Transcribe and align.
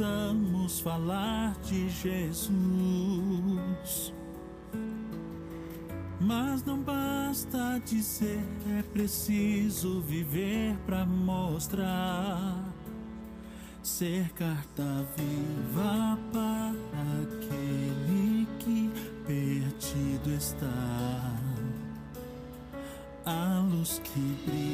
precisamos 0.00 0.80
falar 0.80 1.54
de 1.60 1.90
Jesus. 1.90 2.54
Mas 6.18 6.64
não 6.64 6.80
basta 6.80 7.78
dizer, 7.84 8.42
é 8.78 8.82
preciso 8.82 10.00
viver 10.00 10.74
para 10.86 11.04
mostrar. 11.04 12.64
Ser 13.82 14.30
carta 14.30 15.06
viva 15.16 16.18
para 16.32 16.72
aquele 17.20 18.46
que 18.58 18.90
perdido 19.26 20.30
está. 20.34 21.36
A 23.26 23.66
luz 23.70 24.00
que 24.02 24.20
brilha. 24.46 24.69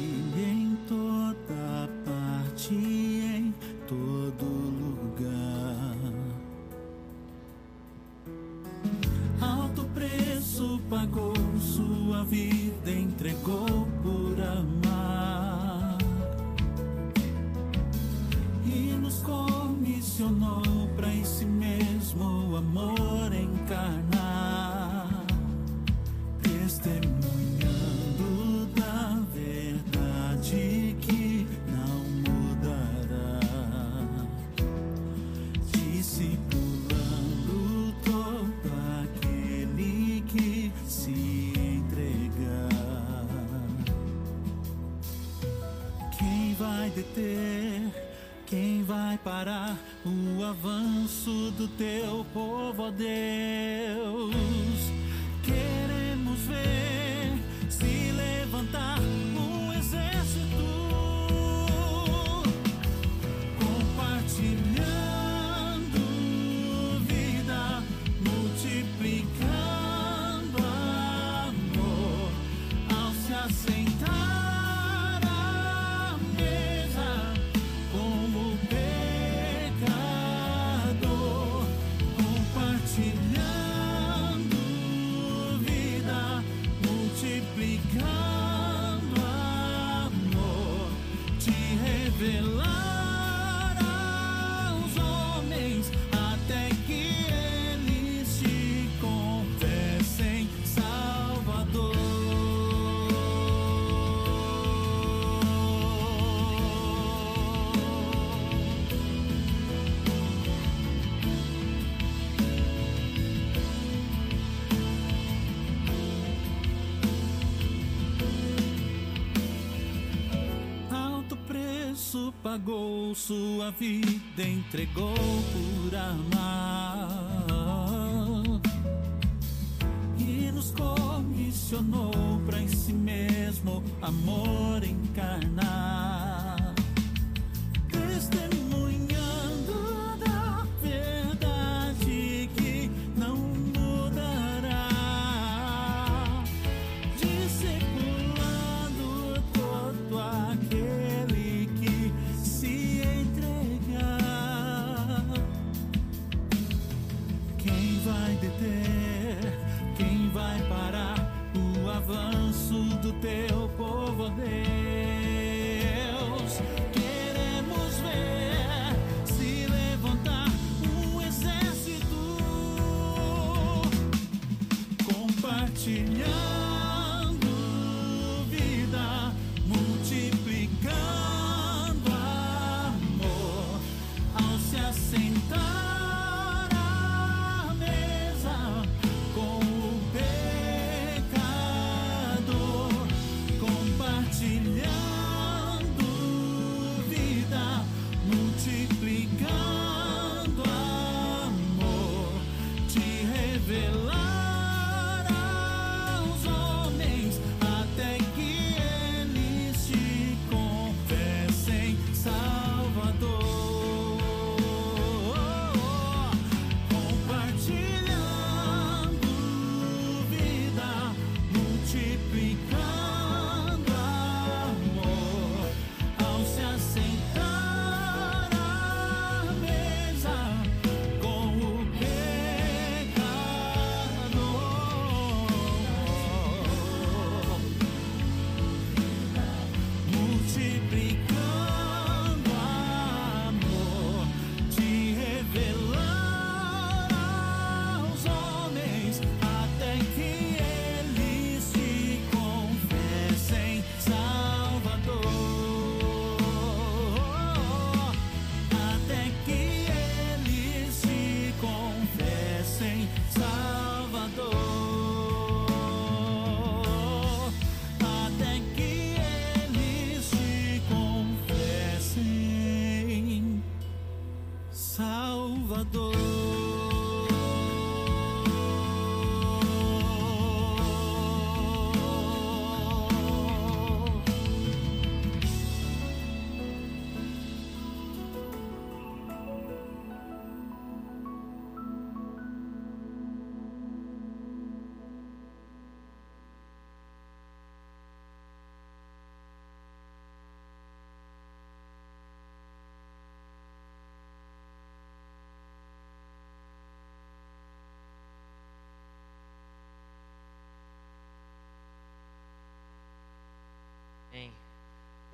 Pagou 122.47 123.13
sua 123.13 123.71
vida, 123.71 124.41
entregou 124.41 125.13
por 125.13 125.93
amar. 125.93 126.46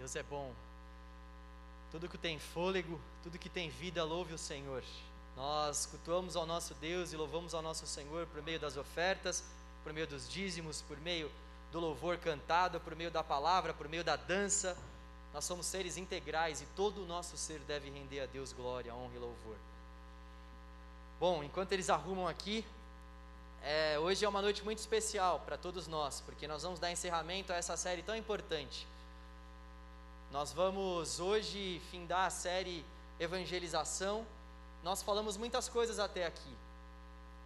Deus 0.03 0.17
é 0.17 0.23
bom. 0.23 0.51
Tudo 1.89 2.09
que 2.09 2.17
tem 2.17 2.38
fôlego, 2.38 3.00
tudo 3.23 3.39
que 3.39 3.47
tem 3.47 3.69
vida, 3.69 4.03
louve 4.03 4.33
o 4.33 4.38
Senhor. 4.38 4.83
Nós 5.33 5.85
cultuamos 5.85 6.35
ao 6.35 6.45
nosso 6.45 6.73
Deus 6.73 7.13
e 7.13 7.15
louvamos 7.15 7.53
ao 7.53 7.61
nosso 7.61 7.88
Senhor 7.88 8.27
por 8.27 8.41
meio 8.41 8.59
das 8.59 8.75
ofertas, 8.75 9.45
por 9.81 9.94
meio 9.94 10.05
dos 10.05 10.29
dízimos, 10.29 10.81
por 10.81 10.97
meio 10.97 11.31
do 11.71 11.79
louvor 11.79 12.17
cantado, 12.17 12.81
por 12.81 12.97
meio 12.97 13.09
da 13.09 13.23
palavra, 13.23 13.73
por 13.73 13.88
meio 13.88 14.03
da 14.03 14.17
dança. 14.17 14.77
Nós 15.33 15.45
somos 15.45 15.67
seres 15.67 15.95
integrais 15.95 16.61
e 16.61 16.65
todo 16.75 17.01
o 17.01 17.06
nosso 17.06 17.38
ser 17.38 17.59
deve 17.59 17.89
render 17.89 18.19
a 18.19 18.25
Deus 18.25 18.51
glória, 18.51 18.94
honra 18.94 19.15
e 19.15 19.19
louvor. 19.19 19.56
Bom, 21.17 21.45
enquanto 21.45 21.71
eles 21.71 21.89
arrumam 21.89 22.27
aqui, 22.27 22.65
é, 23.61 23.97
hoje 23.97 24.25
é 24.25 24.27
uma 24.27 24.41
noite 24.41 24.65
muito 24.65 24.79
especial 24.79 25.39
para 25.45 25.57
todos 25.57 25.88
nós, 25.88 26.19
porque 26.19 26.45
nós 26.45 26.61
vamos 26.61 26.77
dar 26.77 26.91
encerramento 26.91 27.53
a 27.53 27.56
essa 27.56 27.77
série 27.77 28.03
tão 28.03 28.17
importante. 28.17 28.85
Nós 30.33 30.51
vamos 30.51 31.19
hoje 31.19 31.80
findar 31.91 32.25
a 32.25 32.30
série 32.31 32.83
Evangelização. 33.19 34.25
Nós 34.81 35.03
falamos 35.03 35.38
muitas 35.38 35.69
coisas 35.69 36.00
até 36.00 36.25
aqui. 36.25 36.56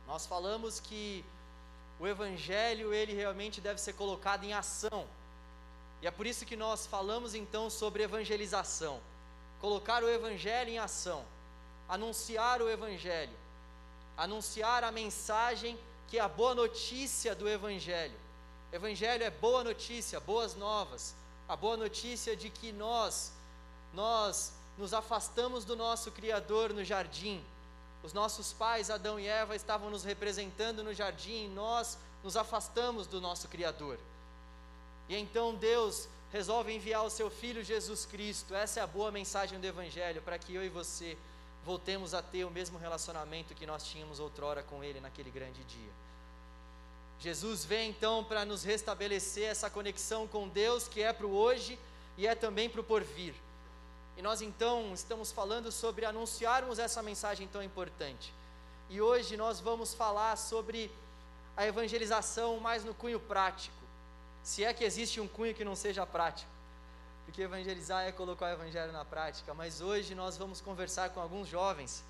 Nós 0.08 0.26
falamos 0.26 0.80
que 0.80 1.26
o 2.00 2.08
evangelho 2.08 2.94
ele 2.94 3.14
realmente 3.14 3.60
deve 3.60 3.82
ser 3.82 3.92
colocado 3.92 4.46
em 4.46 4.54
ação. 4.54 5.06
E 6.02 6.08
é 6.08 6.12
por 6.12 6.26
isso 6.26 6.46
que 6.46 6.56
nós 6.56 6.88
falamos 6.88 7.36
então 7.36 7.70
sobre 7.70 8.04
evangelização. 8.04 9.02
Colocar 9.60 10.02
o 10.02 10.10
evangelho 10.10 10.70
em 10.70 10.80
ação. 10.80 11.26
Anunciar 11.90 12.62
o 12.62 12.70
evangelho. 12.70 13.38
Anunciar 14.16 14.86
a 14.86 14.94
mensagem 14.94 15.78
que 16.08 16.20
é 16.20 16.22
a 16.22 16.30
boa 16.30 16.56
notícia 16.56 17.36
do 17.36 17.50
Evangelho. 17.50 18.16
Evangelho 18.72 19.26
é 19.26 19.30
boa 19.30 19.62
notícia, 19.62 20.22
boas 20.22 20.56
novas. 20.56 21.14
A 21.48 21.56
boa 21.56 21.78
notícia 21.78 22.36
de 22.36 22.50
que 22.50 22.72
nós, 22.72 23.32
nós 23.94 24.52
nos 24.78 24.94
afastamos 24.94 25.64
do 25.64 25.76
nosso 25.76 26.12
Criador 26.12 26.74
no 26.74 26.84
jardim. 26.84 27.44
Os 28.04 28.14
nossos 28.14 28.54
pais, 28.54 28.90
Adão 28.90 29.20
e 29.20 29.28
Eva, 29.28 29.56
estavam 29.56 29.90
nos 29.90 30.04
representando 30.04 30.84
no 30.84 30.94
jardim 30.94 31.46
e 31.46 31.50
nós 31.50 31.98
nos 32.24 32.36
afastamos 32.36 33.08
do 33.08 33.22
nosso 33.22 33.48
Criador. 33.48 33.98
E 35.08 35.16
então 35.16 35.56
Deus 35.56 36.08
resolve 36.32 36.74
enviar 36.74 37.06
o 37.06 37.10
seu 37.10 37.30
Filho 37.30 37.64
Jesus 37.64 38.06
Cristo. 38.06 38.54
Essa 38.54 38.82
é 38.82 38.84
a 38.84 38.88
boa 38.88 39.12
mensagem 39.12 39.60
do 39.60 39.66
Evangelho, 39.66 40.22
para 40.22 40.38
que 40.38 40.54
eu 40.54 40.64
e 40.64 40.70
você 40.70 41.18
voltemos 41.66 42.14
a 42.14 42.22
ter 42.22 42.46
o 42.46 42.52
mesmo 42.52 42.78
relacionamento 42.78 43.56
que 43.56 43.66
nós 43.66 43.86
tínhamos 43.86 44.20
outrora 44.20 44.62
com 44.64 44.84
Ele 44.84 45.00
naquele 45.00 45.32
grande 45.32 45.64
dia. 45.64 46.07
Jesus 47.20 47.66
vem 47.66 47.90
então 47.90 48.24
para 48.24 48.46
nos 48.46 48.64
restabelecer 48.64 49.50
essa 49.50 49.70
conexão 49.70 50.28
com 50.28 50.48
Deus 50.48 50.88
que 50.88 51.02
é 51.02 51.12
para 51.12 51.26
o 51.26 51.36
hoje 51.36 51.80
e 52.16 52.28
é 52.28 52.36
também 52.36 52.70
para 52.70 52.82
o 52.82 52.84
porvir. 52.84 53.34
E 54.16 54.22
nós 54.22 54.42
então 54.42 54.94
estamos 54.94 55.32
falando 55.32 55.72
sobre 55.72 56.06
anunciarmos 56.06 56.80
essa 56.80 57.02
mensagem 57.02 57.48
tão 57.48 57.62
importante. 57.62 58.34
E 58.90 59.02
hoje 59.02 59.36
nós 59.36 59.60
vamos 59.60 59.94
falar 59.94 60.36
sobre 60.38 60.92
a 61.56 61.66
evangelização 61.66 62.60
mais 62.60 62.84
no 62.84 62.94
cunho 62.94 63.20
prático. 63.20 63.76
Se 64.44 64.64
é 64.64 64.74
que 64.74 64.84
existe 64.84 65.20
um 65.20 65.28
cunho 65.28 65.54
que 65.54 65.66
não 65.66 65.76
seja 65.76 66.06
prático. 66.06 66.50
Porque 67.26 67.42
evangelizar 67.42 68.06
é 68.06 68.12
colocar 68.12 68.46
o 68.46 68.54
evangelho 68.54 68.92
na 68.94 69.04
prática. 69.04 69.54
Mas 69.54 69.82
hoje 69.82 70.16
nós 70.16 70.38
vamos 70.38 70.62
conversar 70.62 71.10
com 71.10 71.20
alguns 71.20 71.48
jovens 71.48 72.04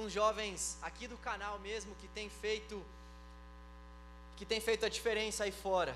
alguns 0.00 0.12
jovens 0.14 0.78
aqui 0.80 1.06
do 1.06 1.16
canal 1.18 1.58
mesmo 1.58 1.94
que 2.00 2.08
tem 2.08 2.30
feito 2.30 2.82
que 4.38 4.46
tem 4.46 4.58
feito 4.58 4.86
a 4.86 4.88
diferença 4.88 5.44
aí 5.44 5.52
fora. 5.52 5.94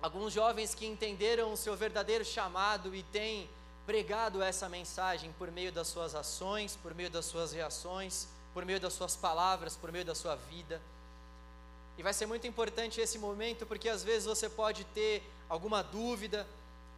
Alguns 0.00 0.32
jovens 0.32 0.72
que 0.72 0.86
entenderam 0.86 1.52
o 1.52 1.56
seu 1.56 1.76
verdadeiro 1.76 2.24
chamado 2.24 2.94
e 2.94 3.02
têm 3.02 3.50
pregado 3.84 4.40
essa 4.40 4.68
mensagem 4.68 5.34
por 5.36 5.50
meio 5.50 5.72
das 5.72 5.88
suas 5.88 6.14
ações, 6.14 6.78
por 6.80 6.94
meio 6.94 7.10
das 7.10 7.24
suas 7.24 7.52
reações, 7.52 8.28
por 8.54 8.64
meio 8.64 8.78
das 8.78 8.92
suas 8.92 9.16
palavras, 9.16 9.74
por 9.74 9.90
meio 9.90 10.04
da 10.04 10.14
sua 10.14 10.36
vida. 10.36 10.80
E 11.96 12.02
vai 12.04 12.12
ser 12.12 12.26
muito 12.26 12.46
importante 12.46 13.00
esse 13.00 13.18
momento 13.18 13.66
porque 13.66 13.88
às 13.88 14.04
vezes 14.04 14.26
você 14.26 14.48
pode 14.48 14.84
ter 14.84 15.28
alguma 15.48 15.82
dúvida, 15.82 16.46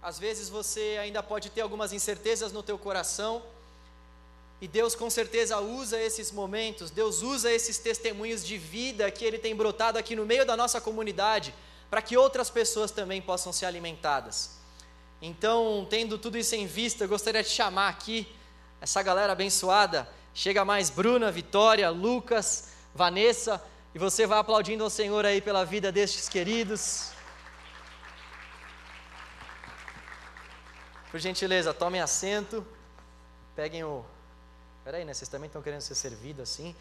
às 0.02 0.18
vezes 0.18 0.50
você 0.50 0.98
ainda 1.00 1.22
pode 1.22 1.48
ter 1.48 1.62
algumas 1.62 1.94
incertezas 1.94 2.52
no 2.52 2.62
teu 2.62 2.78
coração, 2.78 3.42
e 4.60 4.68
Deus 4.68 4.94
com 4.94 5.08
certeza 5.08 5.58
usa 5.58 5.98
esses 5.98 6.30
momentos, 6.30 6.90
Deus 6.90 7.22
usa 7.22 7.50
esses 7.50 7.78
testemunhos 7.78 8.44
de 8.44 8.58
vida 8.58 9.10
que 9.10 9.24
Ele 9.24 9.38
tem 9.38 9.56
brotado 9.56 9.98
aqui 9.98 10.14
no 10.14 10.26
meio 10.26 10.44
da 10.44 10.56
nossa 10.56 10.80
comunidade, 10.80 11.54
para 11.88 12.02
que 12.02 12.16
outras 12.16 12.50
pessoas 12.50 12.90
também 12.90 13.22
possam 13.22 13.52
ser 13.52 13.64
alimentadas. 13.66 14.58
Então, 15.22 15.86
tendo 15.88 16.18
tudo 16.18 16.36
isso 16.36 16.54
em 16.54 16.66
vista, 16.66 17.04
eu 17.04 17.08
gostaria 17.08 17.42
de 17.42 17.48
chamar 17.48 17.88
aqui 17.88 18.28
essa 18.80 19.02
galera 19.02 19.32
abençoada. 19.32 20.08
Chega 20.34 20.64
mais 20.64 20.90
Bruna, 20.90 21.30
Vitória, 21.32 21.88
Lucas, 21.90 22.68
Vanessa, 22.94 23.62
e 23.94 23.98
você 23.98 24.26
vai 24.26 24.38
aplaudindo 24.38 24.84
ao 24.84 24.90
Senhor 24.90 25.24
aí 25.24 25.40
pela 25.40 25.64
vida 25.64 25.90
destes 25.90 26.28
queridos. 26.28 27.12
Por 31.10 31.18
gentileza, 31.18 31.74
tomem 31.74 32.00
assento, 32.00 32.64
peguem 33.56 33.82
o 33.82 34.04
Peraí, 34.84 35.04
né? 35.04 35.12
Vocês 35.12 35.28
também 35.28 35.46
estão 35.46 35.60
querendo 35.60 35.82
ser 35.82 35.94
servidos 35.94 36.42
assim? 36.42 36.74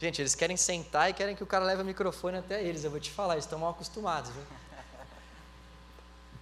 Gente, 0.00 0.20
eles 0.20 0.34
querem 0.34 0.56
sentar 0.56 1.10
e 1.10 1.12
querem 1.12 1.36
que 1.36 1.42
o 1.42 1.46
cara 1.46 1.64
leve 1.64 1.82
o 1.82 1.84
microfone 1.84 2.38
até 2.38 2.62
eles. 2.62 2.82
Eu 2.82 2.90
vou 2.90 2.98
te 2.98 3.10
falar, 3.10 3.34
eles 3.34 3.44
estão 3.44 3.58
mal 3.58 3.70
acostumados. 3.70 4.30
Viu? 4.30 4.42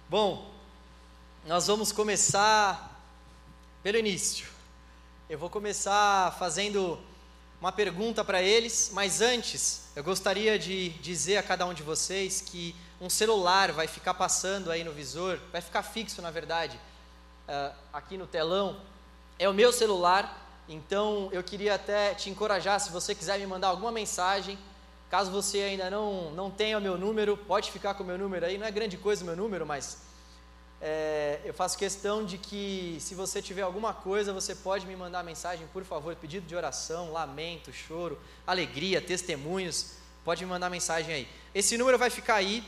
Bom, 0.09 0.49
nós 1.45 1.67
vamos 1.67 1.91
começar 1.91 3.01
pelo 3.83 3.97
início. 3.97 4.47
Eu 5.29 5.37
vou 5.37 5.49
começar 5.49 6.35
fazendo 6.39 6.99
uma 7.59 7.71
pergunta 7.71 8.23
para 8.23 8.41
eles, 8.41 8.89
mas 8.93 9.21
antes 9.21 9.83
eu 9.95 10.03
gostaria 10.03 10.57
de 10.57 10.89
dizer 10.89 11.37
a 11.37 11.43
cada 11.43 11.65
um 11.65 11.73
de 11.73 11.83
vocês 11.83 12.41
que 12.41 12.75
um 12.99 13.09
celular 13.09 13.71
vai 13.71 13.87
ficar 13.87 14.13
passando 14.13 14.71
aí 14.71 14.83
no 14.83 14.91
visor, 14.91 15.39
vai 15.51 15.61
ficar 15.61 15.83
fixo 15.83 16.21
na 16.21 16.31
verdade, 16.31 16.79
uh, 17.47 17.75
aqui 17.93 18.17
no 18.17 18.25
telão. 18.25 18.79
É 19.37 19.47
o 19.47 19.53
meu 19.53 19.71
celular 19.71 20.41
então 20.73 21.29
eu 21.31 21.43
queria 21.43 21.75
até 21.75 22.13
te 22.13 22.29
encorajar, 22.29 22.79
se 22.79 22.91
você 22.91 23.13
quiser 23.13 23.37
me 23.39 23.45
mandar 23.45 23.67
alguma 23.67 23.91
mensagem, 23.91 24.57
caso 25.09 25.29
você 25.29 25.59
ainda 25.59 25.89
não, 25.89 26.31
não 26.31 26.49
tenha 26.49 26.77
o 26.77 26.81
meu 26.81 26.97
número, 26.97 27.35
pode 27.35 27.71
ficar 27.71 27.93
com 27.93 28.03
o 28.03 28.05
meu 28.05 28.17
número 28.17 28.45
aí, 28.45 28.57
não 28.57 28.65
é 28.65 28.71
grande 28.71 28.97
coisa 28.97 29.23
o 29.23 29.25
meu 29.25 29.35
número, 29.35 29.65
mas 29.65 29.97
é, 30.81 31.39
eu 31.45 31.53
faço 31.53 31.77
questão 31.77 32.25
de 32.25 32.37
que 32.37 32.97
se 32.99 33.13
você 33.13 33.41
tiver 33.41 33.61
alguma 33.61 33.93
coisa, 33.93 34.33
você 34.33 34.55
pode 34.55 34.87
me 34.87 34.95
mandar 34.95 35.23
mensagem, 35.23 35.67
por 35.71 35.83
favor, 35.83 36.15
pedido 36.15 36.47
de 36.47 36.55
oração, 36.55 37.11
lamento, 37.11 37.71
choro, 37.71 38.19
alegria, 38.47 38.99
testemunhos, 38.99 39.91
pode 40.23 40.43
me 40.43 40.49
mandar 40.49 40.69
mensagem 40.69 41.13
aí. 41.13 41.27
Esse 41.53 41.77
número 41.77 41.99
vai 41.99 42.09
ficar 42.09 42.35
aí, 42.35 42.63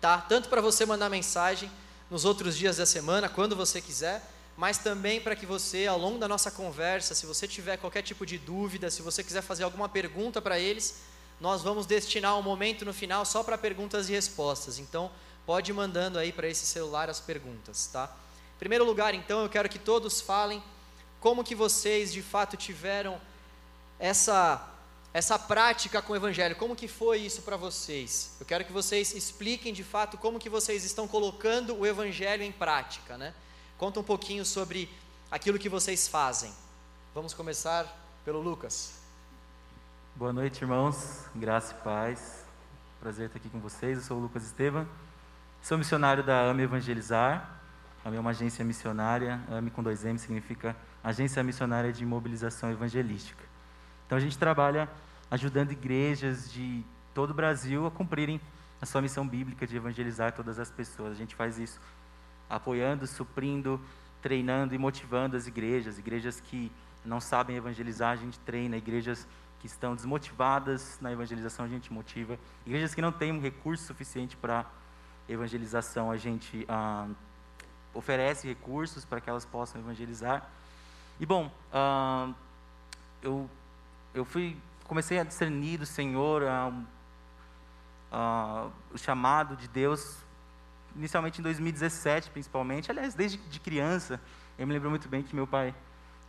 tá? 0.00 0.18
Tanto 0.18 0.48
para 0.48 0.60
você 0.60 0.86
mandar 0.86 1.10
mensagem 1.10 1.70
nos 2.10 2.24
outros 2.24 2.56
dias 2.56 2.78
da 2.78 2.86
semana, 2.86 3.28
quando 3.28 3.54
você 3.54 3.80
quiser, 3.80 4.22
mas 4.62 4.78
também 4.78 5.20
para 5.20 5.34
que 5.34 5.44
você, 5.44 5.88
ao 5.88 5.98
longo 5.98 6.18
da 6.18 6.28
nossa 6.28 6.48
conversa, 6.48 7.16
se 7.16 7.26
você 7.26 7.48
tiver 7.48 7.78
qualquer 7.78 8.00
tipo 8.00 8.24
de 8.24 8.38
dúvida, 8.38 8.92
se 8.92 9.02
você 9.02 9.24
quiser 9.24 9.42
fazer 9.42 9.64
alguma 9.64 9.88
pergunta 9.88 10.40
para 10.40 10.56
eles, 10.56 11.00
nós 11.40 11.62
vamos 11.62 11.84
destinar 11.84 12.38
um 12.38 12.42
momento 12.42 12.84
no 12.84 12.94
final 12.94 13.24
só 13.24 13.42
para 13.42 13.58
perguntas 13.58 14.08
e 14.08 14.12
respostas. 14.12 14.78
Então, 14.78 15.10
pode 15.44 15.72
ir 15.72 15.74
mandando 15.74 16.16
aí 16.16 16.30
para 16.30 16.46
esse 16.46 16.64
celular 16.64 17.10
as 17.10 17.18
perguntas, 17.18 17.88
tá? 17.88 18.08
Em 18.54 18.58
primeiro 18.60 18.84
lugar, 18.84 19.12
então, 19.16 19.42
eu 19.42 19.48
quero 19.48 19.68
que 19.68 19.80
todos 19.80 20.20
falem 20.20 20.62
como 21.18 21.42
que 21.42 21.56
vocês 21.56 22.12
de 22.12 22.22
fato 22.22 22.56
tiveram 22.56 23.20
essa 23.98 24.68
essa 25.12 25.36
prática 25.40 26.00
com 26.00 26.12
o 26.12 26.16
evangelho, 26.16 26.54
como 26.54 26.76
que 26.76 26.86
foi 26.86 27.18
isso 27.18 27.42
para 27.42 27.56
vocês? 27.56 28.36
Eu 28.38 28.46
quero 28.46 28.64
que 28.64 28.72
vocês 28.72 29.12
expliquem 29.12 29.72
de 29.72 29.82
fato 29.82 30.16
como 30.16 30.38
que 30.38 30.48
vocês 30.48 30.84
estão 30.84 31.08
colocando 31.08 31.76
o 31.76 31.84
evangelho 31.84 32.44
em 32.44 32.52
prática, 32.52 33.18
né? 33.18 33.34
Conta 33.82 33.98
um 33.98 34.04
pouquinho 34.04 34.44
sobre 34.44 34.88
aquilo 35.28 35.58
que 35.58 35.68
vocês 35.68 36.06
fazem. 36.06 36.52
Vamos 37.12 37.34
começar 37.34 37.84
pelo 38.24 38.40
Lucas. 38.40 39.02
Boa 40.14 40.32
noite, 40.32 40.62
irmãos. 40.62 41.24
Graça 41.34 41.74
e 41.74 41.82
paz. 41.82 42.44
Prazer 43.00 43.26
estar 43.26 43.40
aqui 43.40 43.48
com 43.50 43.58
vocês. 43.58 43.98
Eu 43.98 44.04
sou 44.04 44.18
o 44.18 44.20
Lucas 44.20 44.44
Estevam. 44.44 44.86
Sou 45.60 45.76
missionário 45.76 46.22
da 46.22 46.42
AME 46.42 46.62
Evangelizar. 46.62 47.58
A 48.04 48.08
AME 48.08 48.18
é 48.18 48.20
uma 48.20 48.30
agência 48.30 48.64
missionária. 48.64 49.42
AME 49.50 49.72
com 49.72 49.82
dois 49.82 50.04
M 50.04 50.16
significa 50.16 50.76
Agência 51.02 51.42
Missionária 51.42 51.92
de 51.92 52.06
Mobilização 52.06 52.70
Evangelística. 52.70 53.42
Então 54.06 54.16
a 54.16 54.20
gente 54.20 54.38
trabalha 54.38 54.88
ajudando 55.28 55.72
igrejas 55.72 56.52
de 56.52 56.84
todo 57.12 57.30
o 57.30 57.34
Brasil 57.34 57.84
a 57.84 57.90
cumprirem 57.90 58.40
a 58.80 58.86
sua 58.86 59.02
missão 59.02 59.26
bíblica 59.26 59.66
de 59.66 59.76
evangelizar 59.76 60.30
todas 60.30 60.60
as 60.60 60.70
pessoas. 60.70 61.10
A 61.10 61.16
gente 61.16 61.34
faz 61.34 61.58
isso 61.58 61.80
apoiando, 62.52 63.06
suprindo, 63.06 63.80
treinando 64.20 64.74
e 64.74 64.78
motivando 64.78 65.36
as 65.36 65.46
igrejas, 65.46 65.98
igrejas 65.98 66.40
que 66.40 66.70
não 67.04 67.20
sabem 67.20 67.56
evangelizar, 67.56 68.12
a 68.12 68.16
gente 68.16 68.38
treina, 68.40 68.76
igrejas 68.76 69.26
que 69.58 69.66
estão 69.66 69.94
desmotivadas 69.94 70.98
na 71.00 71.10
evangelização, 71.10 71.64
a 71.64 71.68
gente 71.68 71.92
motiva, 71.92 72.38
igrejas 72.66 72.94
que 72.94 73.00
não 73.00 73.10
têm 73.10 73.32
um 73.32 73.40
recurso 73.40 73.84
suficiente 73.84 74.36
para 74.36 74.66
evangelização, 75.28 76.10
a 76.10 76.16
gente 76.16 76.64
ah, 76.68 77.08
oferece 77.94 78.46
recursos 78.46 79.04
para 79.04 79.20
que 79.20 79.30
elas 79.30 79.44
possam 79.44 79.80
evangelizar. 79.80 80.48
E 81.18 81.26
bom, 81.26 81.50
ah, 81.72 82.32
eu 83.22 83.48
eu 84.14 84.24
fui 84.26 84.56
comecei 84.84 85.18
a 85.18 85.24
discernir 85.24 85.78
do 85.78 85.86
Senhor 85.86 86.42
ah, 86.44 86.72
ah, 88.10 88.68
o 88.92 88.98
chamado 88.98 89.56
de 89.56 89.66
Deus 89.68 90.21
inicialmente 90.96 91.40
em 91.40 91.42
2017, 91.42 92.30
principalmente. 92.30 92.90
Aliás, 92.90 93.14
desde 93.14 93.38
de 93.38 93.60
criança, 93.60 94.20
eu 94.58 94.66
me 94.66 94.72
lembro 94.72 94.90
muito 94.90 95.08
bem 95.08 95.22
que 95.22 95.34
meu 95.34 95.46
pai, 95.46 95.74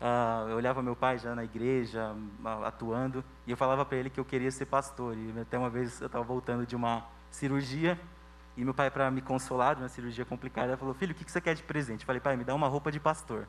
uh, 0.02 0.50
eu 0.50 0.58
olhava 0.58 0.82
meu 0.82 0.96
pai 0.96 1.18
já 1.18 1.36
na 1.36 1.44
igreja, 1.44 2.14
uh, 2.44 2.64
atuando, 2.66 3.24
e 3.46 3.52
eu 3.52 3.58
falava 3.58 3.86
para 3.86 3.98
ele 3.98 4.10
que 4.10 4.20
eu 4.20 4.26
queria 4.26 4.52
ser 4.52 4.66
pastor. 4.66 5.16
E 5.18 5.40
até 5.40 5.58
uma 5.58 5.70
vez 5.70 6.00
eu 6.02 6.08
estava 6.08 6.24
voltando 6.24 6.66
de 6.66 6.76
uma 6.76 7.06
cirurgia, 7.30 8.00
e 8.56 8.64
meu 8.64 8.74
pai, 8.74 8.92
para 8.92 9.10
me 9.10 9.22
consolar 9.22 9.76
de 9.76 9.82
uma 9.82 9.90
cirurgia 9.90 10.26
complicada, 10.26 10.78
falou: 10.78 10.94
Filho, 10.94 11.12
o 11.12 11.16
que 11.16 11.30
você 11.30 11.42
quer 11.42 11.56
de 11.56 11.64
presente? 11.64 12.02
Eu 12.02 12.08
falei: 12.08 12.22
Pai, 12.22 12.38
me 12.38 12.44
dá 12.44 12.54
uma 12.54 12.68
roupa 12.68 12.92
de 12.92 13.00
pastor. 13.00 13.48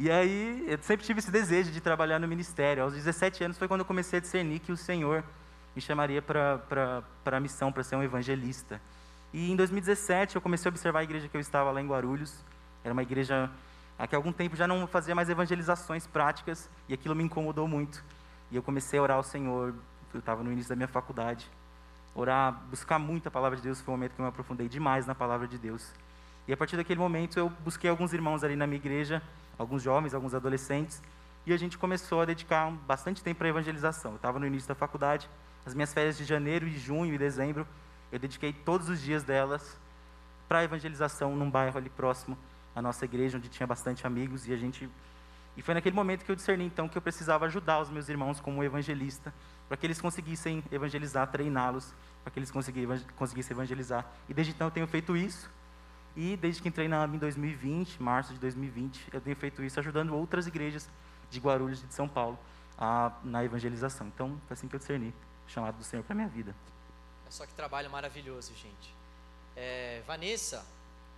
E 0.00 0.08
aí, 0.08 0.64
eu 0.68 0.78
sempre 0.78 1.04
tive 1.04 1.18
esse 1.18 1.30
desejo 1.30 1.72
de 1.72 1.80
trabalhar 1.80 2.20
no 2.20 2.28
ministério. 2.28 2.84
Aos 2.84 2.94
17 2.94 3.42
anos 3.42 3.58
foi 3.58 3.66
quando 3.66 3.80
eu 3.80 3.84
comecei 3.84 4.18
a 4.18 4.22
discernir 4.22 4.60
que 4.60 4.70
o 4.70 4.76
Senhor 4.76 5.24
me 5.74 5.82
chamaria 5.82 6.22
para 6.22 7.02
a 7.24 7.40
missão, 7.40 7.72
para 7.72 7.82
ser 7.82 7.96
um 7.96 8.02
evangelista. 8.02 8.80
E 9.32 9.50
em 9.50 9.56
2017 9.56 10.36
eu 10.36 10.42
comecei 10.42 10.68
a 10.68 10.70
observar 10.70 11.00
a 11.00 11.02
igreja 11.02 11.28
que 11.28 11.36
eu 11.36 11.40
estava 11.40 11.70
lá 11.70 11.80
em 11.80 11.86
Guarulhos. 11.86 12.42
Era 12.82 12.92
uma 12.92 13.02
igreja 13.02 13.50
que 14.08 14.14
há 14.14 14.18
algum 14.18 14.32
tempo 14.32 14.56
já 14.56 14.66
não 14.66 14.86
fazia 14.86 15.14
mais 15.14 15.28
evangelizações 15.28 16.06
práticas 16.06 16.70
e 16.88 16.94
aquilo 16.94 17.14
me 17.14 17.24
incomodou 17.24 17.68
muito. 17.68 18.02
E 18.50 18.56
eu 18.56 18.62
comecei 18.62 18.98
a 18.98 19.02
orar 19.02 19.16
ao 19.18 19.22
Senhor. 19.22 19.74
Eu 20.14 20.20
estava 20.20 20.42
no 20.42 20.50
início 20.50 20.70
da 20.70 20.76
minha 20.76 20.88
faculdade. 20.88 21.46
Orar, 22.14 22.52
buscar 22.70 22.98
muito 22.98 23.28
a 23.28 23.30
palavra 23.30 23.56
de 23.56 23.62
Deus 23.62 23.80
foi 23.80 23.92
um 23.92 23.96
momento 23.96 24.14
que 24.14 24.20
eu 24.20 24.24
me 24.24 24.28
aprofundei 24.30 24.68
demais 24.68 25.06
na 25.06 25.14
palavra 25.14 25.46
de 25.46 25.58
Deus. 25.58 25.92
E 26.46 26.52
a 26.52 26.56
partir 26.56 26.76
daquele 26.76 26.98
momento 26.98 27.38
eu 27.38 27.50
busquei 27.62 27.90
alguns 27.90 28.14
irmãos 28.14 28.42
ali 28.42 28.56
na 28.56 28.66
minha 28.66 28.78
igreja, 28.78 29.22
alguns 29.58 29.82
jovens, 29.82 30.14
alguns 30.14 30.32
adolescentes, 30.32 31.02
e 31.44 31.52
a 31.52 31.56
gente 31.58 31.76
começou 31.76 32.22
a 32.22 32.24
dedicar 32.24 32.70
bastante 32.86 33.22
tempo 33.22 33.38
para 33.38 33.48
a 33.48 33.50
evangelização. 33.50 34.12
Eu 34.12 34.16
estava 34.16 34.38
no 34.38 34.46
início 34.46 34.66
da 34.66 34.74
faculdade, 34.74 35.28
as 35.66 35.74
minhas 35.74 35.92
férias 35.92 36.16
de 36.16 36.24
janeiro, 36.24 36.66
e 36.66 36.78
junho 36.78 37.12
e 37.12 37.18
dezembro 37.18 37.66
eu 38.10 38.18
dediquei 38.18 38.52
todos 38.52 38.88
os 38.88 39.00
dias 39.00 39.22
delas 39.22 39.78
para 40.48 40.60
a 40.60 40.64
evangelização 40.64 41.36
num 41.36 41.50
bairro 41.50 41.76
ali 41.76 41.90
próximo 41.90 42.38
à 42.74 42.80
nossa 42.80 43.04
igreja, 43.04 43.38
onde 43.38 43.48
tinha 43.48 43.66
bastante 43.66 44.06
amigos 44.06 44.46
e 44.48 44.52
a 44.52 44.56
gente 44.56 44.88
e 45.58 45.62
foi 45.62 45.74
naquele 45.74 45.96
momento 45.96 46.24
que 46.24 46.30
eu 46.30 46.36
discerni 46.36 46.64
então 46.64 46.88
que 46.88 46.96
eu 46.96 47.02
precisava 47.02 47.46
ajudar 47.46 47.80
os 47.80 47.90
meus 47.90 48.08
irmãos 48.08 48.38
como 48.38 48.62
evangelista, 48.62 49.34
para 49.66 49.76
que 49.76 49.84
eles 49.84 50.00
conseguissem 50.00 50.62
evangelizar, 50.70 51.26
treiná-los, 51.26 51.92
para 52.22 52.30
que 52.30 52.38
eles 52.38 52.52
conseguissem 52.52 53.56
evangelizar. 53.56 54.06
E 54.28 54.34
desde 54.34 54.52
então 54.52 54.68
eu 54.68 54.70
tenho 54.70 54.86
feito 54.86 55.16
isso. 55.16 55.50
E 56.14 56.36
desde 56.36 56.62
que 56.62 56.68
entrei 56.68 56.86
na 56.86 57.02
AMB 57.02 57.16
em 57.16 57.18
2020, 57.18 58.00
março 58.00 58.32
de 58.32 58.38
2020, 58.38 59.08
eu 59.12 59.20
tenho 59.20 59.34
feito 59.34 59.60
isso 59.64 59.80
ajudando 59.80 60.14
outras 60.14 60.46
igrejas 60.46 60.88
de 61.28 61.40
Guarulhos 61.40 61.82
e 61.82 61.86
de 61.88 61.94
São 61.94 62.08
Paulo 62.08 62.38
a, 62.78 63.10
na 63.24 63.44
evangelização. 63.44 64.06
Então, 64.06 64.40
foi 64.46 64.54
assim 64.54 64.68
que 64.68 64.76
eu 64.76 64.78
discerni 64.78 65.12
o 65.44 65.50
chamado 65.50 65.76
do 65.76 65.82
Senhor 65.82 66.04
para 66.04 66.14
minha 66.14 66.28
vida. 66.28 66.54
Só 67.30 67.46
que 67.46 67.52
trabalho 67.54 67.90
maravilhoso, 67.90 68.52
gente. 68.54 68.94
É, 69.56 70.02
Vanessa, 70.06 70.64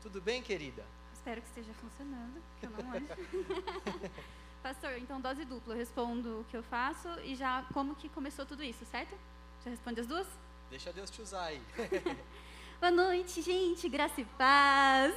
tudo 0.02 0.20
bem, 0.20 0.42
querida? 0.42 0.84
Espero 1.12 1.40
que 1.42 1.48
esteja 1.48 1.72
funcionando, 1.74 2.42
que 2.58 2.66
eu 2.66 2.70
não 2.70 2.90
acho. 2.92 4.10
Pastor, 4.62 4.98
então 4.98 5.20
dose 5.20 5.44
dupla, 5.44 5.74
eu 5.74 5.78
respondo 5.78 6.40
o 6.40 6.44
que 6.44 6.56
eu 6.56 6.62
faço 6.62 7.08
e 7.24 7.34
já 7.34 7.64
como 7.72 7.94
que 7.94 8.08
começou 8.08 8.44
tudo 8.44 8.62
isso, 8.62 8.84
certo? 8.86 9.14
Já 9.64 9.70
responde 9.70 10.00
as 10.00 10.06
duas? 10.06 10.26
Deixa 10.68 10.92
Deus 10.92 11.10
te 11.10 11.22
usar 11.22 11.44
aí. 11.44 11.62
Boa 12.80 12.90
noite, 12.90 13.42
gente, 13.42 13.88
graça 13.88 14.20
e 14.20 14.24
paz. 14.24 15.14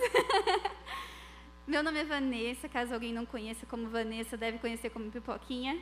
Meu 1.66 1.82
nome 1.82 2.00
é 2.00 2.04
Vanessa, 2.04 2.68
caso 2.68 2.94
alguém 2.94 3.14
não 3.14 3.26
conheça 3.26 3.66
como 3.66 3.90
Vanessa, 3.90 4.36
deve 4.36 4.60
conhecer 4.60 4.90
como 4.90 5.10
Pipoquinha 5.10 5.82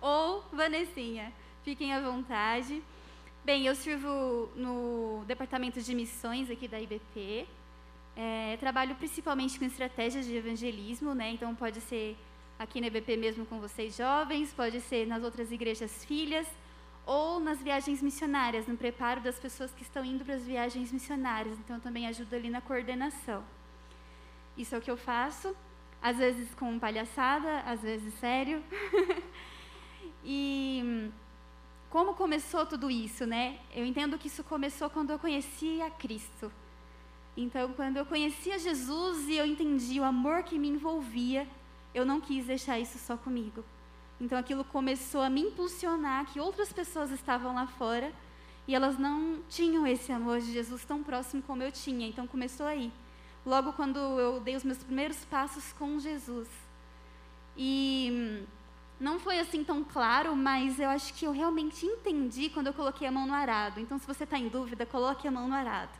ou 0.00 0.42
Vanessinha. 0.52 1.32
Fiquem 1.64 1.94
à 1.94 2.00
vontade. 2.00 2.82
Bem, 3.44 3.66
eu 3.66 3.74
sirvo 3.74 4.48
no 4.54 5.24
departamento 5.26 5.80
de 5.82 5.92
missões 5.96 6.48
aqui 6.48 6.68
da 6.68 6.80
IBP. 6.80 7.44
É, 8.14 8.56
trabalho 8.58 8.94
principalmente 8.94 9.58
com 9.58 9.64
estratégias 9.64 10.26
de 10.26 10.36
evangelismo, 10.36 11.12
né? 11.12 11.32
Então 11.32 11.52
pode 11.52 11.80
ser 11.80 12.16
aqui 12.56 12.80
na 12.80 12.86
IBP 12.86 13.16
mesmo 13.16 13.44
com 13.44 13.58
vocês 13.58 13.96
jovens, 13.96 14.54
pode 14.54 14.80
ser 14.82 15.08
nas 15.08 15.24
outras 15.24 15.50
igrejas 15.50 16.04
filhas 16.04 16.46
ou 17.04 17.40
nas 17.40 17.60
viagens 17.60 18.00
missionárias, 18.00 18.68
no 18.68 18.76
preparo 18.76 19.20
das 19.20 19.40
pessoas 19.40 19.72
que 19.72 19.82
estão 19.82 20.04
indo 20.04 20.24
para 20.24 20.34
as 20.34 20.44
viagens 20.44 20.92
missionárias. 20.92 21.58
Então 21.58 21.74
eu 21.74 21.82
também 21.82 22.06
ajudo 22.06 22.32
ali 22.36 22.48
na 22.48 22.60
coordenação. 22.60 23.42
Isso 24.56 24.72
é 24.72 24.78
o 24.78 24.80
que 24.80 24.90
eu 24.90 24.96
faço, 24.96 25.52
às 26.00 26.16
vezes 26.16 26.54
com 26.54 26.78
palhaçada, 26.78 27.58
às 27.62 27.82
vezes 27.82 28.14
sério. 28.20 28.62
e 30.24 31.10
como 31.92 32.14
começou 32.14 32.64
tudo 32.64 32.90
isso, 32.90 33.26
né? 33.26 33.58
Eu 33.70 33.84
entendo 33.84 34.16
que 34.16 34.26
isso 34.26 34.42
começou 34.42 34.88
quando 34.88 35.10
eu 35.10 35.18
conheci 35.18 35.82
a 35.82 35.90
Cristo. 35.90 36.50
Então, 37.36 37.74
quando 37.74 37.98
eu 37.98 38.06
conheci 38.06 38.50
a 38.50 38.56
Jesus 38.56 39.28
e 39.28 39.36
eu 39.36 39.44
entendi 39.44 40.00
o 40.00 40.04
amor 40.04 40.42
que 40.42 40.58
me 40.58 40.68
envolvia, 40.68 41.46
eu 41.94 42.06
não 42.06 42.18
quis 42.18 42.46
deixar 42.46 42.78
isso 42.78 42.98
só 42.98 43.14
comigo. 43.14 43.62
Então, 44.18 44.38
aquilo 44.38 44.64
começou 44.64 45.20
a 45.20 45.28
me 45.28 45.42
impulsionar 45.42 46.24
que 46.32 46.40
outras 46.40 46.72
pessoas 46.72 47.10
estavam 47.10 47.54
lá 47.54 47.66
fora 47.66 48.10
e 48.66 48.74
elas 48.74 48.98
não 48.98 49.42
tinham 49.50 49.86
esse 49.86 50.10
amor 50.10 50.40
de 50.40 50.50
Jesus 50.50 50.86
tão 50.86 51.02
próximo 51.02 51.42
como 51.42 51.62
eu 51.62 51.70
tinha. 51.70 52.08
Então, 52.08 52.26
começou 52.26 52.64
aí. 52.64 52.90
Logo 53.44 53.74
quando 53.74 53.98
eu 53.98 54.40
dei 54.40 54.56
os 54.56 54.64
meus 54.64 54.82
primeiros 54.82 55.26
passos 55.26 55.74
com 55.74 55.98
Jesus. 55.98 56.48
E 57.54 58.46
não 59.02 59.18
foi 59.18 59.40
assim 59.40 59.64
tão 59.64 59.82
claro, 59.82 60.36
mas 60.36 60.78
eu 60.78 60.88
acho 60.88 61.12
que 61.14 61.26
eu 61.26 61.32
realmente 61.32 61.84
entendi 61.84 62.48
quando 62.48 62.68
eu 62.68 62.72
coloquei 62.72 63.08
a 63.08 63.10
mão 63.10 63.26
no 63.26 63.34
arado. 63.34 63.80
Então, 63.80 63.98
se 63.98 64.06
você 64.06 64.22
está 64.22 64.38
em 64.38 64.46
dúvida, 64.48 64.86
coloque 64.86 65.26
a 65.26 65.30
mão 65.30 65.48
no 65.48 65.54
arado. 65.54 65.98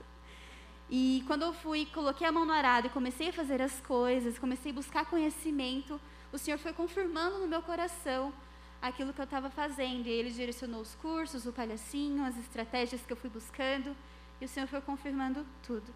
E 0.88 1.24
quando 1.26 1.42
eu 1.42 1.52
fui, 1.52 1.84
coloquei 1.86 2.24
a 2.24 2.30
mão 2.30 2.46
no 2.46 2.52
arado 2.52 2.86
e 2.86 2.90
comecei 2.90 3.30
a 3.30 3.32
fazer 3.32 3.60
as 3.60 3.80
coisas, 3.80 4.38
comecei 4.38 4.70
a 4.70 4.74
buscar 4.74 5.04
conhecimento, 5.06 6.00
o 6.32 6.38
Senhor 6.38 6.58
foi 6.58 6.72
confirmando 6.72 7.40
no 7.40 7.48
meu 7.48 7.60
coração 7.60 8.32
aquilo 8.80 9.12
que 9.12 9.20
eu 9.20 9.24
estava 9.24 9.50
fazendo. 9.50 10.06
E 10.06 10.10
Ele 10.10 10.30
direcionou 10.30 10.80
os 10.80 10.94
cursos, 10.94 11.44
o 11.44 11.52
palhacinho, 11.52 12.24
as 12.24 12.38
estratégias 12.38 13.02
que 13.02 13.12
eu 13.12 13.16
fui 13.16 13.30
buscando. 13.30 13.96
E 14.40 14.44
o 14.44 14.48
Senhor 14.48 14.68
foi 14.68 14.80
confirmando 14.80 15.44
tudo, 15.66 15.92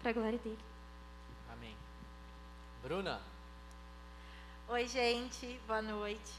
para 0.00 0.10
a 0.10 0.14
glória 0.14 0.38
dele. 0.38 0.64
Amém. 1.52 1.76
Bruna, 2.82 3.20
Oi, 4.72 4.88
gente, 4.88 5.60
boa 5.66 5.82
noite. 5.82 6.32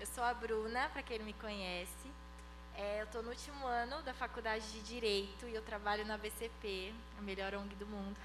Eu 0.00 0.06
sou 0.06 0.24
a 0.24 0.34
Bruna, 0.34 0.88
para 0.88 1.04
quem 1.04 1.20
não 1.20 1.24
me 1.24 1.32
conhece. 1.34 2.10
É, 2.74 3.00
eu 3.00 3.04
estou 3.04 3.22
no 3.22 3.30
último 3.30 3.64
ano 3.64 4.02
da 4.02 4.12
faculdade 4.12 4.68
de 4.72 4.80
Direito 4.80 5.46
e 5.46 5.54
eu 5.54 5.62
trabalho 5.62 6.04
na 6.04 6.18
BCP, 6.18 6.92
a 7.16 7.22
melhor 7.22 7.54
ONG 7.54 7.76
do 7.76 7.86
mundo. 7.86 8.18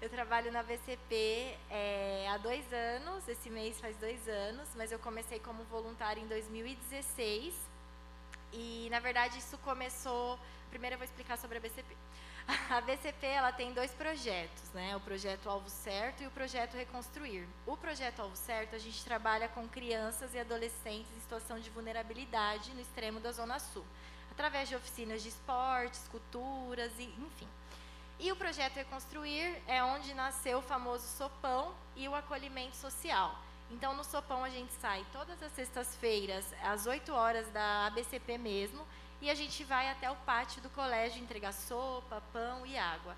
Eu 0.00 0.08
trabalho 0.08 0.52
na 0.52 0.62
BCP 0.62 1.58
é, 1.68 2.28
há 2.30 2.38
dois 2.38 2.64
anos, 2.72 3.26
esse 3.26 3.50
mês 3.50 3.80
faz 3.80 3.96
dois 3.96 4.28
anos, 4.28 4.68
mas 4.76 4.92
eu 4.92 4.98
comecei 5.00 5.40
como 5.40 5.64
voluntária 5.64 6.20
em 6.20 6.28
2016. 6.28 7.52
E, 8.54 8.88
na 8.90 9.00
verdade, 9.00 9.38
isso 9.38 9.58
começou. 9.58 10.38
Primeiro, 10.70 10.94
eu 10.94 10.98
vou 10.98 11.04
explicar 11.04 11.36
sobre 11.36 11.58
a 11.58 11.60
BCP. 11.60 11.94
A 12.70 12.80
BCP 12.80 13.26
ela 13.26 13.52
tem 13.52 13.72
dois 13.72 13.90
projetos, 13.92 14.70
né? 14.72 14.94
O 14.94 15.00
projeto 15.00 15.48
Alvo 15.48 15.68
Certo 15.68 16.22
e 16.22 16.26
o 16.26 16.30
projeto 16.30 16.74
Reconstruir. 16.74 17.48
O 17.66 17.76
projeto 17.76 18.20
Alvo 18.20 18.36
Certo 18.36 18.76
a 18.76 18.78
gente 18.78 19.02
trabalha 19.02 19.48
com 19.48 19.66
crianças 19.66 20.34
e 20.34 20.38
adolescentes 20.38 21.10
em 21.16 21.20
situação 21.20 21.58
de 21.58 21.70
vulnerabilidade 21.70 22.72
no 22.74 22.80
extremo 22.80 23.18
da 23.18 23.32
Zona 23.32 23.58
Sul, 23.58 23.84
através 24.30 24.68
de 24.68 24.76
oficinas 24.76 25.22
de 25.22 25.30
esportes, 25.30 26.06
culturas 26.08 26.92
e 26.98 27.04
enfim. 27.04 27.48
E 28.18 28.30
o 28.30 28.36
projeto 28.36 28.76
Reconstruir 28.76 29.60
é 29.66 29.82
onde 29.82 30.14
nasceu 30.14 30.58
o 30.58 30.62
famoso 30.62 31.06
sopão 31.16 31.74
e 31.96 32.08
o 32.08 32.14
acolhimento 32.14 32.76
social. 32.76 33.43
Então, 33.70 33.94
no 33.94 34.04
Sopão, 34.04 34.44
a 34.44 34.50
gente 34.50 34.72
sai 34.74 35.04
todas 35.12 35.42
as 35.42 35.52
sextas-feiras, 35.52 36.44
às 36.62 36.86
8 36.86 37.12
horas 37.12 37.48
da 37.50 37.86
ABCP 37.86 38.38
mesmo, 38.38 38.86
e 39.20 39.30
a 39.30 39.34
gente 39.34 39.64
vai 39.64 39.88
até 39.90 40.10
o 40.10 40.16
pátio 40.16 40.60
do 40.62 40.70
colégio 40.70 41.22
entregar 41.22 41.52
sopa, 41.52 42.22
pão 42.32 42.66
e 42.66 42.76
água. 42.76 43.16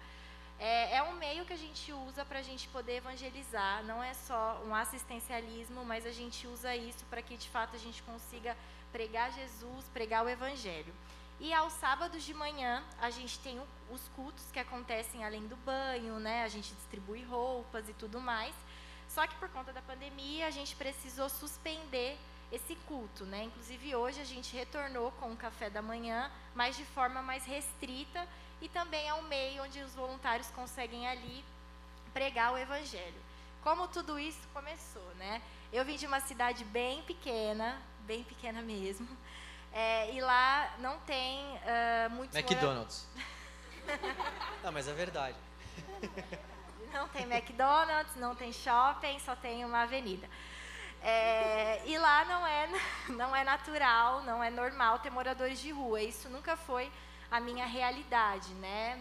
É, 0.58 0.96
é 0.96 1.02
um 1.02 1.12
meio 1.16 1.44
que 1.44 1.52
a 1.52 1.58
gente 1.58 1.92
usa 1.92 2.24
para 2.24 2.38
a 2.38 2.42
gente 2.42 2.66
poder 2.68 2.96
evangelizar, 2.96 3.84
não 3.84 4.02
é 4.02 4.14
só 4.14 4.62
um 4.66 4.74
assistencialismo, 4.74 5.84
mas 5.84 6.06
a 6.06 6.12
gente 6.12 6.46
usa 6.46 6.74
isso 6.74 7.04
para 7.06 7.20
que 7.20 7.36
de 7.36 7.48
fato 7.48 7.76
a 7.76 7.78
gente 7.78 8.02
consiga 8.02 8.56
pregar 8.90 9.30
Jesus, 9.32 9.84
pregar 9.92 10.24
o 10.24 10.28
Evangelho. 10.28 10.94
E 11.38 11.52
aos 11.52 11.74
sábados 11.74 12.24
de 12.24 12.32
manhã 12.32 12.82
a 12.98 13.10
gente 13.10 13.38
tem 13.40 13.60
os 13.90 14.08
cultos 14.16 14.50
que 14.50 14.58
acontecem 14.58 15.22
além 15.22 15.46
do 15.46 15.56
banho, 15.56 16.18
né? 16.18 16.44
A 16.44 16.48
gente 16.48 16.74
distribui 16.74 17.22
roupas 17.24 17.86
e 17.90 17.92
tudo 17.92 18.18
mais. 18.18 18.54
Só 19.16 19.26
que 19.26 19.34
por 19.36 19.48
conta 19.48 19.72
da 19.72 19.80
pandemia 19.80 20.46
a 20.46 20.50
gente 20.50 20.76
precisou 20.76 21.30
suspender 21.30 22.18
esse 22.52 22.76
culto, 22.86 23.24
né? 23.24 23.44
Inclusive 23.44 23.96
hoje 23.96 24.20
a 24.20 24.24
gente 24.24 24.54
retornou 24.54 25.10
com 25.12 25.32
o 25.32 25.36
café 25.36 25.70
da 25.70 25.80
manhã, 25.80 26.30
mas 26.54 26.76
de 26.76 26.84
forma 26.84 27.22
mais 27.22 27.46
restrita 27.46 28.28
e 28.60 28.68
também 28.68 29.08
é 29.08 29.14
um 29.14 29.22
meio 29.22 29.62
onde 29.62 29.80
os 29.80 29.94
voluntários 29.94 30.50
conseguem 30.50 31.08
ali 31.08 31.42
pregar 32.12 32.52
o 32.52 32.58
evangelho. 32.58 33.18
Como 33.62 33.88
tudo 33.88 34.18
isso 34.18 34.46
começou, 34.52 35.14
né? 35.14 35.40
Eu 35.72 35.82
vim 35.82 35.96
de 35.96 36.06
uma 36.06 36.20
cidade 36.20 36.62
bem 36.66 37.02
pequena, 37.04 37.80
bem 38.00 38.22
pequena 38.22 38.60
mesmo, 38.60 39.08
é, 39.72 40.12
e 40.12 40.20
lá 40.20 40.76
não 40.78 40.98
tem 41.00 41.42
uh, 41.56 42.10
muitos 42.10 42.36
McDonald's. 42.36 43.08
não, 44.62 44.72
mas 44.72 44.86
é 44.86 44.92
verdade. 44.92 45.38
Não 46.96 47.08
tem 47.08 47.24
McDonald's, 47.30 48.16
não 48.16 48.34
tem 48.34 48.50
shopping, 48.50 49.18
só 49.18 49.36
tem 49.36 49.66
uma 49.66 49.82
avenida. 49.82 50.26
É, 51.02 51.82
e 51.84 51.98
lá 51.98 52.24
não 52.24 52.46
é, 52.46 52.68
não 53.20 53.36
é 53.36 53.44
natural, 53.44 54.22
não 54.22 54.42
é 54.42 54.48
normal 54.48 54.98
ter 55.00 55.10
moradores 55.10 55.60
de 55.60 55.70
rua. 55.70 56.00
Isso 56.00 56.26
nunca 56.30 56.56
foi 56.56 56.90
a 57.30 57.38
minha 57.38 57.66
realidade, 57.66 58.48
né? 58.54 58.98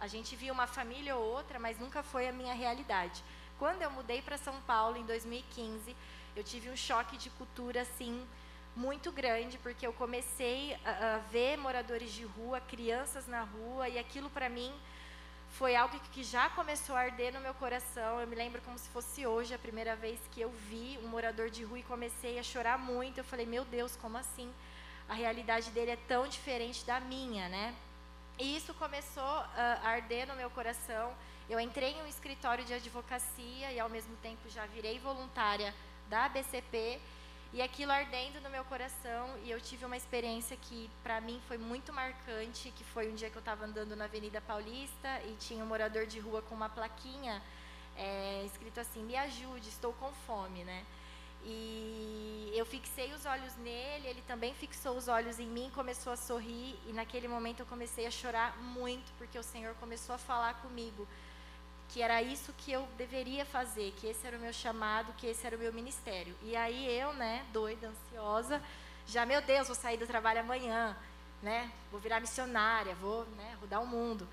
A 0.00 0.06
gente 0.06 0.34
via 0.34 0.54
uma 0.54 0.66
família 0.66 1.14
ou 1.16 1.22
outra, 1.22 1.58
mas 1.58 1.78
nunca 1.78 2.02
foi 2.02 2.26
a 2.26 2.32
minha 2.32 2.54
realidade. 2.54 3.22
Quando 3.58 3.82
eu 3.82 3.90
mudei 3.90 4.22
para 4.22 4.38
São 4.38 4.58
Paulo 4.62 4.96
em 4.96 5.04
2015, 5.04 5.94
eu 6.34 6.42
tive 6.42 6.70
um 6.70 6.76
choque 6.76 7.18
de 7.18 7.28
cultura 7.28 7.82
assim 7.82 8.26
muito 8.74 9.12
grande, 9.12 9.58
porque 9.58 9.86
eu 9.86 9.92
comecei 9.92 10.76
a, 10.82 11.16
a 11.16 11.18
ver 11.30 11.58
moradores 11.58 12.10
de 12.10 12.24
rua, 12.24 12.58
crianças 12.62 13.26
na 13.26 13.42
rua, 13.42 13.86
e 13.86 13.98
aquilo 13.98 14.30
para 14.30 14.48
mim 14.48 14.72
foi 15.58 15.74
algo 15.76 15.98
que 16.12 16.22
já 16.22 16.48
começou 16.50 16.94
a 16.96 17.00
arder 17.00 17.32
no 17.32 17.40
meu 17.40 17.54
coração. 17.54 18.20
Eu 18.20 18.26
me 18.26 18.36
lembro 18.36 18.60
como 18.62 18.78
se 18.78 18.88
fosse 18.90 19.26
hoje 19.26 19.54
a 19.54 19.58
primeira 19.58 19.94
vez 19.96 20.20
que 20.32 20.40
eu 20.40 20.50
vi 20.68 20.98
um 21.02 21.08
morador 21.08 21.50
de 21.50 21.64
rua 21.64 21.78
e 21.78 21.82
comecei 21.82 22.38
a 22.38 22.42
chorar 22.42 22.78
muito. 22.78 23.18
Eu 23.18 23.24
falei, 23.24 23.46
meu 23.46 23.64
Deus, 23.64 23.96
como 23.96 24.16
assim? 24.18 24.52
a 25.08 25.14
realidade 25.14 25.70
dele 25.70 25.92
é 25.92 25.98
tão 26.08 26.26
diferente 26.26 26.84
da 26.84 27.00
minha, 27.00 27.48
né? 27.48 27.74
E 28.38 28.56
isso 28.56 28.74
começou 28.74 29.22
a 29.22 29.80
arder 29.84 30.26
no 30.26 30.34
meu 30.34 30.50
coração. 30.50 31.12
Eu 31.48 31.60
entrei 31.60 31.92
em 31.92 32.02
um 32.02 32.06
escritório 32.06 32.64
de 32.64 32.72
advocacia 32.74 33.72
e 33.72 33.78
ao 33.78 33.88
mesmo 33.88 34.16
tempo 34.16 34.48
já 34.48 34.66
virei 34.66 34.98
voluntária 34.98 35.74
da 36.08 36.24
ABCP 36.24 37.00
e 37.54 37.62
aquilo 37.62 37.92
ardendo 37.92 38.40
no 38.40 38.50
meu 38.50 38.64
coração 38.64 39.28
e 39.44 39.50
eu 39.50 39.60
tive 39.60 39.84
uma 39.84 39.96
experiência 39.96 40.56
que 40.56 40.90
para 41.04 41.20
mim 41.20 41.40
foi 41.46 41.56
muito 41.56 41.92
marcante, 41.92 42.72
que 42.76 42.82
foi 42.82 43.08
um 43.08 43.14
dia 43.14 43.30
que 43.30 43.36
eu 43.36 43.44
estava 43.46 43.64
andando 43.64 43.94
na 43.94 44.06
Avenida 44.06 44.40
Paulista 44.40 45.22
e 45.28 45.36
tinha 45.36 45.62
um 45.62 45.66
morador 45.68 46.04
de 46.04 46.18
rua 46.18 46.42
com 46.42 46.52
uma 46.52 46.68
plaquinha 46.68 47.40
é, 47.96 48.42
escrito 48.44 48.80
assim: 48.80 49.04
"Me 49.04 49.16
ajude, 49.16 49.68
estou 49.68 49.92
com 49.92 50.12
fome", 50.26 50.64
né? 50.64 50.84
E 51.44 52.50
eu 52.56 52.66
fixei 52.66 53.12
os 53.12 53.24
olhos 53.24 53.54
nele, 53.58 54.08
ele 54.08 54.22
também 54.26 54.52
fixou 54.54 54.96
os 54.96 55.06
olhos 55.06 55.38
em 55.38 55.46
mim, 55.46 55.70
começou 55.74 56.12
a 56.12 56.16
sorrir, 56.16 56.76
e 56.88 56.92
naquele 56.92 57.28
momento 57.28 57.60
eu 57.60 57.66
comecei 57.66 58.04
a 58.04 58.10
chorar 58.10 58.56
muito, 58.58 59.12
porque 59.16 59.38
o 59.38 59.44
Senhor 59.44 59.74
começou 59.76 60.14
a 60.16 60.18
falar 60.18 60.54
comigo 60.54 61.06
que 61.94 62.02
era 62.02 62.20
isso 62.20 62.52
que 62.58 62.72
eu 62.72 62.88
deveria 62.98 63.44
fazer, 63.46 63.94
que 63.96 64.08
esse 64.08 64.26
era 64.26 64.36
o 64.36 64.40
meu 64.40 64.52
chamado, 64.52 65.12
que 65.16 65.28
esse 65.28 65.46
era 65.46 65.54
o 65.54 65.58
meu 65.60 65.72
ministério. 65.72 66.34
E 66.42 66.56
aí 66.56 66.88
eu, 66.98 67.12
né, 67.12 67.46
doida, 67.52 67.86
ansiosa, 67.86 68.60
já, 69.06 69.24
meu 69.24 69.40
Deus, 69.40 69.68
vou 69.68 69.76
sair 69.76 69.96
do 69.96 70.04
trabalho 70.04 70.40
amanhã, 70.40 70.96
né? 71.40 71.70
Vou 71.92 72.00
virar 72.00 72.18
missionária, 72.18 72.96
vou, 72.96 73.24
né, 73.36 73.56
rodar 73.60 73.80
o 73.80 73.86
mundo. 73.86 74.26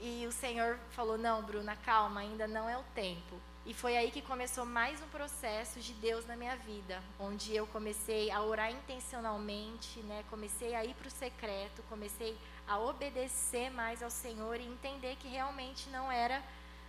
E 0.00 0.26
o 0.26 0.32
Senhor 0.32 0.76
falou: 0.90 1.16
"Não, 1.16 1.40
Bruna, 1.40 1.76
calma, 1.76 2.18
ainda 2.18 2.48
não 2.48 2.68
é 2.68 2.76
o 2.76 2.82
tempo. 2.96 3.40
E 3.64 3.72
foi 3.72 3.96
aí 3.96 4.10
que 4.10 4.22
começou 4.22 4.64
mais 4.64 5.00
um 5.00 5.08
processo 5.08 5.78
de 5.78 5.92
Deus 5.92 6.26
na 6.26 6.34
minha 6.34 6.56
vida, 6.56 7.00
onde 7.20 7.54
eu 7.54 7.64
comecei 7.68 8.28
a 8.32 8.42
orar 8.42 8.72
intencionalmente, 8.72 10.00
né? 10.00 10.24
Comecei 10.30 10.74
a 10.74 10.84
ir 10.84 10.94
para 10.94 11.06
o 11.06 11.10
secreto, 11.12 11.80
comecei 11.88 12.36
a 12.66 12.76
obedecer 12.78 13.70
mais 13.70 14.02
ao 14.02 14.10
Senhor 14.10 14.58
e 14.58 14.66
entender 14.66 15.14
que 15.16 15.28
realmente 15.28 15.88
não 15.90 16.10
era, 16.10 16.42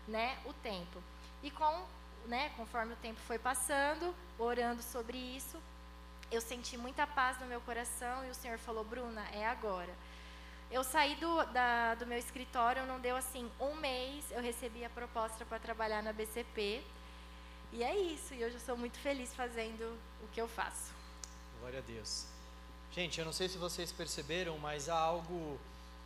né, 0.10 0.38
o 0.46 0.54
tempo. 0.54 1.02
E 1.42 1.50
com, 1.50 1.86
né, 2.26 2.52
conforme 2.58 2.94
o 2.94 2.98
tempo 2.98 3.20
foi 3.22 3.40
passando, 3.40 4.14
orando 4.38 4.84
sobre 4.84 5.18
isso, 5.18 5.58
eu 6.32 6.42
senti 6.42 6.78
muita 6.78 7.08
paz 7.08 7.40
no 7.40 7.48
meu 7.48 7.62
coração 7.62 8.26
e 8.26 8.30
o 8.30 8.36
Senhor 8.36 8.58
falou: 8.58 8.84
"Bruna, 8.84 9.26
é 9.32 9.46
agora". 9.46 9.94
Eu 10.72 10.84
saí 10.84 11.16
do, 11.16 11.44
da, 11.46 11.96
do 11.96 12.06
meu 12.06 12.18
escritório, 12.18 12.86
não 12.86 13.00
deu 13.00 13.16
assim 13.16 13.50
um 13.60 13.74
mês, 13.76 14.26
eu 14.32 14.42
recebi 14.42 14.86
a 14.86 14.90
proposta 14.90 15.44
para 15.44 15.58
trabalhar 15.58 16.04
na 16.04 16.14
BCP. 16.14 16.84
E 17.72 17.84
é 17.84 17.96
isso, 17.96 18.34
e 18.34 18.44
hoje 18.44 18.56
eu 18.56 18.60
sou 18.60 18.78
muito 18.78 18.98
feliz 19.00 19.34
fazendo 19.34 19.98
o 20.24 20.28
que 20.28 20.40
eu 20.40 20.48
faço. 20.48 20.94
Glória 21.60 21.80
a 21.80 21.82
Deus. 21.82 22.28
Gente, 22.92 23.20
eu 23.20 23.26
não 23.26 23.34
sei 23.34 23.48
se 23.50 23.58
vocês 23.58 23.92
perceberam, 23.92 24.58
mas 24.60 24.90
há 24.90 24.98
algo 24.98 25.60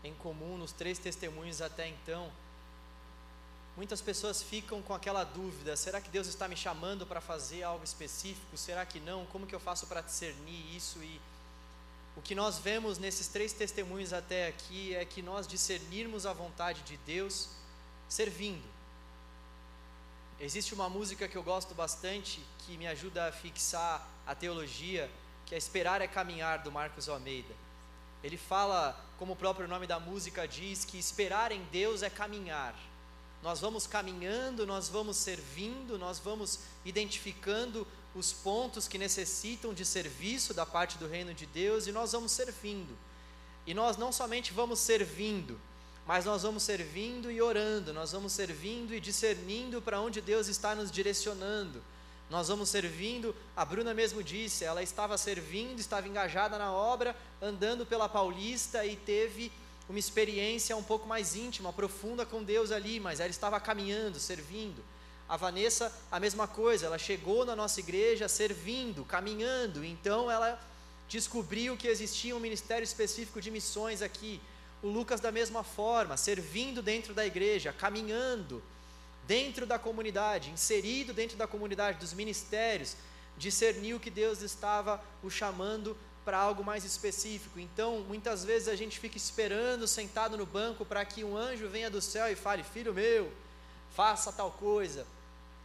em 0.04 0.14
comum 0.16 0.58
nos 0.58 0.72
três 0.72 0.98
testemunhos 0.98 1.62
até 1.62 1.88
então. 1.88 2.32
Muitas 3.76 4.02
pessoas 4.02 4.44
ficam 4.44 4.82
com 4.82 4.94
aquela 4.94 5.24
dúvida: 5.24 5.76
será 5.76 6.00
que 6.00 6.10
Deus 6.10 6.28
está 6.28 6.48
me 6.48 6.56
chamando 6.56 7.06
para 7.06 7.20
fazer 7.20 7.64
algo 7.64 7.84
específico? 7.84 8.56
Será 8.56 8.86
que 8.86 9.00
não? 9.00 9.26
Como 9.26 9.48
que 9.48 9.56
eu 9.56 9.60
faço 9.60 9.88
para 9.88 10.02
discernir 10.02 10.76
isso? 10.76 11.02
E 11.04 11.20
o 12.16 12.22
que 12.22 12.36
nós 12.36 12.60
vemos 12.60 13.00
nesses 13.00 13.28
três 13.28 13.52
testemunhos 13.52 14.14
até 14.14 14.48
aqui 14.48 14.96
é 14.96 15.04
que 15.04 15.22
nós 15.22 15.48
discernirmos 15.48 16.26
a 16.26 16.34
vontade 16.34 16.82
de 16.84 16.98
Deus 16.98 17.50
servindo. 18.08 18.64
Existe 20.40 20.74
uma 20.74 20.90
música 20.90 21.28
que 21.28 21.36
eu 21.36 21.44
gosto 21.44 21.74
bastante 21.74 22.46
que 22.60 22.78
me 22.78 22.86
ajuda 22.86 23.28
a 23.28 23.32
fixar 23.32 24.08
a 24.28 24.36
teologia, 24.36 25.10
que 25.46 25.56
é 25.56 25.58
Esperar 25.58 26.02
é 26.02 26.08
Caminhar, 26.08 26.62
do 26.62 26.72
Marcos 26.72 27.10
Almeida. 27.10 27.54
Ele 28.24 28.38
fala, 28.38 29.00
como 29.18 29.34
o 29.34 29.36
próprio 29.36 29.68
nome 29.68 29.88
da 29.88 30.00
música 30.00 30.48
diz, 30.48 30.86
que 30.86 30.98
esperar 30.98 31.52
em 31.52 31.64
Deus 31.66 32.04
é 32.04 32.10
caminhar. 32.10 32.76
Nós 33.44 33.60
vamos 33.60 33.86
caminhando, 33.86 34.66
nós 34.66 34.88
vamos 34.88 35.18
servindo, 35.18 36.00
nós 36.00 36.18
vamos 36.18 36.60
identificando 36.86 37.86
os 38.16 38.32
pontos 38.32 38.88
que 38.88 38.98
necessitam 38.98 39.74
de 39.74 39.84
serviço 39.84 40.54
da 40.54 40.66
parte 40.66 40.98
do 40.98 41.10
reino 41.10 41.34
de 41.34 41.46
Deus 41.46 41.86
e 41.86 41.92
nós 41.92 42.14
vamos 42.14 42.32
servindo. 42.32 42.98
E 43.68 43.74
nós 43.74 43.98
não 43.98 44.14
somente 44.14 44.54
vamos 44.54 44.80
servindo, 44.80 45.60
mas 46.08 46.24
nós 46.24 46.44
vamos 46.44 46.64
servindo 46.64 47.30
e 47.30 47.42
orando, 47.42 47.92
nós 47.92 48.14
vamos 48.14 48.32
servindo 48.32 48.94
e 48.96 49.00
discernindo 49.02 49.82
para 49.82 50.00
onde 50.00 50.22
Deus 50.22 50.48
está 50.48 50.74
nos 50.74 50.90
direcionando. 50.90 51.84
Nós 52.30 52.48
vamos 52.48 52.70
servindo, 52.70 53.36
a 53.58 53.66
Bruna 53.66 53.94
mesmo 53.94 54.24
disse, 54.24 54.64
ela 54.64 54.82
estava 54.82 55.18
servindo, 55.18 55.80
estava 55.80 56.08
engajada 56.08 56.58
na 56.58 56.72
obra, 56.72 57.14
andando 57.42 57.86
pela 57.86 58.08
Paulista 58.08 58.86
e 58.86 58.96
teve 58.96 59.52
uma 59.90 60.00
experiência 60.00 60.76
um 60.76 60.84
pouco 60.84 61.08
mais 61.08 61.36
íntima, 61.36 61.74
profunda 61.74 62.26
com 62.26 62.44
Deus 62.44 62.72
ali, 62.72 63.00
mas 63.00 63.20
ela 63.20 63.30
estava 63.30 63.60
caminhando, 63.60 64.20
servindo. 64.20 64.84
A 65.28 65.38
Vanessa, 65.38 65.92
a 66.12 66.20
mesma 66.20 66.48
coisa, 66.48 66.86
ela 66.86 66.98
chegou 66.98 67.46
na 67.46 67.56
nossa 67.56 67.80
igreja 67.80 68.28
servindo, 68.28 69.04
caminhando, 69.06 69.84
então 69.84 70.30
ela 70.30 70.60
descobriu 71.08 71.76
que 71.78 71.88
existia 71.88 72.36
um 72.36 72.40
ministério 72.40 72.84
específico 72.84 73.42
de 73.42 73.52
missões 73.52 74.02
aqui. 74.02 74.42
O 74.82 74.88
Lucas, 74.88 75.20
da 75.20 75.32
mesma 75.32 75.64
forma, 75.64 76.18
servindo 76.18 76.82
dentro 76.82 77.14
da 77.14 77.26
igreja, 77.26 77.74
caminhando 77.74 78.62
dentro 79.26 79.66
da 79.66 79.80
comunidade, 79.80 80.50
inserido 80.50 81.14
dentro 81.14 81.38
da 81.38 81.48
comunidade, 81.48 82.00
dos 82.00 82.14
ministérios, 82.14 82.96
discerniu 83.38 84.00
que 84.00 84.10
Deus 84.10 84.42
estava 84.42 85.02
o 85.24 85.30
chamando 85.30 85.98
para 86.24 86.38
algo 86.38 86.64
mais 86.64 86.84
específico. 86.84 87.60
Então, 87.60 88.00
muitas 88.02 88.44
vezes 88.44 88.68
a 88.68 88.76
gente 88.76 89.00
fica 89.00 89.18
esperando, 89.18 89.88
sentado 89.88 90.38
no 90.38 90.46
banco, 90.46 90.86
para 90.86 91.04
que 91.06 91.24
um 91.24 91.38
anjo 91.38 91.68
venha 91.68 91.90
do 91.90 92.02
céu 92.02 92.32
e 92.32 92.36
fale: 92.36 92.64
Filho 92.64 92.94
meu, 92.94 93.32
faça 93.96 94.32
tal 94.32 94.52
coisa. 94.52 95.06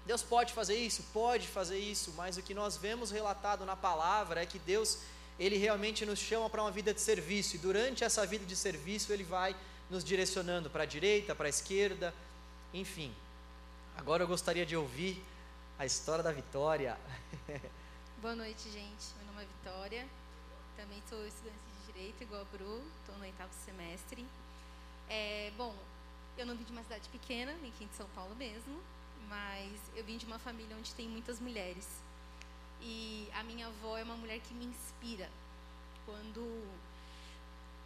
Deus 0.07 0.23
pode 0.23 0.53
fazer 0.55 0.77
isso? 0.77 1.03
Pode 1.13 1.47
fazer 1.47 1.79
isso, 1.79 2.15
mas 2.17 2.37
o 2.37 2.43
que 2.43 2.55
nós 2.55 2.77
vemos 2.77 3.11
relatado 3.11 3.65
na 3.65 3.77
palavra 3.77 4.43
é 4.43 4.47
que 4.47 4.59
Deus, 4.59 4.99
Ele 5.39 5.57
realmente 5.57 6.07
nos 6.07 6.19
chama 6.19 6.49
para 6.49 6.63
uma 6.63 6.71
vida 6.71 6.95
de 6.95 7.01
serviço, 7.01 7.57
e 7.57 7.59
durante 7.59 8.05
essa 8.05 8.27
vida 8.27 8.45
de 8.45 8.57
serviço, 8.57 9.13
Ele 9.13 9.25
vai 9.25 9.55
nos 9.91 10.03
direcionando 10.03 10.71
para 10.71 10.85
a 10.85 10.87
direita, 10.87 11.35
para 11.35 11.47
a 11.47 11.51
esquerda, 11.51 12.15
enfim. 12.73 13.15
Agora 13.97 14.23
eu 14.23 14.29
gostaria 14.29 14.65
de 14.65 14.77
ouvir 14.77 15.23
a 15.79 15.85
história 15.85 16.23
da 16.23 16.33
vitória. 16.33 16.97
Boa 18.21 18.35
noite, 18.35 18.65
gente. 18.71 19.07
Meu 19.17 19.27
nome 19.27 19.45
é 19.45 19.47
Vitória. 19.47 20.09
Também 20.79 21.03
sou 21.09 21.27
estudante 21.27 21.59
de 21.59 21.93
Direito, 21.93 22.23
igual 22.23 22.41
a 22.41 22.45
Bru. 22.45 22.81
Estou 23.01 23.17
no 23.17 23.25
oitavo 23.25 23.53
semestre. 23.65 24.25
É, 25.09 25.51
bom, 25.57 25.75
eu 26.37 26.47
não 26.47 26.55
vim 26.55 26.63
de 26.63 26.71
uma 26.71 26.85
cidade 26.85 27.09
pequena, 27.09 27.53
vim 27.55 27.69
aqui 27.71 27.85
de 27.85 27.95
São 27.97 28.07
Paulo 28.11 28.33
mesmo. 28.37 28.81
Mas 29.29 29.73
eu 29.97 30.05
vim 30.05 30.17
de 30.17 30.25
uma 30.25 30.39
família 30.39 30.77
onde 30.77 30.95
tem 30.95 31.09
muitas 31.09 31.41
mulheres. 31.41 31.85
E 32.81 33.29
a 33.35 33.43
minha 33.43 33.67
avó 33.67 33.99
é 33.99 34.05
uma 34.05 34.15
mulher 34.15 34.39
que 34.39 34.55
me 34.55 34.67
inspira. 34.67 35.29
Quando 36.07 36.65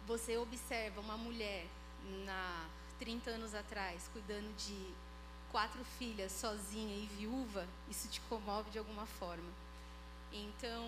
você 0.05 0.37
observa 0.37 1.01
uma 1.01 1.17
mulher 1.17 1.65
na 2.27 2.69
30 2.99 3.31
anos 3.31 3.55
atrás 3.55 4.07
cuidando 4.13 4.55
de 4.55 4.93
quatro 5.51 5.83
filhas 5.97 6.31
sozinha 6.31 6.95
e 6.95 7.07
viúva, 7.07 7.67
isso 7.89 8.07
te 8.07 8.21
comove 8.21 8.69
de 8.69 8.77
alguma 8.77 9.07
forma. 9.07 9.51
Então, 10.31 10.83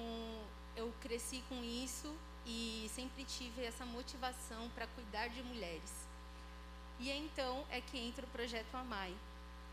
eu 0.76 0.94
cresci 1.02 1.44
com 1.50 1.64
isso 1.64 2.14
e 2.46 2.90
sempre 2.94 3.24
tive 3.24 3.64
essa 3.64 3.86
motivação 3.86 4.70
para 4.70 4.88
cuidar 4.88 5.28
de 5.30 5.42
mulheres. 5.44 6.08
E 7.00 7.10
então 7.10 7.66
é 7.70 7.82
que 7.82 7.98
entra 7.98 8.26
o 8.26 8.30
projeto 8.30 8.76
Amai. 8.76 9.14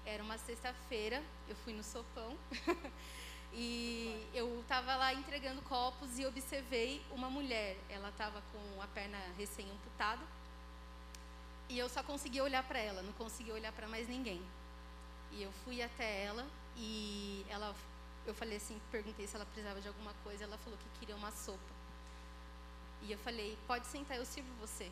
Era 0.04 0.22
uma 0.22 0.36
sexta-feira, 0.38 1.22
eu 1.48 1.54
fui 1.56 1.72
no 1.72 1.84
sopão 1.84 2.36
e 3.52 4.26
eu 4.34 4.60
estava 4.60 4.96
lá 4.96 5.14
entregando 5.14 5.62
copos 5.62 6.18
e 6.18 6.26
observei 6.26 7.00
uma 7.12 7.30
mulher. 7.30 7.76
Ela 7.88 8.08
estava 8.08 8.42
com 8.52 8.82
a 8.82 8.86
perna 8.88 9.18
recém-amputada 9.38 10.22
e 11.68 11.78
eu 11.78 11.88
só 11.88 12.02
conseguia 12.02 12.42
olhar 12.42 12.62
para 12.64 12.78
ela, 12.78 13.02
não 13.02 13.12
conseguia 13.12 13.54
olhar 13.54 13.72
para 13.72 13.86
mais 13.86 14.08
ninguém. 14.08 14.42
E 15.30 15.42
eu 15.42 15.52
fui 15.64 15.80
até 15.80 16.24
ela 16.24 16.46
e 16.76 17.46
ela, 17.48 17.74
eu 18.26 18.34
falei 18.34 18.56
assim, 18.56 18.80
perguntei 18.90 19.26
se 19.26 19.34
ela 19.36 19.44
precisava 19.44 19.80
de 19.80 19.88
alguma 19.88 20.14
coisa, 20.24 20.44
ela 20.44 20.58
falou 20.58 20.78
que 20.78 20.98
queria 20.98 21.16
uma 21.16 21.30
sopa. 21.30 21.72
E 23.02 23.10
eu 23.10 23.18
falei, 23.18 23.58
pode 23.66 23.86
sentar, 23.86 24.16
eu 24.16 24.24
sirvo 24.24 24.52
você. 24.60 24.90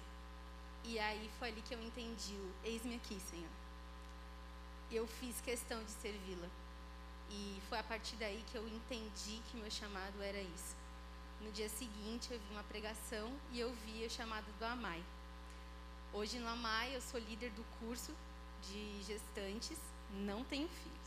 E 0.85 0.99
aí 0.99 1.31
foi 1.39 1.49
ali 1.49 1.63
que 1.63 1.75
eu 1.75 1.81
entendi 1.81 2.37
eis-me 2.65 2.97
aqui, 2.97 3.21
Senhor 3.21 3.49
eu 4.97 5.07
fiz 5.07 5.41
questão 5.41 5.83
de 5.85 5.91
servi-la. 5.91 6.49
E 7.31 7.61
foi 7.69 7.79
a 7.79 7.83
partir 7.83 8.17
daí 8.17 8.43
que 8.51 8.57
eu 8.57 8.67
entendi 8.67 9.41
que 9.49 9.57
meu 9.57 9.71
chamado 9.71 10.21
era 10.21 10.41
isso. 10.41 10.77
No 11.41 11.51
dia 11.53 11.69
seguinte, 11.69 12.33
eu 12.33 12.39
vi 12.39 12.47
uma 12.51 12.65
pregação 12.65 13.33
e 13.53 13.61
eu 13.61 13.73
vi 13.73 14.05
o 14.05 14.11
chamado 14.11 14.47
do 14.59 14.65
Amai. 14.65 15.03
Hoje 16.13 16.39
no 16.39 16.49
Amai, 16.49 16.95
eu 16.95 17.01
sou 17.01 17.21
líder 17.21 17.51
do 17.53 17.65
curso 17.79 18.13
de 18.63 19.03
gestantes, 19.05 19.79
não 20.11 20.45
tenho 20.45 20.69
filhos, 20.69 20.99
tá? 20.99 21.00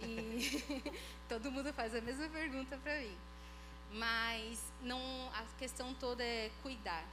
E 0.00 0.92
todo 1.28 1.50
mundo 1.50 1.72
faz 1.72 1.94
a 1.94 2.00
mesma 2.00 2.28
pergunta 2.28 2.76
para 2.78 3.00
mim. 3.00 3.16
Mas 3.92 4.60
não, 4.82 5.00
a 5.32 5.44
questão 5.58 5.94
toda 5.94 6.22
é 6.22 6.50
cuidar, 6.62 7.04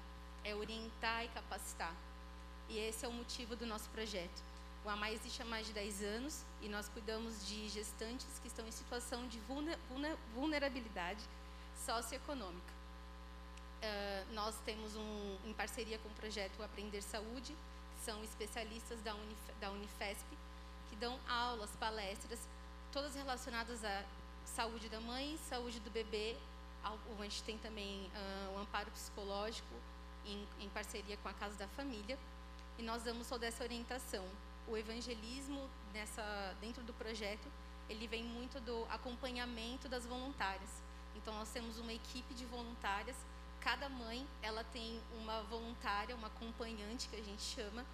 é 0.43 0.55
orientar 0.55 1.25
e 1.25 1.27
capacitar. 1.29 1.95
E 2.69 2.79
esse 2.79 3.05
é 3.05 3.07
o 3.07 3.13
motivo 3.13 3.55
do 3.55 3.65
nosso 3.65 3.89
projeto. 3.89 4.41
O 4.83 4.89
AMAI 4.89 5.13
existe 5.13 5.41
há 5.41 5.45
mais 5.45 5.67
de 5.67 5.73
10 5.73 6.03
anos 6.03 6.43
e 6.59 6.67
nós 6.67 6.89
cuidamos 6.89 7.45
de 7.45 7.69
gestantes 7.69 8.39
que 8.39 8.47
estão 8.47 8.67
em 8.67 8.71
situação 8.71 9.27
de 9.27 9.39
vulnerabilidade 10.33 11.23
socioeconômica. 11.85 12.73
Uh, 13.81 14.33
nós 14.33 14.55
temos 14.65 14.95
um, 14.95 15.37
em 15.45 15.53
parceria 15.53 15.97
com 15.99 16.09
o 16.09 16.13
projeto 16.13 16.61
Aprender 16.63 17.01
Saúde, 17.01 17.55
que 17.95 18.05
são 18.05 18.23
especialistas 18.23 18.99
da, 19.01 19.13
Unif 19.13 19.39
da 19.59 19.71
Unifesp, 19.71 20.25
que 20.89 20.95
dão 20.95 21.19
aulas, 21.27 21.69
palestras, 21.79 22.39
todas 22.91 23.15
relacionadas 23.15 23.83
à 23.83 24.03
saúde 24.45 24.89
da 24.89 24.99
mãe, 24.99 25.37
saúde 25.49 25.79
do 25.79 25.89
bebê. 25.89 26.35
A 26.83 27.23
gente 27.23 27.43
tem 27.43 27.57
também 27.57 28.09
uh, 28.15 28.55
o 28.55 28.59
amparo 28.59 28.89
psicológico 28.91 29.73
em, 30.25 30.47
em 30.59 30.69
parceria 30.69 31.17
com 31.17 31.29
a 31.29 31.33
Casa 31.33 31.55
da 31.55 31.67
Família. 31.69 32.17
E 32.77 32.83
nós 32.83 33.03
damos 33.03 33.27
toda 33.27 33.45
essa 33.45 33.63
orientação 33.63 34.25
o 34.67 34.77
evangelismo 34.77 35.69
nessa, 35.93 36.55
dentro 36.61 36.81
do 36.83 36.93
projeto, 36.93 37.47
ele 37.89 38.07
vem 38.07 38.23
muito 38.23 38.59
do 38.61 38.85
acompanhamento 38.89 39.89
das 39.89 40.05
voluntárias. 40.05 40.69
Então 41.15 41.33
nós 41.33 41.49
temos 41.49 41.77
uma 41.77 41.91
equipe 41.91 42.33
de 42.33 42.45
voluntárias, 42.45 43.15
cada 43.59 43.89
mãe 43.89 44.25
ela 44.41 44.63
tem 44.63 44.99
uma 45.19 45.41
voluntária, 45.43 46.15
uma 46.15 46.27
acompanhante 46.27 47.09
que 47.09 47.17
a 47.17 47.23
gente 47.23 47.41
chama, 47.41 47.85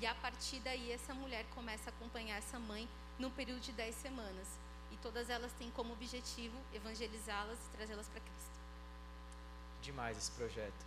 e 0.00 0.06
a 0.06 0.14
partir 0.16 0.58
daí 0.60 0.90
essa 0.90 1.14
mulher 1.14 1.46
começa 1.54 1.90
a 1.90 1.92
acompanhar 1.92 2.36
essa 2.36 2.58
mãe 2.58 2.88
num 3.18 3.30
período 3.30 3.60
de 3.60 3.72
10 3.72 3.94
semanas. 3.94 4.48
E 4.90 4.96
todas 4.98 5.28
elas 5.28 5.52
têm 5.52 5.70
como 5.70 5.92
objetivo 5.92 6.56
evangelizá-las 6.72 7.58
e 7.58 7.76
trazê-las 7.76 8.06
para 8.08 8.20
Cristo. 8.20 8.58
Demais 9.82 10.16
esse 10.16 10.30
projeto. 10.30 10.86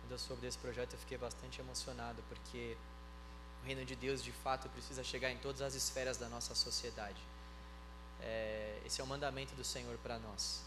Quando 0.00 0.12
eu 0.12 0.18
soube 0.18 0.42
desse 0.42 0.58
projeto 0.58 0.92
eu 0.94 0.98
fiquei 0.98 1.18
bastante 1.18 1.60
emocionado, 1.60 2.22
porque 2.28 2.76
o 3.62 3.66
reino 3.66 3.84
de 3.84 3.96
Deus 3.96 4.22
de 4.22 4.32
fato 4.32 4.68
precisa 4.68 5.02
chegar 5.02 5.30
em 5.30 5.38
todas 5.38 5.60
as 5.62 5.74
esferas 5.74 6.16
da 6.16 6.28
nossa 6.28 6.54
sociedade. 6.54 7.20
É, 8.20 8.80
esse 8.84 9.00
é 9.00 9.04
o 9.04 9.06
mandamento 9.06 9.54
do 9.54 9.64
Senhor 9.64 9.96
para 9.98 10.18
nós. 10.18 10.62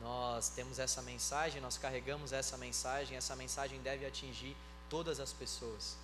Nós 0.00 0.48
temos 0.48 0.78
essa 0.78 1.02
mensagem, 1.02 1.60
nós 1.60 1.76
carregamos 1.76 2.32
essa 2.32 2.56
mensagem, 2.56 3.16
essa 3.16 3.36
mensagem 3.36 3.80
deve 3.82 4.06
atingir 4.06 4.56
todas 4.88 5.20
as 5.20 5.32
pessoas. 5.32 5.96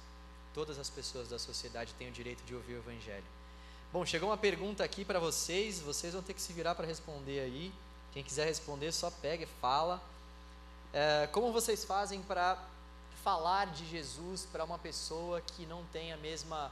Todas 0.53 0.79
as 0.79 0.91
pessoas 0.91 1.29
da 1.29 1.39
sociedade 1.39 1.95
têm 1.95 2.09
o 2.09 2.13
direito 2.13 2.43
de 2.45 2.55
ouvir 2.55 2.75
o 2.75 2.79
Evangelho. 2.79 3.25
Bom, 3.93 4.05
chegou 4.05 4.29
uma 4.29 4.37
pergunta 4.37 4.83
aqui 4.83 5.05
para 5.05 5.21
vocês, 5.21 5.81
vocês 5.81 6.13
vão 6.13 6.23
ter 6.23 6.35
que 6.35 6.41
se 6.43 6.53
virar 6.53 6.75
para 6.75 6.87
responder 6.87 7.41
aí. 7.41 7.73
Quem 8.13 8.23
quiser 8.23 8.45
responder, 8.45 8.91
só 8.93 9.11
pega 9.11 9.45
e 9.45 9.47
fala. 9.47 10.03
É, 10.93 11.29
como 11.29 11.53
vocês 11.53 11.85
fazem 11.85 12.21
para 12.23 12.59
falar 13.23 13.67
de 13.67 13.87
Jesus 13.87 14.47
para 14.51 14.65
uma 14.65 14.79
pessoa 14.79 15.41
que 15.41 15.65
não 15.67 15.85
tem 15.93 16.13
a 16.13 16.17
mesma, 16.17 16.71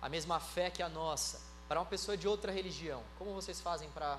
a 0.00 0.08
mesma 0.08 0.40
fé 0.40 0.68
que 0.68 0.82
a 0.82 0.88
nossa, 0.88 1.40
para 1.68 1.78
uma 1.78 1.86
pessoa 1.86 2.16
de 2.16 2.26
outra 2.26 2.50
religião? 2.50 3.02
Como 3.18 3.32
vocês 3.34 3.60
fazem 3.60 3.88
para 3.90 4.18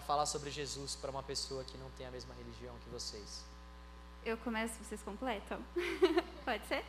falar 0.00 0.26
sobre 0.26 0.50
Jesus 0.50 0.96
para 0.96 1.10
uma 1.10 1.22
pessoa 1.22 1.62
que 1.62 1.78
não 1.78 1.90
tem 1.90 2.06
a 2.06 2.10
mesma 2.10 2.34
religião 2.34 2.74
que 2.84 2.90
vocês? 2.90 3.44
Eu 4.24 4.36
começo, 4.38 4.74
vocês 4.82 5.00
completam? 5.02 5.60
Pode 6.44 6.66
ser? 6.66 6.84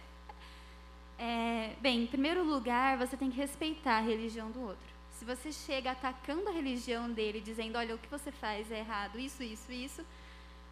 É, 1.25 1.73
bem, 1.79 2.03
em 2.03 2.07
primeiro 2.07 2.43
lugar, 2.43 2.97
você 2.97 3.15
tem 3.15 3.31
que 3.31 3.37
respeitar 3.37 3.99
a 3.99 4.01
religião 4.01 4.51
do 4.51 4.59
outro. 4.59 4.93
Se 5.13 5.23
você 5.23 5.53
chega 5.53 5.91
atacando 5.91 6.49
a 6.49 6.51
religião 6.51 7.09
dele, 7.09 7.39
dizendo, 7.39 7.77
olha, 7.77 7.95
o 7.95 7.97
que 7.97 8.09
você 8.09 8.29
faz 8.29 8.69
é 8.69 8.79
errado, 8.79 9.17
isso, 9.17 9.41
isso, 9.41 9.71
isso, 9.71 10.05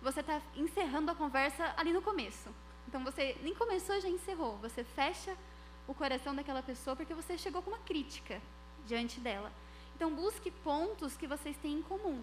você 0.01 0.19
está 0.19 0.41
encerrando 0.57 1.09
a 1.09 1.15
conversa 1.15 1.73
ali 1.77 1.93
no 1.93 2.01
começo. 2.01 2.49
Então 2.85 3.01
você 3.01 3.37
nem 3.41 3.55
começou 3.55 4.01
já 4.01 4.09
encerrou. 4.09 4.57
Você 4.57 4.83
fecha 4.83 5.37
o 5.87 5.93
coração 5.93 6.35
daquela 6.35 6.61
pessoa 6.61 6.97
porque 6.97 7.13
você 7.13 7.37
chegou 7.37 7.61
com 7.61 7.69
uma 7.69 7.79
crítica 7.79 8.41
diante 8.85 9.21
dela. 9.21 9.53
Então 9.95 10.13
busque 10.13 10.51
pontos 10.51 11.15
que 11.15 11.27
vocês 11.27 11.55
têm 11.61 11.75
em 11.75 11.81
comum. 11.81 12.21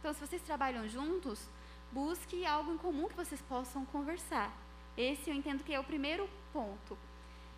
Então 0.00 0.12
se 0.12 0.20
vocês 0.20 0.42
trabalham 0.42 0.86
juntos, 0.86 1.48
busque 1.90 2.44
algo 2.44 2.74
em 2.74 2.76
comum 2.76 3.08
que 3.08 3.16
vocês 3.16 3.40
possam 3.40 3.86
conversar. 3.86 4.54
Esse 4.98 5.30
eu 5.30 5.34
entendo 5.34 5.64
que 5.64 5.72
é 5.72 5.80
o 5.80 5.84
primeiro 5.84 6.28
ponto. 6.52 6.98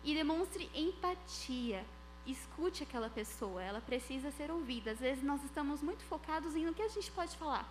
E 0.03 0.13
demonstre 0.13 0.69
empatia. 0.73 1.85
Escute 2.25 2.83
aquela 2.83 3.09
pessoa, 3.09 3.61
ela 3.61 3.81
precisa 3.81 4.31
ser 4.31 4.49
ouvida. 4.49 4.91
Às 4.91 4.99
vezes 4.99 5.23
nós 5.23 5.43
estamos 5.43 5.81
muito 5.81 6.03
focados 6.05 6.55
em 6.55 6.67
o 6.67 6.73
que 6.73 6.81
a 6.81 6.87
gente 6.87 7.11
pode 7.11 7.35
falar, 7.35 7.67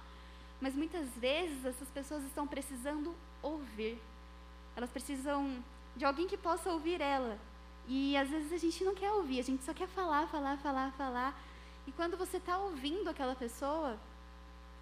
mas 0.60 0.74
muitas 0.74 1.08
vezes 1.16 1.64
essas 1.64 1.88
pessoas 1.88 2.22
estão 2.24 2.46
precisando 2.46 3.14
ouvir. 3.42 3.98
Elas 4.76 4.90
precisam 4.90 5.62
de 5.96 6.04
alguém 6.04 6.26
que 6.26 6.36
possa 6.36 6.70
ouvir 6.70 7.00
ela. 7.00 7.38
E 7.88 8.16
às 8.16 8.28
vezes 8.28 8.52
a 8.52 8.58
gente 8.58 8.84
não 8.84 8.94
quer 8.94 9.10
ouvir, 9.10 9.40
a 9.40 9.42
gente 9.42 9.64
só 9.64 9.72
quer 9.72 9.88
falar, 9.88 10.28
falar, 10.28 10.56
falar, 10.58 10.92
falar. 10.92 11.38
E 11.86 11.92
quando 11.92 12.16
você 12.16 12.36
está 12.36 12.58
ouvindo 12.58 13.08
aquela 13.08 13.34
pessoa, 13.34 13.98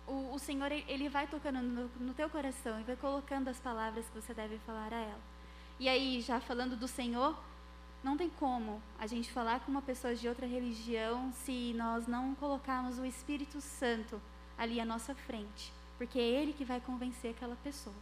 o, 0.07 0.35
o 0.35 0.39
Senhor 0.39 0.71
ele 0.71 1.09
vai 1.09 1.27
tocando 1.27 1.61
no, 1.63 1.89
no 1.99 2.15
teu 2.15 2.29
coração 2.29 2.79
e 2.81 2.83
vai 2.83 2.97
colocando 2.97 3.49
as 3.49 3.59
palavras 3.59 4.05
que 4.07 4.21
você 4.21 4.35
deve 4.35 4.59
falar 4.67 4.93
a 4.93 4.97
ela. 4.97 5.30
E 5.81 5.89
aí, 5.89 6.21
já 6.21 6.39
falando 6.39 6.77
do 6.77 6.87
Senhor, 6.87 7.35
não 8.05 8.15
tem 8.15 8.29
como 8.29 8.83
a 8.99 9.07
gente 9.07 9.33
falar 9.33 9.61
com 9.61 9.71
uma 9.71 9.81
pessoa 9.81 10.15
de 10.15 10.29
outra 10.29 10.47
religião 10.47 11.33
se 11.33 11.73
nós 11.73 12.07
não 12.07 12.35
colocarmos 12.35 12.99
o 12.99 13.07
Espírito 13.07 13.63
Santo 13.63 14.21
ali 14.59 14.79
à 14.79 14.85
nossa 14.85 15.15
frente, 15.15 15.73
porque 15.97 16.19
é 16.19 16.23
Ele 16.23 16.53
que 16.53 16.67
vai 16.67 16.83
convencer 16.83 17.31
aquela 17.31 17.57
pessoa. 17.57 17.97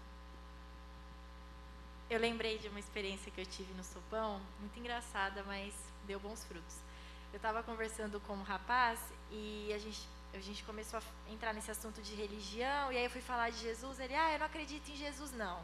Eu 2.11 2.19
lembrei 2.19 2.59
de 2.59 2.67
uma 2.67 2.81
experiência 2.81 3.31
que 3.31 3.41
eu 3.41 3.47
tive 3.47 3.73
no 3.75 3.85
sopão, 3.85 4.41
muito 4.59 4.77
engraçada, 4.77 5.45
mas 5.47 5.73
deu 6.05 6.19
bons 6.19 6.43
frutos. 6.43 6.79
Eu 7.33 7.37
estava 7.37 7.63
conversando 7.63 8.19
com 8.19 8.33
um 8.33 8.43
rapaz 8.43 8.99
e 9.31 9.73
a 9.73 9.79
gente, 9.79 10.01
a 10.35 10.41
gente 10.41 10.65
começou 10.65 10.99
a 10.99 11.33
entrar 11.33 11.55
nesse 11.55 11.71
assunto 11.71 12.03
de 12.03 12.17
religião, 12.17 12.91
e 12.91 12.97
aí 12.97 13.05
eu 13.05 13.11
fui 13.11 13.21
falar 13.21 13.51
de 13.51 13.59
Jesus, 13.59 14.01
ele, 14.01 14.17
ah, 14.17 14.33
eu 14.33 14.41
não 14.41 14.47
acredito 14.47 14.91
em 14.91 14.97
Jesus 14.97 15.31
não. 15.31 15.63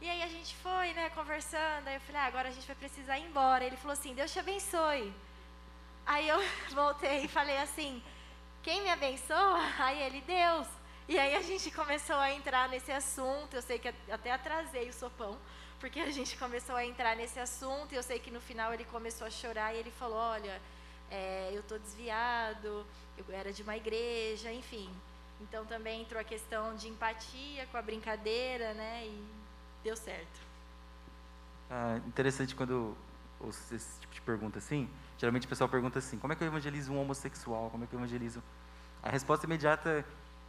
E 0.00 0.08
aí 0.08 0.22
a 0.22 0.28
gente 0.28 0.54
foi, 0.56 0.92
né, 0.92 1.10
conversando, 1.10 1.88
aí 1.88 1.94
eu 1.94 2.00
falei, 2.00 2.20
ah, 2.20 2.26
agora 2.26 2.48
a 2.48 2.52
gente 2.52 2.66
vai 2.66 2.76
precisar 2.76 3.18
ir 3.18 3.24
embora. 3.24 3.64
Ele 3.64 3.76
falou 3.76 3.92
assim, 3.92 4.14
Deus 4.14 4.32
te 4.32 4.38
abençoe. 4.38 5.12
Aí 6.06 6.28
eu 6.28 6.38
voltei 6.74 7.24
e 7.24 7.28
falei 7.28 7.56
assim: 7.58 8.02
quem 8.62 8.82
me 8.82 8.90
abençoa? 8.90 9.60
Aí 9.78 10.02
ele, 10.02 10.20
Deus. 10.20 10.66
E 11.08 11.18
aí 11.18 11.34
a 11.34 11.42
gente 11.42 11.70
começou 11.70 12.16
a 12.16 12.30
entrar 12.30 12.68
nesse 12.68 12.92
assunto. 12.92 13.54
Eu 13.54 13.62
sei 13.62 13.78
que 13.78 13.92
até 14.10 14.32
atrasei 14.32 14.88
o 14.88 14.92
sopão, 14.92 15.38
porque 15.80 16.00
a 16.00 16.10
gente 16.10 16.36
começou 16.36 16.76
a 16.76 16.84
entrar 16.84 17.16
nesse 17.16 17.38
assunto. 17.38 17.92
E 17.92 17.96
eu 17.96 18.02
sei 18.02 18.18
que 18.18 18.30
no 18.30 18.40
final 18.40 18.72
ele 18.72 18.84
começou 18.84 19.26
a 19.26 19.30
chorar 19.30 19.74
e 19.74 19.78
ele 19.78 19.90
falou: 19.90 20.18
Olha, 20.18 20.60
é, 21.10 21.50
eu 21.52 21.60
estou 21.60 21.78
desviado, 21.78 22.86
eu 23.16 23.24
era 23.30 23.52
de 23.52 23.62
uma 23.62 23.76
igreja, 23.76 24.52
enfim. 24.52 24.90
Então 25.40 25.64
também 25.66 26.02
entrou 26.02 26.20
a 26.20 26.24
questão 26.24 26.74
de 26.76 26.88
empatia 26.88 27.66
com 27.70 27.76
a 27.76 27.82
brincadeira, 27.82 28.72
né? 28.74 29.06
E 29.06 29.43
deu 29.84 29.96
certo. 29.96 30.40
Ah, 31.70 32.00
interessante 32.06 32.54
quando 32.54 32.96
ouço 33.38 33.74
esse 33.74 34.00
tipo 34.00 34.14
de 34.14 34.20
pergunta 34.22 34.58
assim. 34.58 34.88
Geralmente 35.18 35.46
o 35.46 35.48
pessoal 35.48 35.68
pergunta 35.68 35.98
assim: 35.98 36.18
como 36.18 36.32
é 36.32 36.36
que 36.36 36.42
eu 36.42 36.48
evangelizo 36.48 36.92
um 36.92 37.00
homossexual? 37.00 37.70
Como 37.70 37.84
é 37.84 37.86
que 37.86 37.94
eu 37.94 38.00
evangelizo? 38.00 38.42
A 39.02 39.10
resposta 39.10 39.46
imediata 39.46 40.04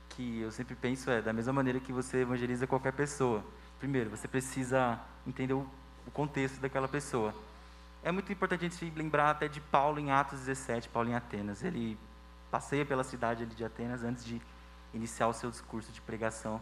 que 0.10 0.40
eu 0.40 0.52
sempre 0.52 0.76
penso 0.76 1.12
é 1.12 1.22
da 1.22 1.34
mesma 1.34 1.52
maneira 1.52 1.80
que 1.80 1.92
você 1.92 2.20
evangeliza 2.22 2.66
qualquer 2.66 2.94
pessoa. 2.94 3.44
Primeiro, 3.80 4.10
você 4.10 4.28
precisa 4.28 5.00
entender 5.28 5.54
o, 5.54 5.70
contexto 6.14 6.60
daquela 6.62 6.88
pessoa. 6.88 7.34
É 8.04 8.12
muito 8.12 8.32
importante 8.32 8.64
a 8.64 8.70
gente 8.70 8.94
lembrar 8.96 9.32
até 9.32 9.48
de 9.48 9.60
Paulo 9.60 10.00
em 10.00 10.12
Atos 10.12 10.40
17, 10.42 10.88
Paulo 10.90 11.10
em 11.10 11.16
Atenas. 11.16 11.64
Ele 11.64 11.98
passeia 12.52 12.86
pela 12.86 13.04
cidade 13.04 13.44
de 13.48 13.66
Atenas 13.66 14.04
antes 14.04 14.24
de 14.24 14.40
iniciar 14.94 15.28
o 15.28 15.34
seu 15.34 15.50
discurso 15.50 15.92
de 15.92 16.00
pregação 16.02 16.62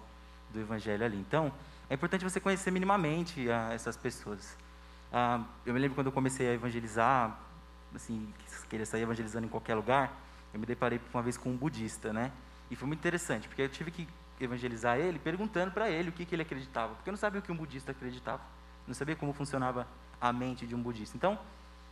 do 0.52 0.62
evangelho 0.62 1.06
ali. 1.06 1.18
Então, 1.18 1.52
é 1.90 1.94
importante 1.94 2.24
você 2.24 2.40
conhecer 2.40 2.72
minimamente 2.72 3.50
ah, 3.50 3.70
essas 3.74 3.98
pessoas. 3.98 4.58
Ah, 5.12 5.44
eu 5.66 5.74
me 5.74 5.80
lembro 5.80 5.96
quando 5.96 6.08
eu 6.08 6.14
comecei 6.14 6.48
a 6.50 6.54
evangelizar, 6.54 7.38
assim, 7.94 8.34
queria 8.70 8.86
sair 8.86 9.02
evangelizando 9.02 9.46
em 9.46 9.50
qualquer 9.50 9.76
lugar, 9.76 10.20
eu 10.54 10.60
me 10.60 10.66
deparei 10.66 11.00
uma 11.14 11.22
vez 11.22 11.38
com 11.38 11.50
um 11.50 11.58
budista, 11.58 12.12
né? 12.12 12.32
E 12.72 12.76
foi 12.76 12.88
muito 12.88 13.00
interessante, 13.00 13.48
porque 13.48 13.62
eu 13.62 13.70
tive 13.70 13.92
que 13.92 14.08
evangelizar 14.40 14.98
ele 14.98 15.20
perguntando 15.20 15.72
para 15.72 15.90
ele 15.90 16.10
o 16.10 16.12
que, 16.12 16.26
que 16.26 16.34
ele 16.34 16.42
acreditava, 16.42 16.96
porque 16.96 17.10
eu 17.10 17.12
não 17.12 17.18
sabia 17.18 17.40
o 17.40 17.44
que 17.44 17.52
um 17.52 17.56
budista 17.56 17.92
acreditava, 17.92 18.42
não 18.88 18.94
sabia 18.94 19.16
como 19.16 19.32
funcionava 19.34 19.88
a 20.20 20.34
mente 20.34 20.66
de 20.66 20.74
um 20.74 20.82
budista. 20.82 21.16
Então, 21.16 21.38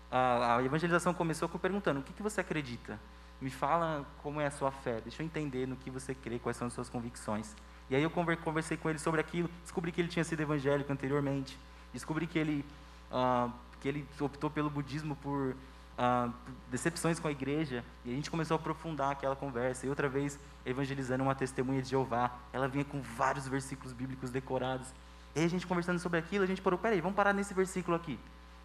a, 0.09 0.57
a 0.57 0.63
evangelização 0.63 1.13
começou 1.13 1.47
com 1.47 1.57
perguntando: 1.57 1.99
o 1.99 2.03
que, 2.03 2.13
que 2.13 2.23
você 2.23 2.41
acredita? 2.41 2.99
Me 3.39 3.49
fala 3.49 4.05
como 4.21 4.39
é 4.39 4.47
a 4.47 4.51
sua 4.51 4.71
fé, 4.71 5.01
deixa 5.01 5.21
eu 5.21 5.25
entender 5.25 5.67
no 5.67 5.75
que 5.75 5.89
você 5.89 6.13
crê, 6.13 6.37
quais 6.39 6.57
são 6.57 6.67
as 6.67 6.73
suas 6.73 6.89
convicções. 6.89 7.55
E 7.91 7.95
aí 7.95 8.03
eu 8.03 8.09
conversei 8.09 8.77
com 8.77 8.89
ele 8.89 8.97
sobre 8.97 9.19
aquilo, 9.19 9.49
descobri 9.63 9.91
que 9.91 9.99
ele 9.99 10.07
tinha 10.07 10.23
sido 10.23 10.39
evangélico 10.39 10.89
anteriormente, 10.93 11.59
descobri 11.91 12.25
que 12.25 12.39
ele, 12.39 12.65
uh, 13.11 13.51
que 13.81 13.87
ele 13.89 14.07
optou 14.17 14.49
pelo 14.49 14.69
budismo 14.69 15.13
por 15.17 15.49
uh, 15.49 16.33
decepções 16.69 17.19
com 17.19 17.27
a 17.27 17.31
igreja, 17.31 17.83
e 18.05 18.13
a 18.13 18.15
gente 18.15 18.31
começou 18.31 18.55
a 18.55 18.59
aprofundar 18.61 19.11
aquela 19.11 19.35
conversa. 19.35 19.85
E 19.85 19.89
outra 19.89 20.07
vez, 20.07 20.39
evangelizando 20.65 21.21
uma 21.21 21.35
testemunha 21.35 21.81
de 21.81 21.89
Jeová, 21.89 22.31
ela 22.53 22.65
vinha 22.65 22.85
com 22.85 23.01
vários 23.01 23.45
versículos 23.45 23.91
bíblicos 23.91 24.29
decorados. 24.29 24.87
E 25.35 25.39
aí 25.39 25.45
a 25.45 25.49
gente 25.49 25.67
conversando 25.67 25.99
sobre 25.99 26.17
aquilo, 26.17 26.45
a 26.45 26.47
gente 26.47 26.61
parou, 26.61 26.79
peraí, 26.79 27.01
vamos 27.01 27.17
parar 27.17 27.33
nesse 27.33 27.53
versículo 27.53 27.97
aqui, 27.97 28.17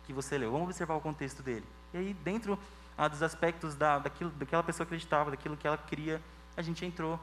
que 0.07 0.13
você 0.13 0.39
leu, 0.39 0.53
vamos 0.53 0.69
observar 0.69 0.95
o 0.95 1.01
contexto 1.01 1.43
dele. 1.43 1.67
E 1.93 1.99
aí, 1.99 2.15
dentro 2.15 2.57
ah, 2.97 3.09
dos 3.09 3.25
aspectos 3.25 3.75
da, 3.75 3.99
daquilo, 3.99 4.31
daquela 4.31 4.63
pessoa 4.63 4.85
acreditava, 4.85 5.33
daquilo 5.33 5.57
que 5.57 5.67
ela 5.67 5.77
queria, 5.77 6.23
a 6.57 6.63
gente 6.63 6.87
entrou, 6.87 7.19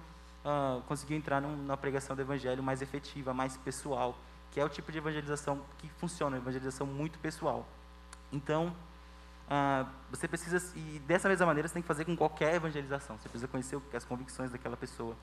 ah, 0.45 0.81
conseguiu 0.87 1.17
entrar 1.17 1.41
num, 1.41 1.55
numa 1.55 1.77
pregação 1.77 2.15
do 2.15 2.21
evangelho 2.21 2.61
mais 2.61 2.81
efetiva, 2.81 3.33
mais 3.33 3.57
pessoal, 3.57 4.17
que 4.51 4.59
é 4.59 4.65
o 4.65 4.69
tipo 4.69 4.91
de 4.91 4.97
evangelização 4.97 5.61
que 5.77 5.87
funciona, 5.89 6.37
evangelização 6.37 6.85
muito 6.85 7.17
pessoal. 7.19 7.65
Então, 8.31 8.73
ah, 9.49 9.85
você 10.09 10.27
precisa, 10.27 10.61
e 10.75 10.99
dessa 10.99 11.27
mesma 11.29 11.45
maneira 11.45 11.67
você 11.67 11.75
tem 11.75 11.81
que 11.81 11.87
fazer 11.87 12.05
com 12.05 12.15
qualquer 12.15 12.55
evangelização, 12.55 13.17
você 13.17 13.29
precisa 13.29 13.47
conhecer 13.47 13.79
as 13.93 14.05
convicções 14.05 14.51
daquela 14.51 14.77
pessoa, 14.77 15.15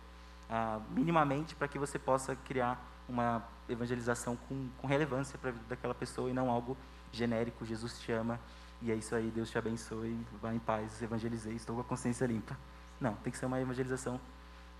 ah, 0.48 0.80
minimamente, 0.90 1.54
para 1.54 1.68
que 1.68 1.78
você 1.78 1.98
possa 1.98 2.34
criar 2.34 2.82
uma 3.08 3.42
evangelização 3.68 4.36
com, 4.48 4.68
com 4.78 4.86
relevância 4.86 5.38
para 5.38 5.50
a 5.50 5.52
vida 5.52 5.64
daquela 5.68 5.94
pessoa 5.94 6.30
e 6.30 6.32
não 6.32 6.50
algo 6.50 6.76
genérico, 7.12 7.64
Jesus 7.64 7.98
te 7.98 8.12
ama, 8.12 8.38
e 8.82 8.90
é 8.90 8.94
isso 8.94 9.14
aí, 9.14 9.30
Deus 9.30 9.50
te 9.50 9.58
abençoe, 9.58 10.16
vá 10.40 10.54
em 10.54 10.58
paz, 10.58 11.02
evangelizei, 11.02 11.54
estou 11.54 11.76
com 11.76 11.82
a 11.82 11.84
consciência 11.84 12.24
limpa. 12.24 12.56
Não, 13.00 13.14
tem 13.16 13.30
que 13.30 13.38
ser 13.38 13.46
uma 13.46 13.60
evangelização 13.60 14.20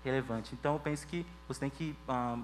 relevante. 0.03 0.53
Então, 0.53 0.73
eu 0.73 0.79
penso 0.79 1.05
que 1.07 1.25
você 1.47 1.59
tem 1.59 1.69
que, 1.69 1.95
ah, 2.07 2.37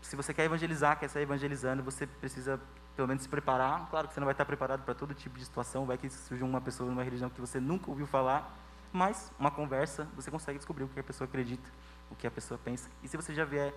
se 0.00 0.16
você 0.16 0.32
quer 0.32 0.44
evangelizar, 0.44 0.98
quer 0.98 1.08
sair 1.08 1.22
evangelizando, 1.22 1.82
você 1.82 2.06
precisa 2.06 2.60
pelo 2.94 3.08
menos 3.08 3.22
se 3.22 3.28
preparar. 3.28 3.88
Claro 3.90 4.08
que 4.08 4.14
você 4.14 4.20
não 4.20 4.24
vai 4.24 4.32
estar 4.32 4.44
preparado 4.44 4.82
para 4.82 4.94
todo 4.94 5.14
tipo 5.14 5.38
de 5.38 5.44
situação, 5.44 5.84
vai 5.84 5.98
que 5.98 6.08
surja 6.08 6.44
uma 6.44 6.60
pessoa 6.60 6.88
numa 6.88 7.02
religião 7.02 7.28
que 7.28 7.40
você 7.40 7.60
nunca 7.60 7.90
ouviu 7.90 8.06
falar, 8.06 8.56
mas 8.92 9.30
uma 9.38 9.50
conversa, 9.50 10.08
você 10.16 10.30
consegue 10.30 10.58
descobrir 10.58 10.84
o 10.84 10.88
que 10.88 10.98
a 10.98 11.04
pessoa 11.04 11.28
acredita, 11.28 11.68
o 12.10 12.14
que 12.14 12.26
a 12.26 12.30
pessoa 12.30 12.58
pensa. 12.62 12.88
E 13.02 13.08
se 13.08 13.16
você 13.16 13.34
já 13.34 13.44
vier 13.44 13.74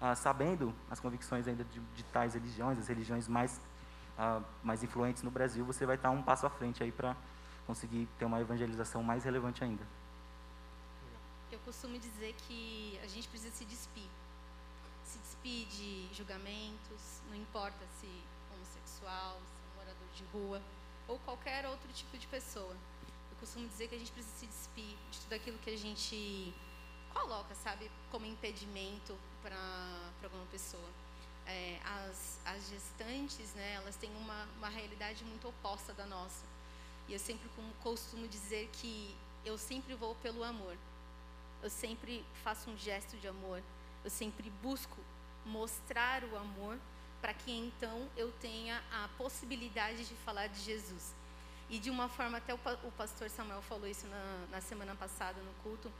ah, 0.00 0.14
sabendo 0.14 0.74
as 0.90 1.00
convicções 1.00 1.46
ainda 1.46 1.64
de, 1.64 1.80
de 1.94 2.04
tais 2.04 2.34
religiões, 2.34 2.78
as 2.78 2.88
religiões 2.88 3.28
mais 3.28 3.60
uh, 4.18 4.42
mais 4.62 4.82
influentes 4.82 5.22
no 5.22 5.30
Brasil, 5.30 5.64
você 5.64 5.86
vai 5.86 5.96
estar 5.96 6.10
um 6.10 6.22
passo 6.22 6.46
à 6.46 6.50
frente 6.50 6.82
aí 6.82 6.90
para 6.90 7.16
conseguir 7.66 8.08
ter 8.18 8.24
uma 8.24 8.40
evangelização 8.40 9.02
mais 9.02 9.24
relevante 9.24 9.62
ainda. 9.62 9.82
Eu 11.56 11.60
costumo 11.64 11.98
dizer 11.98 12.34
que 12.46 13.00
a 13.02 13.06
gente 13.06 13.26
precisa 13.28 13.50
se 13.56 13.64
despir. 13.64 14.08
Se 15.02 15.18
despir 15.20 15.66
de 15.68 16.14
julgamentos, 16.14 17.22
não 17.30 17.34
importa 17.34 17.82
se 17.98 18.06
homossexual, 18.52 19.40
se 19.40 19.78
morador 19.78 20.08
de 20.14 20.24
rua 20.32 20.62
ou 21.08 21.18
qualquer 21.20 21.64
outro 21.64 21.90
tipo 21.94 22.18
de 22.18 22.26
pessoa. 22.26 22.76
Eu 23.30 23.36
costumo 23.40 23.66
dizer 23.68 23.88
que 23.88 23.94
a 23.94 23.98
gente 23.98 24.12
precisa 24.12 24.36
se 24.36 24.46
despir 24.46 24.96
de 25.10 25.18
tudo 25.20 25.32
aquilo 25.32 25.58
que 25.60 25.70
a 25.70 25.78
gente 25.78 26.52
coloca, 27.14 27.54
sabe, 27.54 27.90
como 28.10 28.26
impedimento 28.26 29.16
para 29.42 29.56
alguma 30.22 30.44
pessoa 30.52 30.90
é, 31.46 31.78
as, 31.84 32.40
as 32.44 32.68
gestantes, 32.68 33.54
né, 33.54 33.74
elas 33.74 33.96
têm 33.96 34.10
uma, 34.16 34.48
uma 34.58 34.68
realidade 34.68 35.24
muito 35.24 35.48
oposta 35.48 35.92
da 35.94 36.04
nossa. 36.04 36.44
E 37.08 37.12
eu 37.12 37.18
sempre 37.18 37.48
costumo 37.82 38.26
dizer 38.26 38.68
que 38.72 39.16
eu 39.44 39.56
sempre 39.56 39.94
vou 39.94 40.14
pelo 40.16 40.42
amor. 40.42 40.76
Eu 41.66 41.70
sempre 41.70 42.24
faço 42.44 42.70
um 42.70 42.76
gesto 42.78 43.16
de 43.16 43.26
amor. 43.26 43.60
Eu 44.04 44.10
sempre 44.10 44.48
busco 44.62 44.98
mostrar 45.44 46.22
o 46.22 46.36
amor 46.36 46.78
para 47.20 47.34
que 47.34 47.50
então 47.50 48.08
eu 48.16 48.30
tenha 48.40 48.80
a 48.92 49.08
possibilidade 49.18 50.06
de 50.06 50.14
falar 50.14 50.46
de 50.46 50.60
Jesus. 50.60 51.12
E 51.68 51.80
de 51.80 51.90
uma 51.90 52.08
forma, 52.08 52.38
até 52.38 52.54
o, 52.54 52.58
pastor 52.96 53.28
Samuel 53.28 53.60
falou 53.62 53.88
isso 53.88 54.06
na, 54.06 54.46
na 54.48 54.60
semana 54.60 54.94
passada 54.94 55.42
no 55.42 55.52
culto, 55.64 55.90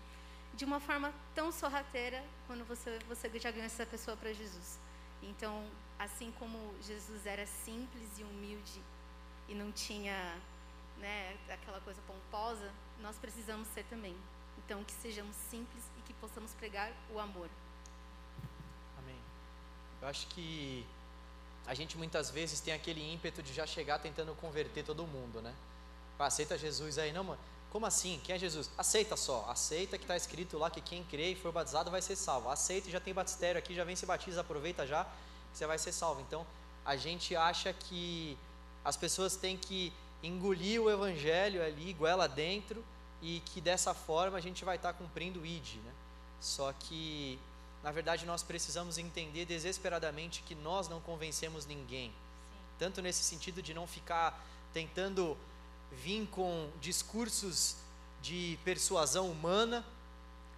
de 0.54 0.64
uma 0.64 0.78
forma 0.78 1.12
tão 1.34 1.50
sorrateira 1.50 2.22
quando 2.46 2.64
você, 2.64 3.00
você 3.08 3.28
já 3.36 3.50
ganha 3.50 3.66
essa 3.66 3.84
pessoa 3.84 4.16
para 4.16 4.32
Jesus. 4.32 4.78
Então, 5.20 5.68
assim 5.98 6.32
como 6.38 6.76
Jesus 6.80 7.26
era 7.26 7.44
simples 7.44 8.20
e 8.20 8.22
humilde 8.22 8.80
e 9.48 9.54
não 9.56 9.72
tinha 9.72 10.40
né, 10.98 11.36
aquela 11.48 11.80
coisa 11.80 12.00
pomposa, 12.02 12.70
nós 13.02 13.16
precisamos 13.16 13.66
ser 13.66 13.82
também. 13.86 14.14
Então, 14.58 14.82
que 14.84 14.92
sejamos 14.92 15.36
simples 15.50 15.84
e 15.98 16.02
que 16.02 16.12
possamos 16.14 16.52
pregar 16.52 16.92
o 17.12 17.18
amor. 17.18 17.48
Amém. 18.98 19.18
Eu 20.02 20.08
acho 20.08 20.26
que 20.28 20.86
a 21.66 21.74
gente 21.74 21.96
muitas 21.96 22.30
vezes 22.30 22.60
tem 22.60 22.72
aquele 22.72 23.12
ímpeto 23.12 23.42
de 23.42 23.52
já 23.52 23.66
chegar 23.66 23.98
tentando 23.98 24.34
converter 24.36 24.84
todo 24.84 25.06
mundo, 25.06 25.42
né? 25.42 25.54
aceita 26.18 26.56
Jesus 26.56 26.96
aí, 26.98 27.12
não, 27.12 27.24
mano. 27.24 27.40
Como 27.70 27.84
assim? 27.84 28.20
Quem 28.24 28.34
é 28.34 28.38
Jesus? 28.38 28.70
Aceita 28.78 29.16
só. 29.16 29.44
Aceita 29.50 29.98
que 29.98 30.04
está 30.04 30.16
escrito 30.16 30.56
lá 30.56 30.70
que 30.70 30.80
quem 30.80 31.04
crê 31.04 31.32
e 31.32 31.34
for 31.34 31.52
batizado 31.52 31.90
vai 31.90 32.00
ser 32.00 32.16
salvo. 32.16 32.48
Aceita 32.48 32.88
e 32.88 32.92
já 32.92 33.00
tem 33.00 33.12
batistério 33.12 33.58
aqui, 33.58 33.74
já 33.74 33.84
vem 33.84 33.94
se 33.94 34.06
batiza, 34.06 34.40
aproveita 34.40 34.86
já, 34.86 35.04
que 35.04 35.58
você 35.58 35.66
vai 35.66 35.78
ser 35.78 35.92
salvo. 35.92 36.20
Então, 36.22 36.46
a 36.84 36.96
gente 36.96 37.36
acha 37.36 37.72
que 37.72 38.38
as 38.84 38.96
pessoas 38.96 39.36
têm 39.36 39.58
que 39.58 39.92
engolir 40.22 40.80
o 40.80 40.90
evangelho 40.90 41.62
ali, 41.62 41.92
goela 41.92 42.28
dentro, 42.28 42.82
e 43.26 43.40
que 43.40 43.60
dessa 43.60 43.92
forma 43.92 44.38
a 44.38 44.40
gente 44.40 44.64
vai 44.64 44.76
estar 44.76 44.92
tá 44.92 44.98
cumprindo 44.98 45.40
o 45.40 45.46
ID, 45.46 45.74
né? 45.84 45.92
Só 46.40 46.72
que, 46.72 47.40
na 47.82 47.90
verdade, 47.90 48.24
nós 48.24 48.44
precisamos 48.44 48.98
entender 48.98 49.44
desesperadamente 49.44 50.44
que 50.46 50.54
nós 50.54 50.88
não 50.88 51.00
convencemos 51.00 51.66
ninguém. 51.66 52.10
Sim. 52.10 52.14
Tanto 52.78 53.02
nesse 53.02 53.24
sentido 53.24 53.60
de 53.60 53.74
não 53.74 53.84
ficar 53.84 54.46
tentando 54.72 55.36
vir 55.90 56.28
com 56.28 56.70
discursos 56.80 57.74
de 58.22 58.56
persuasão 58.64 59.28
humana, 59.28 59.84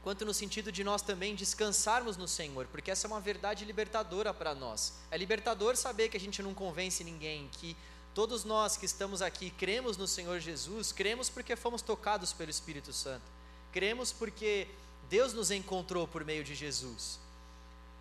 quanto 0.03 0.27
no 0.27 0.35
sentido 0.35 0.71
de 0.71 0.85
nós 0.85 1.01
também 1.01 1.35
descansarmos 1.35 2.19
no 2.19 2.29
Senhor, 2.29 2.67
porque 2.67 2.91
essa 2.91 3.07
é 3.07 3.09
uma 3.09 3.21
verdade 3.21 3.65
libertadora 3.65 4.35
para 4.35 4.55
nós. 4.55 4.93
É 5.11 5.17
libertador 5.17 5.75
saber 5.75 6.11
que 6.11 6.19
a 6.19 6.21
gente 6.21 6.43
não 6.43 6.53
convence 6.53 7.03
ninguém, 7.03 7.49
que 7.51 7.75
todos 8.19 8.43
nós 8.43 8.77
que 8.77 8.85
estamos 8.85 9.23
aqui 9.23 9.49
cremos 9.49 9.97
no 9.97 10.09
Senhor 10.09 10.41
Jesus, 10.41 10.91
cremos 10.91 11.31
porque 11.31 11.55
fomos 11.55 11.83
tocados 11.83 12.33
pelo 12.33 12.51
Espírito 12.51 12.93
Santo, 12.93 13.23
cremos 13.71 14.11
porque 14.11 14.67
Deus 15.09 15.33
nos 15.33 15.53
encontrou 15.53 16.05
por 16.05 16.25
meio 16.25 16.43
de 16.43 16.53
Jesus. 16.53 17.21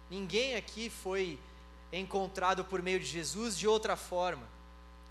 Ninguém 0.10 0.56
aqui 0.56 0.90
foi 0.90 1.38
encontrado 1.94 2.66
por 2.66 2.82
meio 2.82 3.00
de 3.00 3.06
Jesus 3.06 3.56
de 3.56 3.68
outra 3.68 3.96
forma. 3.96 4.42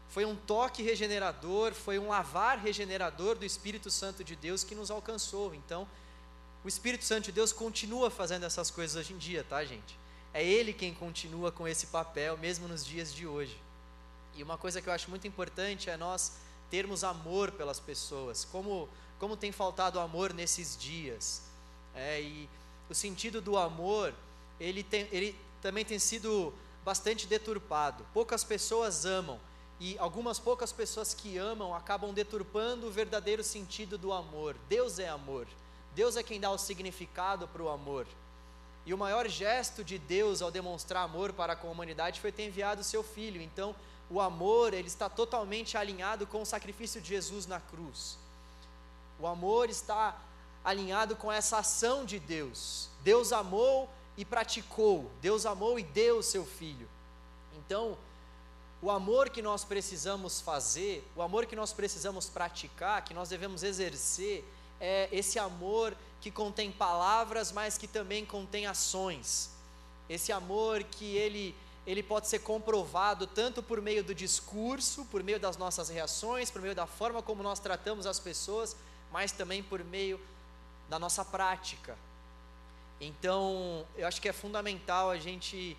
foi 0.08 0.24
um 0.24 0.34
toque 0.34 0.82
regenerador, 0.82 1.72
foi 1.72 2.00
um 2.00 2.08
lavar 2.08 2.58
regenerador 2.58 3.36
do 3.36 3.44
Espírito 3.44 3.92
Santo 3.92 4.24
de 4.24 4.34
Deus 4.34 4.64
que 4.64 4.74
nos 4.74 4.90
alcançou. 4.90 5.54
Então, 5.54 5.86
o 6.64 6.68
Espírito 6.68 7.04
Santo 7.04 7.26
de 7.26 7.32
Deus 7.32 7.52
continua 7.52 8.10
fazendo 8.10 8.44
essas 8.44 8.72
coisas 8.72 8.96
hoje 8.96 9.12
em 9.12 9.18
dia, 9.18 9.44
tá, 9.44 9.64
gente? 9.64 9.96
É 10.34 10.44
Ele 10.44 10.72
quem 10.72 10.92
continua 10.92 11.52
com 11.52 11.68
esse 11.68 11.86
papel, 11.86 12.36
mesmo 12.36 12.66
nos 12.66 12.84
dias 12.84 13.14
de 13.14 13.24
hoje. 13.24 13.65
E 14.36 14.42
uma 14.42 14.58
coisa 14.58 14.80
que 14.80 14.88
eu 14.88 14.92
acho 14.92 15.10
muito 15.10 15.26
importante 15.26 15.88
é 15.88 15.96
nós 15.96 16.32
termos 16.70 17.04
amor 17.04 17.52
pelas 17.52 17.80
pessoas. 17.80 18.44
Como, 18.44 18.88
como 19.18 19.36
tem 19.36 19.52
faltado 19.52 19.98
amor 19.98 20.32
nesses 20.32 20.76
dias. 20.76 21.42
É, 21.94 22.20
e 22.20 22.48
o 22.90 22.94
sentido 22.94 23.40
do 23.40 23.56
amor, 23.56 24.12
ele, 24.60 24.82
tem, 24.82 25.08
ele 25.10 25.34
também 25.62 25.84
tem 25.84 25.98
sido 25.98 26.52
bastante 26.84 27.26
deturpado. 27.26 28.04
Poucas 28.12 28.44
pessoas 28.44 29.04
amam. 29.04 29.40
E 29.78 29.98
algumas 29.98 30.38
poucas 30.38 30.72
pessoas 30.72 31.12
que 31.12 31.36
amam 31.36 31.74
acabam 31.74 32.12
deturpando 32.12 32.86
o 32.86 32.90
verdadeiro 32.90 33.44
sentido 33.44 33.98
do 33.98 34.12
amor. 34.12 34.56
Deus 34.68 34.98
é 34.98 35.08
amor. 35.08 35.46
Deus 35.94 36.16
é 36.16 36.22
quem 36.22 36.38
dá 36.38 36.50
o 36.50 36.58
significado 36.58 37.48
para 37.48 37.62
o 37.62 37.68
amor. 37.68 38.06
E 38.86 38.94
o 38.94 38.98
maior 38.98 39.28
gesto 39.28 39.82
de 39.82 39.98
Deus 39.98 40.40
ao 40.40 40.50
demonstrar 40.50 41.02
amor 41.02 41.32
para 41.32 41.56
com 41.56 41.68
a 41.68 41.70
humanidade 41.70 42.20
foi 42.20 42.30
ter 42.30 42.46
enviado 42.46 42.82
o 42.82 42.84
seu 42.84 43.02
filho. 43.02 43.42
Então, 43.42 43.74
o 44.08 44.20
amor, 44.20 44.72
ele 44.72 44.88
está 44.88 45.08
totalmente 45.08 45.76
alinhado 45.76 46.26
com 46.26 46.42
o 46.42 46.46
sacrifício 46.46 47.00
de 47.00 47.08
Jesus 47.08 47.46
na 47.46 47.60
cruz. 47.60 48.18
O 49.18 49.26
amor 49.26 49.68
está 49.68 50.16
alinhado 50.64 51.16
com 51.16 51.30
essa 51.30 51.58
ação 51.58 52.04
de 52.04 52.18
Deus. 52.18 52.88
Deus 53.02 53.32
amou 53.32 53.88
e 54.16 54.24
praticou. 54.24 55.10
Deus 55.20 55.44
amou 55.44 55.78
e 55.78 55.82
deu 55.82 56.18
o 56.18 56.22
seu 56.22 56.44
filho. 56.44 56.88
Então, 57.56 57.96
o 58.80 58.90
amor 58.90 59.30
que 59.30 59.42
nós 59.42 59.64
precisamos 59.64 60.40
fazer, 60.40 61.04
o 61.16 61.22
amor 61.22 61.46
que 61.46 61.56
nós 61.56 61.72
precisamos 61.72 62.28
praticar, 62.28 63.02
que 63.02 63.14
nós 63.14 63.28
devemos 63.28 63.62
exercer, 63.62 64.44
é 64.80 65.08
esse 65.10 65.38
amor 65.38 65.96
que 66.20 66.30
contém 66.30 66.70
palavras, 66.70 67.50
mas 67.50 67.78
que 67.78 67.88
também 67.88 68.24
contém 68.24 68.66
ações. 68.66 69.50
Esse 70.08 70.30
amor 70.30 70.84
que 70.84 71.16
ele 71.16 71.54
ele 71.86 72.02
pode 72.02 72.26
ser 72.26 72.40
comprovado 72.40 73.26
tanto 73.26 73.62
por 73.62 73.80
meio 73.80 74.02
do 74.02 74.14
discurso, 74.14 75.04
por 75.04 75.22
meio 75.22 75.38
das 75.38 75.56
nossas 75.56 75.88
reações, 75.88 76.50
por 76.50 76.60
meio 76.60 76.74
da 76.74 76.86
forma 76.86 77.22
como 77.22 77.42
nós 77.42 77.60
tratamos 77.60 78.06
as 78.06 78.18
pessoas, 78.18 78.76
mas 79.12 79.30
também 79.30 79.62
por 79.62 79.84
meio 79.84 80.20
da 80.88 80.98
nossa 80.98 81.24
prática. 81.24 81.96
Então, 83.00 83.86
eu 83.96 84.06
acho 84.06 84.20
que 84.20 84.28
é 84.28 84.32
fundamental 84.32 85.10
a 85.10 85.18
gente 85.18 85.76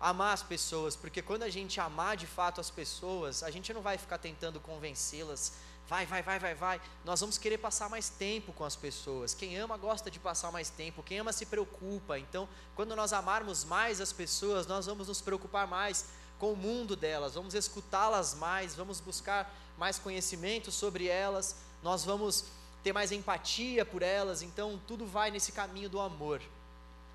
amar 0.00 0.32
as 0.32 0.42
pessoas, 0.42 0.94
porque 0.94 1.20
quando 1.20 1.42
a 1.42 1.48
gente 1.48 1.80
amar 1.80 2.16
de 2.16 2.26
fato 2.26 2.60
as 2.60 2.70
pessoas, 2.70 3.42
a 3.42 3.50
gente 3.50 3.72
não 3.72 3.82
vai 3.82 3.98
ficar 3.98 4.18
tentando 4.18 4.60
convencê-las, 4.60 5.54
vai, 5.88 6.06
vai, 6.06 6.22
vai, 6.22 6.38
vai, 6.38 6.54
vai. 6.54 6.80
Nós 7.04 7.20
vamos 7.20 7.38
querer 7.38 7.58
passar 7.58 7.88
mais 7.88 8.08
tempo 8.08 8.52
com 8.52 8.64
as 8.64 8.76
pessoas. 8.76 9.34
Quem 9.34 9.56
ama 9.56 9.76
gosta 9.76 10.10
de 10.10 10.18
passar 10.18 10.52
mais 10.52 10.70
tempo, 10.70 11.02
quem 11.02 11.18
ama 11.18 11.32
se 11.32 11.46
preocupa. 11.46 12.18
Então, 12.18 12.48
quando 12.76 12.94
nós 12.94 13.12
amarmos 13.12 13.64
mais 13.64 14.00
as 14.00 14.12
pessoas, 14.12 14.66
nós 14.66 14.86
vamos 14.86 15.08
nos 15.08 15.20
preocupar 15.20 15.66
mais 15.66 16.06
com 16.38 16.52
o 16.52 16.56
mundo 16.56 16.94
delas, 16.94 17.34
vamos 17.34 17.54
escutá-las 17.54 18.34
mais, 18.34 18.74
vamos 18.76 19.00
buscar 19.00 19.52
mais 19.76 19.98
conhecimento 19.98 20.70
sobre 20.70 21.08
elas, 21.08 21.56
nós 21.82 22.04
vamos 22.04 22.44
ter 22.84 22.92
mais 22.92 23.10
empatia 23.10 23.84
por 23.84 24.02
elas. 24.02 24.42
Então, 24.42 24.80
tudo 24.86 25.04
vai 25.04 25.30
nesse 25.30 25.50
caminho 25.50 25.88
do 25.88 25.98
amor. 25.98 26.40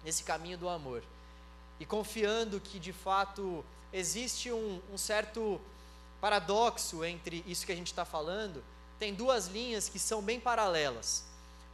Nesse 0.04 0.24
caminho 0.24 0.58
do 0.58 0.68
amor 0.68 1.04
e 1.80 1.86
confiando 1.86 2.60
que 2.60 2.80
de 2.80 2.94
fato 2.94 3.64
existe 3.92 4.52
um, 4.52 4.82
um 4.92 4.98
certo 4.98 5.60
paradoxo 6.24 7.04
entre 7.04 7.44
isso 7.46 7.66
que 7.66 7.74
a 7.74 7.76
gente 7.76 7.88
está 7.88 8.06
falando, 8.06 8.64
tem 8.98 9.14
duas 9.14 9.48
linhas 9.48 9.90
que 9.90 10.00
são 10.00 10.22
bem 10.22 10.40
paralelas. 10.40 11.26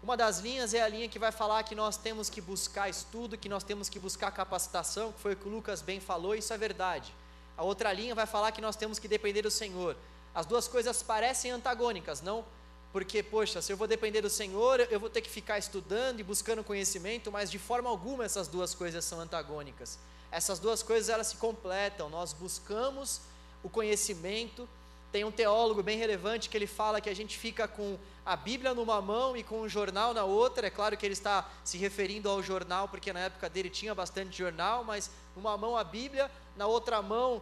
Uma 0.01 0.17
das 0.17 0.39
linhas 0.39 0.73
é 0.73 0.81
a 0.81 0.87
linha 0.87 1.07
que 1.07 1.19
vai 1.19 1.31
falar 1.31 1.61
que 1.61 1.75
nós 1.75 1.97
temos 1.97 2.31
que 2.31 2.41
buscar 2.41 2.89
estudo, 2.89 3.37
que 3.37 3.47
nós 3.47 3.63
temos 3.63 3.89
que 3.89 3.99
buscar 3.99 4.31
capacitação, 4.31 5.11
que 5.11 5.19
foi 5.19 5.33
o 5.33 5.35
que 5.35 5.47
o 5.47 5.51
Lucas 5.51 5.83
bem 5.83 5.99
falou, 5.99 6.33
isso 6.33 6.51
é 6.51 6.57
verdade. 6.57 7.13
A 7.55 7.61
outra 7.61 7.93
linha 7.93 8.15
vai 8.15 8.25
falar 8.25 8.51
que 8.51 8.59
nós 8.59 8.75
temos 8.75 8.97
que 8.97 9.07
depender 9.07 9.43
do 9.43 9.51
Senhor. 9.51 9.95
As 10.33 10.47
duas 10.47 10.67
coisas 10.67 11.03
parecem 11.03 11.51
antagônicas, 11.51 12.19
não? 12.19 12.43
Porque, 12.91 13.21
poxa, 13.21 13.61
se 13.61 13.71
eu 13.71 13.77
vou 13.77 13.85
depender 13.87 14.21
do 14.21 14.31
Senhor, 14.31 14.79
eu 14.89 14.99
vou 14.99 15.11
ter 15.11 15.21
que 15.21 15.29
ficar 15.29 15.59
estudando 15.59 16.21
e 16.21 16.23
buscando 16.23 16.63
conhecimento, 16.63 17.31
mas 17.31 17.51
de 17.51 17.59
forma 17.59 17.87
alguma 17.87 18.25
essas 18.25 18.47
duas 18.47 18.73
coisas 18.73 19.05
são 19.05 19.19
antagônicas. 19.19 19.99
Essas 20.31 20.57
duas 20.57 20.81
coisas 20.81 21.07
elas 21.07 21.27
se 21.27 21.35
completam. 21.35 22.09
Nós 22.09 22.33
buscamos 22.33 23.21
o 23.63 23.69
conhecimento. 23.69 24.67
Tem 25.11 25.23
um 25.23 25.31
teólogo 25.31 25.81
bem 25.81 25.97
relevante 25.97 26.49
que 26.49 26.57
ele 26.57 26.67
fala 26.67 27.01
que 27.01 27.09
a 27.09 27.15
gente 27.15 27.37
fica 27.37 27.67
com 27.67 27.97
a 28.25 28.35
Bíblia 28.35 28.73
numa 28.75 29.01
mão 29.01 29.35
e 29.35 29.43
com 29.43 29.61
o 29.61 29.69
jornal 29.69 30.13
na 30.13 30.23
outra. 30.23 30.67
É 30.67 30.69
claro 30.69 30.95
que 30.95 31.05
ele 31.05 31.13
está 31.13 31.49
se 31.63 31.77
referindo 31.77 32.29
ao 32.29 32.43
jornal, 32.43 32.87
porque 32.87 33.11
na 33.11 33.21
época 33.21 33.49
dele 33.49 33.69
tinha 33.69 33.95
bastante 33.95 34.37
jornal, 34.37 34.83
mas 34.83 35.09
numa 35.35 35.57
mão 35.57 35.75
a 35.75 35.83
Bíblia, 35.83 36.29
na 36.55 36.67
outra 36.67 37.01
mão 37.01 37.41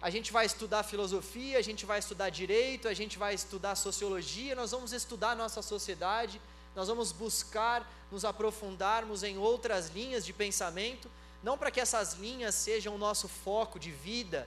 a 0.00 0.10
gente 0.10 0.30
vai 0.32 0.46
estudar 0.46 0.84
filosofia, 0.84 1.58
a 1.58 1.62
gente 1.62 1.84
vai 1.84 1.98
estudar 1.98 2.30
direito, 2.30 2.86
a 2.86 2.94
gente 2.94 3.18
vai 3.18 3.34
estudar 3.34 3.74
sociologia, 3.74 4.54
nós 4.54 4.70
vamos 4.70 4.92
estudar 4.92 5.34
nossa 5.34 5.60
sociedade, 5.60 6.40
nós 6.76 6.86
vamos 6.86 7.10
buscar 7.10 7.84
nos 8.10 8.24
aprofundarmos 8.24 9.24
em 9.24 9.38
outras 9.38 9.88
linhas 9.88 10.24
de 10.24 10.32
pensamento, 10.32 11.10
não 11.42 11.58
para 11.58 11.72
que 11.72 11.80
essas 11.80 12.14
linhas 12.14 12.54
sejam 12.54 12.94
o 12.94 12.98
nosso 12.98 13.26
foco 13.26 13.78
de 13.78 13.90
vida, 13.90 14.46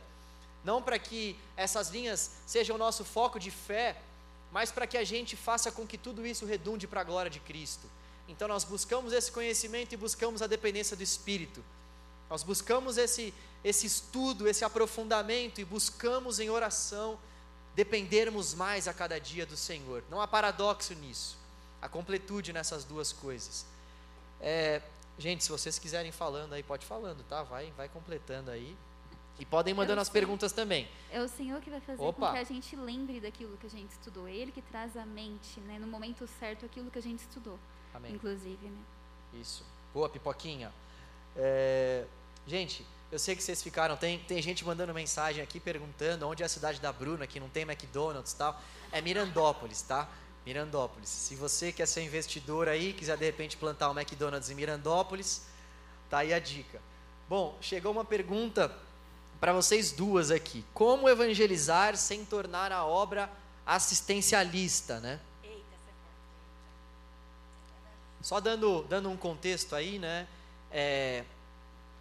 não 0.64 0.82
para 0.82 1.00
que 1.00 1.38
essas 1.58 1.90
linhas 1.90 2.32
sejam 2.46 2.76
o 2.76 2.80
nosso 2.80 3.04
foco 3.04 3.40
de 3.40 3.52
fé, 3.52 3.98
mas 4.52 4.72
para 4.72 4.86
que 4.86 4.98
a 4.98 5.04
gente 5.04 5.36
faça 5.36 5.72
com 5.72 5.88
que 5.88 5.98
tudo 5.98 6.26
isso 6.26 6.46
redunde 6.46 6.88
para 6.88 7.02
a 7.02 7.04
glória 7.04 7.32
de 7.32 7.40
Cristo. 7.40 7.88
Então 8.28 8.48
nós 8.48 8.64
buscamos 8.64 9.14
esse 9.14 9.32
conhecimento 9.32 9.94
e 9.94 9.98
buscamos 9.98 10.42
a 10.42 10.48
dependência 10.48 10.96
do 10.96 11.04
Espírito. 11.04 11.64
Nós 12.30 12.44
buscamos 12.44 12.98
esse, 12.98 13.34
esse 13.64 13.86
estudo, 13.86 14.48
esse 14.48 14.64
aprofundamento 14.64 15.60
e 15.60 15.66
buscamos 15.66 16.40
em 16.40 16.50
oração 16.50 17.20
dependermos 17.76 18.54
mais 18.54 18.88
a 18.88 18.94
cada 18.94 19.20
dia 19.20 19.46
do 19.46 19.58
Senhor. 19.58 20.04
Não 20.10 20.22
há 20.22 20.28
paradoxo 20.28 20.94
nisso, 20.96 21.38
há 21.82 21.90
completude 21.90 22.54
nessas 22.54 22.84
duas 22.84 23.12
coisas. 23.12 23.66
É, 24.40 24.82
gente, 25.18 25.44
se 25.44 25.50
vocês 25.50 25.80
quiserem 25.80 26.12
falando 26.12 26.54
aí, 26.54 26.64
pode 26.64 26.86
falando, 26.86 27.24
tá? 27.24 27.44
Vai, 27.44 27.72
vai 27.78 27.88
completando 27.90 28.52
aí. 28.52 28.76
E 29.40 29.46
podem 29.46 29.74
mandando 29.74 30.02
as 30.02 30.10
perguntas 30.10 30.52
também. 30.52 30.88
É 31.12 31.20
o 31.20 31.28
Senhor 31.28 31.60
que 31.62 31.70
vai 31.70 31.82
fazer 31.82 32.02
Opa. 32.02 32.28
com 32.28 32.34
que 32.34 32.40
a 32.40 32.44
gente 32.44 32.76
lembre 32.76 33.20
daquilo 33.20 33.58
que 33.58 33.66
a 33.66 33.70
gente 33.70 33.90
estudou. 33.92 34.28
É 34.28 34.32
Ele 34.34 34.52
que 34.52 34.62
traz 34.62 34.96
à 34.96 35.06
mente, 35.06 35.60
né, 35.62 35.80
no 35.80 35.88
momento 35.88 36.28
certo, 36.40 36.66
aquilo 36.66 36.92
que 36.92 37.00
a 37.00 37.02
gente 37.02 37.20
estudou, 37.20 37.58
Amém. 37.94 38.14
inclusive, 38.14 38.68
né? 38.68 38.82
Isso. 39.34 39.66
Boa, 39.94 40.08
pipoquinha. 40.08 40.72
É, 41.36 42.06
gente, 42.46 42.86
eu 43.12 43.20
sei 43.20 43.36
que 43.36 43.44
vocês 43.44 43.62
ficaram. 43.62 43.98
Tem, 43.98 44.20
tem 44.20 44.42
gente 44.42 44.64
mandando 44.64 44.94
mensagem 44.94 45.44
aqui 45.44 45.60
perguntando 45.60 46.28
onde 46.28 46.44
é 46.44 46.46
a 46.46 46.50
cidade 46.50 46.80
da 46.80 46.94
Bruna, 46.94 47.28
que 47.28 47.40
não 47.40 47.50
tem 47.50 47.64
McDonald's 47.64 48.32
e 48.32 48.36
tal. 48.38 48.62
É 48.92 49.02
Mirandópolis, 49.02 49.82
tá? 49.82 50.08
Mirandópolis. 50.46 51.10
Se 51.10 51.36
você 51.36 51.72
quer 51.72 51.88
ser 51.88 52.04
investidor 52.04 52.68
aí, 52.68 52.94
quiser 52.94 53.18
de 53.18 53.26
repente 53.26 53.58
plantar 53.58 53.90
um 53.90 54.00
McDonald's 54.00 54.50
em 54.50 54.56
Mirandópolis, 54.56 55.46
tá 56.10 56.20
aí 56.20 56.34
a 56.34 56.40
dica. 56.40 56.82
Bom, 57.28 57.58
chegou 57.62 57.92
uma 57.92 58.06
pergunta 58.06 58.76
para 59.42 59.52
vocês 59.52 59.92
duas 59.92 60.30
aqui. 60.30 60.64
Como 60.72 61.10
evangelizar 61.10 61.98
sem 61.98 62.24
tornar 62.24 62.72
a 62.72 62.86
obra 62.86 63.28
assistencialista, 63.66 65.00
né? 65.00 65.20
Só 68.22 68.40
dando, 68.40 68.84
dando 68.84 69.10
um 69.10 69.18
contexto 69.18 69.76
aí, 69.76 69.98
né? 69.98 70.28
É, 70.72 71.24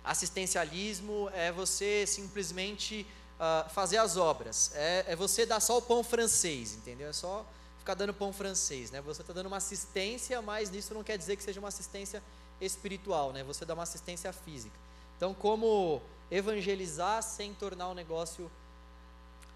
assistencialismo 0.05 1.31
é 1.33 1.51
você 1.51 2.07
simplesmente 2.07 3.07
ah, 3.39 3.67
fazer 3.71 3.97
as 3.97 4.19
obras. 4.19 4.71
É, 4.75 5.07
é 5.09 5.17
você 5.17 5.47
dar 5.47 5.61
só 5.61 5.79
o 5.79 5.83
pão 5.83 6.05
francês, 6.05 6.75
entendeu? 6.75 7.09
É 7.09 7.13
só 7.15 7.47
ficar 7.79 7.95
dando 7.95 8.13
pão 8.13 8.35
francês, 8.35 8.91
né? 8.91 9.01
Você 9.01 9.23
está 9.23 9.33
dando 9.33 9.47
uma 9.47 9.57
assistência, 9.57 10.43
mas 10.43 10.71
isso 10.75 10.93
não 10.93 11.03
quer 11.03 11.17
dizer 11.17 11.37
que 11.37 11.43
seja 11.43 11.59
uma 11.59 11.69
assistência 11.69 12.23
espiritual, 12.61 13.33
né? 13.33 13.43
Você 13.45 13.65
dá 13.65 13.73
uma 13.73 13.85
assistência 13.85 14.31
física. 14.31 14.79
Então, 15.17 15.33
como 15.33 16.03
evangelizar 16.31 17.23
sem 17.23 17.53
tornar 17.55 17.89
o 17.89 17.95
negócio 17.95 18.51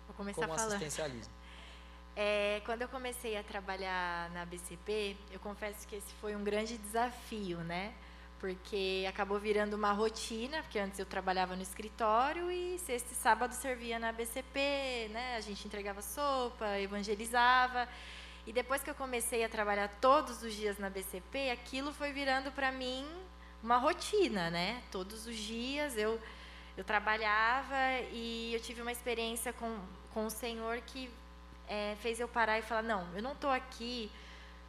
Vou 0.06 0.16
começar 0.16 0.46
como 0.46 0.54
falando. 0.54 0.72
assistencialismo? 0.72 1.32
É, 2.16 2.62
quando 2.64 2.82
eu 2.82 2.88
comecei 2.88 3.36
a 3.36 3.42
trabalhar 3.42 4.30
na 4.30 4.46
BCP, 4.46 5.16
eu 5.32 5.40
confesso 5.40 5.84
que 5.88 5.96
esse 5.96 6.12
foi 6.20 6.36
um 6.36 6.44
grande 6.44 6.78
desafio, 6.78 7.58
né? 7.58 7.92
Porque 8.38 9.04
acabou 9.08 9.40
virando 9.40 9.74
uma 9.74 9.90
rotina, 9.90 10.62
porque 10.62 10.78
antes 10.78 11.00
eu 11.00 11.06
trabalhava 11.06 11.56
no 11.56 11.62
escritório 11.62 12.52
e 12.52 12.78
sexta 12.78 13.12
e 13.12 13.16
sábado 13.16 13.52
servia 13.52 13.98
na 13.98 14.12
BCP, 14.12 15.10
né? 15.10 15.34
A 15.36 15.40
gente 15.40 15.66
entregava 15.66 16.00
sopa, 16.02 16.78
evangelizava. 16.78 17.88
E 18.46 18.52
depois 18.52 18.80
que 18.80 18.90
eu 18.90 18.94
comecei 18.94 19.42
a 19.42 19.48
trabalhar 19.48 19.88
todos 20.00 20.40
os 20.44 20.54
dias 20.54 20.78
na 20.78 20.88
BCP, 20.88 21.50
aquilo 21.50 21.92
foi 21.92 22.12
virando 22.12 22.52
para 22.52 22.70
mim 22.70 23.04
uma 23.60 23.78
rotina, 23.78 24.50
né? 24.50 24.84
Todos 24.92 25.26
os 25.26 25.36
dias 25.36 25.96
eu 25.96 26.20
eu 26.76 26.84
trabalhava 26.84 27.76
e 28.12 28.52
eu 28.54 28.60
tive 28.60 28.82
uma 28.82 28.92
experiência 28.92 29.52
com, 29.52 29.78
com 30.12 30.26
o 30.26 30.30
Senhor 30.30 30.80
que 30.82 31.10
é, 31.68 31.96
fez 32.00 32.20
eu 32.20 32.28
parar 32.28 32.58
e 32.58 32.62
falar: 32.62 32.82
não, 32.82 33.06
eu 33.14 33.22
não 33.22 33.32
estou 33.32 33.50
aqui 33.50 34.10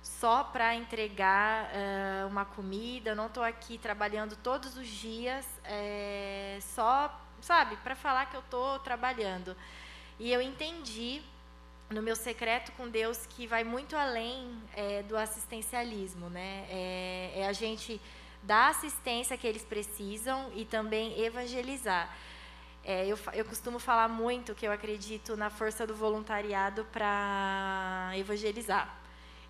só 0.01 0.43
para 0.43 0.75
entregar 0.75 1.65
uh, 1.65 2.27
uma 2.27 2.45
comida, 2.45 3.09
eu 3.09 3.15
não 3.15 3.25
estou 3.25 3.43
aqui 3.43 3.77
trabalhando 3.77 4.35
todos 4.35 4.77
os 4.77 4.87
dias 4.87 5.45
é, 5.63 6.59
só, 6.61 7.19
sabe, 7.41 7.75
para 7.77 7.95
falar 7.95 8.27
que 8.27 8.35
eu 8.35 8.41
estou 8.41 8.77
trabalhando. 8.79 9.57
E 10.19 10.31
eu 10.31 10.39
entendi 10.41 11.23
no 11.89 12.01
meu 12.01 12.15
secreto 12.15 12.71
com 12.73 12.87
Deus 12.87 13.25
que 13.25 13.47
vai 13.47 13.63
muito 13.63 13.95
além 13.95 14.61
é, 14.75 15.01
do 15.03 15.17
assistencialismo, 15.17 16.29
né? 16.29 16.65
É, 16.69 17.31
é, 17.37 17.47
a 17.47 17.53
gente 17.53 17.99
dar 18.45 18.69
assistência 18.69 19.37
que 19.37 19.47
eles 19.47 19.63
precisam 19.63 20.51
e 20.55 20.65
também 20.65 21.19
evangelizar. 21.21 22.09
É, 22.83 23.07
eu, 23.07 23.17
eu 23.33 23.43
costumo 23.45 23.79
falar 23.79 24.07
muito 24.07 24.53
que 24.53 24.67
eu 24.67 24.71
acredito 24.71 25.35
na 25.35 25.49
força 25.49 25.87
do 25.87 25.95
voluntariado 25.95 26.85
para 26.91 28.11
evangelizar. 28.15 28.95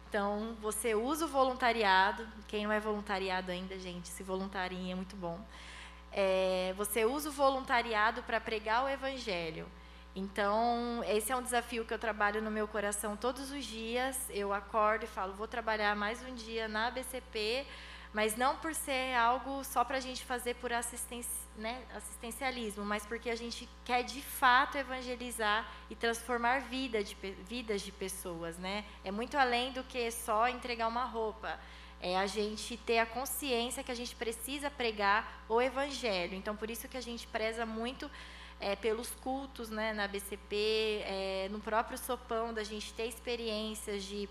Então, 0.07 0.55
você 0.61 0.95
usa 0.95 1.25
o 1.25 1.27
voluntariado. 1.27 2.25
Quem 2.47 2.63
não 2.63 2.71
é 2.71 2.79
voluntariado 2.79 3.51
ainda, 3.51 3.77
gente, 3.77 4.07
se 4.07 4.23
voluntarinha 4.23 4.93
é 4.93 4.95
muito 4.95 5.17
bom. 5.17 5.37
É, 6.11 6.73
você 6.77 7.03
usa 7.03 7.27
o 7.27 7.31
voluntariado 7.33 8.23
para 8.23 8.39
pregar 8.39 8.85
o 8.85 8.87
evangelho. 8.87 9.67
Então, 10.15 11.03
esse 11.05 11.29
é 11.29 11.35
um 11.35 11.43
desafio 11.43 11.83
que 11.83 11.93
eu 11.93 11.99
trabalho 11.99 12.41
no 12.41 12.49
meu 12.49 12.69
coração 12.69 13.17
todos 13.17 13.51
os 13.51 13.65
dias. 13.65 14.17
Eu 14.29 14.53
acordo 14.53 15.03
e 15.03 15.07
falo, 15.07 15.33
vou 15.33 15.45
trabalhar 15.45 15.93
mais 15.93 16.23
um 16.23 16.33
dia 16.33 16.69
na 16.69 16.87
ABCP, 16.87 17.67
mas 18.15 18.37
não 18.37 18.55
por 18.55 18.73
ser 18.73 19.13
algo 19.13 19.61
só 19.65 19.83
para 19.83 19.97
a 19.97 19.99
gente 19.99 20.23
fazer 20.23 20.53
por 20.55 20.71
né, 21.57 21.83
assistencialismo, 21.93 22.85
mas 22.85 23.05
porque 23.05 23.29
a 23.29 23.35
gente 23.35 23.67
quer 23.83 24.03
de 24.03 24.21
fato 24.21 24.77
evangelizar 24.77 25.69
e 25.89 25.95
transformar 25.95 26.61
vida 26.61 27.03
de, 27.03 27.13
vidas 27.45 27.81
de 27.81 27.91
pessoas. 27.91 28.57
Né? 28.57 28.85
É 29.03 29.11
muito 29.11 29.37
além 29.37 29.73
do 29.73 29.83
que 29.83 30.09
só 30.11 30.47
entregar 30.47 30.87
uma 30.87 31.03
roupa. 31.03 31.59
É 31.99 32.17
a 32.17 32.25
gente 32.25 32.77
ter 32.77 32.99
a 32.99 33.05
consciência 33.05 33.83
que 33.83 33.91
a 33.91 33.95
gente 33.95 34.15
precisa 34.15 34.71
pregar 34.71 35.43
o 35.49 35.61
evangelho. 35.61 36.35
Então, 36.35 36.55
por 36.55 36.69
isso 36.69 36.87
que 36.87 36.95
a 36.95 37.01
gente 37.01 37.27
preza 37.27 37.65
muito 37.65 38.09
é, 38.61 38.77
pelos 38.77 39.11
cultos 39.11 39.69
né, 39.69 39.91
na 39.91 40.07
BCP, 40.07 40.55
é, 41.03 41.49
no 41.51 41.59
próprio 41.59 41.97
sopão, 41.97 42.53
da 42.53 42.63
gente 42.63 42.93
ter 42.93 43.07
experiências 43.07 44.05
de 44.05 44.29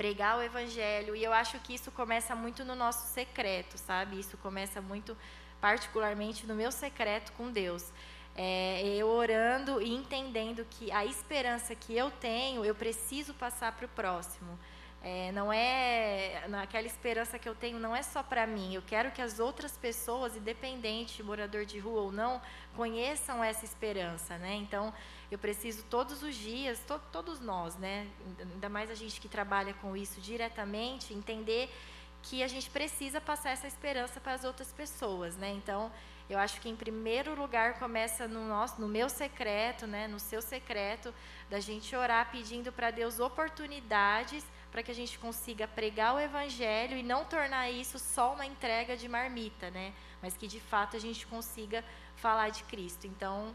pregar 0.00 0.38
o 0.38 0.42
evangelho. 0.42 1.14
E 1.14 1.22
eu 1.22 1.30
acho 1.30 1.58
que 1.58 1.74
isso 1.74 1.90
começa 1.90 2.34
muito 2.34 2.64
no 2.64 2.74
nosso 2.74 3.06
secreto, 3.12 3.76
sabe? 3.76 4.18
Isso 4.18 4.34
começa 4.38 4.80
muito, 4.80 5.14
particularmente, 5.60 6.46
no 6.46 6.54
meu 6.54 6.72
secreto 6.72 7.30
com 7.32 7.50
Deus. 7.50 7.92
É, 8.34 8.82
eu 8.96 9.08
orando 9.08 9.82
e 9.82 9.94
entendendo 9.94 10.66
que 10.70 10.90
a 10.90 11.04
esperança 11.04 11.74
que 11.74 11.94
eu 11.94 12.10
tenho, 12.10 12.64
eu 12.64 12.74
preciso 12.74 13.34
passar 13.34 13.72
para 13.72 13.84
o 13.84 13.88
próximo. 13.90 14.58
É, 15.02 15.32
não 15.32 15.50
é 15.50 16.42
aquela 16.62 16.86
esperança 16.86 17.38
que 17.38 17.48
eu 17.48 17.54
tenho 17.54 17.78
não 17.78 17.96
é 17.96 18.02
só 18.02 18.22
para 18.22 18.46
mim. 18.46 18.74
Eu 18.74 18.82
quero 18.82 19.10
que 19.10 19.22
as 19.22 19.40
outras 19.40 19.76
pessoas, 19.76 20.36
independente 20.36 21.22
morador 21.22 21.64
de 21.64 21.78
rua 21.78 22.02
ou 22.02 22.12
não, 22.12 22.40
conheçam 22.76 23.42
essa 23.42 23.64
esperança, 23.64 24.36
né? 24.36 24.56
Então 24.56 24.92
eu 25.30 25.38
preciso 25.38 25.84
todos 25.84 26.22
os 26.22 26.34
dias, 26.34 26.78
to, 26.80 27.00
todos 27.10 27.40
nós, 27.40 27.76
né? 27.76 28.06
Ainda 28.38 28.68
mais 28.68 28.90
a 28.90 28.94
gente 28.94 29.20
que 29.20 29.28
trabalha 29.28 29.72
com 29.74 29.96
isso 29.96 30.20
diretamente, 30.20 31.14
entender 31.14 31.74
que 32.22 32.42
a 32.42 32.48
gente 32.48 32.68
precisa 32.68 33.22
passar 33.22 33.50
essa 33.50 33.66
esperança 33.66 34.20
para 34.20 34.34
as 34.34 34.44
outras 34.44 34.70
pessoas, 34.70 35.34
né? 35.34 35.50
Então 35.50 35.90
eu 36.28 36.38
acho 36.38 36.60
que 36.60 36.68
em 36.68 36.76
primeiro 36.76 37.34
lugar 37.34 37.78
começa 37.78 38.28
no 38.28 38.46
nosso, 38.46 38.78
no 38.78 38.86
meu 38.86 39.08
secreto, 39.08 39.86
né? 39.86 40.06
No 40.06 40.20
seu 40.20 40.42
secreto, 40.42 41.14
da 41.48 41.58
gente 41.58 41.96
orar 41.96 42.30
pedindo 42.30 42.70
para 42.70 42.90
Deus 42.90 43.18
oportunidades 43.18 44.44
para 44.70 44.82
que 44.82 44.90
a 44.90 44.94
gente 44.94 45.18
consiga 45.18 45.66
pregar 45.66 46.14
o 46.14 46.20
evangelho 46.20 46.96
e 46.96 47.02
não 47.02 47.24
tornar 47.24 47.70
isso 47.70 47.98
só 47.98 48.32
uma 48.34 48.46
entrega 48.46 48.96
de 48.96 49.08
marmita, 49.08 49.70
né? 49.70 49.92
Mas 50.22 50.36
que 50.36 50.46
de 50.46 50.60
fato 50.60 50.96
a 50.96 51.00
gente 51.00 51.26
consiga 51.26 51.84
falar 52.16 52.50
de 52.50 52.62
Cristo. 52.64 53.06
Então, 53.06 53.54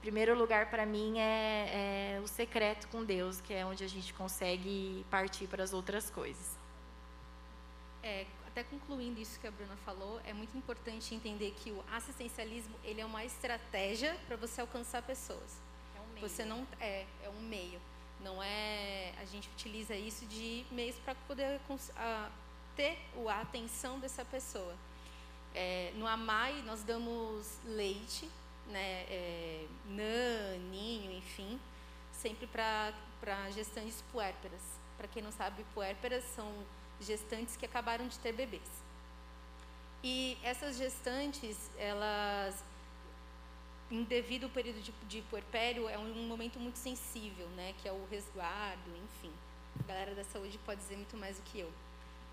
primeiro 0.00 0.36
lugar 0.36 0.70
para 0.70 0.84
mim 0.84 1.18
é, 1.18 2.16
é, 2.16 2.20
o 2.20 2.26
secreto 2.26 2.88
com 2.88 3.04
Deus, 3.04 3.40
que 3.40 3.54
é 3.54 3.64
onde 3.64 3.84
a 3.84 3.88
gente 3.88 4.12
consegue 4.14 5.04
partir 5.10 5.46
para 5.46 5.62
as 5.62 5.72
outras 5.72 6.10
coisas. 6.10 6.58
É, 8.02 8.26
até 8.46 8.64
concluindo 8.64 9.20
isso 9.20 9.38
que 9.38 9.46
a 9.46 9.50
Bruna 9.50 9.76
falou, 9.84 10.20
é 10.24 10.32
muito 10.32 10.56
importante 10.56 11.14
entender 11.14 11.54
que 11.58 11.70
o 11.70 11.84
assistencialismo 11.92 12.74
ele 12.82 13.00
é 13.00 13.06
uma 13.06 13.24
estratégia 13.24 14.16
para 14.26 14.36
você 14.36 14.60
alcançar 14.60 15.02
pessoas. 15.02 15.58
É 15.96 16.00
um 16.00 16.14
meio. 16.14 16.28
Você 16.28 16.44
não 16.44 16.66
é 16.80 17.06
é 17.22 17.28
um 17.28 17.40
meio. 17.40 17.80
Não 18.22 18.42
é. 18.42 19.12
A 19.20 19.24
gente 19.24 19.48
utiliza 19.48 19.94
isso 19.94 20.26
de 20.26 20.64
meios 20.70 20.96
para 20.96 21.14
poder 21.26 21.60
ter 22.76 22.98
a 23.28 23.40
atenção 23.40 23.98
dessa 23.98 24.24
pessoa. 24.24 24.74
É, 25.54 25.92
no 25.96 26.06
AMAI, 26.06 26.62
nós 26.62 26.82
damos 26.82 27.58
leite, 27.64 28.28
né, 28.66 29.02
é, 29.08 29.66
nã, 29.86 30.58
ninho, 30.70 31.10
enfim, 31.12 31.58
sempre 32.12 32.46
para 32.46 33.50
gestantes 33.50 34.02
puérperas. 34.12 34.60
Para 34.96 35.08
quem 35.08 35.22
não 35.22 35.32
sabe, 35.32 35.64
puérperas 35.74 36.22
são 36.36 36.52
gestantes 37.00 37.56
que 37.56 37.64
acabaram 37.64 38.06
de 38.06 38.18
ter 38.18 38.32
bebês. 38.32 38.68
E 40.02 40.38
essas 40.42 40.76
gestantes, 40.76 41.70
elas 41.76 42.62
em 43.90 44.04
devido 44.04 44.44
ao 44.44 44.50
período 44.50 44.80
de, 44.80 44.92
de 45.08 45.22
puerpério, 45.22 45.88
é 45.88 45.98
um, 45.98 46.22
um, 46.22 46.26
momento 46.26 46.60
muito 46.60 46.78
sensível, 46.78 47.46
né? 47.56 47.74
Que 47.82 47.88
é 47.88 47.92
o 47.92 48.06
resguardo, 48.10 48.90
enfim. 49.04 49.32
A 49.80 49.82
galera 49.86 50.14
da 50.14 50.24
saúde 50.24 50.58
pode 50.64 50.80
dizer 50.80 50.96
muito 50.96 51.16
mais 51.16 51.36
do 51.36 51.42
que 51.42 51.58
eu. 51.58 51.70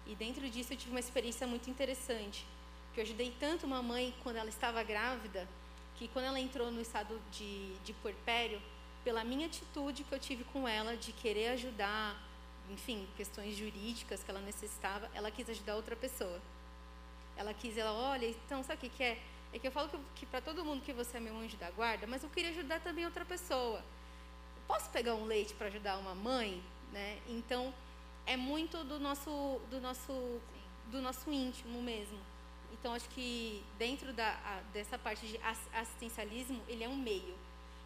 E 0.06 0.16
dentro 0.16 0.48
disso 0.50 0.74
eu 0.74 0.78
tive 0.78 0.92
uma 0.92 1.00
experiência 1.00 1.48
muito 1.48 1.70
interessante, 1.70 2.46
que 2.94 3.00
eu 3.00 3.04
ajudei 3.04 3.34
tanto 3.40 3.66
uma 3.66 3.82
mãe 3.82 4.14
quando 4.24 4.38
ela 4.38 4.50
estava 4.50 4.82
grávida, 4.84 5.48
que 5.96 6.08
quando 6.08 6.26
ela 6.26 6.40
entrou 6.40 6.72
no 6.72 6.80
estado 6.80 7.20
de, 7.32 7.74
de 7.80 7.92
puerpério, 7.94 8.62
pela 9.04 9.24
minha 9.24 9.48
atitude 9.48 10.04
que 10.04 10.14
eu 10.14 10.20
tive 10.20 10.44
com 10.46 10.68
ela, 10.68 10.96
de 10.96 11.12
querer 11.12 11.50
ajudar, 11.50 12.22
enfim, 12.70 13.08
questões 13.18 13.56
jurídicas 13.56 14.24
que 14.24 14.30
ela 14.30 14.42
necessitava, 14.42 15.10
ela 15.14 15.32
quis 15.32 15.50
ajudar 15.50 15.76
outra 15.76 15.96
pessoa. 15.96 16.40
Ela 17.36 17.54
quis, 17.54 17.78
ela, 17.78 17.94
olha, 17.94 18.28
então 18.28 18.64
sabe 18.64 18.78
o 18.78 18.90
que, 18.90 18.98
que 18.98 19.04
é? 19.04 19.18
É 19.54 19.60
que 19.60 19.68
eu 19.68 19.72
falo 19.72 19.90
que, 19.90 19.98
que 20.16 20.26
para 20.26 20.42
todo 20.42 20.64
mundo 20.64 20.84
que 20.84 20.94
você 20.94 21.18
é 21.18 21.20
meu 21.20 21.36
anjo 21.38 21.58
da 21.58 21.72
guarda, 21.72 22.06
mas 22.06 22.24
eu 22.24 22.30
queria 22.30 22.52
ajudar 22.52 22.80
também 22.82 23.06
outra 23.06 23.26
pessoa. 23.26 23.84
Posso 24.68 24.90
pegar 24.90 25.16
um 25.16 25.26
leite 25.26 25.54
para 25.54 25.68
ajudar 25.68 25.98
uma 25.98 26.14
mãe? 26.14 26.62
Né? 26.92 27.20
Então, 27.28 27.74
é 28.26 28.36
muito 28.36 28.84
do 28.84 29.00
nosso, 29.00 29.62
do 29.70 29.80
nosso, 29.80 30.42
do 30.92 31.02
nosso 31.02 31.32
íntimo 31.32 31.82
mesmo. 31.82 32.20
Então, 32.74 32.94
acho 32.94 33.08
que 33.10 33.64
dentro 33.80 34.14
da, 34.14 34.30
a, 34.30 34.62
dessa 34.74 34.98
parte 34.98 35.26
de 35.26 35.40
assistencialismo, 35.74 36.62
ele 36.68 36.84
é 36.84 36.90
um 36.90 36.98
meio. 36.98 37.36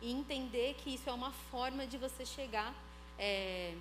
E 0.02 0.12
entender 0.12 0.76
que 0.76 0.96
isso 0.96 1.10
é 1.10 1.14
uma 1.14 1.32
forma 1.52 1.86
de 1.86 1.98
você 1.98 2.26
chegar 2.26 2.74
é, 3.18 3.76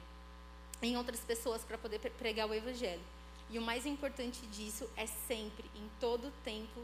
em 0.83 0.97
outras 0.97 1.21
pessoas 1.21 1.65
para 1.65 1.79
poder 1.79 1.99
pregar 1.99 2.47
o 2.49 2.55
evangelho. 2.55 3.01
E 3.49 3.59
o 3.59 3.63
mais 3.63 3.87
importante 3.87 4.47
disso 4.47 4.89
é 4.97 5.07
sempre, 5.07 5.69
em 5.75 5.91
todo 5.99 6.33
tempo, 6.45 6.81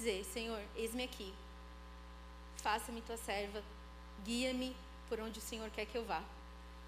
dizer: 0.00 0.24
Senhor, 0.24 0.60
eis-me 0.74 1.04
aqui, 1.04 1.32
faça-me 2.56 3.02
tua 3.02 3.18
serva, 3.18 3.62
guia-me 4.24 4.74
por 5.08 5.20
onde 5.20 5.38
o 5.38 5.42
Senhor 5.42 5.68
quer 5.70 5.84
que 5.84 5.96
eu 5.96 6.04
vá. 6.04 6.22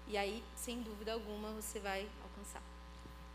E 0.07 0.17
aí, 0.17 0.43
sem 0.55 0.81
dúvida 0.81 1.13
alguma, 1.13 1.49
você 1.51 1.79
vai 1.79 2.09
alcançar. 2.23 2.61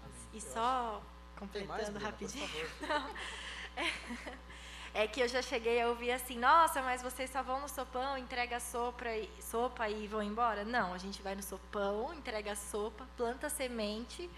Amém. 0.04 0.28
E 0.34 0.36
eu 0.36 0.42
só 0.42 1.00
completando 1.38 1.92
mais, 1.92 2.02
rapidinho. 2.02 2.46
é, 4.92 5.06
que 5.06 5.20
eu 5.20 5.28
já 5.28 5.40
cheguei 5.40 5.80
a 5.80 5.88
ouvir 5.88 6.10
assim: 6.10 6.38
nossa, 6.38 6.82
mas 6.82 7.00
vocês 7.00 7.30
só 7.30 7.42
vão 7.42 7.60
no 7.60 7.68
sopão, 7.68 8.18
entrega 8.18 8.58
sopa 8.58 9.08
e, 9.08 9.30
sopa 9.40 9.88
e 9.88 10.06
vão 10.08 10.22
embora? 10.22 10.64
Não, 10.64 10.92
a 10.92 10.98
gente 10.98 11.22
vai 11.22 11.34
no 11.34 11.42
sopão, 11.42 12.12
entrega 12.12 12.54
sopa, 12.56 13.06
planta 13.16 13.48
semente 13.48 14.28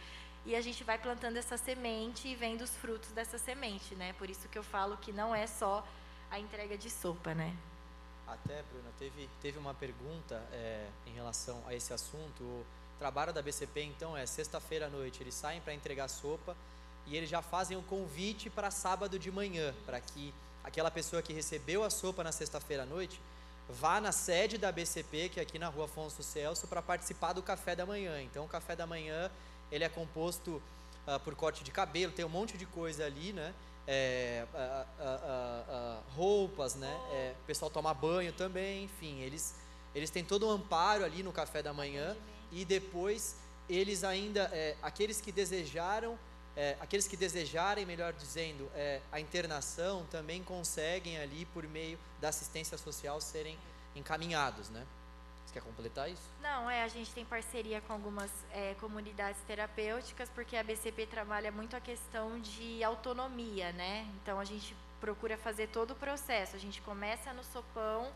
e 0.45 0.57
a 0.57 0.61
gente 0.61 0.83
vai 0.83 0.99
plantando 0.99 1.37
essa 1.37 1.57
semente 1.57 2.29
e 2.29 2.35
vendo 2.35 2.63
os 2.63 2.71
frutos 2.77 3.11
dessa 3.11 3.39
semente, 3.39 3.95
né? 3.95 4.13
Por 4.15 4.31
isso 4.31 4.49
que 4.49 4.59
eu 4.59 4.63
falo 4.63 4.97
que 4.97 5.13
não 5.13 5.35
é 5.35 5.47
só 5.47 5.87
a 6.31 6.39
entrega 6.39 6.79
de 6.79 6.89
sopa, 6.89 7.35
né? 7.35 7.55
Até, 8.27 8.63
Bruna, 8.63 8.91
teve, 8.99 9.29
teve 9.43 9.59
uma 9.59 9.75
pergunta 9.75 10.37
é, 10.53 10.87
em 11.07 11.13
relação 11.13 11.63
a 11.67 11.75
esse 11.75 11.93
assunto. 11.93 12.43
O 12.43 12.65
trabalho 12.99 13.33
da 13.33 13.43
BCP, 13.43 13.83
então, 13.83 14.17
é 14.17 14.25
sexta-feira 14.25 14.87
à 14.87 14.89
noite, 14.89 15.23
eles 15.23 15.35
saem 15.35 15.61
para 15.61 15.75
entregar 15.75 16.09
sopa 16.09 16.57
e 17.07 17.17
eles 17.17 17.29
já 17.29 17.43
fazem 17.43 17.77
um 17.77 17.83
convite 17.83 18.49
para 18.49 18.71
sábado 18.71 19.19
de 19.19 19.31
manhã, 19.31 19.75
para 19.85 20.01
que 20.01 20.33
aquela 20.63 20.91
pessoa 20.91 21.21
que 21.21 21.33
recebeu 21.33 21.83
a 21.83 21.91
sopa 21.91 22.23
na 22.23 22.31
sexta-feira 22.31 22.85
à 22.85 22.87
noite 22.87 23.21
vá 23.69 24.01
na 24.01 24.13
sede 24.13 24.59
da 24.59 24.71
BCP, 24.71 25.29
que 25.29 25.41
é 25.41 25.43
aqui 25.43 25.59
na 25.59 25.69
rua 25.69 25.85
Afonso 25.85 26.23
Celso, 26.23 26.67
para 26.67 26.83
participar 26.83 27.33
do 27.33 27.43
café 27.43 27.75
da 27.75 27.87
manhã. 27.87 28.21
Então, 28.23 28.45
o 28.45 28.49
café 28.49 28.77
da 28.77 28.87
manhã 28.87 29.31
ele 29.71 29.85
é 29.85 29.89
composto 29.89 30.63
uh, 31.07 31.21
por 31.21 31.35
corte 31.35 31.63
de 31.65 31.71
cabelo, 31.71 32.13
tem 32.13 32.25
um 32.25 32.29
monte 32.29 32.57
de 32.57 32.67
coisa 32.67 33.05
ali, 33.05 33.33
né? 33.33 33.55
É, 33.87 34.47
roupas, 36.15 36.77
né? 36.77 37.01
É, 37.13 37.35
o 37.43 37.47
pessoal 37.47 37.71
toma 37.71 37.93
banho 37.93 38.33
também, 38.33 38.85
enfim, 38.85 39.21
eles 39.21 39.55
eles 39.95 40.11
têm 40.11 40.25
todo 40.25 40.47
um 40.47 40.51
amparo 40.51 41.05
ali 41.05 41.23
no 41.23 41.33
café 41.33 41.63
da 41.63 41.73
manhã 41.73 42.17
e 42.53 42.65
depois 42.65 43.37
eles 43.69 44.05
ainda, 44.05 44.51
é, 44.53 44.77
aqueles 44.83 45.21
que 45.21 45.33
desejaram, 45.33 46.19
é, 46.57 46.77
aqueles 46.81 47.07
que 47.07 47.17
desejarem, 47.17 47.87
melhor 47.87 48.13
dizendo, 48.13 48.71
é, 48.75 49.01
a 49.11 49.21
internação 49.21 50.05
também 50.11 50.43
conseguem 50.43 51.19
ali 51.19 51.45
por 51.47 51.67
meio 51.67 51.99
da 52.21 52.29
assistência 52.29 52.77
social 52.77 53.21
serem 53.21 53.57
encaminhados, 53.95 54.69
né? 54.71 54.87
Você 55.51 55.55
quer 55.59 55.67
completar 55.67 56.09
isso? 56.09 56.23
Não, 56.41 56.71
é, 56.71 56.85
a 56.85 56.89
gente 56.89 57.13
tem 57.13 57.25
parceria 57.25 57.81
com 57.81 57.93
algumas 57.93 58.31
é, 58.53 58.75
comunidades 58.75 59.41
terapêuticas, 59.49 60.29
porque 60.29 60.57
a 60.57 60.63
BCP 60.63 61.07
trabalha 61.07 61.51
muito 61.51 61.75
a 61.75 61.81
questão 61.81 62.39
de 62.39 62.85
autonomia, 62.85 63.73
né? 63.73 64.07
Então 64.23 64.39
a 64.39 64.45
gente 64.45 64.77
procura 65.01 65.37
fazer 65.37 65.67
todo 65.67 65.91
o 65.91 65.97
processo. 65.97 66.55
A 66.55 66.59
gente 66.59 66.81
começa 66.83 67.33
no 67.33 67.43
sopão 67.43 68.13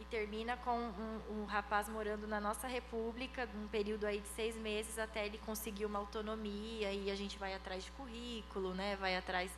e 0.00 0.04
termina 0.06 0.56
com 0.56 0.78
um, 0.78 1.42
um 1.42 1.44
rapaz 1.44 1.90
morando 1.90 2.26
na 2.26 2.40
nossa 2.40 2.66
república, 2.66 3.46
um 3.54 3.68
período 3.68 4.06
aí 4.06 4.20
de 4.20 4.28
seis 4.28 4.56
meses 4.56 4.98
até 4.98 5.26
ele 5.26 5.36
conseguir 5.44 5.84
uma 5.84 5.98
autonomia 5.98 6.90
e 6.90 7.10
a 7.10 7.14
gente 7.14 7.38
vai 7.38 7.52
atrás 7.52 7.84
de 7.84 7.90
currículo, 7.92 8.72
né? 8.72 8.96
Vai 8.96 9.14
atrás 9.14 9.50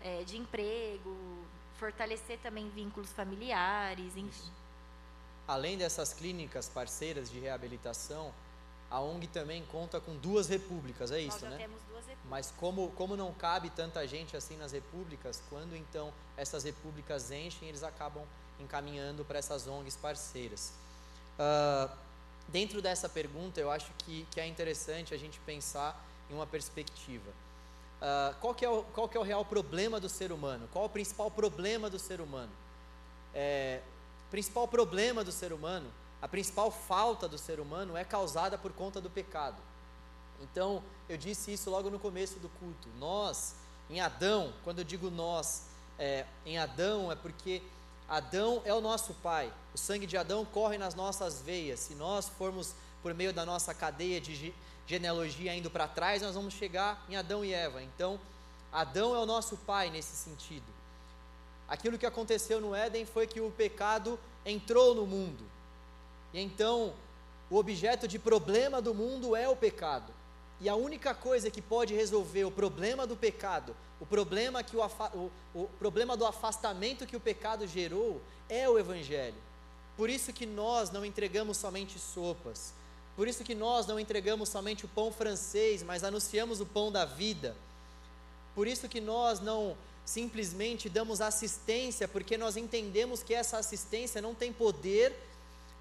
é, 0.00 0.22
de 0.22 0.36
emprego, 0.36 1.44
fortalecer 1.74 2.38
também 2.38 2.68
vínculos 2.68 3.12
familiares, 3.12 4.16
enfim. 4.16 4.28
Isso. 4.28 4.67
Além 5.48 5.78
dessas 5.78 6.12
clínicas 6.12 6.68
parceiras 6.68 7.30
de 7.30 7.40
reabilitação, 7.40 8.32
a 8.90 9.00
ONG 9.00 9.26
também 9.28 9.64
conta 9.72 9.98
com 9.98 10.14
duas 10.16 10.46
repúblicas, 10.46 11.10
é 11.10 11.20
isso, 11.20 11.44
né? 11.46 11.56
temos 11.56 11.80
duas 11.88 12.06
repúblicas. 12.06 12.30
Mas 12.30 12.52
como, 12.58 12.90
como 12.92 13.16
não 13.16 13.32
cabe 13.32 13.70
tanta 13.70 14.06
gente 14.06 14.36
assim 14.36 14.56
nas 14.58 14.72
repúblicas, 14.72 15.42
quando 15.48 15.74
então 15.74 16.12
essas 16.36 16.64
repúblicas 16.64 17.30
enchem, 17.30 17.68
eles 17.68 17.82
acabam 17.82 18.22
encaminhando 18.60 19.24
para 19.24 19.38
essas 19.38 19.66
ONGs 19.66 19.96
parceiras. 19.96 20.72
Ah, 21.38 21.90
dentro 22.48 22.82
dessa 22.82 23.08
pergunta, 23.08 23.60
eu 23.60 23.70
acho 23.70 23.90
que, 23.98 24.26
que 24.30 24.40
é 24.40 24.46
interessante 24.46 25.14
a 25.14 25.18
gente 25.18 25.38
pensar 25.40 25.98
em 26.30 26.34
uma 26.34 26.46
perspectiva. 26.46 27.30
Ah, 28.00 28.34
qual, 28.40 28.54
que 28.54 28.64
é 28.64 28.70
o, 28.70 28.82
qual 28.84 29.08
que 29.08 29.16
é 29.16 29.20
o 29.20 29.24
real 29.24 29.44
problema 29.44 29.98
do 29.98 30.08
ser 30.08 30.32
humano? 30.32 30.68
Qual 30.72 30.84
o 30.84 30.90
principal 30.90 31.30
problema 31.30 31.88
do 31.88 31.98
ser 31.98 32.20
humano? 32.20 32.52
É, 33.34 33.80
o 34.28 34.30
principal 34.30 34.68
problema 34.68 35.24
do 35.24 35.32
ser 35.32 35.52
humano, 35.52 35.90
a 36.20 36.28
principal 36.28 36.70
falta 36.70 37.26
do 37.26 37.38
ser 37.38 37.60
humano 37.60 37.96
é 37.96 38.04
causada 38.04 38.58
por 38.58 38.72
conta 38.72 39.00
do 39.00 39.08
pecado. 39.08 39.56
Então, 40.40 40.82
eu 41.08 41.16
disse 41.16 41.52
isso 41.52 41.70
logo 41.70 41.90
no 41.90 41.98
começo 41.98 42.38
do 42.38 42.48
culto. 42.48 42.88
Nós, 42.98 43.54
em 43.88 44.00
Adão, 44.00 44.52
quando 44.64 44.80
eu 44.80 44.84
digo 44.84 45.10
nós, 45.10 45.64
é, 45.98 46.26
em 46.44 46.58
Adão 46.58 47.10
é 47.10 47.16
porque 47.16 47.62
Adão 48.08 48.62
é 48.64 48.72
o 48.72 48.80
nosso 48.80 49.14
pai. 49.14 49.52
O 49.74 49.78
sangue 49.78 50.06
de 50.06 50.16
Adão 50.16 50.44
corre 50.44 50.78
nas 50.78 50.94
nossas 50.94 51.40
veias. 51.40 51.80
Se 51.80 51.94
nós 51.94 52.28
formos 52.28 52.74
por 53.02 53.14
meio 53.14 53.32
da 53.32 53.44
nossa 53.46 53.72
cadeia 53.74 54.20
de 54.20 54.34
ge- 54.34 54.54
genealogia 54.86 55.54
indo 55.54 55.70
para 55.70 55.88
trás, 55.88 56.22
nós 56.22 56.34
vamos 56.34 56.54
chegar 56.54 57.04
em 57.08 57.16
Adão 57.16 57.44
e 57.44 57.52
Eva. 57.52 57.82
Então, 57.82 58.20
Adão 58.72 59.14
é 59.14 59.18
o 59.18 59.26
nosso 59.26 59.56
pai 59.58 59.90
nesse 59.90 60.14
sentido. 60.16 60.77
Aquilo 61.68 61.98
que 61.98 62.06
aconteceu 62.06 62.60
no 62.60 62.74
Éden 62.74 63.04
foi 63.04 63.26
que 63.26 63.40
o 63.40 63.50
pecado 63.50 64.18
entrou 64.44 64.94
no 64.94 65.06
mundo. 65.06 65.44
E 66.32 66.40
então, 66.40 66.94
o 67.50 67.56
objeto 67.56 68.08
de 68.08 68.18
problema 68.18 68.80
do 68.80 68.94
mundo 68.94 69.36
é 69.36 69.48
o 69.48 69.56
pecado. 69.56 70.12
E 70.60 70.68
a 70.68 70.74
única 70.74 71.14
coisa 71.14 71.50
que 71.50 71.62
pode 71.62 71.94
resolver 71.94 72.44
o 72.44 72.50
problema 72.50 73.06
do 73.06 73.16
pecado, 73.16 73.76
o 74.00 74.06
problema, 74.06 74.62
que 74.62 74.76
o, 74.76 74.80
o- 75.14 75.30
o 75.54 75.68
problema 75.78 76.16
do 76.16 76.26
afastamento 76.26 77.06
que 77.06 77.16
o 77.16 77.20
pecado 77.20 77.66
gerou, 77.66 78.20
é 78.48 78.68
o 78.68 78.78
Evangelho. 78.78 79.36
Por 79.96 80.08
isso 80.08 80.32
que 80.32 80.46
nós 80.46 80.90
não 80.90 81.04
entregamos 81.04 81.56
somente 81.58 81.98
sopas. 81.98 82.72
Por 83.16 83.26
isso 83.28 83.42
que 83.44 83.54
nós 83.54 83.86
não 83.86 83.98
entregamos 84.00 84.48
somente 84.48 84.84
o 84.84 84.88
pão 84.88 85.12
francês, 85.12 85.82
mas 85.82 86.02
anunciamos 86.04 86.60
o 86.60 86.66
pão 86.66 86.90
da 86.90 87.04
vida. 87.04 87.54
Por 88.54 88.66
isso 88.66 88.88
que 88.88 89.00
nós 89.00 89.40
não 89.40 89.76
simplesmente 90.08 90.88
damos 90.88 91.20
assistência, 91.20 92.08
porque 92.08 92.38
nós 92.38 92.56
entendemos 92.56 93.22
que 93.22 93.34
essa 93.34 93.58
assistência 93.58 94.22
não 94.22 94.34
tem 94.34 94.50
poder 94.50 95.14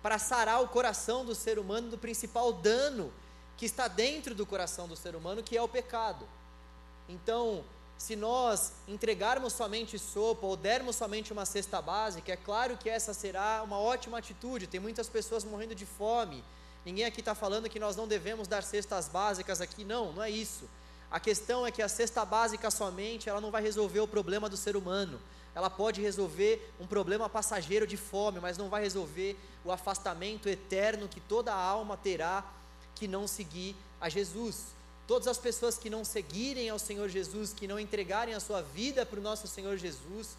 para 0.03 0.19
sarar 0.19 0.61
o 0.61 0.67
coração 0.67 1.23
do 1.23 1.33
ser 1.33 1.57
humano 1.57 1.89
do 1.89 1.97
principal 1.97 2.51
dano 2.51 3.11
que 3.55 3.65
está 3.65 3.87
dentro 3.87 4.35
do 4.35 4.45
coração 4.45 4.85
do 4.85 4.97
ser 4.97 5.15
humano, 5.15 5.41
que 5.41 5.55
é 5.55 5.61
o 5.61 5.67
pecado. 5.67 6.27
Então, 7.07 7.63
se 7.97 8.17
nós 8.17 8.73
entregarmos 8.85 9.53
somente 9.53 9.97
sopa 9.97 10.45
ou 10.45 10.57
dermos 10.57 10.97
somente 10.97 11.31
uma 11.31 11.45
cesta 11.45 11.81
básica, 11.81 12.33
é 12.33 12.35
claro 12.35 12.75
que 12.75 12.89
essa 12.89 13.13
será 13.13 13.63
uma 13.63 13.79
ótima 13.79 14.17
atitude. 14.17 14.67
Tem 14.67 14.79
muitas 14.79 15.07
pessoas 15.07 15.45
morrendo 15.45 15.73
de 15.73 15.85
fome. 15.85 16.43
Ninguém 16.85 17.05
aqui 17.05 17.21
está 17.21 17.33
falando 17.33 17.69
que 17.69 17.79
nós 17.79 17.95
não 17.95 18.05
devemos 18.05 18.45
dar 18.45 18.61
cestas 18.61 19.07
básicas 19.07 19.61
aqui, 19.61 19.85
não, 19.85 20.11
não 20.11 20.21
é 20.21 20.29
isso. 20.29 20.69
A 21.09 21.19
questão 21.19 21.65
é 21.65 21.71
que 21.71 21.81
a 21.81 21.87
cesta 21.87 22.25
básica 22.25 22.69
somente, 22.69 23.29
ela 23.29 23.39
não 23.39 23.51
vai 23.51 23.61
resolver 23.61 24.01
o 24.01 24.07
problema 24.07 24.49
do 24.49 24.57
ser 24.57 24.75
humano. 24.75 25.19
Ela 25.55 25.69
pode 25.69 26.01
resolver 26.01 26.73
um 26.79 26.85
problema 26.85 27.29
passageiro 27.29 27.87
de 27.87 27.97
fome, 27.97 28.39
mas 28.39 28.57
não 28.57 28.69
vai 28.69 28.81
resolver 28.83 29.37
o 29.63 29.71
afastamento 29.71 30.47
eterno 30.47 31.07
que 31.07 31.19
toda 31.19 31.53
alma 31.53 31.97
terá 31.97 32.45
que 32.93 33.07
não 33.07 33.27
seguir 33.27 33.75
a 33.99 34.09
Jesus. 34.09 34.65
Todas 35.07 35.27
as 35.27 35.37
pessoas 35.37 35.77
que 35.77 35.89
não 35.89 36.03
seguirem 36.03 36.69
ao 36.69 36.77
Senhor 36.77 37.07
Jesus, 37.07 37.53
que 37.53 37.67
não 37.67 37.79
entregarem 37.79 38.33
a 38.33 38.39
sua 38.39 38.61
vida 38.61 39.05
para 39.05 39.19
o 39.19 39.23
nosso 39.23 39.47
Senhor 39.47 39.77
Jesus, 39.77 40.35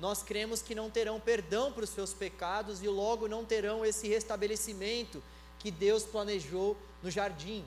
nós 0.00 0.22
cremos 0.22 0.60
que 0.60 0.74
não 0.74 0.90
terão 0.90 1.20
perdão 1.20 1.72
para 1.72 1.84
os 1.84 1.90
seus 1.90 2.12
pecados 2.12 2.82
e 2.82 2.88
logo 2.88 3.28
não 3.28 3.44
terão 3.44 3.84
esse 3.84 4.08
restabelecimento 4.08 5.22
que 5.58 5.70
Deus 5.70 6.02
planejou 6.02 6.76
no 7.02 7.10
jardim. 7.10 7.64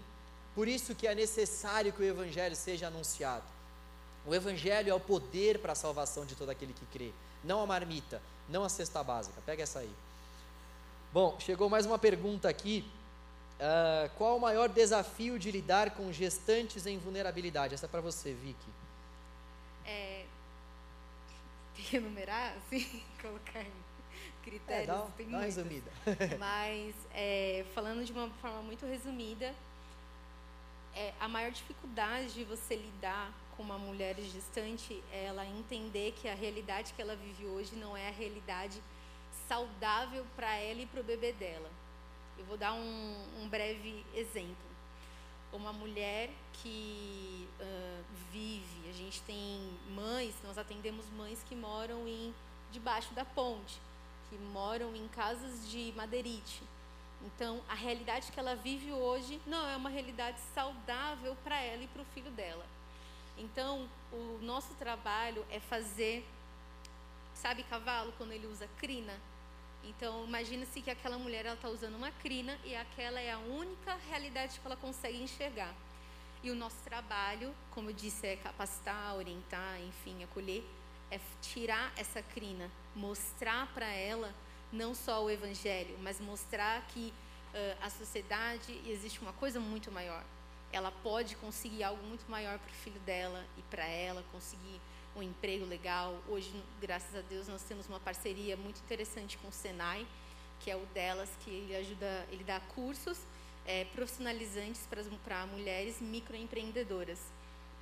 Por 0.54 0.68
isso 0.68 0.93
que 0.93 1.08
é 1.08 1.16
necessário 1.16 1.93
que 1.93 2.02
o 2.02 2.06
evangelho 2.06 2.56
seja 2.56 2.88
anunciado. 2.88 3.45
O 4.26 4.36
evangelho 4.36 4.91
é 4.91 4.93
o 4.93 4.99
poder 4.99 5.60
para 5.60 5.72
a 5.72 5.76
salvação 5.76 6.26
de 6.26 6.36
todo 6.36 6.49
aquele 6.49 6.74
que 6.74 6.86
crê, 6.88 7.12
não 7.43 7.62
a 7.62 7.66
marmita, 7.66 8.22
não 8.47 8.64
a 8.64 8.70
cesta 8.70 9.04
básica. 9.04 9.41
Pega 9.45 9.64
essa 9.64 9.80
aí. 9.80 9.91
Bom, 11.14 11.38
chegou 11.39 11.70
mais 11.70 11.86
uma 11.86 11.97
pergunta 11.97 12.47
aqui. 12.47 12.86
Ah, 13.62 14.10
qual 14.18 14.38
o 14.38 14.41
maior 14.41 14.68
desafio 14.70 15.38
de 15.38 15.52
lidar 15.52 15.91
com 15.91 16.12
gestantes 16.12 16.88
em 16.88 16.97
vulnerabilidade? 16.97 17.76
Essa 17.76 17.86
é 17.86 17.89
para 17.89 18.02
você, 18.02 18.34
Vicky. 18.34 18.72
É, 19.86 20.26
tem 21.76 21.86
que 21.86 21.97
enumerar, 21.97 22.56
assim, 22.66 23.04
colocar 23.22 23.62
em 23.62 23.68
É, 23.68 24.43
critérios, 24.43 24.88
dá, 24.88 25.08
tem 25.16 25.30
dá 25.30 25.38
uma 25.38 25.45
resumida. 25.45 25.91
Mas, 26.39 26.95
é, 27.14 27.64
falando 27.76 28.04
de 28.04 28.12
uma 28.12 28.30
forma 28.41 28.62
muito 28.64 28.86
resumida, 28.86 29.54
é, 30.96 31.14
a 31.20 31.28
maior 31.28 31.52
dificuldade 31.52 32.34
de 32.34 32.44
você 32.44 32.76
lidar 32.76 33.32
com 33.56 33.64
uma 33.64 33.78
mulher 33.78 34.16
gestante 34.20 35.04
é 35.12 35.26
ela 35.26 35.46
entender 35.46 36.14
que 36.14 36.28
a 36.28 36.34
realidade 36.34 36.94
que 36.94 37.02
ela 37.02 37.16
vive 37.16 37.46
hoje 37.46 37.76
não 37.76 37.96
é 37.96 38.08
a 38.08 38.12
realidade 38.12 38.82
saudável 39.48 40.26
para 40.36 40.54
ela 40.56 40.82
e 40.82 40.86
para 40.86 41.02
o 41.02 41.04
bebê 41.04 41.32
dela. 41.34 41.70
Eu 42.38 42.46
vou 42.46 42.58
dar 42.58 42.74
um, 42.74 43.26
um 43.39 43.48
breve 43.50 44.06
exemplo. 44.16 44.72
Uma 45.54 45.74
mulher 45.74 46.30
que 46.54 47.48
ah, 47.60 48.02
vive, 48.32 48.89
a 48.89 48.94
gente 48.94 49.22
tem 49.24 49.78
mães, 49.89 50.34
nós 50.44 50.58
atendemos 50.58 51.06
mães 51.10 51.44
que 51.48 51.56
moram 51.56 52.08
em 52.08 52.34
debaixo 52.72 53.14
da 53.14 53.26
ponte, 53.26 53.80
que 54.30 54.38
moram 54.38 54.96
em 54.96 55.08
casas 55.10 55.70
de 55.70 55.94
madeirite. 55.96 56.64
Então, 57.26 57.62
a 57.70 57.76
realidade 57.76 58.32
que 58.32 58.40
ela 58.40 58.56
vive 58.56 58.92
hoje 58.92 59.40
não 59.46 59.68
é 59.68 59.76
uma 59.76 59.90
realidade 59.90 60.40
saudável 60.56 61.36
para 61.44 61.60
ela 61.60 61.84
e 61.84 61.88
para 61.88 62.02
o 62.02 62.06
filho 62.06 62.32
dela. 62.32 62.66
Então, 63.38 63.88
o 64.12 64.40
nosso 64.42 64.74
trabalho 64.76 65.46
é 65.50 65.60
fazer, 65.60 66.26
sabe 67.34 67.64
cavalo 67.64 68.14
quando 68.18 68.32
ele 68.32 68.48
usa 68.48 68.68
crina? 68.78 69.14
Então, 69.84 70.26
imagina-se 70.26 70.82
que 70.82 70.92
aquela 70.92 71.18
mulher 71.18 71.46
está 71.46 71.70
usando 71.70 71.96
uma 71.96 72.12
crina 72.12 72.58
e 72.64 72.76
aquela 72.76 73.20
é 73.20 73.32
a 73.32 73.38
única 73.40 73.98
realidade 74.10 74.60
que 74.60 74.66
ela 74.66 74.76
consegue 74.76 75.22
enxergar. 75.22 75.74
E 76.44 76.50
o 76.50 76.56
nosso 76.56 76.78
trabalho, 76.84 77.54
como 77.72 77.90
eu 77.90 77.94
disse, 77.94 78.28
é 78.28 78.36
capacitar, 78.36 79.16
orientar, 79.16 79.80
enfim, 79.82 80.24
acolher, 80.24 80.64
é 81.10 81.20
tirar 81.42 81.92
essa 81.96 82.22
crina, 82.22 82.70
mostrar 82.96 83.68
para 83.74 83.88
ela 83.88 84.34
não 84.72 84.96
só 84.96 85.24
o 85.24 85.30
evangelho, 85.30 85.98
mas 86.02 86.20
mostrar 86.20 86.82
que 86.88 87.14
uh, 87.54 87.78
a 87.82 87.90
sociedade 87.90 88.82
existe 88.88 89.20
uma 89.22 89.34
coisa 89.34 89.60
muito 89.60 89.92
maior. 89.92 90.24
Ela 90.72 90.92
pode 90.92 91.36
conseguir 91.36 91.84
algo 91.84 92.02
muito 92.04 92.30
maior 92.30 92.58
para 92.58 92.72
o 92.72 92.76
filho 92.76 93.00
dela 93.02 93.46
e 93.58 93.62
para 93.64 93.86
ela, 93.86 94.24
conseguir 94.32 94.80
um 95.16 95.22
emprego 95.22 95.66
legal. 95.66 96.18
Hoje, 96.30 96.52
graças 96.80 97.14
a 97.16 97.22
Deus, 97.22 97.48
nós 97.48 97.62
temos 97.64 97.88
uma 97.88 98.00
parceria 98.00 98.56
muito 98.56 98.80
interessante 98.80 99.38
com 99.38 99.50
o 99.50 99.52
Senai, 99.52 100.08
que 100.62 100.72
é 100.72 100.76
o 100.76 100.86
delas, 100.94 101.30
que 101.44 101.50
ele 101.50 101.76
ajuda, 101.76 102.26
ele 102.32 102.44
dá 102.44 102.60
cursos 102.60 103.18
é, 103.66 103.86
profissionalizantes 103.86 104.88
para 105.24 105.46
mulheres 105.48 106.00
microempreendedoras. 106.00 107.20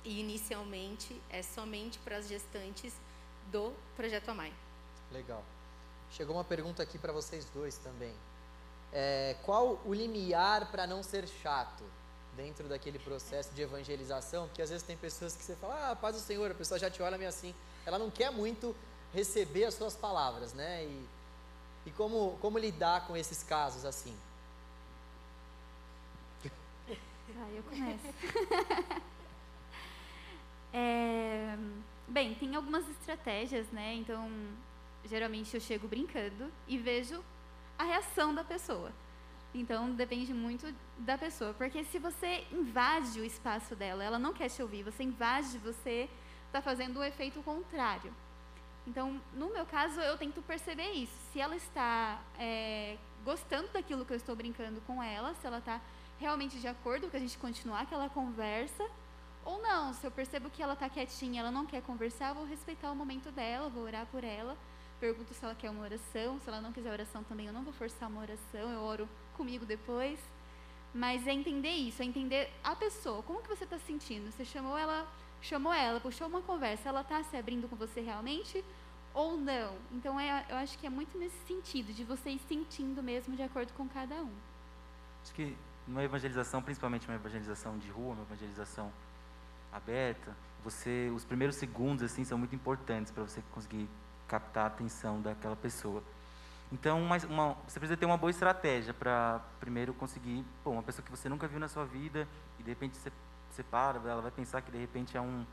E 0.02 0.18
inicialmente 0.18 1.20
é 1.28 1.42
somente 1.42 1.98
para 1.98 2.16
as 2.16 2.28
gestantes 2.28 2.94
do 3.52 3.72
Projeto 3.96 4.30
Amai. 4.30 4.52
Legal. 5.12 5.44
Chegou 6.12 6.36
uma 6.36 6.44
pergunta 6.44 6.82
aqui 6.82 6.98
para 6.98 7.12
vocês 7.12 7.44
dois 7.54 7.76
também. 7.78 8.14
é, 8.92 9.36
qual 9.44 9.80
o 9.84 9.94
limiar 9.94 10.70
para 10.70 10.86
não 10.86 11.02
ser 11.02 11.26
chato 11.28 11.84
dentro 12.36 12.68
daquele 12.68 12.98
processo 12.98 13.52
de 13.54 13.62
evangelização? 13.62 14.46
Porque 14.48 14.62
às 14.62 14.70
vezes 14.70 14.84
tem 14.86 14.96
pessoas 14.96 15.36
que 15.36 15.42
você 15.44 15.54
fala, 15.56 15.90
ah, 15.90 15.96
paz 15.96 16.16
do 16.16 16.20
Senhor, 16.22 16.50
a 16.50 16.54
pessoa 16.54 16.78
já 16.78 16.90
te 16.90 17.00
olha 17.02 17.16
meio 17.16 17.28
assim, 17.28 17.54
ela 17.86 17.98
não 17.98 18.10
quer 18.10 18.30
muito 18.32 18.74
receber 19.14 19.64
as 19.64 19.74
suas 19.74 19.94
palavras, 19.94 20.52
né? 20.52 20.84
E, 20.84 21.08
e 21.86 21.90
como, 21.92 22.36
como 22.40 22.58
lidar 22.58 23.06
com 23.06 23.16
esses 23.16 23.42
casos 23.44 23.84
assim? 23.84 24.16
Vai, 27.28 27.56
eu 27.58 27.62
começo. 27.62 28.02
É, 30.72 31.56
bem, 32.06 32.34
tem 32.36 32.54
algumas 32.54 32.88
estratégias, 32.88 33.66
né? 33.72 33.94
Então, 33.94 34.30
geralmente 35.04 35.54
eu 35.54 35.60
chego 35.60 35.88
brincando 35.88 36.50
e 36.66 36.78
vejo 36.78 37.22
a 37.78 37.84
reação 37.84 38.34
da 38.34 38.44
pessoa. 38.44 38.92
Então, 39.54 39.90
depende 39.90 40.32
muito 40.32 40.72
da 40.98 41.18
pessoa. 41.18 41.52
Porque 41.54 41.82
se 41.84 41.98
você 41.98 42.46
invade 42.52 43.20
o 43.20 43.24
espaço 43.24 43.74
dela, 43.74 44.04
ela 44.04 44.18
não 44.18 44.32
quer 44.32 44.48
te 44.48 44.62
ouvir, 44.62 44.82
você 44.82 45.02
invade, 45.02 45.58
você 45.58 46.08
está 46.46 46.62
fazendo 46.62 46.98
o 46.98 47.04
efeito 47.04 47.42
contrário. 47.42 48.12
Então, 48.86 49.20
no 49.34 49.50
meu 49.50 49.66
caso, 49.66 50.00
eu 50.00 50.16
tento 50.16 50.40
perceber 50.42 50.90
isso. 50.92 51.12
Se 51.32 51.40
ela 51.40 51.56
está 51.56 52.20
é, 52.38 52.96
gostando 53.24 53.68
daquilo 53.68 54.04
que 54.04 54.12
eu 54.12 54.16
estou 54.16 54.34
brincando 54.34 54.80
com 54.82 55.02
ela, 55.02 55.34
se 55.34 55.46
ela 55.46 55.58
está 55.58 55.80
realmente 56.18 56.58
de 56.58 56.68
acordo 56.68 57.08
com 57.08 57.16
a 57.16 57.20
gente 57.20 57.36
continuar 57.38 57.80
aquela 57.80 58.08
conversa, 58.08 58.84
ou 59.44 59.60
não, 59.62 59.92
se 59.94 60.06
eu 60.06 60.10
percebo 60.10 60.50
que 60.50 60.62
ela 60.62 60.74
está 60.74 60.88
quietinha, 60.88 61.40
ela 61.40 61.50
não 61.50 61.66
quer 61.66 61.82
conversar, 61.82 62.30
eu 62.30 62.34
vou 62.36 62.44
respeitar 62.44 62.90
o 62.90 62.96
momento 62.96 63.30
dela, 63.30 63.68
vou 63.68 63.84
orar 63.84 64.06
por 64.06 64.22
ela. 64.22 64.56
Pergunto 65.00 65.32
se 65.32 65.42
ela 65.42 65.54
quer 65.54 65.70
uma 65.70 65.82
oração, 65.82 66.38
se 66.38 66.48
ela 66.48 66.60
não 66.60 66.72
quiser 66.72 66.92
oração 66.92 67.24
também, 67.24 67.46
eu 67.46 67.52
não 67.52 67.64
vou 67.64 67.72
forçar 67.72 68.08
uma 68.08 68.20
oração, 68.20 68.70
eu 68.70 68.80
oro 68.80 69.08
comigo 69.34 69.64
depois. 69.64 70.20
Mas 70.92 71.26
é 71.26 71.32
entender 71.32 71.70
isso, 71.70 72.02
é 72.02 72.04
entender 72.04 72.50
a 72.62 72.76
pessoa, 72.76 73.22
como 73.22 73.40
que 73.40 73.48
você 73.48 73.64
está 73.64 73.78
sentindo? 73.78 74.30
Você 74.30 74.44
chamou 74.44 74.76
ela, 74.76 75.08
chamou 75.40 75.72
ela, 75.72 76.00
puxou 76.00 76.26
uma 76.26 76.42
conversa, 76.42 76.90
ela 76.90 77.00
está 77.00 77.22
se 77.24 77.36
abrindo 77.36 77.66
com 77.66 77.76
você 77.76 78.00
realmente 78.00 78.62
ou 79.14 79.36
não? 79.36 79.74
Então 79.90 80.20
é, 80.20 80.44
eu 80.50 80.56
acho 80.56 80.76
que 80.78 80.86
é 80.86 80.90
muito 80.90 81.16
nesse 81.16 81.38
sentido, 81.46 81.92
de 81.92 82.04
você 82.04 82.30
ir 82.30 82.40
sentindo 82.40 83.02
mesmo 83.02 83.34
de 83.34 83.42
acordo 83.42 83.72
com 83.72 83.88
cada 83.88 84.16
um. 84.16 84.32
Acho 85.22 85.32
que 85.32 85.56
numa 85.86 86.02
evangelização, 86.02 86.62
principalmente 86.62 87.08
uma 87.08 87.16
evangelização 87.16 87.78
de 87.78 87.88
rua, 87.90 88.12
uma 88.12 88.22
evangelização 88.22 88.92
aberta, 89.72 90.36
você 90.62 91.10
os 91.14 91.24
primeiros 91.24 91.56
segundos 91.56 92.02
assim 92.02 92.24
são 92.24 92.36
muito 92.36 92.54
importantes 92.54 93.10
para 93.10 93.22
você 93.22 93.42
conseguir 93.52 93.88
captar 94.30 94.64
a 94.64 94.66
atenção 94.68 95.20
daquela 95.20 95.56
pessoa. 95.56 96.02
Então, 96.72 97.02
uma, 97.02 97.16
uma, 97.28 97.56
você 97.66 97.80
precisa 97.80 97.96
ter 97.96 98.06
uma 98.06 98.16
boa 98.16 98.30
estratégia 98.30 98.94
para 98.94 99.40
primeiro 99.58 99.92
conseguir, 99.92 100.44
pô, 100.62 100.70
uma 100.70 100.84
pessoa 100.84 101.04
que 101.04 101.10
você 101.10 101.28
nunca 101.28 101.48
viu 101.48 101.58
na 101.58 101.66
sua 101.66 101.84
vida 101.84 102.28
e 102.60 102.62
de 102.62 102.70
repente 102.70 102.96
você, 102.96 103.10
você 103.50 103.64
para, 103.64 103.98
ela 104.08 104.22
vai 104.22 104.30
pensar 104.30 104.62
que 104.62 104.70
de 104.70 104.78
repente 104.78 105.16
é 105.16 105.20
um, 105.20 105.44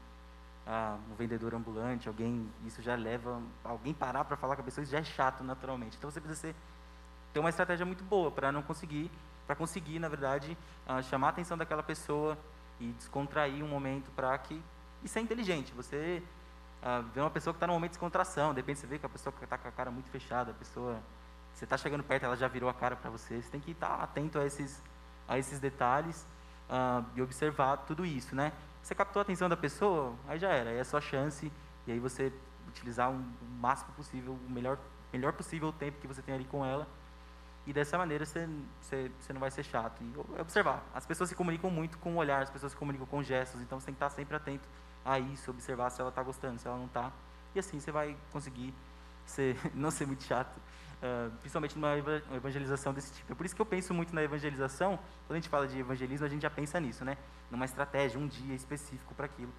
ah, 0.68 0.96
um 1.12 1.16
vendedor 1.16 1.56
ambulante, 1.56 2.08
alguém, 2.08 2.48
isso 2.68 2.84
já 2.84 2.94
leva 2.94 3.42
alguém 3.64 3.96
parar 3.96 4.26
para 4.26 4.38
falar 4.38 4.56
com 4.56 4.62
a 4.62 4.66
pessoa, 4.66 4.84
isso 4.84 4.92
já 4.92 5.00
é 5.00 5.04
chato 5.04 5.44
naturalmente. 5.44 5.98
Então 5.98 6.12
você 6.12 6.22
precisa 6.22 6.40
ser, 6.40 6.56
ter 7.34 7.40
uma 7.40 7.50
estratégia 7.50 7.84
muito 7.84 8.04
boa 8.04 8.30
para 8.30 8.52
não 8.52 8.62
conseguir, 8.62 9.10
para 9.48 9.56
conseguir, 9.56 9.98
na 9.98 10.08
verdade, 10.08 10.56
ah, 10.86 11.02
chamar 11.02 11.28
a 11.28 11.30
atenção 11.32 11.58
daquela 11.58 11.82
pessoa 11.82 12.38
e 12.80 12.92
descontrair 12.92 13.64
um 13.64 13.68
momento 13.68 14.12
para 14.12 14.38
que 14.38 14.62
isso 15.04 15.18
é 15.18 15.22
inteligente. 15.22 15.74
Você 15.74 16.22
ah, 16.82 17.02
vê 17.14 17.22
uma 17.22 17.30
pessoa 17.30 17.54
que 17.54 17.58
está 17.58 17.68
num 17.68 17.74
momento 17.74 17.92
de 17.92 17.96
descontração, 17.96 18.54
de 18.54 18.62
repente 18.62 18.80
você 18.80 18.88
vê 18.88 19.00
que 19.00 19.06
a 19.06 19.10
pessoa 19.10 19.34
está 19.42 19.58
com 19.58 19.68
a 19.68 19.72
cara 19.72 19.92
muito 19.92 20.10
fechada, 20.10 20.52
a 20.52 20.54
pessoa 20.54 21.02
você 21.54 21.64
está 21.64 21.76
chegando 21.76 22.04
perto, 22.04 22.24
ela 22.24 22.38
já 22.38 22.48
virou 22.48 22.70
a 22.70 22.74
cara 22.74 22.96
para 22.96 23.10
você. 23.10 23.42
Você 23.42 23.50
tem 23.50 23.60
que 23.60 23.72
estar 23.72 23.88
tá 23.88 24.04
atento 24.04 24.38
a 24.38 24.46
esses 24.46 24.82
a 25.28 25.38
esses 25.38 25.60
detalhes 25.60 26.26
ah, 26.70 27.04
e 27.16 27.22
observar 27.22 27.78
tudo 27.78 28.06
isso, 28.06 28.36
né? 28.36 28.54
Você 28.82 28.96
captou 28.96 29.20
a 29.20 29.24
atenção 29.24 29.50
da 29.50 29.58
pessoa, 29.58 30.14
aí 30.28 30.40
já 30.40 30.50
era, 30.50 30.70
aí 30.70 30.78
é 30.78 30.84
sua 30.84 31.02
chance 31.02 31.52
e 31.86 31.92
aí 31.92 32.00
você 32.00 32.32
utilizar 32.68 33.10
um, 33.10 33.16
o 33.16 33.46
máximo 33.60 33.92
possível, 33.94 34.38
o 34.48 34.52
melhor 34.52 34.78
melhor 35.12 35.34
possível 35.34 35.70
o 35.70 35.74
tempo 35.74 36.00
que 36.00 36.08
você 36.08 36.22
tem 36.22 36.36
ali 36.36 36.46
com 36.46 36.66
ela 36.66 36.88
e 37.66 37.74
dessa 37.74 37.98
maneira 37.98 38.26
você, 38.26 38.48
você, 38.80 39.12
você 39.20 39.34
não 39.34 39.42
vai 39.42 39.52
ser 39.52 39.64
chato. 39.64 40.02
E 40.02 40.40
observar. 40.40 40.84
As 40.94 41.06
pessoas 41.06 41.30
se 41.30 41.36
comunicam 41.36 41.70
muito 41.70 41.98
com 41.98 42.14
o 42.14 42.18
olhar, 42.18 42.42
as 42.42 42.50
pessoas 42.50 42.72
se 42.72 42.78
comunicam 42.78 43.06
com 43.06 43.22
gestos, 43.22 43.62
então 43.62 43.80
você 43.80 43.88
tem 43.88 43.94
que 43.94 43.98
estar 43.98 44.10
sempre 44.10 44.36
atento 44.36 44.68
a 45.08 45.18
isso, 45.18 45.50
observar 45.50 45.90
se 45.90 46.02
ela 46.02 46.10
está 46.10 46.22
gostando, 46.22 46.60
se 46.60 46.68
ela 46.68 46.78
não 46.78 46.86
está. 46.86 47.12
E 47.56 47.60
assim 47.60 47.80
você 47.80 47.92
vai 47.92 48.16
conseguir 48.32 48.74
ser, 49.26 49.58
não 49.74 49.90
ser 49.90 50.06
muito 50.06 50.24
chato, 50.24 50.56
uh, 50.58 51.32
principalmente 51.38 51.76
numa 51.78 51.96
evangelização 52.36 52.94
desse 52.94 53.14
tipo. 53.14 53.32
É 53.32 53.36
por 53.36 53.46
isso 53.46 53.56
que 53.56 53.62
eu 53.62 53.66
penso 53.66 53.94
muito 53.94 54.14
na 54.14 54.22
evangelização. 54.22 55.00
Quando 55.26 55.32
a 55.32 55.36
gente 55.36 55.50
fala 55.50 55.66
de 55.66 55.80
evangelismo, 55.80 56.26
a 56.26 56.30
gente 56.30 56.42
já 56.42 56.50
pensa 56.50 56.80
nisso, 56.80 57.06
né? 57.06 57.18
Numa 57.50 57.64
estratégia, 57.64 58.20
um 58.20 58.28
dia 58.28 58.54
específico 58.54 59.16
para 59.16 59.26
aquilo. 59.26 59.52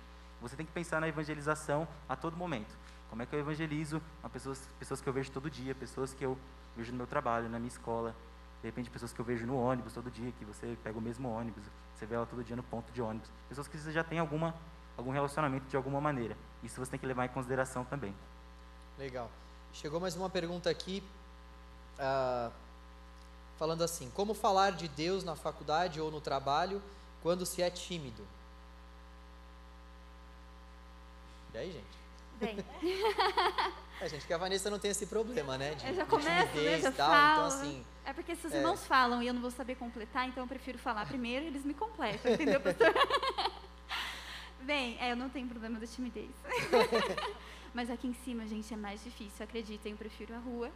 Você 0.43 0.55
tem 0.55 0.67
que 0.67 0.73
pensar 0.73 1.01
na 1.01 1.09
evangelização 1.09 1.89
a 2.07 2.15
todo 2.15 2.37
momento. 2.37 2.77
Como 3.09 3.23
é 3.23 3.27
que 3.27 3.35
eu 3.35 3.41
evangelizo 3.41 4.03
a 4.23 4.29
pessoas, 4.29 4.69
pessoas 4.79 5.01
que 5.01 5.09
eu 5.09 5.13
vejo 5.13 5.31
todo 5.31 5.51
dia, 5.51 5.75
pessoas 5.75 6.13
que 6.13 6.25
eu 6.25 6.39
vejo 6.77 6.93
no 6.93 6.99
meu 6.99 7.07
trabalho, 7.07 7.49
na 7.49 7.59
minha 7.59 7.69
escola, 7.69 8.15
de 8.61 8.69
repente 8.69 8.91
pessoas 8.91 9.13
que 9.13 9.21
eu 9.21 9.25
vejo 9.25 9.47
no 9.47 9.59
ônibus 9.59 9.95
todo 9.95 10.11
dia, 10.11 10.31
que 10.33 10.45
você 10.45 10.77
pega 10.85 10.99
o 10.99 11.01
mesmo 11.01 11.29
ônibus, 11.29 11.65
você 11.95 12.05
vê 12.05 12.15
ela 12.15 12.27
todo 12.27 12.45
dia 12.45 12.55
no 12.55 12.63
ponto 12.63 12.93
de 12.93 13.01
ônibus. 13.01 13.31
Pessoas 13.49 13.67
que 13.67 13.79
você 13.79 13.91
já 13.91 14.05
tem 14.05 14.19
alguma, 14.19 14.55
algum 14.99 15.13
relacionamento 15.13 15.67
de 15.69 15.77
alguma 15.77 16.01
maneira. 16.01 16.37
Isso 16.63 16.85
você 16.85 16.91
tem 16.91 17.01
que 17.01 17.07
levar 17.07 17.25
em 17.25 17.29
consideração 17.29 17.85
também. 17.85 18.15
Legal. 18.99 19.31
Chegou 19.73 20.01
mais 20.01 20.17
uma 20.17 20.29
pergunta 20.29 20.69
aqui, 20.69 21.03
uh, 21.99 22.53
falando 23.57 23.85
assim: 23.85 24.11
como 24.11 24.35
falar 24.35 24.73
de 24.73 24.89
Deus 24.89 25.23
na 25.23 25.37
faculdade 25.37 26.01
ou 26.01 26.11
no 26.11 26.21
trabalho 26.21 26.83
quando 27.23 27.47
se 27.47 27.63
é 27.63 27.71
tímido? 27.71 28.27
E 31.55 31.59
aí, 31.59 31.73
gente? 31.73 31.99
Bem. 32.39 32.59
É, 34.01 34.09
gente, 34.09 34.29
que 34.29 34.33
a 34.33 34.39
Vanessa 34.39 34.71
não 34.71 34.79
tem 34.79 34.93
esse 34.93 35.07
problema, 35.07 35.59
né? 35.59 35.75
De, 35.75 35.85
eu 35.89 35.93
já 35.93 36.05
de 36.05 36.09
começo, 36.09 36.29
né? 36.29 36.47
timidez 36.47 36.83
Já 36.83 36.91
e 36.91 36.93
tal. 36.93 37.11
falo. 37.11 37.33
Então, 37.33 37.47
assim, 37.47 37.85
É 38.05 38.13
porque 38.13 38.37
se 38.37 38.47
os 38.47 38.53
é. 38.53 38.59
irmãos 38.59 38.85
falam 38.87 39.21
e 39.21 39.27
eu 39.27 39.35
não 39.35 39.41
vou 39.41 39.51
saber 39.51 39.75
completar, 39.75 40.29
então 40.29 40.45
eu 40.45 40.47
prefiro 40.47 40.79
falar 40.79 41.05
primeiro 41.05 41.47
e 41.47 41.49
eles 41.49 41.65
me 41.65 41.75
completam, 41.75 42.33
entendeu, 42.33 42.61
pastor? 42.61 42.95
Bem, 44.63 44.97
é, 45.01 45.13
eu 45.13 45.17
não 45.17 45.29
tenho 45.29 45.49
problema 45.49 45.79
da 45.79 45.87
timidez. 45.87 46.31
Mas 47.75 47.91
aqui 47.91 48.09
em 48.09 48.15
cima, 48.15 48.47
gente, 48.47 48.73
é 48.73 48.77
mais 48.77 49.03
difícil, 49.05 49.45
acreditem, 49.45 49.93
eu 49.93 49.99
prefiro 49.99 50.35
a 50.35 50.39
rua. 50.39 50.71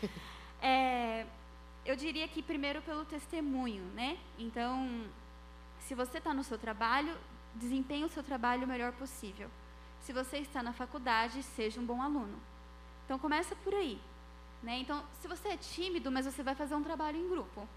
É, 0.58 1.26
eu 1.84 1.94
diria 1.94 2.26
que 2.26 2.42
primeiro 2.42 2.80
pelo 2.80 3.04
testemunho, 3.04 3.84
né? 3.94 4.18
Então, 4.38 5.04
se 5.80 5.94
você 5.94 6.16
está 6.16 6.32
no 6.32 6.42
seu 6.42 6.58
trabalho, 6.58 7.14
desempenhe 7.54 8.04
o 8.04 8.08
seu 8.08 8.22
trabalho 8.22 8.64
o 8.64 8.66
melhor 8.66 8.92
possível. 8.92 9.50
Se 10.00 10.12
você 10.12 10.38
está 10.38 10.62
na 10.62 10.72
faculdade, 10.72 11.42
seja 11.42 11.80
um 11.80 11.84
bom 11.84 12.00
aluno. 12.00 12.38
Então 13.04 13.18
começa 13.18 13.54
por 13.56 13.74
aí, 13.74 14.00
né? 14.62 14.78
Então, 14.78 15.04
se 15.20 15.28
você 15.28 15.48
é 15.48 15.56
tímido, 15.56 16.10
mas 16.10 16.26
você 16.26 16.42
vai 16.42 16.54
fazer 16.54 16.74
um 16.74 16.82
trabalho 16.82 17.18
em 17.18 17.28
grupo. 17.28 17.68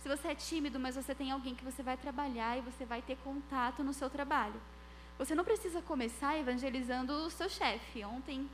Se 0.00 0.08
você 0.08 0.28
é 0.28 0.34
tímido, 0.34 0.80
mas 0.80 0.96
você 0.96 1.14
tem 1.14 1.30
alguém 1.30 1.54
que 1.54 1.64
você 1.64 1.82
vai 1.82 1.96
trabalhar 1.96 2.56
e 2.56 2.62
você 2.62 2.86
vai 2.86 3.02
ter 3.02 3.16
contato 3.18 3.84
no 3.84 3.92
seu 3.92 4.08
trabalho. 4.08 4.60
Você 5.18 5.34
não 5.34 5.44
precisa 5.44 5.82
começar 5.82 6.38
evangelizando 6.38 7.12
o 7.12 7.30
seu 7.30 7.50
chefe. 7.50 8.02
Ontem 8.02 8.48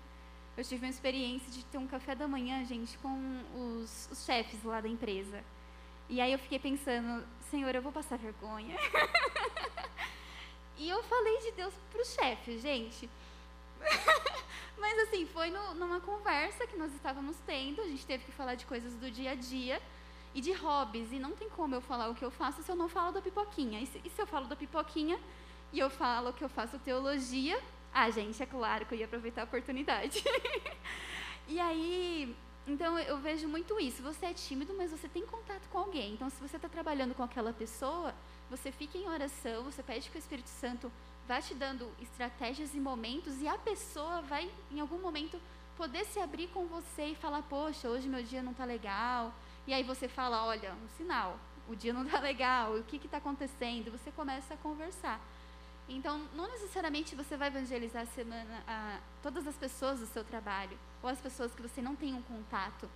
eu 0.56 0.64
tive 0.64 0.84
uma 0.84 0.90
experiência 0.90 1.52
de 1.52 1.64
ter 1.66 1.78
um 1.78 1.86
café 1.86 2.16
da 2.16 2.26
manhã, 2.26 2.64
gente, 2.64 2.98
com 2.98 3.44
os, 3.54 4.08
os 4.10 4.24
chefes 4.24 4.64
lá 4.64 4.80
da 4.80 4.88
empresa. 4.88 5.44
E 6.08 6.20
aí 6.20 6.32
eu 6.32 6.38
fiquei 6.38 6.58
pensando, 6.58 7.24
Senhor, 7.48 7.72
eu 7.72 7.82
vou 7.82 7.92
passar 7.92 8.18
vergonha. 8.18 8.76
e 10.76 10.88
eu 10.88 11.00
falei 11.04 11.38
de 11.38 11.52
Deus 11.52 11.74
para 11.92 12.02
os 12.02 12.12
chefes, 12.12 12.60
gente. 12.60 13.08
Mas 14.78 14.98
assim, 15.00 15.26
foi 15.26 15.50
no, 15.50 15.74
numa 15.74 16.00
conversa 16.00 16.66
que 16.66 16.76
nós 16.76 16.92
estávamos 16.92 17.36
tendo, 17.46 17.82
a 17.82 17.86
gente 17.86 18.04
teve 18.04 18.24
que 18.24 18.32
falar 18.32 18.56
de 18.56 18.66
coisas 18.66 18.94
do 18.94 19.10
dia 19.10 19.30
a 19.30 19.34
dia 19.36 19.80
e 20.36 20.40
de 20.42 20.52
hobbies. 20.52 21.10
E 21.10 21.18
não 21.18 21.32
tem 21.32 21.48
como 21.48 21.74
eu 21.74 21.80
falar 21.80 22.10
o 22.10 22.14
que 22.14 22.24
eu 22.24 22.30
faço 22.30 22.62
se 22.62 22.70
eu 22.70 22.76
não 22.76 22.88
falo 22.88 23.10
da 23.10 23.22
pipoquinha. 23.22 23.80
E 23.80 23.86
se, 23.86 24.00
e 24.04 24.10
se 24.10 24.20
eu 24.20 24.26
falo 24.26 24.46
da 24.46 24.54
pipoquinha 24.54 25.18
e 25.72 25.78
eu 25.78 25.88
falo 25.88 26.32
que 26.34 26.44
eu 26.44 26.48
faço 26.48 26.78
teologia, 26.78 27.58
ah, 27.92 28.10
gente, 28.10 28.40
é 28.42 28.46
claro 28.46 28.84
que 28.84 28.94
eu 28.94 28.98
ia 28.98 29.06
aproveitar 29.06 29.40
a 29.40 29.44
oportunidade. 29.44 30.22
e 31.48 31.58
aí, 31.58 32.36
então 32.66 32.98
eu 32.98 33.16
vejo 33.16 33.48
muito 33.48 33.80
isso. 33.80 34.02
Você 34.02 34.26
é 34.26 34.34
tímido, 34.34 34.74
mas 34.76 34.90
você 34.90 35.08
tem 35.08 35.24
contato 35.24 35.66
com 35.70 35.78
alguém. 35.78 36.12
Então, 36.12 36.28
se 36.28 36.38
você 36.38 36.56
está 36.56 36.68
trabalhando 36.68 37.14
com 37.14 37.22
aquela 37.22 37.54
pessoa, 37.54 38.14
você 38.50 38.70
fica 38.70 38.98
em 38.98 39.08
oração, 39.08 39.64
você 39.64 39.82
pede 39.82 40.10
que 40.10 40.18
o 40.18 40.20
Espírito 40.24 40.50
Santo 40.50 40.92
vá 41.26 41.40
te 41.40 41.54
dando 41.54 41.90
estratégias 41.98 42.74
e 42.74 42.78
momentos, 42.78 43.40
e 43.40 43.48
a 43.48 43.56
pessoa 43.56 44.20
vai, 44.20 44.48
em 44.70 44.80
algum 44.80 44.98
momento, 44.98 45.40
poder 45.78 46.04
se 46.04 46.20
abrir 46.20 46.48
com 46.48 46.66
você 46.66 47.06
e 47.06 47.14
falar: 47.14 47.42
Poxa, 47.42 47.88
hoje 47.88 48.06
meu 48.06 48.22
dia 48.22 48.42
não 48.42 48.52
está 48.52 48.66
legal. 48.66 49.32
E 49.66 49.74
aí 49.74 49.82
você 49.82 50.08
fala: 50.08 50.44
Olha, 50.46 50.72
um 50.72 50.88
sinal, 50.96 51.38
o 51.68 51.74
dia 51.74 51.92
não 51.92 52.04
está 52.04 52.18
legal, 52.20 52.74
o 52.76 52.82
que 52.84 52.96
está 52.96 53.18
acontecendo? 53.18 53.90
Você 53.90 54.10
começa 54.12 54.54
a 54.54 54.56
conversar. 54.56 55.20
Então, 55.88 56.26
não 56.34 56.48
necessariamente 56.48 57.14
você 57.14 57.36
vai 57.36 57.48
evangelizar 57.48 58.02
a 58.02 58.06
semana 58.06 58.62
a 58.66 58.98
todas 59.22 59.46
as 59.46 59.54
pessoas 59.54 60.00
do 60.00 60.06
seu 60.06 60.24
trabalho, 60.24 60.76
ou 61.02 61.08
as 61.08 61.20
pessoas 61.20 61.54
que 61.54 61.62
você 61.62 61.80
não 61.80 61.94
tem 61.94 62.12
um 62.14 62.22
contato, 62.22 62.88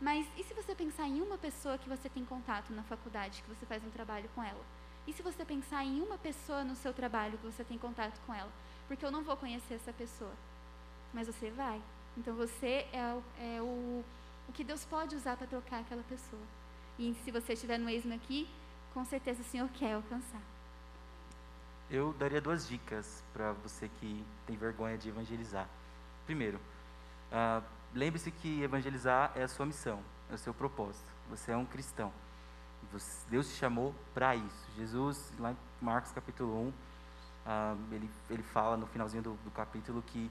Mas 0.00 0.26
e 0.36 0.44
se 0.44 0.54
você 0.54 0.74
pensar 0.74 1.08
em 1.08 1.20
uma 1.20 1.38
pessoa 1.38 1.78
que 1.78 1.88
você 1.88 2.08
tem 2.08 2.24
contato 2.24 2.72
na 2.72 2.82
faculdade, 2.82 3.42
que 3.42 3.48
você 3.48 3.64
faz 3.66 3.82
um 3.84 3.90
trabalho 3.90 4.28
com 4.34 4.42
ela? 4.42 4.64
E 5.06 5.12
se 5.12 5.22
você 5.22 5.44
pensar 5.44 5.84
em 5.84 6.00
uma 6.02 6.18
pessoa 6.18 6.62
no 6.64 6.76
seu 6.76 6.92
trabalho 6.92 7.38
que 7.38 7.46
você 7.46 7.64
tem 7.64 7.78
contato 7.78 8.20
com 8.26 8.34
ela? 8.34 8.50
Porque 8.86 9.04
eu 9.04 9.10
não 9.10 9.22
vou 9.22 9.36
conhecer 9.36 9.74
essa 9.74 9.92
pessoa, 9.92 10.34
mas 11.14 11.26
você 11.26 11.50
vai. 11.50 11.80
Então 12.16 12.34
você 12.34 12.86
é, 12.92 13.18
é 13.40 13.62
o, 13.62 14.04
o 14.48 14.52
que 14.52 14.64
Deus 14.64 14.84
pode 14.84 15.16
usar 15.16 15.36
para 15.36 15.46
trocar 15.46 15.80
aquela 15.80 16.02
pessoa. 16.04 16.42
E 16.98 17.14
se 17.24 17.30
você 17.30 17.52
estiver 17.52 17.78
no 17.78 17.86
mesmo 17.86 18.14
aqui, 18.14 18.48
com 18.94 19.04
certeza 19.04 19.42
o 19.42 19.44
Senhor 19.44 19.68
quer 19.70 19.94
alcançar. 19.94 20.40
Eu 21.90 22.12
daria 22.14 22.40
duas 22.40 22.66
dicas 22.66 23.22
para 23.32 23.52
você 23.52 23.88
que 24.00 24.24
tem 24.46 24.56
vergonha 24.56 24.98
de 24.98 25.08
evangelizar. 25.08 25.68
Primeiro, 26.24 26.58
ah, 27.30 27.62
lembre-se 27.94 28.30
que 28.30 28.62
evangelizar 28.62 29.32
é 29.36 29.42
a 29.42 29.48
sua 29.48 29.66
missão, 29.66 30.02
é 30.30 30.34
o 30.34 30.38
seu 30.38 30.52
propósito. 30.52 31.06
Você 31.30 31.52
é 31.52 31.56
um 31.56 31.64
cristão. 31.64 32.12
Deus 33.28 33.48
te 33.48 33.54
chamou 33.54 33.94
para 34.14 34.34
isso. 34.34 34.66
Jesus, 34.76 35.32
lá 35.38 35.52
em 35.52 35.56
Marcos 35.80 36.12
capítulo 36.12 36.68
1, 36.68 36.72
ah, 37.46 37.76
ele, 37.92 38.10
ele 38.30 38.42
fala 38.42 38.76
no 38.76 38.86
finalzinho 38.86 39.22
do, 39.22 39.34
do 39.44 39.50
capítulo 39.50 40.02
que 40.02 40.30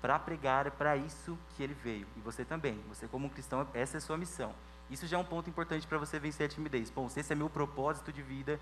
para 0.00 0.18
pregar 0.18 0.66
é 0.66 0.70
para 0.70 0.96
isso 0.96 1.38
que 1.56 1.62
ele 1.62 1.74
veio. 1.74 2.06
E 2.16 2.20
você 2.20 2.44
também. 2.44 2.80
Você, 2.88 3.06
como 3.08 3.28
cristão, 3.30 3.66
essa 3.74 3.96
é 3.96 3.98
a 3.98 4.00
sua 4.00 4.16
missão. 4.16 4.54
Isso 4.90 5.06
já 5.06 5.16
é 5.16 5.20
um 5.20 5.24
ponto 5.24 5.50
importante 5.50 5.86
para 5.86 5.98
você 5.98 6.18
vencer 6.18 6.46
a 6.46 6.48
timidez. 6.48 6.90
Bom, 6.90 7.08
se 7.08 7.20
esse 7.20 7.32
é 7.32 7.36
meu 7.36 7.50
propósito 7.50 8.12
de 8.12 8.22
vida, 8.22 8.58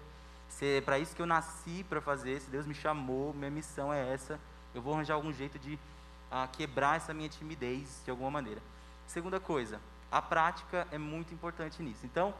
se 0.49 0.79
é 0.79 0.81
para 0.81 0.99
isso 0.99 1.15
que 1.15 1.23
eu 1.23 1.27
nasci 1.27 1.85
para 1.89 2.01
fazer, 2.01 2.41
se 2.41 2.51
Deus 2.51 2.67
me 2.67 2.75
chamou, 2.75 3.33
minha 3.33 3.51
missão 3.51 3.93
é 3.93 4.13
essa, 4.13 4.41
eu 4.75 4.83
vou 4.83 4.95
arranjar 4.95 5.15
algum 5.15 5.33
jeito 5.33 5.59
de 5.59 5.79
ah, 6.31 6.49
quebrar 6.51 6.97
essa 6.97 7.15
minha 7.15 7.29
timidez 7.29 8.03
de 8.05 8.11
alguma 8.11 8.31
maneira. 8.31 8.61
Segunda 9.07 9.39
coisa, 9.39 9.81
a 10.11 10.21
prática 10.21 10.87
é 10.91 10.99
muito 10.99 11.33
importante 11.33 11.83
nisso. 11.83 12.05
Então, 12.05 12.35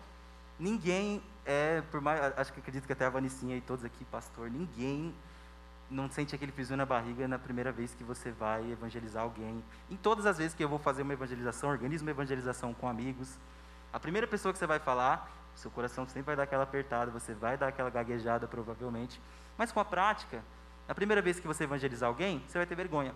ninguém 0.59 1.23
é, 1.47 1.81
por 1.93 2.01
mais, 2.01 2.21
acho 2.37 2.53
que 2.53 2.59
acredito 2.59 2.87
que 2.87 2.93
até 2.93 3.07
a 3.07 3.11
Vanicinha 3.11 3.57
e 3.57 3.61
todos 3.61 3.85
aqui, 3.85 4.05
pastor, 4.07 4.51
ninguém 4.51 5.15
não 5.91 6.11
sente 6.11 6.35
aquele 6.35 6.53
piso 6.53 6.77
na 6.77 6.85
barriga 6.85 7.29
na 7.29 7.39
primeira 7.39 7.71
vez 7.71 7.95
que 7.95 8.03
você 8.03 8.31
vai 8.31 8.71
evangelizar 8.71 9.23
alguém. 9.23 9.63
Em 9.91 9.97
todas 9.97 10.27
as 10.27 10.39
vezes 10.39 10.55
que 10.55 10.65
eu 10.65 10.69
vou 10.69 10.79
fazer 10.79 11.03
uma 11.03 11.13
evangelização, 11.13 11.71
organizo 11.71 12.05
uma 12.05 12.11
evangelização 12.11 12.75
com 12.75 12.89
amigos, 12.89 13.39
a 13.93 14.01
primeira 14.01 14.27
pessoa 14.27 14.53
que 14.53 14.59
você 14.59 14.67
vai 14.67 14.79
falar, 14.79 15.31
seu 15.55 15.71
coração 15.71 16.07
sempre 16.07 16.23
vai 16.23 16.37
dar 16.37 16.43
aquela 16.43 16.65
apertada, 16.65 17.11
você 17.11 17.33
vai 17.33 17.57
dar 17.57 17.69
aquela 17.69 17.89
gaguejada 17.89 18.47
provavelmente, 18.47 19.21
mas 19.57 19.73
com 19.73 19.81
a 19.81 19.85
prática, 19.85 20.43
na 20.89 20.95
primeira 20.95 21.23
vez 21.23 21.41
que 21.41 21.47
você 21.47 21.65
evangelizar 21.65 22.09
alguém, 22.09 22.43
você 22.47 22.59
vai 22.59 22.67
ter 22.67 22.75
vergonha. 22.75 23.15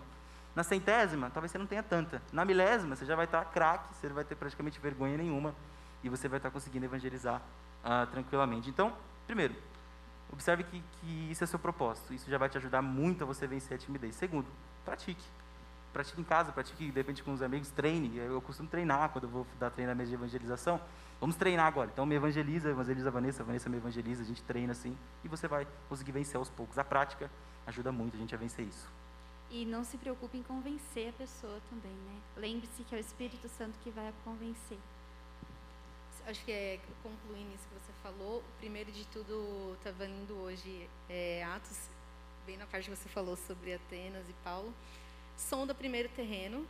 Na 0.54 0.64
centésima, 0.64 1.30
talvez 1.30 1.52
você 1.52 1.58
não 1.58 1.66
tenha 1.66 1.82
tanta. 1.82 2.20
Na 2.32 2.44
milésima, 2.44 2.96
você 2.96 3.04
já 3.04 3.14
vai 3.14 3.24
estar 3.24 3.44
craque, 3.46 3.94
você 3.94 4.08
não 4.08 4.14
vai 4.14 4.24
ter 4.24 4.34
praticamente 4.34 4.80
vergonha 4.80 5.16
nenhuma 5.16 5.54
e 6.02 6.08
você 6.08 6.28
vai 6.28 6.38
estar 6.38 6.50
conseguindo 6.50 6.84
evangelizar 6.86 7.40
ah, 7.84 8.06
tranquilamente. 8.10 8.68
Então, 8.68 8.92
primeiro, 9.26 9.54
observe 10.32 10.64
que, 10.64 10.82
que 11.00 11.30
isso 11.30 11.44
é 11.44 11.46
seu 11.46 11.58
propósito. 11.58 12.12
Isso 12.12 12.30
já 12.30 12.38
vai 12.38 12.48
te 12.48 12.56
ajudar 12.58 12.82
muito 12.82 13.24
a 13.24 13.26
você 13.26 13.46
vencer 13.46 13.76
a 13.76 13.78
timidez. 13.78 14.14
Segundo, 14.14 14.46
pratique. 14.84 15.22
Pratique 15.92 16.20
em 16.20 16.24
casa, 16.24 16.52
pratique 16.52 16.90
de 16.90 16.92
repente 16.92 17.22
com 17.22 17.32
os 17.32 17.42
amigos, 17.42 17.70
treine. 17.70 18.16
Eu 18.16 18.40
costumo 18.40 18.68
treinar 18.68 19.10
quando 19.10 19.24
eu 19.24 19.30
vou 19.30 19.46
dar 19.58 19.70
treinamento 19.70 20.08
de 20.08 20.14
evangelização. 20.14 20.80
Vamos 21.20 21.36
treinar 21.36 21.66
agora. 21.66 21.90
Então 21.92 22.06
me 22.06 22.14
evangeliza, 22.14 22.70
evangeliza 22.70 23.08
a 23.08 23.12
Vanessa, 23.12 23.42
a 23.42 23.46
Vanessa 23.46 23.68
me 23.68 23.76
evangeliza, 23.76 24.22
a 24.22 24.24
gente 24.26 24.42
treina 24.42 24.72
assim 24.72 24.96
e 25.24 25.28
você 25.28 25.48
vai 25.48 25.66
conseguir 25.88 26.12
vencer 26.12 26.36
aos 26.36 26.48
poucos. 26.48 26.78
A 26.78 26.84
prática 26.84 27.28
ajuda 27.66 27.90
muito 27.90 28.16
a 28.16 28.20
gente 28.20 28.34
a 28.34 28.38
vencer 28.38 28.66
isso. 28.66 28.88
E 29.50 29.64
não 29.64 29.82
se 29.82 29.98
preocupe 29.98 30.38
em 30.38 30.44
convencer 30.44 31.08
a 31.08 31.12
pessoa 31.12 31.60
também, 31.68 31.90
né? 31.90 32.20
Lembre-se 32.36 32.84
que 32.84 32.94
é 32.94 32.98
o 32.98 33.00
Espírito 33.00 33.48
Santo 33.48 33.76
que 33.82 33.90
vai 33.90 34.08
a 34.08 34.12
convencer. 34.24 34.78
Acho 36.30 36.44
que 36.44 36.52
é 36.52 36.78
concluindo 37.02 37.52
isso 37.56 37.66
que 37.66 37.74
você 37.74 37.92
falou, 38.04 38.40
primeiro 38.60 38.92
de 38.92 39.04
tudo 39.08 39.74
estava 39.76 40.04
lendo 40.04 40.32
hoje 40.34 40.88
é, 41.08 41.42
Atos, 41.42 41.88
bem 42.46 42.56
na 42.56 42.66
parte 42.66 42.88
que 42.88 42.94
você 42.94 43.08
falou 43.08 43.36
sobre 43.36 43.74
Atenas 43.74 44.28
e 44.28 44.32
Paulo. 44.44 44.72
Sonda 45.36 45.74
primeiro 45.74 46.08
terreno, 46.10 46.64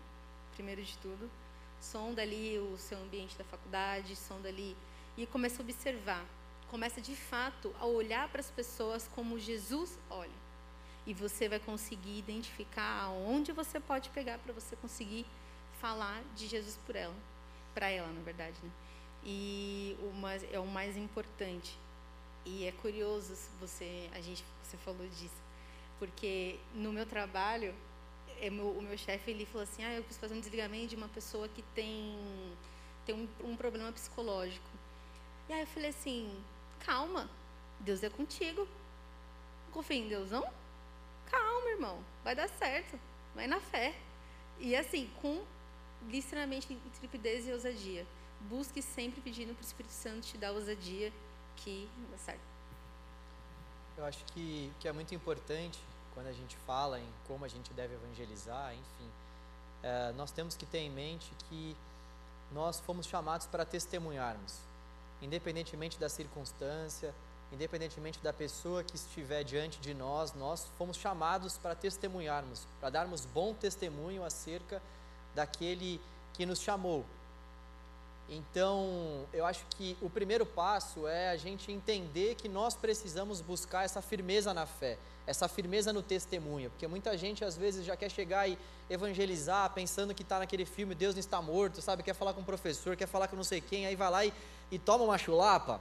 primeiro 0.55 0.83
de 0.83 0.97
tudo. 0.97 1.31
Sonda 1.79 2.23
ali 2.23 2.59
o 2.59 2.79
seu 2.79 2.97
ambiente 3.03 3.37
da 3.37 3.45
faculdade, 3.45 4.17
sonda 4.17 4.49
ali 4.49 4.75
e 5.15 5.27
começa 5.27 5.61
a 5.61 5.63
observar. 5.63 6.25
Começa 6.71 6.99
de 6.99 7.15
fato 7.15 7.71
a 7.79 7.85
olhar 7.85 8.31
para 8.31 8.41
as 8.41 8.51
pessoas 8.51 9.11
como 9.15 9.39
Jesus 9.39 9.99
olha. 10.09 10.41
E 11.07 11.13
você 11.13 11.51
vai 11.51 11.59
conseguir 11.59 12.17
identificar 12.19 13.03
aonde 13.03 13.53
você 13.53 13.79
pode 13.79 14.09
pegar 14.09 14.39
para 14.39 14.55
você 14.55 14.75
conseguir 14.77 15.27
falar 15.83 16.23
de 16.35 16.47
Jesus 16.47 16.79
por 16.87 16.97
ela, 16.97 17.15
para 17.75 17.91
ela, 17.91 18.09
na 18.09 18.23
verdade, 18.23 18.57
né? 18.63 18.71
E 19.25 19.97
o 20.01 20.13
mais, 20.15 20.45
é 20.53 20.59
o 20.59 20.67
mais 20.67 20.97
importante. 20.97 21.77
E 22.45 22.67
é 22.67 22.73
curioso 22.73 23.35
você, 23.61 24.09
a 24.13 24.21
gente, 24.21 24.45
você 24.63 24.77
falou 24.79 25.07
disso, 25.09 25.43
porque 25.99 26.59
no 26.75 26.93
meu 26.93 27.05
trabalho, 27.05 27.75
é 28.41 28.49
meu, 28.49 28.71
o 28.71 28.83
meu 28.83 28.97
chefe 28.97 29.31
ele 29.31 29.45
falou 29.45 29.63
assim, 29.63 29.85
ah, 29.85 29.93
eu 29.93 30.03
preciso 30.03 30.21
fazer 30.21 30.35
um 30.35 30.41
desligamento 30.41 30.89
de 30.89 30.97
uma 30.97 31.09
pessoa 31.09 31.49
que 31.49 31.63
tem 31.75 32.19
tem 33.05 33.15
um, 33.15 33.51
um 33.51 33.57
problema 33.57 33.93
psicológico. 33.93 34.69
E 35.49 35.53
aí 35.53 35.61
eu 35.61 35.67
falei 35.67 35.91
assim, 35.91 36.33
calma, 36.81 37.29
Deus 37.81 38.03
é 38.03 38.11
contigo. 38.11 38.69
Confia 39.73 39.97
em 39.97 40.09
Deus, 40.09 40.31
não? 40.31 40.45
Calma, 41.31 41.71
irmão, 41.71 42.05
vai 42.25 42.35
dar 42.35 42.49
certo, 42.49 42.99
vai 43.35 43.47
na 43.47 43.61
fé. 43.61 43.95
E 44.59 44.75
assim, 44.77 45.11
com 45.21 45.43
literalmente 46.09 46.73
intrepidez 46.73 47.47
e 47.47 47.53
ousadia. 47.53 48.07
Busque 48.49 48.81
sempre 48.83 49.21
pedindo 49.21 49.55
para 49.55 49.63
o 49.63 49.67
Espírito 49.67 49.93
Santo 49.93 50.27
te 50.27 50.39
dar 50.39 50.53
ousadia 50.53 51.13
que 51.57 51.89
dá 52.11 52.19
certo. 52.19 52.41
Eu 53.97 54.05
acho 54.05 54.25
que, 54.27 54.73
que 54.81 54.89
é 54.89 54.93
muito 54.93 55.15
importante 55.15 55.79
quando 56.15 56.29
a 56.29 56.33
gente 56.33 56.57
fala 56.67 56.99
em 56.99 57.07
como 57.27 57.45
a 57.45 57.49
gente 57.49 57.73
deve 57.73 57.95
evangelizar, 57.95 58.73
enfim, 58.73 59.11
eh, 59.83 60.13
nós 60.17 60.31
temos 60.31 60.57
que 60.57 60.67
ter 60.67 60.79
em 60.79 60.91
mente 60.91 61.31
que 61.49 61.77
nós 62.53 62.81
fomos 62.81 63.07
chamados 63.07 63.47
para 63.47 63.65
testemunharmos, 63.65 64.59
independentemente 65.23 65.99
da 65.99 66.09
circunstância, 66.09 67.15
independentemente 67.53 68.19
da 68.21 68.33
pessoa 68.33 68.83
que 68.83 68.97
estiver 68.97 69.43
diante 69.45 69.81
de 69.81 69.95
nós, 69.95 70.33
nós 70.35 70.67
fomos 70.79 70.97
chamados 70.97 71.57
para 71.59 71.75
testemunharmos, 71.75 72.67
para 72.81 72.91
darmos 72.91 73.25
bom 73.25 73.55
testemunho 73.55 74.25
acerca 74.25 74.83
daquele 75.35 76.01
que 76.35 76.47
nos 76.47 76.61
chamou. 76.61 77.05
Então, 78.33 79.27
eu 79.33 79.45
acho 79.45 79.67
que 79.71 79.97
o 80.01 80.09
primeiro 80.09 80.47
passo 80.47 81.09
é 81.09 81.31
a 81.31 81.37
gente 81.37 81.73
entender 81.73 82.37
que 82.37 82.49
nós 82.49 82.77
precisamos 82.77 83.41
buscar 83.41 83.85
essa 83.85 84.01
firmeza 84.01 84.55
na 84.55 84.67
fé, 84.67 84.97
essa 85.27 85.49
firmeza 85.49 85.93
no 85.93 86.01
testemunho, 86.01 86.71
porque 86.71 86.87
muita 86.87 87.19
gente 87.19 87.45
às 87.45 87.57
vezes 87.57 87.85
já 87.85 87.97
quer 87.97 88.09
chegar 88.09 88.49
e 88.49 88.57
evangelizar 88.89 89.71
pensando 89.71 90.15
que 90.15 90.23
está 90.23 90.39
naquele 90.39 90.65
filme 90.65 90.95
Deus 90.95 91.17
não 91.17 91.21
está 91.21 91.43
morto, 91.43 91.83
sabe? 91.83 92.05
Quer 92.05 92.15
falar 92.15 92.33
com 92.33 92.41
o 92.41 92.45
professor, 92.45 92.97
quer 92.97 93.09
falar 93.09 93.27
com 93.27 93.35
não 93.35 93.43
sei 93.43 93.61
quem, 93.61 93.85
aí 93.85 93.97
vai 93.97 94.11
lá 94.11 94.25
e, 94.25 94.33
e 94.71 94.79
toma 94.79 95.03
uma 95.03 95.19
chulapa, 95.19 95.81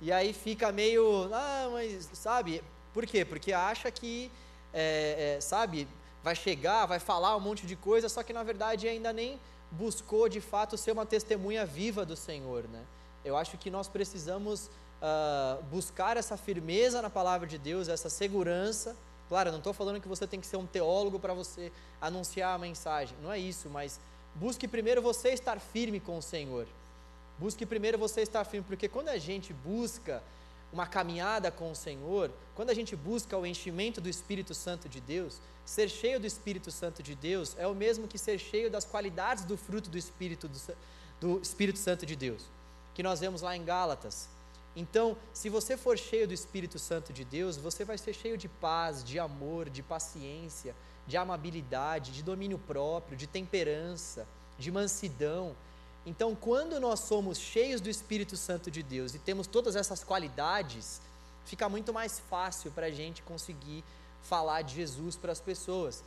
e 0.00 0.12
aí 0.12 0.32
fica 0.32 0.70
meio, 0.70 1.28
ah, 1.32 1.68
mas 1.72 2.08
sabe? 2.12 2.62
Por 2.94 3.04
quê? 3.06 3.24
Porque 3.24 3.52
acha 3.52 3.90
que, 3.90 4.30
é, 4.72 5.36
é, 5.36 5.40
sabe, 5.40 5.88
vai 6.22 6.36
chegar, 6.36 6.86
vai 6.86 7.00
falar 7.00 7.36
um 7.36 7.40
monte 7.40 7.66
de 7.66 7.74
coisa, 7.74 8.08
só 8.08 8.22
que 8.22 8.32
na 8.32 8.44
verdade 8.44 8.86
ainda 8.86 9.12
nem 9.12 9.40
buscou 9.70 10.28
de 10.28 10.40
fato 10.40 10.76
ser 10.76 10.92
uma 10.92 11.06
testemunha 11.06 11.66
viva 11.66 12.04
do 12.04 12.16
Senhor, 12.16 12.64
né? 12.68 12.82
Eu 13.24 13.36
acho 13.36 13.58
que 13.58 13.70
nós 13.70 13.88
precisamos 13.88 14.70
uh, 15.02 15.62
buscar 15.64 16.16
essa 16.16 16.36
firmeza 16.36 17.02
na 17.02 17.10
palavra 17.10 17.46
de 17.46 17.58
Deus, 17.58 17.88
essa 17.88 18.08
segurança. 18.08 18.96
Claro, 19.28 19.50
não 19.50 19.58
estou 19.58 19.72
falando 19.72 20.00
que 20.00 20.08
você 20.08 20.26
tem 20.26 20.40
que 20.40 20.46
ser 20.46 20.56
um 20.56 20.66
teólogo 20.66 21.18
para 21.18 21.34
você 21.34 21.72
anunciar 22.00 22.54
a 22.54 22.58
mensagem, 22.58 23.16
não 23.20 23.32
é 23.32 23.38
isso, 23.38 23.68
mas 23.68 23.98
busque 24.36 24.68
primeiro 24.68 25.02
você 25.02 25.30
estar 25.30 25.58
firme 25.58 25.98
com 25.98 26.18
o 26.18 26.22
Senhor. 26.22 26.66
Busque 27.38 27.66
primeiro 27.66 27.98
você 27.98 28.22
estar 28.22 28.44
firme, 28.44 28.64
porque 28.66 28.88
quando 28.88 29.08
a 29.08 29.18
gente 29.18 29.52
busca 29.52 30.22
uma 30.76 30.86
caminhada 30.86 31.50
com 31.50 31.70
o 31.70 31.74
Senhor, 31.74 32.30
quando 32.54 32.68
a 32.68 32.74
gente 32.74 32.94
busca 32.94 33.34
o 33.38 33.46
enchimento 33.46 33.98
do 33.98 34.10
Espírito 34.10 34.52
Santo 34.52 34.90
de 34.90 35.00
Deus, 35.00 35.40
ser 35.64 35.88
cheio 35.88 36.20
do 36.20 36.26
Espírito 36.26 36.70
Santo 36.70 37.02
de 37.02 37.14
Deus 37.14 37.56
é 37.58 37.66
o 37.66 37.74
mesmo 37.74 38.06
que 38.06 38.18
ser 38.18 38.38
cheio 38.38 38.70
das 38.70 38.84
qualidades 38.84 39.44
do 39.44 39.56
fruto 39.56 39.88
do 39.88 39.96
Espírito, 39.96 40.46
do, 40.46 40.60
do 41.18 41.40
Espírito 41.40 41.78
Santo 41.78 42.04
de 42.04 42.14
Deus, 42.14 42.44
que 42.92 43.02
nós 43.02 43.20
vemos 43.20 43.40
lá 43.40 43.56
em 43.56 43.64
Gálatas. 43.64 44.28
Então, 44.76 45.16
se 45.32 45.48
você 45.48 45.78
for 45.78 45.96
cheio 45.96 46.28
do 46.28 46.34
Espírito 46.34 46.78
Santo 46.78 47.10
de 47.10 47.24
Deus, 47.24 47.56
você 47.56 47.82
vai 47.82 47.96
ser 47.96 48.12
cheio 48.12 48.36
de 48.36 48.46
paz, 48.46 49.02
de 49.02 49.18
amor, 49.18 49.70
de 49.70 49.82
paciência, 49.82 50.76
de 51.06 51.16
amabilidade, 51.16 52.12
de 52.12 52.22
domínio 52.22 52.58
próprio, 52.58 53.16
de 53.16 53.26
temperança, 53.26 54.28
de 54.58 54.70
mansidão. 54.70 55.56
Então, 56.06 56.36
quando 56.36 56.78
nós 56.78 57.00
somos 57.00 57.36
cheios 57.36 57.80
do 57.80 57.90
Espírito 57.90 58.36
Santo 58.36 58.70
de 58.70 58.80
Deus 58.80 59.12
e 59.14 59.18
temos 59.18 59.48
todas 59.48 59.74
essas 59.74 60.04
qualidades, 60.04 61.00
fica 61.44 61.68
muito 61.68 61.92
mais 61.92 62.20
fácil 62.30 62.70
para 62.70 62.86
a 62.86 62.90
gente 62.90 63.22
conseguir 63.22 63.82
falar 64.22 64.62
de 64.62 64.76
Jesus 64.76 65.16
para 65.16 65.32
as 65.32 65.40
pessoas. 65.40 66.04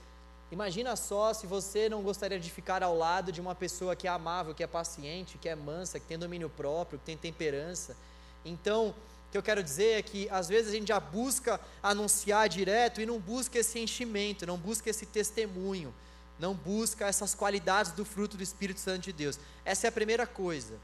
Imagina 0.52 0.96
só 0.96 1.34
se 1.34 1.46
você 1.46 1.90
não 1.90 2.02
gostaria 2.02 2.40
de 2.40 2.50
ficar 2.50 2.82
ao 2.82 2.98
lado 2.98 3.30
de 3.30 3.42
uma 3.42 3.54
pessoa 3.54 3.96
que 3.96 4.08
é 4.08 4.10
amável, 4.10 4.56
que 4.56 4.64
é 4.64 4.68
paciente, 4.68 5.38
que 5.38 5.50
é 5.50 5.56
mansa, 5.56 6.00
que 6.00 6.06
tem 6.06 6.18
domínio 6.18 6.50
próprio, 6.50 6.98
que 6.98 7.06
tem 7.06 7.18
temperança. 7.18 7.96
Então, 8.44 8.96
o 9.28 9.32
que 9.32 9.38
eu 9.38 9.44
quero 9.44 9.62
dizer 9.62 10.00
é 10.00 10.02
que 10.02 10.28
às 10.30 10.48
vezes 10.48 10.72
a 10.72 10.76
gente 10.76 10.88
já 10.88 11.00
busca 11.00 11.60
anunciar 11.84 12.48
direto 12.50 13.00
e 13.00 13.06
não 13.06 13.20
busca 13.20 13.60
esse 13.60 13.78
enchimento, 13.80 14.48
não 14.48 14.58
busca 14.58 14.90
esse 14.90 15.06
testemunho, 15.06 15.94
não 16.40 16.54
busca 16.54 17.06
essas 17.06 17.36
qualidades 17.36 17.92
do 17.92 18.06
fruto 18.06 18.38
do 18.38 18.44
Espírito 18.44 18.80
Santo 18.80 19.04
de 19.04 19.14
Deus. 19.14 19.38
Essa 19.66 19.88
é 19.88 19.90
a 19.90 19.92
primeira 19.92 20.26
coisa. 20.26 20.76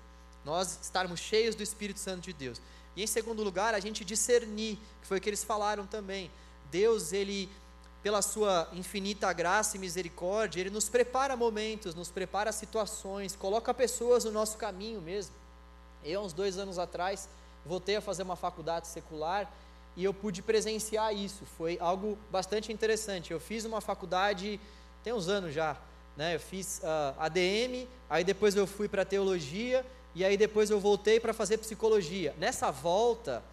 Nós 0.43 0.80
estarmos 0.82 1.20
cheios 1.20 1.56
do 1.56 1.64
Espírito 1.64 1.99
Santo 1.99 2.22
de 2.22 2.34
Deus. 2.34 2.62
E 2.95 3.01
em 3.01 3.08
segundo 3.08 3.43
lugar, 3.43 3.74
a 3.74 3.80
gente 3.80 4.06
discernir, 4.06 4.78
que 5.01 5.08
foi 5.08 5.18
o 5.18 5.22
que 5.22 5.30
eles 5.30 5.43
falaram 5.43 5.88
também. 5.88 6.30
Deus, 6.70 7.14
ele 7.14 7.49
pela 8.03 8.22
sua 8.22 8.70
infinita 8.72 9.34
graça 9.34 9.78
e 9.78 9.80
misericórdia, 9.80 10.60
ele 10.60 10.70
nos 10.70 10.88
prepara 10.88 11.36
momentos, 11.36 11.95
nos 11.95 12.12
prepara 12.12 12.51
situações, 12.51 13.36
coloca 13.36 13.74
pessoas 13.74 14.26
no 14.26 14.32
nosso 14.32 14.58
caminho 14.58 15.01
mesmo. 15.01 15.34
Eu, 16.03 16.22
uns 16.22 16.32
dois 16.32 16.60
anos 16.60 16.78
atrás, 16.78 17.28
voltei 17.66 17.95
a 17.95 18.01
fazer 18.01 18.22
uma 18.22 18.36
faculdade 18.36 18.88
secular 18.88 19.51
e 19.95 20.03
eu 20.03 20.14
pude 20.14 20.43
presenciar 20.43 21.16
isso. 21.16 21.45
Foi 21.58 21.80
algo 21.82 22.16
bastante 22.30 22.72
interessante. 22.72 23.32
Eu 23.32 23.39
fiz 23.39 23.66
uma 23.66 23.82
faculdade, 23.82 24.60
tem 25.06 25.14
uns 25.14 25.30
anos 25.30 25.53
já, 25.53 25.78
né? 26.18 26.34
Eu 26.34 26.39
fiz 26.39 26.80
uh, 26.80 26.82
ah, 26.86 27.26
ADM, 27.26 27.88
aí 28.10 28.24
depois 28.24 28.56
eu 28.56 28.66
fui 28.66 28.88
para 28.89 29.06
teologia 29.06 29.86
e 30.16 30.26
aí 30.26 30.36
depois 30.36 30.72
eu 30.72 30.80
voltei 30.80 31.20
para 31.20 31.32
fazer 31.32 31.60
psicologia. 31.60 32.34
Nessa 32.39 32.72
volta, 32.72 33.43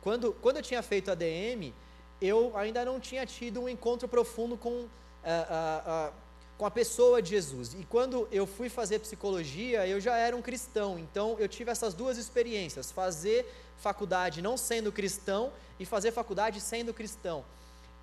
quando, 0.00 0.32
quando 0.34 0.58
eu 0.58 0.62
tinha 0.62 0.80
feito 0.80 1.10
ADM, 1.10 1.72
eu 2.20 2.56
ainda 2.56 2.84
não 2.84 3.00
tinha 3.00 3.26
tido 3.26 3.62
um 3.62 3.68
encontro 3.68 4.06
profundo 4.06 4.56
com, 4.56 4.70
uh, 4.70 4.84
uh, 4.84 6.08
uh, 6.08 6.12
com 6.56 6.66
a 6.66 6.70
pessoa 6.70 7.20
de 7.20 7.30
Jesus. 7.30 7.74
E 7.74 7.84
quando 7.86 8.28
eu 8.30 8.46
fui 8.46 8.68
fazer 8.68 9.00
psicologia, 9.00 9.84
eu 9.84 10.00
já 10.00 10.16
era 10.16 10.36
um 10.36 10.40
cristão. 10.40 11.00
Então 11.00 11.34
eu 11.40 11.48
tive 11.48 11.68
essas 11.68 11.94
duas 11.94 12.16
experiências: 12.16 12.92
fazer 12.92 13.52
faculdade 13.78 14.40
não 14.40 14.56
sendo 14.56 14.92
cristão 14.92 15.52
e 15.80 15.84
fazer 15.84 16.12
faculdade 16.12 16.60
sendo 16.60 16.94
cristão. 16.94 17.44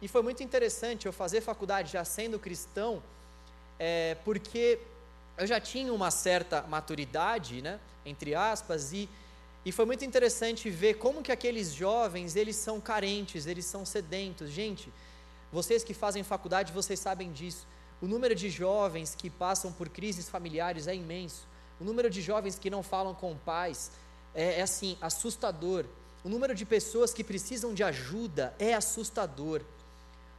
E 0.02 0.08
foi 0.08 0.22
muito 0.22 0.42
interessante 0.44 1.06
eu 1.06 1.14
fazer 1.14 1.42
faculdade 1.42 1.92
já 1.92 2.06
sendo 2.06 2.40
cristão, 2.40 3.02
é, 3.78 4.16
porque 4.24 4.80
eu 5.38 5.46
já 5.46 5.60
tinha 5.60 5.94
uma 5.94 6.12
certa 6.12 6.62
maturidade, 6.64 7.62
né, 7.62 7.80
entre 8.06 8.36
aspas, 8.36 8.94
e 8.94 9.10
e 9.66 9.72
foi 9.72 9.86
muito 9.86 10.06
interessante 10.06 10.70
ver 10.70 10.96
como 10.96 11.22
que 11.22 11.32
aqueles 11.32 11.74
jovens, 11.74 12.36
eles 12.36 12.56
são 12.56 12.80
carentes, 12.80 13.46
eles 13.46 13.66
são 13.66 13.86
sedentos. 13.86 14.50
Gente, 14.50 14.92
vocês 15.52 15.84
que 15.84 15.94
fazem 15.94 16.24
faculdade, 16.24 16.72
vocês 16.72 17.00
sabem 17.00 17.32
disso. 17.32 17.68
O 18.02 18.08
número 18.08 18.34
de 18.34 18.50
jovens 18.50 19.14
que 19.14 19.30
passam 19.30 19.72
por 19.72 19.90
crises 19.90 20.30
familiares 20.30 20.88
é 20.88 20.96
imenso. 20.96 21.46
O 21.80 21.84
número 21.84 22.10
de 22.10 22.22
jovens 22.22 22.58
que 22.58 22.70
não 22.70 22.82
falam 22.82 23.14
com 23.14 23.36
pais 23.36 23.92
é, 24.34 24.60
é 24.60 24.62
assim, 24.62 24.98
assustador. 25.02 25.86
O 26.24 26.30
número 26.30 26.56
de 26.56 26.66
pessoas 26.66 27.14
que 27.14 27.24
precisam 27.24 27.74
de 27.74 27.84
ajuda 27.84 28.56
é 28.58 28.74
assustador. 28.74 29.62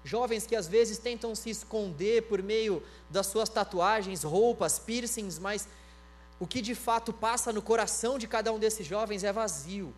Jovens 0.05 0.47
que 0.47 0.57
às 0.57 0.67
vezes 0.67 0.99
tentam 0.99 1.35
se 1.35 1.51
esconder 1.51 2.23
por 2.23 2.43
meio 2.43 2.83
das 3.11 3.27
suas 3.27 3.49
tatuagens, 3.49 4.23
roupas, 4.23 4.79
piercings, 4.79 5.39
mas 5.39 5.69
o 6.39 6.47
que 6.47 6.63
de 6.63 6.75
fato 6.75 7.13
passa 7.13 7.53
no 7.53 7.61
coração 7.61 8.19
de 8.19 8.27
cada 8.27 8.53
um 8.53 8.59
desses 8.59 8.87
jovens 8.87 9.25
é 9.25 9.33
vazio. 9.33 9.93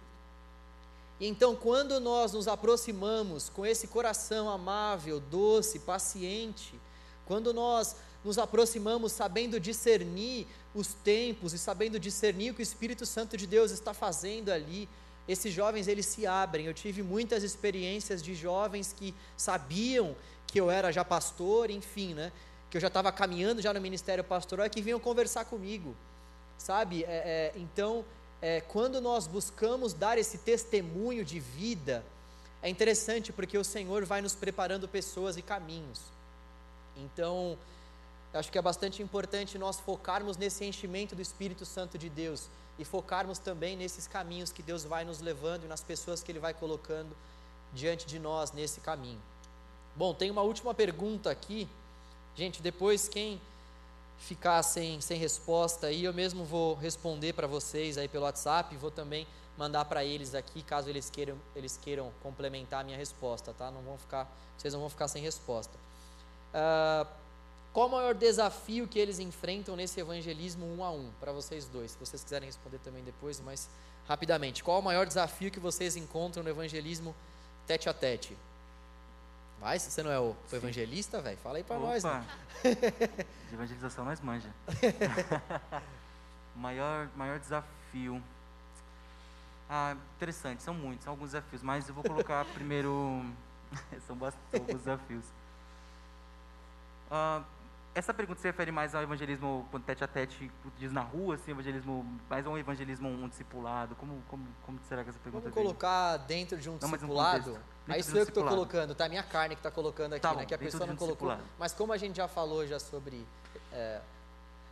E 1.21 1.27
então, 1.29 1.55
quando 1.55 2.01
nós 2.01 2.33
nos 2.33 2.49
aproximamos 2.49 3.49
com 3.49 3.65
esse 3.65 3.87
coração 3.87 4.51
amável, 4.51 5.21
doce, 5.21 5.79
paciente, 5.79 6.75
quando 7.27 7.55
nós 7.55 7.95
nos 8.25 8.39
aproximamos 8.39 9.13
sabendo 9.13 9.61
discernir 9.61 10.49
os 10.75 10.95
tempos 10.95 11.53
e 11.53 11.59
sabendo 11.59 12.01
discernir 12.01 12.51
o 12.51 12.55
que 12.55 12.61
o 12.61 12.63
Espírito 12.63 13.07
Santo 13.07 13.37
de 13.37 13.47
Deus 13.47 13.71
está 13.71 13.95
fazendo 13.95 14.51
ali, 14.51 14.89
esses 15.29 15.53
jovens 15.53 15.89
eles 15.89 16.07
se 16.07 16.27
abrem. 16.27 16.67
Eu 16.67 16.75
tive 16.75 17.03
muitas 17.03 17.43
experiências 17.43 18.23
de 18.23 18.35
jovens 18.35 18.95
que 18.97 19.15
sabiam 19.37 20.17
que 20.47 20.61
eu 20.61 20.71
era 20.71 20.93
já 20.93 21.05
pastor, 21.05 21.71
enfim, 21.71 22.15
né? 22.15 22.33
Que 22.71 22.77
eu 22.77 22.81
já 22.81 22.89
estava 22.89 23.11
caminhando 23.13 23.63
já 23.63 23.73
no 23.73 23.81
ministério 23.81 24.25
pastoral 24.25 24.69
que 24.69 24.83
vinham 24.83 24.99
conversar 24.99 25.45
comigo 25.45 25.95
sabe? 26.63 27.05
É, 27.05 27.07
é, 27.07 27.53
então, 27.57 28.05
é, 28.41 28.61
quando 28.61 29.01
nós 29.01 29.27
buscamos 29.27 29.93
dar 29.93 30.17
esse 30.17 30.39
testemunho 30.39 31.25
de 31.25 31.41
vida, 31.41 32.05
é 32.63 32.69
interessante 32.69 33.33
porque 33.33 33.59
o 33.59 33.65
Senhor 33.65 34.05
vai 34.05 34.23
nos 34.23 34.35
preparando 34.35 34.89
pessoas 34.89 35.37
e 35.37 35.43
caminhos. 35.43 36.01
Então, 36.97 37.59
acho 38.33 38.51
que 38.51 38.59
é 38.59 38.63
bastante 38.63 39.03
importante 39.03 39.59
nós 39.59 39.81
focarmos 39.81 40.37
nesse 40.37 40.65
enchimento 40.65 41.15
do 41.17 41.23
Espírito 41.23 41.67
Santo 41.67 41.99
de 41.99 42.09
Deus 42.09 42.49
e 42.79 42.85
focarmos 42.85 43.39
também 43.39 43.77
nesses 43.77 44.07
caminhos 44.07 44.51
que 44.51 44.63
Deus 44.63 44.85
vai 44.85 45.05
nos 45.05 45.21
levando 45.21 45.65
e 45.65 45.69
nas 45.69 45.83
pessoas 45.83 46.23
que 46.23 46.33
Ele 46.33 46.39
vai 46.39 46.55
colocando 46.55 47.15
diante 47.73 48.07
de 48.07 48.19
nós 48.19 48.53
nesse 48.53 48.81
caminho. 48.81 49.21
Bom, 49.95 50.15
tem 50.15 50.31
uma 50.31 50.43
última 50.43 50.73
pergunta 50.73 51.31
aqui. 51.31 51.69
Gente, 52.35 52.63
depois 52.63 53.09
quem 53.09 53.41
ficar 54.19 54.63
sem, 54.63 55.01
sem 55.01 55.19
resposta 55.19 55.89
aí, 55.89 56.05
eu 56.05 56.15
mesmo 56.15 56.45
vou 56.45 56.75
responder 56.75 57.33
para 57.33 57.47
vocês 57.47 57.99
aí 57.99 58.09
pelo 58.09 58.25
WhatsApp, 58.25 58.75
vou 58.77 58.91
também 58.91 59.27
mandar 59.59 59.85
para 59.85 60.05
eles 60.05 60.35
aqui, 60.35 60.63
caso 60.63 60.89
eles 60.89 61.11
queiram, 61.11 61.37
eles 61.55 61.77
queiram 61.77 62.11
complementar 62.23 62.81
a 62.81 62.85
minha 62.85 62.97
resposta, 62.97 63.53
tá? 63.53 63.71
Não 63.71 63.83
vão 63.83 63.99
ficar, 63.99 64.31
vocês 64.57 64.73
não 64.73 64.81
vão 64.81 64.89
ficar 64.89 65.09
sem 65.09 65.23
resposta. 65.23 65.77
Uh, 66.55 67.07
qual 67.73 67.89
o 67.89 67.91
maior 67.91 68.15
desafio 68.15 68.87
que 68.87 68.99
eles 68.99 69.19
enfrentam 69.19 69.75
nesse 69.75 69.99
evangelismo 69.99 70.67
um 70.67 70.85
a 70.85 70.91
um, 70.91 71.11
para 71.19 71.33
vocês 71.33 71.67
dois? 71.67 71.93
Se 71.93 71.99
vocês 71.99 72.23
quiserem 72.23 72.47
responder 72.47 72.79
também 72.79 73.03
depois, 73.03 73.41
mas 73.41 73.69
rapidamente. 74.07 74.63
Qual 74.63 74.79
o 74.79 74.83
maior 74.83 75.07
desafio 75.07 75.51
que 75.51 75.61
vocês 75.61 75.97
encontram 75.97 76.43
no 76.43 76.51
evangelismo 76.51 77.15
tete 77.67 77.89
a 77.89 77.95
tete? 77.95 78.37
Vai, 79.59 79.79
se 79.79 79.91
você 79.91 80.03
não 80.03 80.11
é 80.11 80.19
o, 80.19 80.37
o 80.53 80.57
evangelista, 80.57 81.21
velho, 81.21 81.39
fala 81.39 81.59
aí 81.59 81.65
para 81.65 81.79
nós. 81.79 82.05
Né? 82.05 82.27
De 83.49 83.55
evangelização 83.55 84.05
nós 84.05 84.21
manja. 84.21 84.51
maior, 86.55 87.09
maior 87.17 87.39
desafio. 87.39 88.23
Ah, 89.71 89.97
interessante, 90.17 90.63
são 90.63 90.75
muitos, 90.75 91.05
são 91.05 91.13
alguns 91.13 91.31
desafios, 91.31 91.63
mas 91.63 91.89
eu 91.89 91.95
vou 91.95 92.05
colocar 92.05 92.45
primeiro. 92.47 93.25
são 94.07 94.15
bastante 94.15 94.57
alguns 94.57 94.83
desafios. 94.83 95.25
Ah, 97.11 97.43
essa 97.95 98.15
pergunta 98.15 98.41
se 98.41 98.47
refere 98.47 98.73
mais 98.73 98.95
ao 98.95 99.03
evangelismo 99.03 99.69
tete 99.85 100.03
a 100.03 100.09
tete, 100.09 100.51
diz 100.79 100.93
na 100.93 101.03
rua, 101.03 101.35
assim, 101.35 101.51
evangelismo, 101.51 102.21
mais 102.29 102.47
um 102.47 102.57
evangelismo 102.57 103.09
um 103.09 103.29
discipulado? 103.29 103.95
Como, 103.97 104.23
como, 104.29 104.47
como 104.65 104.79
será 104.89 105.05
que 105.05 105.11
essa 105.11 105.19
pergunta 105.19 105.51
Vamos 105.51 105.63
colocar 105.63 106.17
dentro 106.19 106.57
de 106.57 106.71
um 106.71 106.79
Não, 106.81 106.91
discipulado? 106.91 107.59
Um 107.89 107.93
Aí 107.93 108.03
sou 108.03 108.19
eu 108.19 108.25
que 108.25 108.31
estou 108.31 108.47
colocando, 108.47 108.95
tá? 108.95 109.09
Minha 109.09 109.23
carne 109.23 109.55
que 109.55 109.59
está 109.59 109.71
colocando 109.71 110.15
aqui, 110.15 110.23
tá 110.23 110.35
né? 110.35 110.47
Que 110.47 110.55
a 110.55 110.59
pessoa 110.59 110.87
não 110.87 110.97
colocou. 110.97 111.29
Discipulado. 111.29 111.43
Mas 111.59 111.73
como 111.75 111.93
a 111.93 111.99
gente 111.99 112.17
já 112.17 112.29
falou 112.29 112.67
já 112.67 112.79
sobre 112.79 113.27
é, 113.71 114.01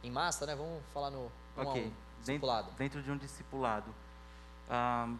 em 0.02 0.10
massa, 0.10 0.46
né? 0.46 0.54
Vamos 0.54 0.82
falar 0.94 1.10
no 1.10 1.30
um 1.58 1.62
Ok, 1.62 1.86
um, 1.86 1.92
discipulado. 2.20 2.68
Dentro, 2.68 2.78
dentro, 2.78 3.02
de 3.02 3.10
um 3.10 3.16
discipulado. 3.18 3.94
Ah, 4.68 5.12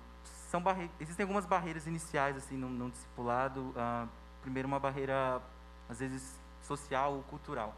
são 0.51 0.63
barre... 0.63 0.91
Existem 0.99 1.25
algumas 1.25 1.45
barreiras 1.45 1.87
iniciais 1.87 2.37
assim 2.37 2.57
num, 2.57 2.71
num 2.71 2.89
discipulado. 2.89 3.75
Ah, 3.77 4.07
primeiro 4.41 4.67
uma 4.67 4.81
barreira, 4.81 5.43
às 5.87 5.99
vezes, 5.99 6.41
social 6.63 7.15
ou 7.15 7.23
cultural. 7.25 7.75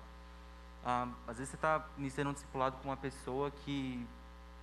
Ah, 0.84 1.08
às 1.26 1.36
vezes 1.36 1.50
você 1.50 1.56
está 1.56 1.86
iniciando 1.96 2.30
um 2.30 2.32
discipulado 2.32 2.76
com 2.78 2.88
uma 2.88 2.96
pessoa 2.96 3.50
que 3.50 4.04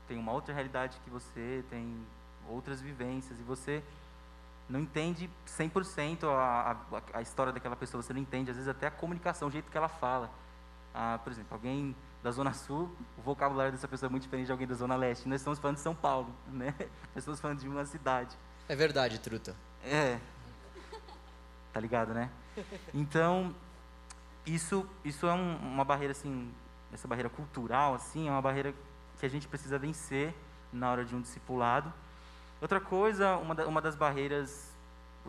tem 0.08 0.18
uma 0.18 0.32
outra 0.32 0.54
realidade 0.54 1.00
que 1.04 1.10
você, 1.10 1.64
tem 1.70 2.06
outras 2.48 2.82
vivências, 2.82 3.40
e 3.40 3.44
você 3.44 3.84
não 4.68 4.80
entende 4.80 5.30
100% 5.48 6.26
a, 6.26 6.72
a, 6.72 7.18
a 7.20 7.22
história 7.22 7.54
daquela 7.54 7.76
pessoa, 7.76 8.04
você 8.04 8.14
não 8.14 8.22
entende, 8.22 8.52
às 8.52 8.58
vezes, 8.58 8.70
até 8.70 8.88
a 8.88 8.92
comunicação, 8.92 9.48
o 9.48 9.52
jeito 9.52 9.72
que 9.72 9.78
ela 9.78 9.90
fala. 9.90 10.30
Ah, 10.94 11.20
por 11.24 11.32
exemplo, 11.32 11.54
alguém 11.54 11.96
da 12.22 12.32
Zona 12.32 12.54
Sul, 12.54 12.94
o 13.18 13.22
vocabulário 13.22 13.72
dessa 13.72 13.88
pessoa 13.88 14.10
é 14.10 14.12
muito 14.12 14.24
diferente 14.24 14.48
de 14.48 14.52
alguém 14.52 14.68
da 14.68 14.76
Zona 14.76 14.96
Leste. 14.96 15.28
Nós 15.30 15.42
estamos 15.42 15.60
falando 15.60 15.78
de 15.78 15.82
São 15.82 15.96
Paulo, 15.96 16.34
né? 16.48 16.74
Nós 17.16 17.18
estamos 17.18 17.40
falando 17.40 17.60
de 17.60 17.68
uma 17.68 17.86
cidade. 17.86 18.36
É 18.68 18.76
verdade, 18.76 19.20
truta. 19.20 19.56
É. 19.84 20.20
Tá 21.72 21.80
ligado, 21.80 22.14
né? 22.14 22.30
Então, 22.94 23.56
isso, 24.54 24.88
isso 25.04 25.28
é 25.28 25.34
um, 25.34 25.58
uma 25.58 25.86
barreira, 25.86 26.12
assim, 26.12 26.52
essa 26.94 27.08
barreira 27.08 27.30
cultural, 27.30 27.94
assim, 27.94 28.28
é 28.28 28.32
uma 28.32 28.42
barreira 28.42 28.74
que 29.20 29.26
a 29.26 29.30
gente 29.30 29.48
precisa 29.48 29.78
vencer 29.78 30.34
na 30.72 30.92
hora 30.92 31.06
de 31.06 31.16
um 31.16 31.22
discipulado. 31.22 31.92
Outra 32.62 32.80
coisa, 32.80 33.38
uma, 33.38 33.56
da, 33.56 33.68
uma 33.68 33.82
das 33.82 33.96
barreiras, 33.96 34.74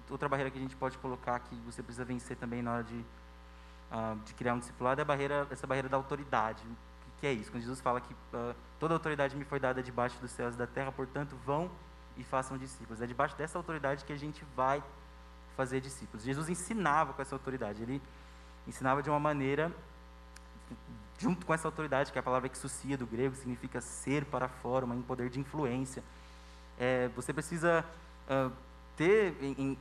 outra 0.09 0.29
barreira 0.29 0.51
que 0.51 0.59
a 0.59 0.61
gente 0.61 0.77
pode 0.77 0.97
colocar 0.99 1.39
que 1.41 1.55
você 1.57 1.83
precisa 1.83 2.05
vencer 2.05 2.37
também 2.37 2.63
na 2.63 2.73
hora 2.73 2.85
de, 2.85 2.95
uh, 2.95 4.19
de 4.25 4.35
criar 4.35 4.55
um 4.55 4.59
discipulado 4.59 5.01
é 5.01 5.03
a 5.03 5.05
barreira, 5.05 5.47
essa 5.51 5.67
barreira 5.67 5.89
da 5.89 5.97
autoridade. 5.97 6.63
O 6.65 7.21
que 7.21 7.27
é 7.27 7.33
isso? 7.33 7.51
Quando 7.51 7.63
Jesus 7.63 7.81
fala 7.81 8.01
que 8.01 8.13
uh, 8.13 8.55
toda 8.79 8.95
autoridade 8.95 9.37
me 9.37 9.45
foi 9.45 9.61
dada 9.61 9.83
debaixo 9.83 10.19
dos 10.21 10.31
céus 10.31 10.55
e 10.55 10.59
da 10.59 10.67
terra, 10.67 10.91
portanto, 10.91 11.37
vão 11.45 11.71
e 12.17 12.25
façam 12.25 12.57
discípulos. 12.57 13.01
É 13.01 13.07
debaixo 13.07 13.37
dessa 13.37 13.59
autoridade 13.59 14.05
que 14.05 14.13
a 14.13 14.19
gente 14.19 14.45
vai 14.57 14.83
fazer 15.57 15.81
discípulos. 15.81 16.25
Jesus 16.25 16.49
ensinava 16.49 17.13
com 17.13 17.21
essa 17.21 17.35
autoridade. 17.35 17.83
Ele 17.83 18.01
ensinava 18.67 19.03
de 19.03 19.11
uma 19.11 19.21
maneira 19.21 19.73
junto 21.21 21.45
com 21.45 21.53
essa 21.53 21.69
autoridade, 21.69 22.11
que 22.11 22.19
é 22.19 22.21
a 22.21 22.23
palavra 22.23 22.51
exousia 22.51 22.97
do 22.97 23.07
grego, 23.07 23.35
significa 23.35 23.81
ser 23.81 24.25
para 24.25 24.49
fora, 24.49 24.87
um 24.87 25.03
poder 25.03 25.29
de 25.29 25.39
influência. 25.39 26.03
É, 26.79 27.09
você 27.15 27.31
precisa 27.33 27.85
uh, 28.27 28.51
ter 28.97 29.37
em, 29.43 29.55
em, 29.59 29.79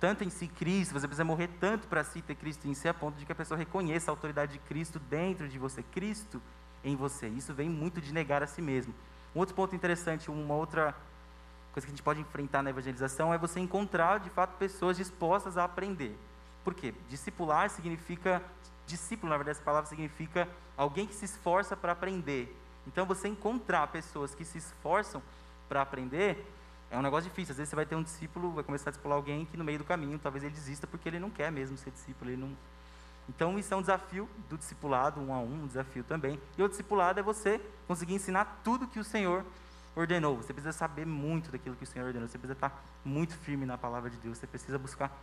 tanto 0.00 0.24
em 0.24 0.30
si 0.30 0.48
Cristo, 0.48 0.92
você 0.92 1.06
precisa 1.06 1.24
morrer 1.24 1.48
tanto 1.60 1.86
para 1.86 2.02
si 2.02 2.20
ter 2.20 2.34
Cristo 2.34 2.66
em 2.66 2.74
si, 2.74 2.88
a 2.88 2.94
ponto 2.94 3.16
de 3.16 3.24
que 3.24 3.30
a 3.30 3.34
pessoa 3.34 3.56
reconheça 3.56 4.10
a 4.10 4.12
autoridade 4.12 4.54
de 4.54 4.58
Cristo 4.58 4.98
dentro 4.98 5.48
de 5.48 5.56
você, 5.56 5.84
Cristo 5.84 6.42
em 6.82 6.96
você. 6.96 7.28
Isso 7.28 7.54
vem 7.54 7.70
muito 7.70 8.00
de 8.00 8.12
negar 8.12 8.42
a 8.42 8.46
si 8.48 8.60
mesmo. 8.60 8.92
Um 9.36 9.38
outro 9.38 9.54
ponto 9.54 9.76
interessante, 9.76 10.32
uma 10.32 10.54
outra 10.54 10.96
coisa 11.72 11.86
que 11.86 11.92
a 11.92 11.94
gente 11.94 12.02
pode 12.02 12.20
enfrentar 12.20 12.60
na 12.60 12.70
evangelização 12.70 13.32
é 13.32 13.38
você 13.38 13.60
encontrar, 13.60 14.18
de 14.18 14.30
fato, 14.30 14.56
pessoas 14.58 14.96
dispostas 14.96 15.56
a 15.56 15.62
aprender. 15.62 16.18
Por 16.64 16.74
quê? 16.74 16.94
Discipular 17.08 17.68
significa 17.70 18.42
discípulo, 18.86 19.30
na 19.30 19.36
verdade, 19.36 19.56
essa 19.56 19.64
palavra 19.64 19.88
significa 19.88 20.48
alguém 20.76 21.06
que 21.06 21.14
se 21.14 21.24
esforça 21.24 21.76
para 21.76 21.92
aprender. 21.92 22.56
Então, 22.86 23.06
você 23.06 23.28
encontrar 23.28 23.86
pessoas 23.88 24.34
que 24.34 24.44
se 24.44 24.58
esforçam 24.58 25.22
para 25.68 25.82
aprender 25.82 26.44
é 26.90 26.98
um 26.98 27.02
negócio 27.02 27.28
difícil. 27.28 27.52
Às 27.52 27.58
vezes, 27.58 27.70
você 27.70 27.76
vai 27.76 27.86
ter 27.86 27.96
um 27.96 28.02
discípulo, 28.02 28.52
vai 28.52 28.64
começar 28.64 28.90
a 28.90 28.92
discipular 28.92 29.16
alguém 29.16 29.46
que 29.46 29.56
no 29.56 29.64
meio 29.64 29.78
do 29.78 29.84
caminho, 29.84 30.18
talvez 30.18 30.44
ele 30.44 30.52
desista 30.52 30.86
porque 30.86 31.08
ele 31.08 31.18
não 31.18 31.30
quer 31.30 31.50
mesmo 31.50 31.76
ser 31.76 31.90
discípulo. 31.90 32.30
Ele 32.30 32.40
não... 32.40 32.56
Então, 33.28 33.58
isso 33.58 33.72
é 33.72 33.76
um 33.76 33.80
desafio 33.80 34.28
do 34.48 34.58
discipulado, 34.58 35.20
um 35.20 35.32
a 35.32 35.38
um, 35.38 35.62
um 35.62 35.66
desafio 35.66 36.04
também. 36.04 36.38
E 36.58 36.62
o 36.62 36.68
discipulado 36.68 37.20
é 37.20 37.22
você 37.22 37.60
conseguir 37.86 38.14
ensinar 38.14 38.60
tudo 38.64 38.86
que 38.86 38.98
o 38.98 39.04
Senhor 39.04 39.44
ordenou. 39.94 40.36
Você 40.36 40.52
precisa 40.52 40.72
saber 40.72 41.06
muito 41.06 41.50
daquilo 41.50 41.76
que 41.76 41.84
o 41.84 41.86
Senhor 41.86 42.06
ordenou. 42.06 42.28
Você 42.28 42.36
precisa 42.36 42.54
estar 42.54 42.84
muito 43.04 43.34
firme 43.38 43.64
na 43.64 43.78
palavra 43.78 44.10
de 44.10 44.16
Deus. 44.18 44.38
Você 44.38 44.46
precisa 44.46 44.78
buscar 44.78 45.16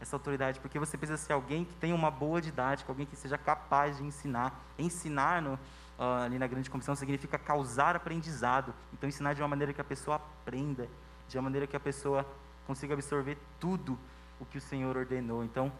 essa 0.00 0.16
autoridade, 0.16 0.58
porque 0.60 0.78
você 0.78 0.96
precisa 0.96 1.18
ser 1.18 1.32
alguém 1.32 1.64
que 1.64 1.74
tenha 1.74 1.94
uma 1.94 2.10
boa 2.10 2.40
didática, 2.40 2.90
alguém 2.90 3.06
que 3.06 3.16
seja 3.16 3.36
capaz 3.36 3.98
de 3.98 4.04
ensinar. 4.04 4.58
Ensinar 4.78 5.42
no, 5.42 5.54
uh, 5.54 6.24
ali 6.24 6.38
na 6.38 6.46
grande 6.46 6.70
comissão 6.70 6.94
significa 6.94 7.38
causar 7.38 7.94
aprendizado. 7.94 8.74
Então, 8.92 9.08
ensinar 9.08 9.34
de 9.34 9.42
uma 9.42 9.48
maneira 9.48 9.72
que 9.72 9.80
a 9.80 9.84
pessoa 9.84 10.16
aprenda, 10.16 10.88
de 11.28 11.36
uma 11.36 11.42
maneira 11.42 11.66
que 11.66 11.76
a 11.76 11.80
pessoa 11.80 12.26
consiga 12.66 12.94
absorver 12.94 13.36
tudo 13.58 13.98
o 14.40 14.46
que 14.46 14.56
o 14.56 14.60
Senhor 14.60 14.96
ordenou. 14.96 15.44
Então, 15.44 15.70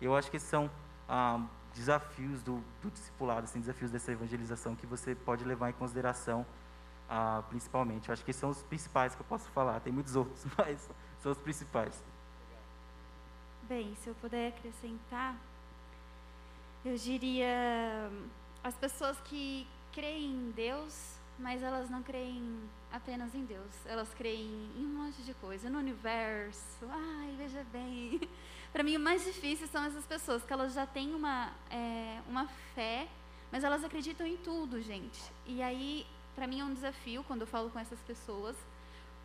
eu 0.00 0.14
acho 0.14 0.30
que 0.30 0.36
esses 0.36 0.48
são 0.48 0.70
ah, 1.08 1.40
desafios 1.74 2.42
do, 2.42 2.62
do 2.82 2.90
discipulado, 2.90 3.44
assim, 3.44 3.60
desafios 3.60 3.90
dessa 3.90 4.12
evangelização 4.12 4.76
que 4.76 4.86
você 4.86 5.14
pode 5.14 5.44
levar 5.44 5.70
em 5.70 5.72
consideração, 5.72 6.44
ah, 7.08 7.42
principalmente. 7.48 8.08
Eu 8.08 8.12
acho 8.12 8.24
que 8.24 8.30
esses 8.30 8.40
são 8.40 8.50
os 8.50 8.62
principais 8.62 9.14
que 9.14 9.22
eu 9.22 9.26
posso 9.26 9.48
falar. 9.50 9.80
Tem 9.80 9.92
muitos 9.92 10.16
outros, 10.16 10.44
mas 10.58 10.88
são 11.22 11.32
os 11.32 11.38
principais. 11.38 12.02
Bem, 13.70 13.94
se 14.02 14.08
eu 14.08 14.16
puder 14.16 14.48
acrescentar, 14.48 15.36
eu 16.84 16.96
diria 16.96 18.10
as 18.64 18.74
pessoas 18.74 19.16
que 19.20 19.64
creem 19.92 20.24
em 20.24 20.50
Deus, 20.50 21.14
mas 21.38 21.62
elas 21.62 21.88
não 21.88 22.02
creem 22.02 22.58
apenas 22.90 23.32
em 23.32 23.44
Deus. 23.44 23.70
Elas 23.86 24.12
creem 24.12 24.72
em 24.76 24.84
um 24.84 25.04
monte 25.04 25.22
de 25.22 25.32
coisa, 25.34 25.70
no 25.70 25.78
universo. 25.78 26.84
Ai, 26.90 27.32
veja 27.38 27.64
bem. 27.72 28.20
Para 28.72 28.82
mim, 28.82 28.96
o 28.96 29.00
mais 29.00 29.24
difícil 29.24 29.68
são 29.68 29.84
essas 29.84 30.04
pessoas 30.04 30.42
que 30.42 30.52
elas 30.52 30.74
já 30.74 30.84
têm 30.84 31.14
uma, 31.14 31.52
é, 31.70 32.20
uma 32.26 32.48
fé, 32.74 33.06
mas 33.52 33.62
elas 33.62 33.84
acreditam 33.84 34.26
em 34.26 34.36
tudo, 34.38 34.82
gente. 34.82 35.22
E 35.46 35.62
aí, 35.62 36.04
para 36.34 36.48
mim, 36.48 36.58
é 36.58 36.64
um 36.64 36.74
desafio 36.74 37.22
quando 37.22 37.42
eu 37.42 37.46
falo 37.46 37.70
com 37.70 37.78
essas 37.78 38.00
pessoas, 38.00 38.56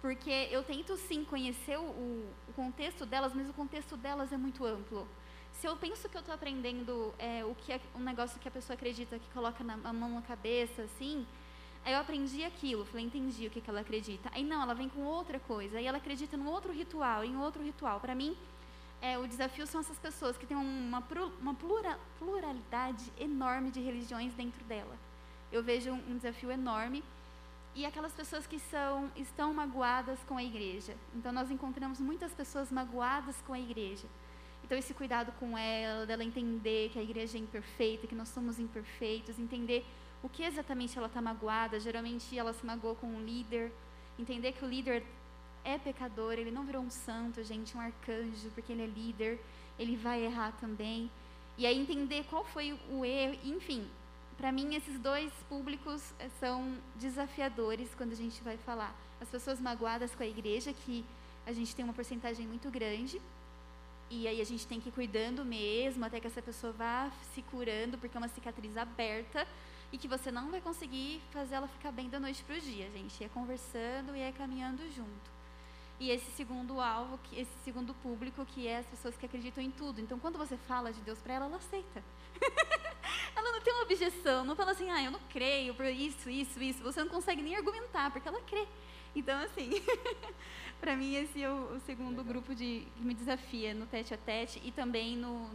porque 0.06 0.49
eu 0.51 0.62
tento 0.62 0.95
sim 0.97 1.24
conhecer 1.26 1.80
o, 1.80 1.82
o, 1.82 2.53
contexto 2.56 3.08
delas, 3.08 3.34
mas 3.34 3.49
o 3.49 3.53
contexto 3.53 3.97
delas 3.97 4.32
é 4.32 4.38
muito 4.38 4.64
amplo. 4.64 5.08
Se 5.51 5.66
eu 5.66 5.76
penso 5.76 6.08
que 6.08 6.16
eu 6.16 6.20
estou 6.20 6.36
aprendendo 6.36 7.12
é, 7.18 7.43
o 7.43 7.56
que 7.56 7.74
é 7.74 7.82
um 7.95 8.01
negócio 8.01 8.39
que 8.39 8.47
a 8.47 8.51
pessoa 8.51 8.76
acredita, 8.76 9.18
que 9.18 9.28
coloca 9.32 9.64
na, 9.64 9.80
a 9.84 9.91
mão 9.91 10.12
na 10.12 10.22
cabeça, 10.22 10.84
assim, 10.84 11.26
aí 11.84 11.91
eu 11.91 11.99
aprendi 11.99 12.43
aquilo, 12.43 12.86
falei, 12.86 13.03
entendi 13.03 13.47
o 13.47 13.49
que, 13.49 13.60
que 13.60 13.68
ela 13.68 13.80
acredita. 13.80 14.30
Aí 14.32 14.43
não, 14.43 14.62
ela 14.62 14.76
vem 14.76 14.88
com 14.88 15.01
outra 15.01 15.39
coisa, 15.39 15.80
aí 15.80 15.88
ela 15.88 15.97
acredita 15.97 16.38
num 16.38 16.49
outro 16.49 16.72
ritual, 16.72 17.24
em 17.24 17.36
outro 17.38 17.64
ritual. 17.64 17.99
Para 17.99 18.14
mim, 18.14 18.38
é, 19.01 19.18
o 19.18 19.26
desafio 19.28 19.66
são 19.66 19.82
essas 19.82 19.97
pessoas 19.97 20.38
que 20.38 20.45
têm 20.45 20.56
uma, 20.56 21.03
uma 21.41 21.56
plura, 21.56 21.99
pluralidade 22.20 23.12
enorme 23.20 23.72
de 23.72 23.82
religiões 23.82 24.36
dentro 24.36 24.64
dela. 24.66 24.95
Eu 25.51 25.64
vejo 25.64 25.91
um 25.91 26.16
desafio 26.16 26.51
enorme 26.51 27.03
e 27.76 27.86
aquelas 27.86 28.13
pessoas 28.13 28.47
que 28.47 28.57
são, 28.57 29.11
estão 29.17 29.53
magoadas 29.53 30.17
com 30.28 30.38
a 30.38 30.43
igreja. 30.43 30.95
Então, 31.13 31.32
nós 31.34 31.51
encontramos 31.51 31.99
muitas 31.99 32.32
pessoas 32.32 32.71
magoadas 32.71 33.36
com 33.45 33.51
a 33.51 33.59
igreja. 33.59 34.07
Então, 34.63 34.78
esse 34.78 34.93
cuidado 34.93 35.34
com 35.34 35.57
ela, 35.57 36.05
dela 36.05 36.23
entender 36.23 36.89
que 36.89 36.97
a 36.97 37.03
igreja 37.03 37.38
é 37.38 37.41
imperfeita, 37.41 38.07
que 38.07 38.15
nós 38.15 38.30
somos 38.30 38.59
imperfeitos, 38.59 39.38
entender 39.38 39.86
o 40.23 40.30
que 40.30 40.43
exatamente 40.43 40.97
ela 40.97 41.07
está 41.07 41.21
magoada. 41.21 41.78
Geralmente, 41.78 42.38
ela 42.38 42.53
se 42.53 42.65
magoou 42.65 42.95
com 42.95 43.07
um 43.07 43.21
líder. 43.23 43.69
Entender 44.17 44.53
que 44.53 44.63
o 44.63 44.67
líder 44.67 45.03
é 45.65 45.78
pecador, 45.78 46.34
ele 46.34 46.51
não 46.51 46.63
virou 46.63 46.82
um 46.82 46.89
santo, 46.89 47.43
gente, 47.43 47.76
um 47.76 47.82
arcanjo, 47.82 48.49
porque 48.55 48.71
ele 48.71 48.84
é 48.84 48.88
líder, 48.88 49.38
ele 49.78 49.97
vai 49.97 50.23
errar 50.23 50.53
também. 50.61 51.11
E 51.57 51.65
aí, 51.65 51.78
entender 51.78 52.23
qual 52.30 52.45
foi 52.45 52.80
o 52.89 53.03
erro, 53.03 53.38
enfim, 53.43 53.86
para 54.38 54.51
mim, 54.51 54.75
esses 54.75 54.99
dois 54.99 55.31
públicos 55.47 56.13
eh, 56.19 56.29
são 56.39 56.77
desafiadores 56.95 57.89
quando 57.95 58.11
a 58.11 58.15
gente 58.15 58.43
vai 58.43 58.57
falar. 58.57 58.93
As 59.21 59.29
pessoas 59.29 59.59
magoadas 59.59 60.13
com 60.13 60.23
a 60.23 60.27
igreja, 60.27 60.73
que 60.73 61.05
a 61.45 61.53
gente 61.53 61.75
tem 61.75 61.86
uma 61.86 61.93
porcentagem 61.93 62.45
muito 62.45 62.69
grande, 62.69 63.21
e 64.09 64.27
aí 64.27 64.41
a 64.41 64.45
gente 64.45 64.67
tem 64.67 64.79
que 64.79 64.89
ir 64.89 64.91
cuidando 64.91 65.43
mesmo, 65.45 66.03
até 66.05 66.19
que 66.19 66.27
essa 66.27 66.41
pessoa 66.41 66.73
vá 66.73 67.09
se 67.33 67.41
curando, 67.43 67.97
porque 67.97 68.17
é 68.17 68.19
uma 68.19 68.27
cicatriz 68.27 68.75
aberta, 68.75 69.47
e 69.91 69.97
que 69.97 70.07
você 70.07 70.31
não 70.31 70.51
vai 70.51 70.59
conseguir 70.59 71.21
fazer 71.31 71.55
ela 71.55 71.67
ficar 71.67 71.91
bem 71.91 72.09
da 72.09 72.19
noite 72.19 72.43
para 72.43 72.55
o 72.55 72.59
dia, 72.59 72.89
gente. 72.91 73.23
É 73.23 73.29
conversando 73.29 74.15
e 74.15 74.19
é 74.19 74.31
caminhando 74.31 74.83
junto. 74.91 75.34
E 76.00 76.12
esse 76.12 76.30
segundo 76.32 76.82
alvo, 76.82 77.20
esse 77.32 77.52
segundo 77.64 77.93
público, 77.96 78.46
que 78.46 78.68
é 78.68 78.80
as 78.80 78.86
pessoas 78.86 79.16
que 79.16 79.26
acreditam 79.26 79.64
em 79.64 79.72
tudo. 79.72 80.02
Então, 80.02 80.20
quando 80.20 80.38
você 80.38 80.58
fala 80.58 80.91
de 80.91 81.00
Deus 81.02 81.20
para 81.20 81.36
ela, 81.36 81.46
ela 81.46 81.56
aceita. 81.56 82.04
ela 83.36 83.52
não 83.52 83.62
tem 83.62 83.74
uma 83.74 83.84
objeção, 83.84 84.43
não 84.43 84.56
fala 84.56 84.72
assim, 84.72 84.89
ah, 84.89 85.02
eu 85.02 85.12
não 85.12 85.22
creio 85.30 85.74
por 85.74 85.86
isso, 85.86 86.30
isso, 86.30 86.62
isso. 86.62 86.84
Você 86.84 87.02
não 87.02 87.10
consegue 87.10 87.41
nem 87.41 87.56
argumentar, 87.56 88.12
porque 88.12 88.28
ela 88.28 88.41
crê. 88.41 88.68
Então, 89.16 89.39
assim, 89.39 89.72
para 90.82 90.98
mim 90.98 91.16
esse 91.16 91.41
é 91.41 91.50
o, 91.50 91.76
o 91.76 91.80
segundo 91.86 92.22
grupo 92.24 92.54
de, 92.54 92.86
que 92.98 93.04
me 93.04 93.14
desafia 93.14 93.74
no 93.74 93.86
tete 93.86 94.14
a 94.14 94.18
tete 94.18 94.62
e 94.66 94.72
também 94.72 95.16
no, 95.16 95.50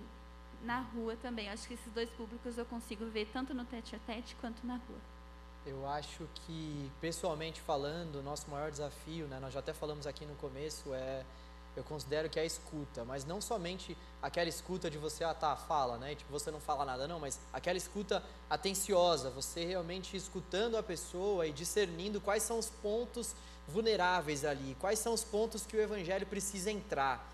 na 0.62 0.80
rua 0.80 1.16
também. 1.16 1.50
Acho 1.50 1.68
que 1.68 1.74
esses 1.74 1.92
dois 1.92 2.08
públicos 2.10 2.56
eu 2.56 2.64
consigo 2.64 3.04
ver 3.06 3.28
tanto 3.30 3.52
no 3.52 3.66
tete 3.66 3.94
a 3.94 3.98
tete 3.98 4.34
quanto 4.36 4.66
na 4.66 4.76
rua. 4.76 5.19
Eu 5.66 5.86
acho 5.88 6.26
que, 6.34 6.90
pessoalmente 7.00 7.60
falando, 7.60 8.16
o 8.16 8.22
nosso 8.22 8.50
maior 8.50 8.70
desafio, 8.70 9.26
né, 9.26 9.38
nós 9.40 9.52
já 9.52 9.60
até 9.60 9.72
falamos 9.72 10.06
aqui 10.06 10.24
no 10.24 10.34
começo, 10.36 10.94
é 10.94 11.24
eu 11.76 11.84
considero 11.84 12.28
que 12.28 12.38
é 12.38 12.42
a 12.42 12.44
escuta, 12.44 13.04
mas 13.04 13.24
não 13.24 13.40
somente 13.40 13.96
aquela 14.20 14.48
escuta 14.48 14.90
de 14.90 14.98
você, 14.98 15.22
ah 15.22 15.32
tá, 15.32 15.54
fala, 15.54 15.96
né? 15.98 16.14
Tipo, 16.14 16.32
você 16.32 16.50
não 16.50 16.60
fala 16.60 16.84
nada, 16.84 17.06
não, 17.06 17.20
mas 17.20 17.38
aquela 17.52 17.78
escuta 17.78 18.22
atenciosa, 18.48 19.30
você 19.30 19.64
realmente 19.64 20.16
escutando 20.16 20.76
a 20.76 20.82
pessoa 20.82 21.46
e 21.46 21.52
discernindo 21.52 22.20
quais 22.20 22.42
são 22.42 22.58
os 22.58 22.66
pontos 22.66 23.34
vulneráveis 23.68 24.44
ali, 24.44 24.76
quais 24.80 24.98
são 24.98 25.14
os 25.14 25.22
pontos 25.22 25.64
que 25.64 25.76
o 25.76 25.80
evangelho 25.80 26.26
precisa 26.26 26.70
entrar. 26.70 27.24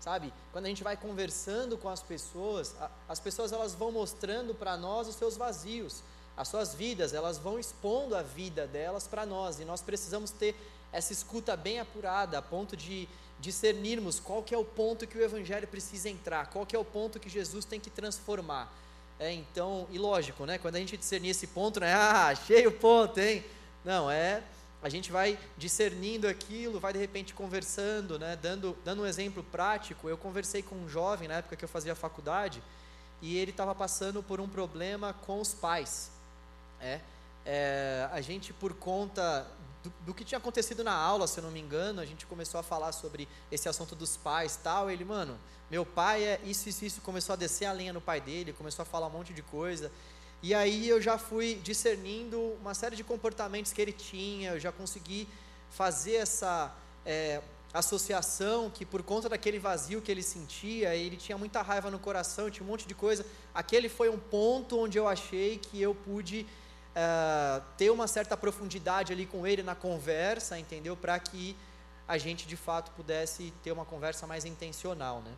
Sabe? 0.00 0.32
Quando 0.50 0.64
a 0.64 0.68
gente 0.68 0.82
vai 0.82 0.96
conversando 0.96 1.78
com 1.78 1.88
as 1.88 2.02
pessoas, 2.02 2.74
as 3.08 3.20
pessoas 3.20 3.52
elas 3.52 3.74
vão 3.74 3.92
mostrando 3.92 4.52
para 4.54 4.76
nós 4.76 5.06
os 5.06 5.14
seus 5.14 5.36
vazios, 5.36 6.02
as 6.36 6.48
suas 6.48 6.74
vidas, 6.74 7.12
elas 7.12 7.38
vão 7.38 7.58
expondo 7.58 8.16
a 8.16 8.22
vida 8.22 8.66
delas 8.66 9.06
para 9.06 9.26
nós, 9.26 9.60
e 9.60 9.64
nós 9.64 9.82
precisamos 9.82 10.30
ter 10.30 10.54
essa 10.92 11.12
escuta 11.12 11.56
bem 11.56 11.80
apurada, 11.80 12.38
a 12.38 12.42
ponto 12.42 12.76
de 12.76 13.08
discernirmos 13.40 14.20
qual 14.20 14.42
que 14.42 14.54
é 14.54 14.58
o 14.58 14.64
ponto 14.64 15.06
que 15.06 15.18
o 15.18 15.22
evangelho 15.22 15.66
precisa 15.66 16.08
entrar, 16.08 16.46
qual 16.46 16.64
que 16.64 16.76
é 16.76 16.78
o 16.78 16.84
ponto 16.84 17.18
que 17.18 17.28
Jesus 17.28 17.64
tem 17.64 17.80
que 17.80 17.90
transformar. 17.90 18.72
É, 19.18 19.32
então, 19.32 19.86
e 19.90 19.98
lógico, 19.98 20.46
né? 20.46 20.58
Quando 20.58 20.76
a 20.76 20.78
gente 20.78 20.96
discernir 20.96 21.30
esse 21.30 21.48
ponto, 21.48 21.80
não 21.80 21.86
é, 21.86 21.92
ah, 21.94 22.26
achei 22.28 22.66
o 22.66 22.72
ponto, 22.72 23.18
hein? 23.18 23.44
Não, 23.84 24.08
é, 24.10 24.42
a 24.80 24.88
gente 24.88 25.10
vai 25.10 25.38
discernindo 25.58 26.28
aquilo, 26.28 26.78
vai 26.78 26.92
de 26.92 26.98
repente 27.00 27.34
conversando, 27.34 28.16
né? 28.16 28.38
Dando, 28.40 28.76
dando 28.84 29.02
um 29.02 29.06
exemplo 29.06 29.42
prático, 29.42 30.08
eu 30.08 30.16
conversei 30.16 30.62
com 30.62 30.76
um 30.76 30.88
jovem 30.88 31.26
na 31.26 31.34
época 31.34 31.56
que 31.56 31.64
eu 31.64 31.68
fazia 31.68 31.96
faculdade, 31.96 32.62
e 33.20 33.36
ele 33.36 33.50
estava 33.50 33.74
passando 33.74 34.22
por 34.22 34.40
um 34.40 34.48
problema 34.48 35.12
com 35.12 35.40
os 35.40 35.52
pais. 35.52 36.11
É, 36.82 37.00
é, 37.46 38.08
a 38.12 38.20
gente, 38.20 38.52
por 38.52 38.74
conta 38.74 39.46
do, 39.82 39.92
do, 40.06 40.14
que 40.14 40.24
tinha 40.24 40.38
acontecido 40.38 40.82
na 40.82 40.92
aula, 40.92 41.26
se 41.26 41.38
eu 41.38 41.44
não 41.44 41.50
me 41.50 41.60
engano, 41.60 42.00
a 42.00 42.04
gente 42.04 42.26
começou 42.26 42.58
a 42.58 42.62
falar 42.62 42.92
sobre 42.92 43.28
esse 43.50 43.68
assunto 43.68 43.94
dos 43.94 44.16
pais 44.16 44.56
tal. 44.56 44.90
Ele, 44.90 45.04
mano, 45.04 45.38
meu 45.70 45.86
pai 45.86 46.24
é 46.24 46.40
isso, 46.44 46.68
isso, 46.68 46.84
isso. 46.84 47.00
Começou 47.00 47.32
a 47.32 47.36
descer 47.36 47.66
a 47.66 47.72
linha 47.72 47.92
no 47.92 48.00
pai 48.00 48.20
dele, 48.20 48.52
começou 48.52 48.82
a 48.82 48.86
falar 48.86 49.06
um 49.06 49.10
monte 49.10 49.32
de 49.32 49.42
coisa. 49.42 49.90
E 50.42 50.52
aí 50.52 50.88
eu 50.88 51.00
já 51.00 51.16
fui 51.16 51.54
discernindo 51.62 52.38
uma 52.60 52.74
série 52.74 52.96
de 52.96 53.04
comportamentos 53.04 53.72
que 53.72 53.80
ele 53.80 53.92
tinha, 53.92 54.50
eu 54.50 54.60
já 54.60 54.72
consegui 54.72 55.28
fazer 55.70 56.16
essa. 56.16 56.74
É, 57.06 57.40
associação 57.72 58.68
que 58.68 58.84
por 58.84 59.02
conta 59.02 59.28
daquele 59.28 59.58
vazio 59.58 60.02
que 60.02 60.10
ele 60.10 60.22
sentia, 60.22 60.94
ele 60.94 61.16
tinha 61.16 61.38
muita 61.38 61.62
raiva 61.62 61.90
no 61.90 61.98
coração, 61.98 62.50
tinha 62.50 62.64
um 62.64 62.68
monte 62.68 62.86
de 62.86 62.94
coisa. 62.94 63.24
Aquele 63.54 63.88
foi 63.88 64.10
um 64.10 64.18
ponto 64.18 64.78
onde 64.78 64.98
eu 64.98 65.08
achei 65.08 65.58
que 65.58 65.80
eu 65.80 65.94
pude 65.94 66.46
uh, 66.92 67.62
ter 67.76 67.90
uma 67.90 68.06
certa 68.06 68.36
profundidade 68.36 69.12
ali 69.12 69.26
com 69.26 69.46
ele 69.46 69.62
na 69.62 69.74
conversa, 69.74 70.58
entendeu? 70.58 70.96
Para 70.96 71.18
que 71.18 71.56
a 72.06 72.18
gente 72.18 72.46
de 72.46 72.56
fato 72.56 72.90
pudesse 72.92 73.52
ter 73.62 73.72
uma 73.72 73.84
conversa 73.84 74.26
mais 74.26 74.44
intencional, 74.44 75.20
né? 75.20 75.32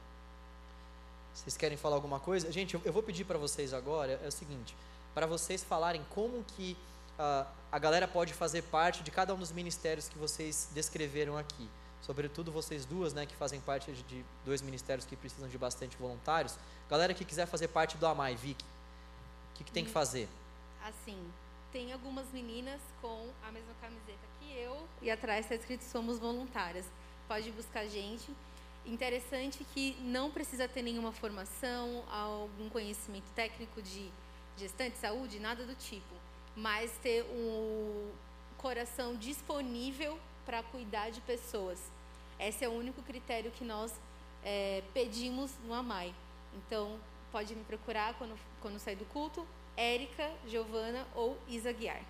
Vocês 1.35 1.57
querem 1.57 1.77
falar 1.77 1.97
alguma 1.97 2.21
coisa? 2.21 2.51
Gente, 2.53 2.75
eu, 2.85 2.93
vou 2.93 3.03
pedir 3.03 3.25
para 3.25 3.39
vocês 3.39 3.75
agora 3.75 4.21
é 4.23 4.29
o 4.29 4.33
seguinte, 4.33 4.77
para 5.13 5.27
vocês 5.27 5.65
falarem 5.65 6.05
como 6.11 6.45
que 6.45 6.77
uh, 7.19 7.47
a 7.73 7.79
galera 7.79 8.07
pode 8.07 8.33
fazer 8.33 8.63
parte 8.63 9.03
de 9.03 9.11
cada 9.11 9.35
um 9.35 9.39
dos 9.39 9.51
ministérios 9.51 10.09
que 10.09 10.17
vocês 10.17 10.69
descreveram 10.73 11.37
aqui. 11.37 11.69
Sobretudo 12.03 12.53
vocês 12.53 12.85
duas, 12.85 13.15
né, 13.15 13.25
que 13.27 13.35
fazem 13.35 13.61
parte 13.61 13.91
de, 13.91 14.03
de 14.03 14.25
dois 14.45 14.61
ministérios 14.61 15.07
que 15.07 15.17
precisam 15.17 15.49
de 15.49 15.57
bastante 15.57 15.97
voluntários. 15.97 16.57
Galera 16.89 17.15
que 17.15 17.25
quiser 17.25 17.47
fazer 17.47 17.69
parte 17.69 17.97
do 17.97 18.07
AMAI, 18.07 18.37
Vic, 18.37 18.63
o 18.63 19.57
que, 19.57 19.65
que 19.65 19.73
tem 19.73 19.85
que 19.85 19.91
fazer? 19.91 20.29
Assim, 20.85 21.19
tem 21.75 21.93
algumas 21.93 22.31
meninas 22.33 22.81
com 23.03 23.29
a 23.43 23.51
mesma 23.51 23.75
camiseta 23.81 24.25
que 24.39 24.57
eu 24.57 24.87
e 25.03 25.11
atrás 25.11 25.45
está 25.45 25.57
escrito 25.57 25.83
somos 25.83 26.21
voluntárias. 26.21 26.87
Pode 27.27 27.51
buscar 27.51 27.81
a 27.81 27.89
gente. 27.89 28.31
Interessante 28.87 29.67
que 29.75 29.97
não 30.01 30.31
precisa 30.31 30.69
ter 30.69 30.83
nenhuma 30.83 31.11
formação, 31.11 32.05
algum 32.09 32.69
conhecimento 32.69 33.29
técnico 33.35 33.83
de 33.83 34.09
gestante, 34.57 34.99
saúde, 34.99 35.41
nada 35.41 35.67
do 35.67 35.75
tipo, 35.75 36.15
mas 36.55 36.93
ter 37.03 37.25
um 37.25 38.13
coração 38.57 39.17
disponível 39.17 40.17
para 40.47 40.63
cuidar 40.63 41.11
de 41.11 41.21
pessoas. 41.23 41.81
Esse 42.39 42.65
é 42.65 42.69
o 42.69 42.73
único 42.73 43.03
critério 43.03 43.51
que 43.51 43.65
nós 43.65 43.93
é, 44.45 44.81
pedimos 44.93 45.51
no 45.65 45.75
AMAI. 45.75 46.15
Então, 46.55 47.01
pode 47.33 47.53
me 47.53 47.65
procurar 47.65 48.15
quando, 48.15 48.39
quando 48.61 48.79
sair 48.79 48.95
do 48.95 49.07
culto, 49.07 49.45
Érica, 49.77 50.31
Giovana 50.47 51.07
ou 51.15 51.39
Isa 51.49 51.73
Guiar. 51.73 52.03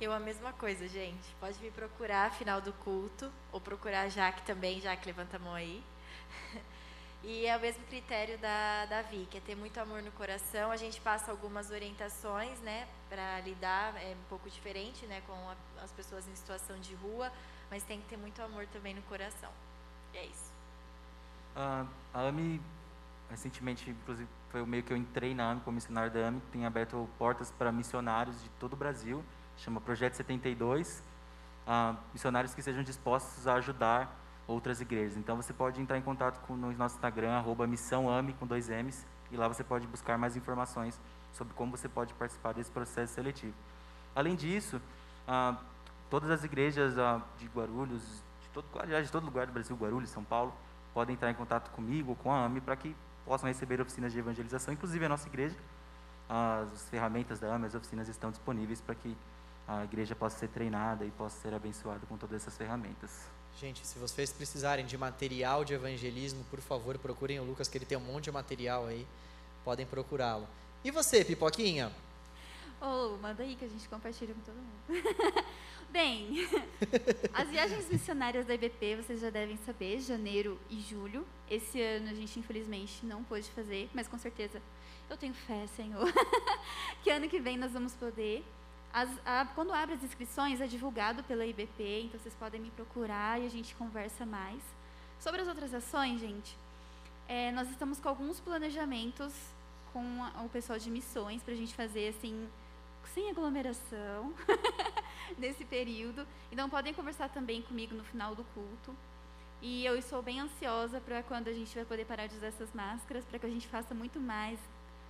Eu 0.00 0.12
a 0.12 0.20
mesma 0.20 0.52
coisa, 0.52 0.86
gente. 0.86 1.34
Pode 1.40 1.58
me 1.60 1.70
procurar 1.70 2.30
final 2.32 2.60
do 2.60 2.72
culto, 2.72 3.32
ou 3.52 3.60
procurar 3.60 4.02
a 4.02 4.08
Jaque 4.08 4.42
também, 4.42 4.80
Jaque, 4.80 5.06
levanta 5.06 5.36
a 5.36 5.40
mão 5.40 5.54
aí. 5.54 5.82
E 7.24 7.46
é 7.46 7.56
o 7.56 7.60
mesmo 7.60 7.84
critério 7.86 8.38
da, 8.38 8.86
da 8.86 9.02
Vi, 9.02 9.26
que 9.28 9.38
é 9.38 9.40
ter 9.40 9.56
muito 9.56 9.76
amor 9.78 10.02
no 10.02 10.10
coração. 10.12 10.70
A 10.70 10.76
gente 10.76 11.00
passa 11.00 11.32
algumas 11.32 11.68
orientações, 11.70 12.60
né, 12.60 12.86
para 13.08 13.40
lidar, 13.40 13.96
é 13.96 14.14
um 14.14 14.28
pouco 14.28 14.48
diferente, 14.48 15.04
né, 15.06 15.20
com 15.26 15.32
a, 15.32 15.56
as 15.82 15.90
pessoas 15.90 16.28
em 16.28 16.34
situação 16.36 16.78
de 16.78 16.94
rua, 16.94 17.32
mas 17.68 17.82
tem 17.82 18.00
que 18.00 18.06
ter 18.06 18.16
muito 18.16 18.40
amor 18.40 18.66
também 18.68 18.94
no 18.94 19.02
coração. 19.02 19.50
E 20.14 20.18
é 20.18 20.26
isso. 20.26 20.52
A 21.56 21.86
AMI, 22.14 22.60
recentemente, 23.30 23.90
inclusive, 23.90 24.28
foi 24.50 24.62
o 24.62 24.66
meio 24.66 24.82
que 24.82 24.92
eu 24.92 24.96
entrei 24.96 25.34
na 25.34 25.50
AMI, 25.50 25.60
como 25.60 25.74
missionário 25.74 26.10
da 26.10 26.28
AMI, 26.28 26.40
tem 26.52 26.64
aberto 26.64 27.08
portas 27.18 27.50
para 27.50 27.70
missionários 27.70 28.42
de 28.42 28.48
todo 28.50 28.72
o 28.72 28.76
Brasil, 28.76 29.24
chama 29.56 29.80
Projeto 29.80 30.14
72, 30.14 31.02
uh, 31.66 31.96
missionários 32.12 32.54
que 32.54 32.62
sejam 32.62 32.82
dispostos 32.82 33.46
a 33.46 33.54
ajudar 33.54 34.16
outras 34.46 34.80
igrejas. 34.80 35.16
Então 35.16 35.36
você 35.36 35.52
pode 35.52 35.80
entrar 35.80 35.98
em 35.98 36.02
contato 36.02 36.40
com 36.46 36.56
no 36.56 36.72
nosso 36.72 36.94
Instagram, 36.96 37.32
arroba 37.32 37.66
missãoame 37.66 38.32
com 38.34 38.46
dois 38.46 38.68
M's, 38.68 39.06
e 39.30 39.36
lá 39.36 39.46
você 39.46 39.62
pode 39.62 39.86
buscar 39.86 40.16
mais 40.16 40.36
informações 40.36 40.98
sobre 41.32 41.52
como 41.54 41.76
você 41.76 41.88
pode 41.88 42.14
participar 42.14 42.54
desse 42.54 42.70
processo 42.70 43.14
seletivo. 43.14 43.54
Além 44.14 44.34
disso, 44.34 44.80
ah, 45.26 45.58
todas 46.08 46.30
as 46.30 46.42
igrejas 46.44 46.98
ah, 46.98 47.20
de 47.38 47.46
Guarulhos, 47.46 48.02
de 48.40 48.48
todo, 48.52 48.66
aliás, 48.78 49.06
de 49.06 49.12
todo 49.12 49.24
lugar 49.24 49.46
do 49.46 49.52
Brasil, 49.52 49.76
Guarulhos, 49.76 50.08
São 50.10 50.24
Paulo, 50.24 50.54
podem 50.94 51.14
entrar 51.14 51.30
em 51.30 51.34
contato 51.34 51.70
comigo 51.70 52.16
com 52.16 52.32
a 52.32 52.46
AME 52.46 52.62
para 52.62 52.74
que 52.74 52.96
possam 53.28 53.46
receber 53.46 53.80
oficinas 53.80 54.12
de 54.12 54.18
evangelização, 54.18 54.72
inclusive 54.72 55.04
a 55.04 55.08
nossa 55.08 55.28
igreja. 55.28 55.54
As 56.28 56.88
ferramentas 56.88 57.38
da 57.38 57.54
AME, 57.54 57.66
as 57.66 57.74
oficinas 57.74 58.08
estão 58.08 58.30
disponíveis 58.30 58.80
para 58.80 58.94
que 58.94 59.14
a 59.66 59.84
igreja 59.84 60.16
possa 60.16 60.38
ser 60.38 60.48
treinada 60.48 61.04
e 61.04 61.10
possa 61.10 61.38
ser 61.42 61.54
abençoada 61.54 62.00
com 62.08 62.16
todas 62.16 62.42
essas 62.42 62.56
ferramentas. 62.56 63.10
Gente, 63.60 63.86
se 63.86 63.98
vocês 63.98 64.32
precisarem 64.32 64.86
de 64.86 64.96
material 64.96 65.64
de 65.64 65.74
evangelismo, 65.74 66.42
por 66.50 66.60
favor, 66.60 66.96
procurem 66.96 67.38
o 67.38 67.44
Lucas, 67.44 67.68
que 67.68 67.76
ele 67.76 67.84
tem 67.84 67.98
um 67.98 68.00
monte 68.00 68.24
de 68.24 68.32
material 68.32 68.86
aí. 68.86 69.06
Podem 69.64 69.84
procurá-lo. 69.84 70.48
E 70.82 70.90
você, 70.90 71.24
Pipoquinha? 71.24 71.92
Ô, 72.80 72.86
oh, 72.86 73.18
manda 73.18 73.42
aí 73.42 73.56
que 73.56 73.64
a 73.64 73.68
gente 73.68 73.88
compartilha 73.88 74.32
com 74.32 74.40
todo 74.40 74.54
mundo. 74.54 75.44
Bem, 75.90 76.46
as 77.32 77.48
viagens 77.48 77.88
missionárias 77.88 78.44
da 78.44 78.54
IBP, 78.54 78.96
vocês 78.96 79.20
já 79.20 79.30
devem 79.30 79.56
saber, 79.64 80.00
janeiro 80.00 80.60
e 80.68 80.80
julho. 80.80 81.26
Esse 81.50 81.80
ano 81.80 82.10
a 82.10 82.14
gente, 82.14 82.38
infelizmente, 82.38 83.06
não 83.06 83.24
pôde 83.24 83.48
fazer, 83.50 83.88
mas 83.94 84.06
com 84.06 84.18
certeza 84.18 84.60
eu 85.08 85.16
tenho 85.16 85.32
fé, 85.32 85.66
Senhor, 85.68 86.12
que 87.02 87.10
ano 87.10 87.26
que 87.26 87.40
vem 87.40 87.56
nós 87.56 87.72
vamos 87.72 87.94
poder. 87.94 88.44
As, 88.92 89.08
a, 89.24 89.46
quando 89.54 89.72
abre 89.72 89.94
as 89.94 90.02
inscrições, 90.02 90.60
é 90.60 90.66
divulgado 90.66 91.22
pela 91.24 91.46
IBP, 91.46 92.02
então 92.04 92.20
vocês 92.20 92.34
podem 92.34 92.60
me 92.60 92.70
procurar 92.70 93.40
e 93.40 93.46
a 93.46 93.50
gente 93.50 93.74
conversa 93.74 94.26
mais. 94.26 94.62
Sobre 95.18 95.40
as 95.40 95.48
outras 95.48 95.72
ações, 95.72 96.20
gente, 96.20 96.54
é, 97.26 97.50
nós 97.52 97.68
estamos 97.70 97.98
com 97.98 98.08
alguns 98.10 98.40
planejamentos 98.40 99.32
com 99.92 100.22
a, 100.22 100.42
o 100.42 100.50
pessoal 100.50 100.78
de 100.78 100.90
missões 100.90 101.42
para 101.42 101.54
a 101.54 101.56
gente 101.56 101.74
fazer 101.74 102.08
assim, 102.08 102.46
sem 103.18 103.30
aglomeração, 103.30 104.32
nesse 105.36 105.64
período. 105.64 106.24
Então 106.52 106.70
podem 106.70 106.94
conversar 106.94 107.28
também 107.28 107.60
comigo 107.62 107.92
no 107.92 108.04
final 108.04 108.32
do 108.36 108.44
culto. 108.54 108.94
E 109.60 109.84
eu 109.84 109.98
estou 109.98 110.22
bem 110.22 110.38
ansiosa 110.38 111.00
para 111.00 111.20
quando 111.24 111.48
a 111.48 111.52
gente 111.52 111.74
vai 111.74 111.84
poder 111.84 112.04
parar 112.04 112.28
de 112.28 112.36
usar 112.36 112.46
essas 112.46 112.72
máscaras, 112.72 113.24
para 113.24 113.40
que 113.40 113.46
a 113.46 113.50
gente 113.50 113.66
faça 113.66 113.92
muito 113.92 114.20
mais 114.20 114.60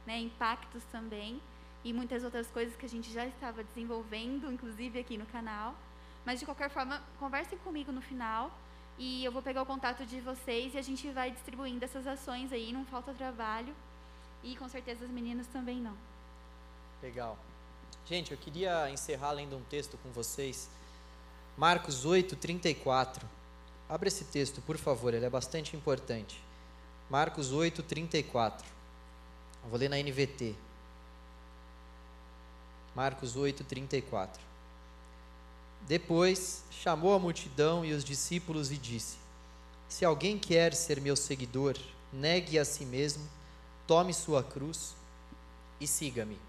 né, 0.07 0.19
impactos 0.19 0.83
também 0.85 1.39
e 1.85 1.93
muitas 1.93 2.25
outras 2.25 2.51
coisas 2.51 2.75
que 2.75 2.87
a 2.87 2.89
gente 2.89 3.13
já 3.13 3.27
estava 3.27 3.63
desenvolvendo, 3.63 4.51
inclusive 4.51 4.99
aqui 4.99 5.19
no 5.19 5.27
canal. 5.27 5.75
Mas 6.25 6.41
de 6.41 6.47
qualquer 6.47 6.71
forma, 6.71 7.03
conversem 7.21 7.59
comigo 7.59 7.93
no 7.93 8.01
final 8.01 8.51
e 8.97 9.23
eu 9.23 9.31
vou 9.31 9.43
pegar 9.43 9.61
o 9.61 9.67
contato 9.67 10.07
de 10.07 10.19
vocês 10.23 10.75
e 10.75 10.79
a 10.79 10.83
gente 10.83 11.11
vai 11.11 11.31
distribuindo 11.31 11.85
essas 11.85 12.07
ações 12.07 12.55
aí, 12.55 12.73
não 12.73 12.87
falta 12.87 13.13
trabalho. 13.13 13.75
E 14.43 14.57
com 14.57 14.67
certeza 14.67 15.05
as 15.05 15.11
meninas 15.11 15.47
também 15.49 15.79
não. 15.79 15.97
Legal. 17.03 17.37
Gente, 18.09 18.33
eu 18.33 18.39
queria 18.39 18.89
encerrar 18.91 19.33
lendo 19.33 19.55
um 19.55 19.63
texto 19.65 19.99
com 19.99 20.11
vocês. 20.13 20.71
Marcos 21.59 22.07
8, 22.07 22.37
34. 22.37 23.29
Abra 23.87 24.09
esse 24.09 24.25
texto, 24.25 24.63
por 24.63 24.79
favor, 24.79 25.13
ele 25.13 25.27
é 25.27 25.31
bastante 25.31 25.77
importante. 25.77 26.43
Marcos 27.11 27.53
8, 27.53 27.83
34. 27.83 28.67
Eu 29.63 29.69
vou 29.69 29.79
ler 29.79 29.91
na 29.91 29.99
NVT. 29.99 30.55
Marcos 32.95 33.37
8, 33.37 33.63
34. 33.65 34.43
Depois 35.87 36.65
chamou 36.71 37.13
a 37.13 37.19
multidão 37.19 37.85
e 37.85 37.93
os 37.93 38.03
discípulos 38.03 38.73
e 38.73 38.79
disse: 38.79 39.19
Se 39.87 40.03
alguém 40.07 40.39
quer 40.39 40.73
ser 40.73 40.99
meu 40.99 41.15
seguidor, 41.15 41.77
negue 42.11 42.59
a 42.59 42.65
si 42.65 42.87
mesmo, 42.87 43.29
tome 43.87 44.15
sua 44.15 44.43
cruz 44.43 44.97
e 45.79 45.87
siga-me. 45.87 46.48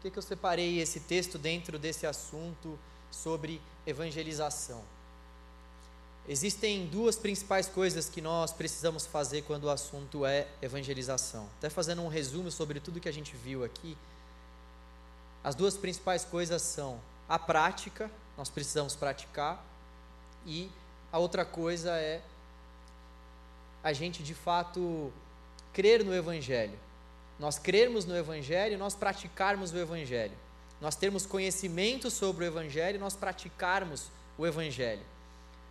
Por 0.00 0.04
que, 0.04 0.12
que 0.12 0.18
eu 0.18 0.22
separei 0.22 0.80
esse 0.80 0.98
texto 0.98 1.36
dentro 1.36 1.78
desse 1.78 2.06
assunto 2.06 2.78
sobre 3.10 3.60
evangelização? 3.86 4.82
Existem 6.26 6.86
duas 6.86 7.16
principais 7.16 7.68
coisas 7.68 8.08
que 8.08 8.22
nós 8.22 8.50
precisamos 8.50 9.04
fazer 9.04 9.42
quando 9.42 9.64
o 9.64 9.68
assunto 9.68 10.24
é 10.24 10.48
evangelização. 10.62 11.46
Até 11.58 11.68
fazendo 11.68 12.00
um 12.00 12.08
resumo 12.08 12.50
sobre 12.50 12.80
tudo 12.80 12.98
que 12.98 13.10
a 13.10 13.12
gente 13.12 13.36
viu 13.36 13.62
aqui, 13.62 13.94
as 15.44 15.54
duas 15.54 15.76
principais 15.76 16.24
coisas 16.24 16.62
são 16.62 16.98
a 17.28 17.38
prática, 17.38 18.10
nós 18.38 18.48
precisamos 18.48 18.96
praticar, 18.96 19.62
e 20.46 20.70
a 21.12 21.18
outra 21.18 21.44
coisa 21.44 21.90
é 21.90 22.22
a 23.84 23.92
gente 23.92 24.22
de 24.22 24.32
fato 24.32 25.12
crer 25.74 26.02
no 26.02 26.14
Evangelho. 26.14 26.78
Nós 27.40 27.58
crermos 27.58 28.04
no 28.04 28.16
Evangelho, 28.16 28.78
nós 28.78 28.94
praticarmos 28.94 29.72
o 29.72 29.78
Evangelho. 29.78 30.36
Nós 30.80 30.94
termos 30.94 31.26
conhecimento 31.26 32.08
sobre 32.08 32.44
o 32.44 32.46
Evangelho, 32.46 33.00
nós 33.00 33.16
praticarmos 33.16 34.08
o 34.38 34.46
Evangelho. 34.46 35.02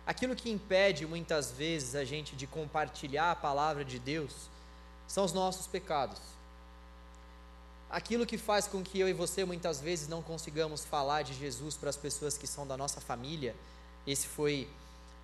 Aquilo 0.06 0.36
que 0.36 0.50
impede 0.50 1.06
muitas 1.06 1.50
vezes 1.50 1.94
a 1.94 2.04
gente 2.04 2.36
de 2.36 2.46
compartilhar 2.46 3.30
a 3.30 3.36
palavra 3.36 3.84
de 3.84 3.98
Deus 3.98 4.50
são 5.08 5.24
os 5.24 5.32
nossos 5.32 5.66
pecados 5.66 6.20
aquilo 7.90 8.24
que 8.24 8.38
faz 8.38 8.68
com 8.68 8.82
que 8.82 9.00
eu 9.00 9.08
e 9.08 9.12
você 9.12 9.44
muitas 9.44 9.80
vezes 9.80 10.08
não 10.08 10.22
consigamos 10.22 10.84
falar 10.84 11.22
de 11.22 11.34
Jesus 11.34 11.76
para 11.76 11.90
as 11.90 11.96
pessoas 11.96 12.38
que 12.38 12.46
são 12.46 12.66
da 12.66 12.76
nossa 12.76 13.00
família. 13.00 13.54
Esse 14.06 14.28
foi 14.28 14.68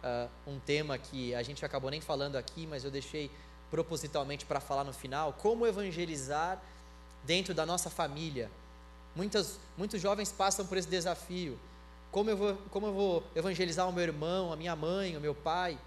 uh, 0.03 0.29
um 0.51 0.59
tema 0.59 0.99
que 0.99 1.35
a 1.35 1.43
gente 1.43 1.65
acabou 1.65 1.91
nem 1.91 2.01
falando 2.01 2.35
aqui, 2.37 2.67
mas 2.67 2.85
eu 2.85 2.91
deixei 2.91 3.31
propositalmente 3.71 4.45
para 4.45 4.61
falar 4.61 4.85
no 4.85 4.93
final. 4.93 5.33
Como 5.35 5.67
evangelizar 5.67 6.61
dentro 7.25 7.53
da 7.55 7.67
nossa 7.67 7.91
família? 7.91 8.51
Muitas, 9.15 9.59
muitos 9.77 10.01
jovens 10.01 10.31
passam 10.31 10.67
por 10.67 10.77
esse 10.77 10.89
desafio. 10.89 11.59
Como 12.11 12.31
eu, 12.31 12.37
vou, 12.37 12.55
como 12.71 12.87
eu 12.87 12.93
vou 12.93 13.25
evangelizar 13.35 13.89
o 13.89 13.93
meu 13.93 14.05
irmão, 14.05 14.53
a 14.53 14.57
minha 14.57 14.77
mãe, 14.77 15.17
o 15.17 15.21
meu 15.21 15.35
pai? 15.35 15.79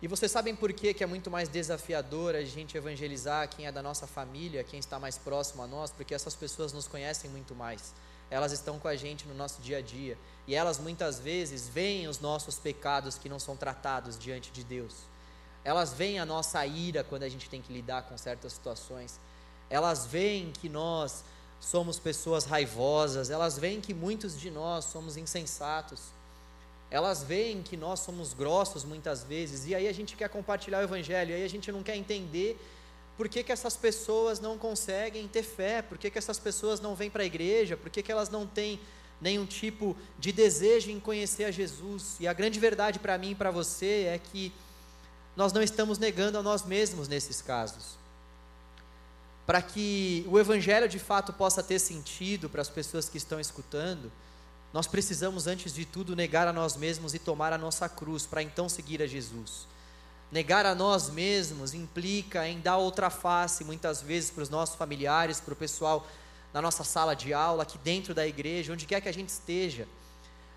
E 0.00 0.08
vocês 0.08 0.32
sabem 0.32 0.54
por 0.54 0.72
que, 0.72 0.92
que 0.92 1.04
é 1.04 1.06
muito 1.06 1.30
mais 1.30 1.48
desafiador 1.48 2.34
a 2.34 2.44
gente 2.44 2.76
evangelizar 2.76 3.48
quem 3.48 3.66
é 3.66 3.72
da 3.72 3.82
nossa 3.82 4.06
família, 4.06 4.64
quem 4.64 4.80
está 4.80 4.98
mais 4.98 5.16
próximo 5.16 5.62
a 5.62 5.66
nós? 5.66 5.92
Porque 5.92 6.12
essas 6.12 6.34
pessoas 6.34 6.72
nos 6.72 6.88
conhecem 6.88 7.30
muito 7.30 7.54
mais. 7.54 7.94
Elas 8.28 8.50
estão 8.50 8.78
com 8.78 8.88
a 8.88 8.96
gente 8.96 9.28
no 9.28 9.34
nosso 9.34 9.62
dia 9.62 9.78
a 9.78 9.80
dia. 9.80 10.18
E 10.46 10.54
elas 10.54 10.78
muitas 10.78 11.20
vezes 11.20 11.68
veem 11.68 12.08
os 12.08 12.18
nossos 12.18 12.58
pecados 12.58 13.16
que 13.16 13.28
não 13.28 13.38
são 13.38 13.56
tratados 13.56 14.18
diante 14.18 14.50
de 14.50 14.64
Deus. 14.64 15.11
Elas 15.64 15.92
veem 15.92 16.18
a 16.18 16.26
nossa 16.26 16.64
ira 16.66 17.04
quando 17.04 17.22
a 17.22 17.28
gente 17.28 17.48
tem 17.48 17.62
que 17.62 17.72
lidar 17.72 18.02
com 18.02 18.16
certas 18.18 18.52
situações. 18.52 19.18
Elas 19.70 20.06
veem 20.06 20.52
que 20.52 20.68
nós 20.68 21.24
somos 21.60 21.98
pessoas 21.98 22.44
raivosas, 22.44 23.30
elas 23.30 23.56
veem 23.56 23.80
que 23.80 23.94
muitos 23.94 24.38
de 24.38 24.50
nós 24.50 24.84
somos 24.86 25.16
insensatos. 25.16 26.00
Elas 26.90 27.22
veem 27.22 27.62
que 27.62 27.76
nós 27.76 28.00
somos 28.00 28.34
grossos 28.34 28.84
muitas 28.84 29.22
vezes, 29.22 29.66
e 29.66 29.74
aí 29.74 29.88
a 29.88 29.92
gente 29.92 30.14
quer 30.16 30.28
compartilhar 30.28 30.80
o 30.80 30.82
evangelho, 30.82 31.30
e 31.30 31.34
aí 31.34 31.44
a 31.44 31.48
gente 31.48 31.70
não 31.72 31.82
quer 31.82 31.96
entender 31.96 32.58
por 33.16 33.28
que, 33.28 33.42
que 33.42 33.52
essas 33.52 33.76
pessoas 33.76 34.40
não 34.40 34.58
conseguem 34.58 35.26
ter 35.28 35.42
fé, 35.42 35.80
por 35.80 35.96
que, 35.96 36.10
que 36.10 36.18
essas 36.18 36.38
pessoas 36.38 36.80
não 36.80 36.94
vêm 36.94 37.08
para 37.08 37.22
a 37.22 37.26
igreja, 37.26 37.76
por 37.76 37.88
que, 37.88 38.02
que 38.02 38.10
elas 38.10 38.28
não 38.28 38.46
têm 38.46 38.80
nenhum 39.20 39.46
tipo 39.46 39.96
de 40.18 40.32
desejo 40.32 40.90
em 40.90 40.98
conhecer 40.98 41.44
a 41.44 41.50
Jesus. 41.50 42.16
E 42.18 42.26
a 42.26 42.32
grande 42.32 42.58
verdade 42.58 42.98
para 42.98 43.16
mim 43.16 43.30
e 43.30 43.34
para 43.34 43.50
você 43.50 44.08
é 44.12 44.18
que 44.18 44.52
nós 45.36 45.52
não 45.52 45.62
estamos 45.62 45.98
negando 45.98 46.38
a 46.38 46.42
nós 46.42 46.64
mesmos 46.64 47.08
nesses 47.08 47.40
casos. 47.40 47.96
Para 49.46 49.60
que 49.60 50.24
o 50.28 50.38
Evangelho 50.38 50.88
de 50.88 50.98
fato 50.98 51.32
possa 51.32 51.62
ter 51.62 51.78
sentido 51.78 52.48
para 52.48 52.62
as 52.62 52.68
pessoas 52.68 53.08
que 53.08 53.18
estão 53.18 53.40
escutando, 53.40 54.10
nós 54.72 54.86
precisamos, 54.86 55.46
antes 55.46 55.74
de 55.74 55.84
tudo, 55.84 56.16
negar 56.16 56.48
a 56.48 56.52
nós 56.52 56.76
mesmos 56.76 57.12
e 57.12 57.18
tomar 57.18 57.52
a 57.52 57.58
nossa 57.58 57.88
cruz, 57.88 58.24
para 58.24 58.42
então 58.42 58.68
seguir 58.68 59.02
a 59.02 59.06
Jesus. 59.06 59.66
Negar 60.30 60.64
a 60.64 60.74
nós 60.74 61.10
mesmos 61.10 61.74
implica 61.74 62.48
em 62.48 62.58
dar 62.58 62.78
outra 62.78 63.10
face, 63.10 63.64
muitas 63.64 64.00
vezes, 64.00 64.30
para 64.30 64.42
os 64.42 64.48
nossos 64.48 64.76
familiares, 64.76 65.40
para 65.40 65.52
o 65.52 65.56
pessoal 65.56 66.06
na 66.54 66.62
nossa 66.62 66.84
sala 66.84 67.14
de 67.14 67.34
aula, 67.34 67.64
aqui 67.64 67.76
dentro 67.78 68.14
da 68.14 68.26
igreja, 68.26 68.72
onde 68.72 68.86
quer 68.86 69.00
que 69.00 69.08
a 69.08 69.12
gente 69.12 69.28
esteja. 69.28 69.86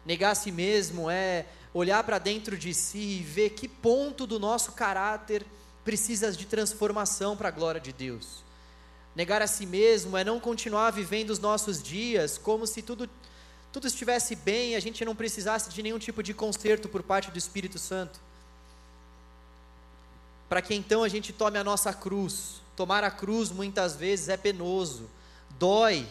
Negar 0.06 0.32
a 0.32 0.36
si 0.36 0.52
mesmo 0.52 1.10
é 1.10 1.46
olhar 1.78 2.02
para 2.06 2.18
dentro 2.18 2.58
de 2.58 2.74
si 2.74 3.20
e 3.20 3.22
ver 3.22 3.50
que 3.50 3.68
ponto 3.68 4.26
do 4.26 4.40
nosso 4.40 4.72
caráter 4.72 5.46
precisa 5.84 6.32
de 6.32 6.46
transformação 6.46 7.36
para 7.36 7.50
a 7.50 7.52
glória 7.52 7.82
de 7.82 7.92
Deus. 7.92 8.46
Negar 9.14 9.42
a 9.42 9.48
si 9.48 9.66
mesmo 9.66 10.16
é 10.16 10.24
não 10.24 10.40
continuar 10.40 10.92
vivendo 10.92 11.32
os 11.32 11.40
nossos 11.40 11.84
dias 11.84 12.38
como 12.38 12.66
se 12.66 12.82
tudo, 12.82 13.10
tudo 13.74 13.88
estivesse 13.88 14.38
bem 14.38 14.72
e 14.72 14.76
a 14.76 14.80
gente 14.80 15.04
não 15.04 15.14
precisasse 15.14 15.70
de 15.70 15.84
nenhum 15.84 16.00
tipo 16.00 16.24
de 16.24 16.34
conserto 16.34 16.88
por 16.88 17.04
parte 17.04 17.30
do 17.30 17.38
Espírito 17.38 17.78
Santo. 17.78 18.22
Para 20.48 20.62
que 20.62 20.74
então 20.74 21.04
a 21.04 21.10
gente 21.10 21.34
tome 21.34 21.58
a 21.58 21.64
nossa 21.64 21.94
cruz. 21.94 22.62
Tomar 22.78 23.04
a 23.04 23.12
cruz 23.12 23.52
muitas 23.52 23.98
vezes 23.98 24.30
é 24.30 24.38
penoso, 24.38 25.10
dói. 25.60 26.08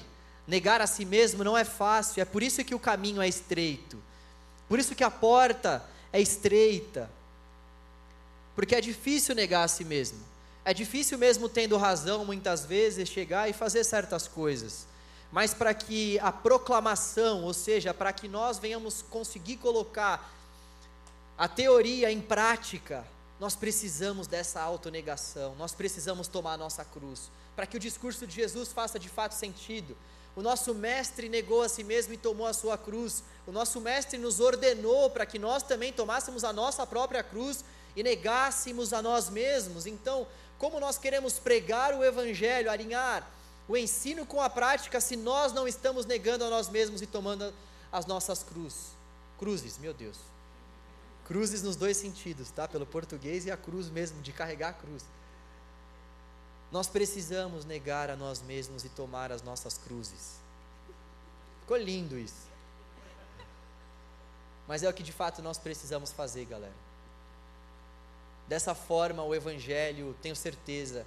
Negar 0.47 0.83
a 0.83 0.87
si 0.87 1.07
mesmo 1.07 1.43
não 1.43 1.57
é 1.57 1.65
fácil, 1.65 2.21
é 2.21 2.25
por 2.27 2.43
isso 2.43 2.63
que 2.65 2.75
o 2.75 2.79
caminho 2.79 3.23
é 3.23 3.29
estreito. 3.29 3.99
Por 4.69 4.79
isso 4.79 4.95
que 4.95 5.05
a 5.05 5.11
porta 5.11 5.85
é 6.13 6.21
estreita. 6.21 7.11
Porque 8.55 8.75
é 8.75 8.81
difícil 8.81 9.35
negar 9.35 9.65
a 9.65 9.69
si 9.69 9.85
mesmo. 9.85 10.19
É 10.65 10.73
difícil 10.73 11.19
mesmo 11.19 11.49
tendo 11.49 11.77
razão 11.77 12.25
muitas 12.25 12.65
vezes 12.65 13.09
chegar 13.09 13.49
e 13.51 13.53
fazer 13.53 13.85
certas 13.85 14.27
coisas. 14.27 14.87
Mas 15.31 15.53
para 15.53 15.75
que 15.75 16.19
a 16.21 16.31
proclamação, 16.31 17.43
ou 17.43 17.53
seja, 17.53 17.93
para 17.93 18.13
que 18.13 18.29
nós 18.29 18.59
venhamos 18.59 19.03
conseguir 19.03 19.57
colocar 19.57 20.33
a 21.37 21.49
teoria 21.49 22.11
em 22.11 22.21
prática, 22.21 23.05
nós 23.41 23.57
precisamos 23.57 24.27
dessa 24.27 24.61
autonegação, 24.61 25.55
nós 25.57 25.75
precisamos 25.75 26.29
tomar 26.29 26.53
a 26.53 26.57
nossa 26.57 26.85
cruz, 26.85 27.31
para 27.57 27.67
que 27.67 27.77
o 27.77 27.81
discurso 27.81 28.27
de 28.27 28.35
Jesus 28.35 28.73
faça 28.73 28.99
de 28.99 29.09
fato 29.09 29.33
sentido. 29.33 29.97
O 30.37 30.43
nosso 30.43 30.75
mestre 30.75 31.29
negou 31.29 31.63
a 31.63 31.69
si 31.69 31.85
mesmo 31.85 32.13
e 32.13 32.17
tomou 32.17 32.47
a 32.47 32.53
sua 32.53 32.77
cruz. 32.77 33.23
O 33.47 33.53
nosso 33.53 33.81
mestre 33.81 34.19
nos 34.19 34.41
ordenou 34.41 35.09
para 35.11 35.25
que 35.25 35.39
nós 35.39 35.63
também 35.63 35.93
tomássemos 35.93 36.43
a 36.43 36.53
nossa 36.53 36.87
própria 36.87 37.23
cruz 37.23 37.65
e 37.95 38.03
negássemos 38.03 38.93
a 38.93 39.01
nós 39.01 39.31
mesmos. 39.31 39.87
Então, 39.87 40.27
como 40.59 40.81
nós 40.81 40.99
queremos 40.99 41.39
pregar 41.39 41.95
o 41.95 42.03
evangelho, 42.03 42.71
alinhar 42.71 43.29
o 43.69 43.77
ensino 43.77 44.27
com 44.27 44.41
a 44.41 44.51
prática, 44.51 45.01
se 45.01 45.17
nós 45.17 45.53
não 45.53 45.69
estamos 45.69 46.05
negando 46.05 46.45
a 46.45 46.51
nós 46.51 46.69
mesmos 46.69 47.01
e 47.01 47.07
tomando 47.07 47.53
as 47.93 48.05
nossas 48.05 48.43
cruzes? 48.43 48.89
Cruzes, 49.39 49.79
meu 49.79 49.95
Deus. 49.95 50.17
Cruzes 51.25 51.63
nos 51.63 51.77
dois 51.77 51.97
sentidos, 51.97 52.51
tá? 52.51 52.69
Pelo 52.69 52.85
português 52.85 53.47
e 53.47 53.51
a 53.51 53.57
cruz 53.57 53.89
mesmo, 53.89 54.21
de 54.21 54.33
carregar 54.33 54.71
a 54.71 54.73
cruz. 54.73 55.05
Nós 56.75 56.89
precisamos 56.89 57.65
negar 57.65 58.11
a 58.11 58.17
nós 58.17 58.43
mesmos 58.43 58.85
e 58.85 58.89
tomar 58.89 59.31
as 59.31 59.43
nossas 59.43 59.79
cruzes. 59.79 60.41
Ficou 61.61 61.77
lindo 61.77 62.19
isso. 62.19 62.49
Mas 64.67 64.83
é 64.83 64.89
o 64.89 64.93
que 64.93 65.05
de 65.05 65.13
fato 65.13 65.41
nós 65.41 65.57
precisamos 65.57 66.11
fazer, 66.11 66.45
galera. 66.47 66.75
Dessa 68.49 68.75
forma, 68.75 69.23
o 69.23 69.33
Evangelho, 69.33 70.17
tenho 70.21 70.35
certeza, 70.35 71.07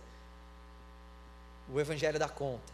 o 1.69 1.77
Evangelho 1.77 2.18
dá 2.18 2.30
conta. 2.30 2.72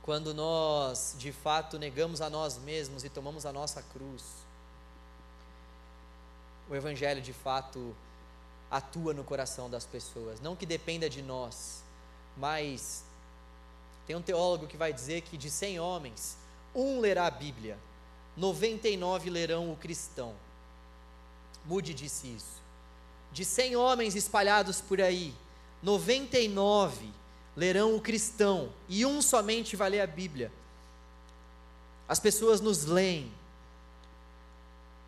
Quando 0.00 0.32
nós, 0.32 1.16
de 1.18 1.32
fato, 1.32 1.76
negamos 1.76 2.20
a 2.20 2.30
nós 2.30 2.56
mesmos 2.58 3.02
e 3.02 3.08
tomamos 3.08 3.44
a 3.44 3.52
nossa 3.52 3.82
cruz, 3.82 4.22
o 6.70 6.74
Evangelho, 6.76 7.20
de 7.20 7.32
fato, 7.32 7.96
atua 8.76 9.14
no 9.14 9.22
coração 9.22 9.70
das 9.70 9.86
pessoas. 9.86 10.40
Não 10.40 10.56
que 10.56 10.66
dependa 10.66 11.08
de 11.08 11.22
nós, 11.22 11.84
mas 12.36 13.04
tem 14.06 14.16
um 14.16 14.22
teólogo 14.22 14.66
que 14.66 14.76
vai 14.76 14.92
dizer 14.92 15.20
que 15.20 15.36
de 15.36 15.48
100 15.48 15.78
homens, 15.78 16.36
um 16.74 16.98
lerá 16.98 17.26
a 17.26 17.30
Bíblia, 17.30 17.78
99 18.36 19.30
lerão 19.30 19.72
o 19.72 19.76
cristão. 19.76 20.34
Mude 21.64 21.94
disse 21.94 22.26
isso. 22.26 22.62
De 23.30 23.44
100 23.44 23.76
homens 23.76 24.16
espalhados 24.16 24.80
por 24.80 25.00
aí, 25.00 25.32
99 25.80 27.12
lerão 27.56 27.94
o 27.94 28.00
cristão 28.00 28.72
e 28.88 29.06
um 29.06 29.22
somente 29.22 29.76
vai 29.76 29.90
ler 29.90 30.00
a 30.00 30.06
Bíblia. 30.06 30.52
As 32.08 32.18
pessoas 32.18 32.60
nos 32.60 32.84
leem. 32.84 33.32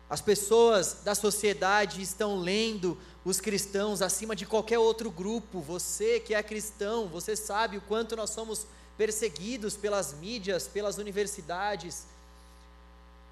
As 0.09 0.21
pessoas 0.21 1.01
da 1.03 1.13
sociedade 1.13 2.01
estão 2.01 2.39
lendo 2.39 2.97
os 3.25 3.41
cristãos 3.41 4.01
acima 4.01 4.35
de 4.35 4.45
qualquer 4.45 4.79
outro 4.79 5.11
grupo. 5.11 5.59
Você 5.59 6.19
que 6.19 6.33
é 6.33 6.41
cristão, 6.41 7.07
você 7.07 7.35
sabe 7.35 7.77
o 7.77 7.81
quanto 7.81 8.15
nós 8.15 8.29
somos 8.29 8.65
perseguidos 8.97 9.75
pelas 9.75 10.13
mídias, 10.13 10.67
pelas 10.67 10.97
universidades. 10.97 12.05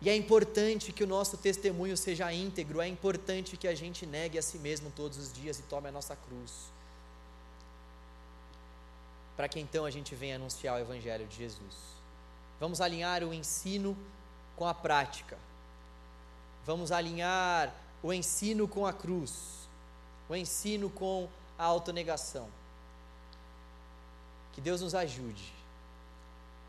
E 0.01 0.09
é 0.09 0.15
importante 0.15 0.91
que 0.91 1.03
o 1.03 1.07
nosso 1.07 1.37
testemunho 1.37 1.95
seja 1.95 2.31
íntegro, 2.31 2.81
é 2.81 2.87
importante 2.87 3.55
que 3.55 3.67
a 3.67 3.73
gente 3.73 4.05
negue 4.05 4.37
a 4.37 4.41
si 4.41 4.57
mesmo 4.57 4.91
todos 4.93 5.17
os 5.17 5.31
dias 5.31 5.57
e 5.57 5.63
tome 5.63 5.87
a 5.87 5.91
nossa 5.91 6.15
cruz. 6.15 6.51
Para 9.37 9.47
que 9.47 9.59
então 9.59 9.85
a 9.85 9.91
gente 9.91 10.13
venha 10.13 10.35
anunciar 10.35 10.75
o 10.75 10.79
Evangelho 10.79 11.25
de 11.25 11.37
Jesus. 11.37 11.75
Vamos 12.59 12.81
alinhar 12.81 13.23
o 13.23 13.33
ensino 13.33 13.97
com 14.57 14.67
a 14.67 14.73
prática. 14.73 15.37
Vamos 16.65 16.91
alinhar 16.91 17.73
o 18.01 18.11
ensino 18.11 18.67
com 18.67 18.85
a 18.85 18.93
cruz 18.93 19.55
o 20.27 20.35
ensino 20.35 20.89
com 20.89 21.27
a 21.57 21.63
autonegação. 21.63 22.47
Que 24.53 24.61
Deus 24.61 24.81
nos 24.81 24.95
ajude. 24.95 25.53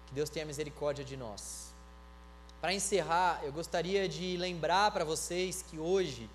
Que 0.06 0.14
Deus 0.14 0.28
tenha 0.28 0.44
misericórdia 0.44 1.04
de 1.04 1.16
nós. 1.16 1.72
Para 2.60 2.74
encerrar, 2.74 3.40
eu 3.44 3.52
gostaria 3.52 4.08
de 4.08 4.36
lembrar 4.36 4.90
para 4.90 5.04
vocês 5.04 5.62
que 5.62 5.78
hoje 5.78 6.28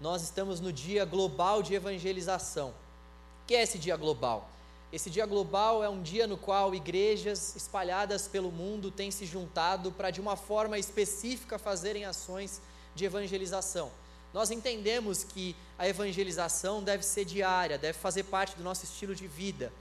nós 0.00 0.22
estamos 0.22 0.60
no 0.60 0.72
Dia 0.72 1.04
Global 1.04 1.62
de 1.62 1.74
Evangelização. 1.74 2.70
O 2.70 3.46
que 3.46 3.54
é 3.54 3.62
esse 3.62 3.78
Dia 3.78 3.96
Global? 3.96 4.48
Esse 4.92 5.10
Dia 5.10 5.26
Global 5.26 5.82
é 5.82 5.88
um 5.88 6.00
dia 6.00 6.26
no 6.26 6.38
qual 6.38 6.74
igrejas 6.74 7.54
espalhadas 7.54 8.26
pelo 8.26 8.50
mundo 8.50 8.90
têm 8.90 9.10
se 9.10 9.26
juntado 9.26 9.92
para, 9.92 10.10
de 10.10 10.20
uma 10.20 10.36
forma 10.36 10.78
específica, 10.78 11.58
fazerem 11.58 12.04
ações 12.04 12.60
de 12.98 13.04
evangelização. 13.04 13.90
Nós 14.34 14.50
entendemos 14.50 15.24
que 15.24 15.56
a 15.78 15.88
evangelização 15.88 16.82
deve 16.82 17.02
ser 17.04 17.24
diária, 17.24 17.78
deve 17.78 17.98
fazer 17.98 18.24
parte 18.24 18.56
do 18.56 18.62
nosso 18.62 18.84
estilo 18.84 19.14
de 19.14 19.26
vida. 19.26 19.72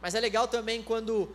Mas 0.00 0.14
é 0.14 0.20
legal 0.20 0.48
também 0.48 0.82
quando 0.82 1.28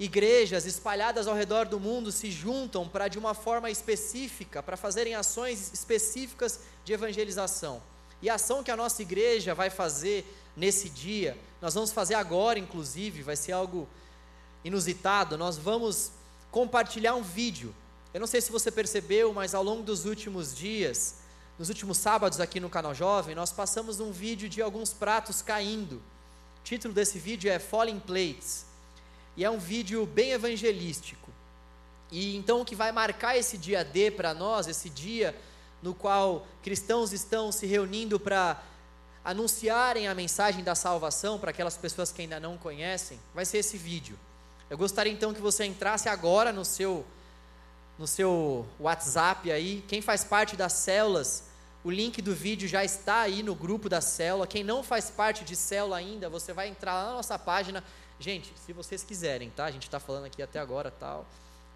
igrejas 0.00 0.66
espalhadas 0.66 1.28
ao 1.28 1.36
redor 1.36 1.66
do 1.66 1.78
mundo 1.78 2.10
se 2.10 2.30
juntam 2.30 2.88
para, 2.88 3.06
de 3.06 3.18
uma 3.18 3.34
forma 3.34 3.70
específica, 3.70 4.62
para 4.62 4.76
fazerem 4.76 5.14
ações 5.14 5.72
específicas 5.72 6.60
de 6.84 6.92
evangelização. 6.92 7.80
E 8.20 8.28
a 8.28 8.34
ação 8.34 8.64
que 8.64 8.70
a 8.70 8.76
nossa 8.76 9.02
igreja 9.02 9.54
vai 9.54 9.70
fazer 9.70 10.24
nesse 10.56 10.88
dia, 10.88 11.36
nós 11.60 11.74
vamos 11.74 11.92
fazer 11.92 12.14
agora, 12.14 12.58
inclusive, 12.58 13.22
vai 13.22 13.36
ser 13.36 13.52
algo 13.52 13.88
inusitado. 14.64 15.36
Nós 15.36 15.56
vamos 15.56 16.10
compartilhar 16.50 17.14
um 17.14 17.22
vídeo. 17.22 17.74
Eu 18.14 18.20
não 18.20 18.28
sei 18.28 18.40
se 18.40 18.52
você 18.52 18.70
percebeu, 18.70 19.34
mas 19.34 19.56
ao 19.56 19.62
longo 19.64 19.82
dos 19.82 20.04
últimos 20.04 20.54
dias, 20.54 21.16
nos 21.58 21.68
últimos 21.68 21.98
sábados 21.98 22.38
aqui 22.38 22.60
no 22.60 22.70
canal 22.70 22.94
Jovem, 22.94 23.34
nós 23.34 23.50
passamos 23.50 23.98
um 23.98 24.12
vídeo 24.12 24.48
de 24.48 24.62
alguns 24.62 24.92
pratos 24.92 25.42
caindo. 25.42 25.96
O 25.96 26.62
título 26.62 26.94
desse 26.94 27.18
vídeo 27.18 27.50
é 27.50 27.58
Falling 27.58 27.98
Plates. 27.98 28.66
E 29.36 29.44
é 29.44 29.50
um 29.50 29.58
vídeo 29.58 30.06
bem 30.06 30.30
evangelístico. 30.30 31.28
E 32.08 32.36
então 32.36 32.60
o 32.60 32.64
que 32.64 32.76
vai 32.76 32.92
marcar 32.92 33.36
esse 33.36 33.58
dia 33.58 33.84
D 33.84 34.12
para 34.12 34.32
nós, 34.32 34.68
esse 34.68 34.88
dia 34.88 35.36
no 35.82 35.92
qual 35.92 36.46
cristãos 36.62 37.12
estão 37.12 37.50
se 37.50 37.66
reunindo 37.66 38.20
para 38.20 38.62
anunciarem 39.24 40.06
a 40.06 40.14
mensagem 40.14 40.62
da 40.62 40.76
salvação 40.76 41.36
para 41.36 41.50
aquelas 41.50 41.76
pessoas 41.76 42.12
que 42.12 42.22
ainda 42.22 42.38
não 42.38 42.56
conhecem, 42.56 43.18
vai 43.34 43.44
ser 43.44 43.58
esse 43.58 43.76
vídeo. 43.76 44.16
Eu 44.70 44.78
gostaria 44.78 45.12
então 45.12 45.34
que 45.34 45.40
você 45.40 45.64
entrasse 45.64 46.08
agora 46.08 46.52
no 46.52 46.64
seu 46.64 47.04
no 47.98 48.06
seu 48.06 48.66
WhatsApp 48.78 49.50
aí, 49.50 49.84
quem 49.86 50.02
faz 50.02 50.24
parte 50.24 50.56
das 50.56 50.72
células, 50.72 51.44
o 51.84 51.90
link 51.90 52.20
do 52.20 52.34
vídeo 52.34 52.68
já 52.68 52.84
está 52.84 53.20
aí 53.20 53.42
no 53.42 53.54
grupo 53.54 53.88
da 53.88 54.00
célula. 54.00 54.46
Quem 54.46 54.64
não 54.64 54.82
faz 54.82 55.10
parte 55.10 55.44
de 55.44 55.54
célula 55.54 55.96
ainda, 55.96 56.28
você 56.28 56.52
vai 56.52 56.68
entrar 56.68 56.94
lá 56.94 57.06
na 57.10 57.12
nossa 57.12 57.38
página. 57.38 57.84
Gente, 58.18 58.52
se 58.64 58.72
vocês 58.72 59.04
quiserem, 59.04 59.50
tá? 59.50 59.66
A 59.66 59.70
gente 59.70 59.84
está 59.84 60.00
falando 60.00 60.24
aqui 60.24 60.42
até 60.42 60.58
agora, 60.58 60.90
tal, 60.90 61.26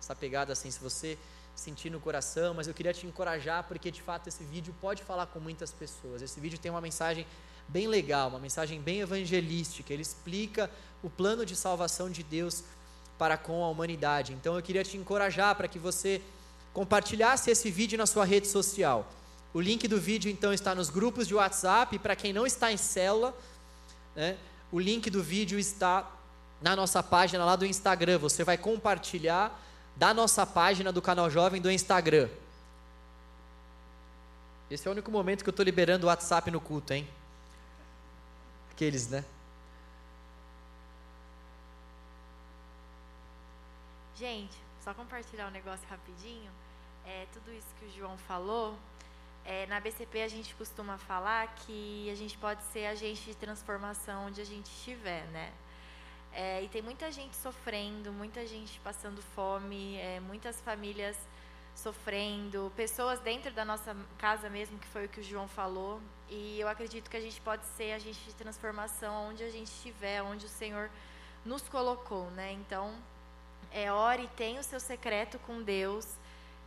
essa 0.00 0.14
pegada 0.14 0.52
assim, 0.52 0.70
se 0.70 0.80
você 0.80 1.18
sentir 1.54 1.90
no 1.90 2.00
coração, 2.00 2.54
mas 2.54 2.68
eu 2.68 2.74
queria 2.74 2.94
te 2.94 3.06
encorajar 3.06 3.64
porque 3.64 3.90
de 3.90 4.00
fato 4.00 4.28
esse 4.28 4.44
vídeo 4.44 4.74
pode 4.80 5.02
falar 5.02 5.26
com 5.26 5.40
muitas 5.40 5.72
pessoas. 5.72 6.22
Esse 6.22 6.40
vídeo 6.40 6.58
tem 6.58 6.70
uma 6.70 6.80
mensagem 6.80 7.26
bem 7.66 7.86
legal, 7.86 8.28
uma 8.28 8.38
mensagem 8.38 8.80
bem 8.80 9.00
evangelística. 9.00 9.92
Ele 9.92 10.02
explica 10.02 10.70
o 11.02 11.10
plano 11.10 11.44
de 11.44 11.54
salvação 11.54 12.10
de 12.10 12.22
Deus 12.22 12.64
para 13.18 13.36
com 13.36 13.64
a 13.64 13.68
humanidade. 13.68 14.32
Então 14.32 14.56
eu 14.56 14.62
queria 14.62 14.84
te 14.84 14.96
encorajar 14.96 15.54
para 15.56 15.66
que 15.66 15.78
você 15.78 16.22
compartilhasse 16.72 17.50
esse 17.50 17.70
vídeo 17.70 17.98
na 17.98 18.06
sua 18.06 18.24
rede 18.24 18.46
social. 18.46 19.10
O 19.52 19.60
link 19.60 19.88
do 19.88 20.00
vídeo 20.00 20.30
então 20.30 20.52
está 20.52 20.74
nos 20.74 20.88
grupos 20.88 21.26
de 21.26 21.34
WhatsApp. 21.34 21.98
Para 21.98 22.14
quem 22.14 22.32
não 22.32 22.46
está 22.46 22.70
em 22.70 22.76
célula, 22.76 23.36
né, 24.14 24.36
o 24.70 24.78
link 24.78 25.10
do 25.10 25.22
vídeo 25.22 25.58
está 25.58 26.08
na 26.62 26.76
nossa 26.76 27.02
página 27.02 27.44
lá 27.44 27.56
do 27.56 27.66
Instagram. 27.66 28.18
Você 28.18 28.44
vai 28.44 28.56
compartilhar 28.56 29.60
da 29.96 30.14
nossa 30.14 30.46
página 30.46 30.92
do 30.92 31.02
canal 31.02 31.28
Jovem 31.28 31.60
do 31.60 31.70
Instagram. 31.70 32.28
Esse 34.70 34.86
é 34.86 34.90
o 34.90 34.92
único 34.92 35.10
momento 35.10 35.42
que 35.42 35.48
eu 35.48 35.52
estou 35.52 35.64
liberando 35.64 36.06
o 36.06 36.08
WhatsApp 36.08 36.50
no 36.50 36.60
culto, 36.60 36.92
hein? 36.92 37.08
Aqueles, 38.70 39.08
né? 39.08 39.24
Gente, 44.18 44.58
só 44.80 44.92
compartilhar 44.92 45.46
um 45.46 45.52
negócio 45.52 45.86
rapidinho. 45.88 46.50
É, 47.06 47.26
tudo 47.32 47.52
isso 47.52 47.72
que 47.78 47.84
o 47.84 47.90
João 47.90 48.18
falou, 48.18 48.76
é, 49.44 49.64
na 49.66 49.78
BCP 49.78 50.22
a 50.22 50.26
gente 50.26 50.56
costuma 50.56 50.98
falar 50.98 51.46
que 51.54 52.10
a 52.10 52.16
gente 52.16 52.36
pode 52.36 52.60
ser 52.64 52.86
agente 52.86 53.22
de 53.26 53.36
transformação 53.36 54.26
onde 54.26 54.40
a 54.40 54.44
gente 54.44 54.66
estiver, 54.66 55.24
né? 55.28 55.52
É, 56.32 56.60
e 56.64 56.68
tem 56.68 56.82
muita 56.82 57.12
gente 57.12 57.36
sofrendo, 57.36 58.12
muita 58.12 58.44
gente 58.44 58.80
passando 58.80 59.22
fome, 59.36 59.96
é, 59.98 60.18
muitas 60.18 60.60
famílias 60.62 61.16
sofrendo, 61.72 62.72
pessoas 62.74 63.20
dentro 63.20 63.52
da 63.52 63.64
nossa 63.64 63.96
casa 64.18 64.50
mesmo, 64.50 64.80
que 64.80 64.88
foi 64.88 65.04
o 65.04 65.08
que 65.08 65.20
o 65.20 65.22
João 65.22 65.46
falou. 65.46 66.00
E 66.28 66.58
eu 66.58 66.66
acredito 66.66 67.08
que 67.08 67.16
a 67.16 67.20
gente 67.20 67.40
pode 67.40 67.64
ser 67.66 67.92
agente 67.92 68.18
de 68.24 68.34
transformação 68.34 69.28
onde 69.28 69.44
a 69.44 69.50
gente 69.50 69.68
estiver, 69.68 70.24
onde 70.24 70.44
o 70.44 70.48
Senhor 70.48 70.90
nos 71.44 71.68
colocou, 71.68 72.28
né? 72.32 72.50
Então, 72.52 72.92
é, 73.72 73.92
ore, 73.92 74.28
tenha 74.36 74.60
o 74.60 74.64
seu 74.64 74.80
secreto 74.80 75.38
com 75.40 75.62
Deus, 75.62 76.06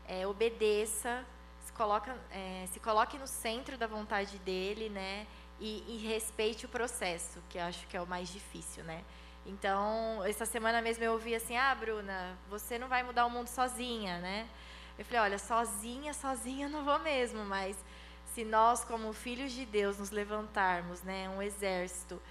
é, 0.08 0.26
obedeça, 0.28 1.26
se, 1.66 1.72
coloca, 1.74 2.16
é, 2.32 2.66
se 2.72 2.80
coloque 2.80 3.18
no 3.18 3.28
centro 3.28 3.78
da 3.78 3.88
vontade 3.88 4.38
dele, 4.40 4.90
né? 4.90 5.28
E, 5.60 5.84
e, 5.88 6.08
respeite 6.08 6.66
o 6.66 6.70
processo, 6.70 7.42
que 7.48 7.60
acho 7.60 7.86
que 7.88 7.96
é 7.96 8.02
o 8.02 8.08
mais 8.08 8.30
difícil, 8.30 8.84
né? 8.84 9.04
Então, 9.46 10.24
essa 10.26 10.46
semana 10.46 10.82
mesmo 10.82 11.04
eu 11.04 11.14
ouvi 11.14 11.36
assim: 11.36 11.56
ah, 11.56 11.74
Bruna, 11.76 12.38
você 12.50 12.80
não 12.80 12.88
vai 12.88 13.04
mudar 13.04 13.26
o 13.26 13.30
mundo 13.30 13.48
sozinha, 13.48 14.20
né? 14.20 14.48
Eu 14.98 15.06
falei: 15.06 15.22
olha, 15.22 15.40
sozinha, 15.40 16.14
sozinha 16.14 16.68
não 16.68 16.84
vou 16.84 17.00
mesmo, 17.00 17.44
mas 17.46 17.78
se 18.34 18.44
nós, 18.44 18.84
como 18.84 19.12
filhos 19.14 19.52
de 19.52 19.66
Deus, 19.66 19.98
nos 19.98 20.10
levantarmos, 20.10 21.02
né, 21.04 21.30
um 21.30 21.42
exército, 21.42 22.22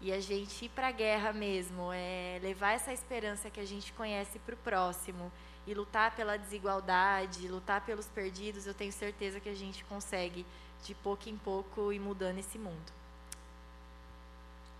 e 0.00 0.12
a 0.12 0.20
gente 0.20 0.64
ir 0.64 0.68
para 0.68 0.88
a 0.88 0.92
guerra 0.92 1.32
mesmo, 1.32 1.90
é 1.92 2.38
levar 2.42 2.72
essa 2.72 2.92
esperança 2.92 3.50
que 3.50 3.60
a 3.60 3.64
gente 3.64 3.92
conhece 3.92 4.38
para 4.40 4.54
o 4.54 4.58
próximo 4.58 5.32
e 5.66 5.74
lutar 5.74 6.14
pela 6.14 6.36
desigualdade, 6.36 7.48
lutar 7.48 7.84
pelos 7.84 8.06
perdidos, 8.06 8.66
eu 8.66 8.74
tenho 8.74 8.92
certeza 8.92 9.40
que 9.40 9.48
a 9.48 9.54
gente 9.54 9.84
consegue 9.84 10.46
de 10.84 10.94
pouco 10.94 11.28
em 11.28 11.36
pouco 11.36 11.92
ir 11.92 11.98
mudando 11.98 12.38
esse 12.38 12.58
mundo. 12.58 12.92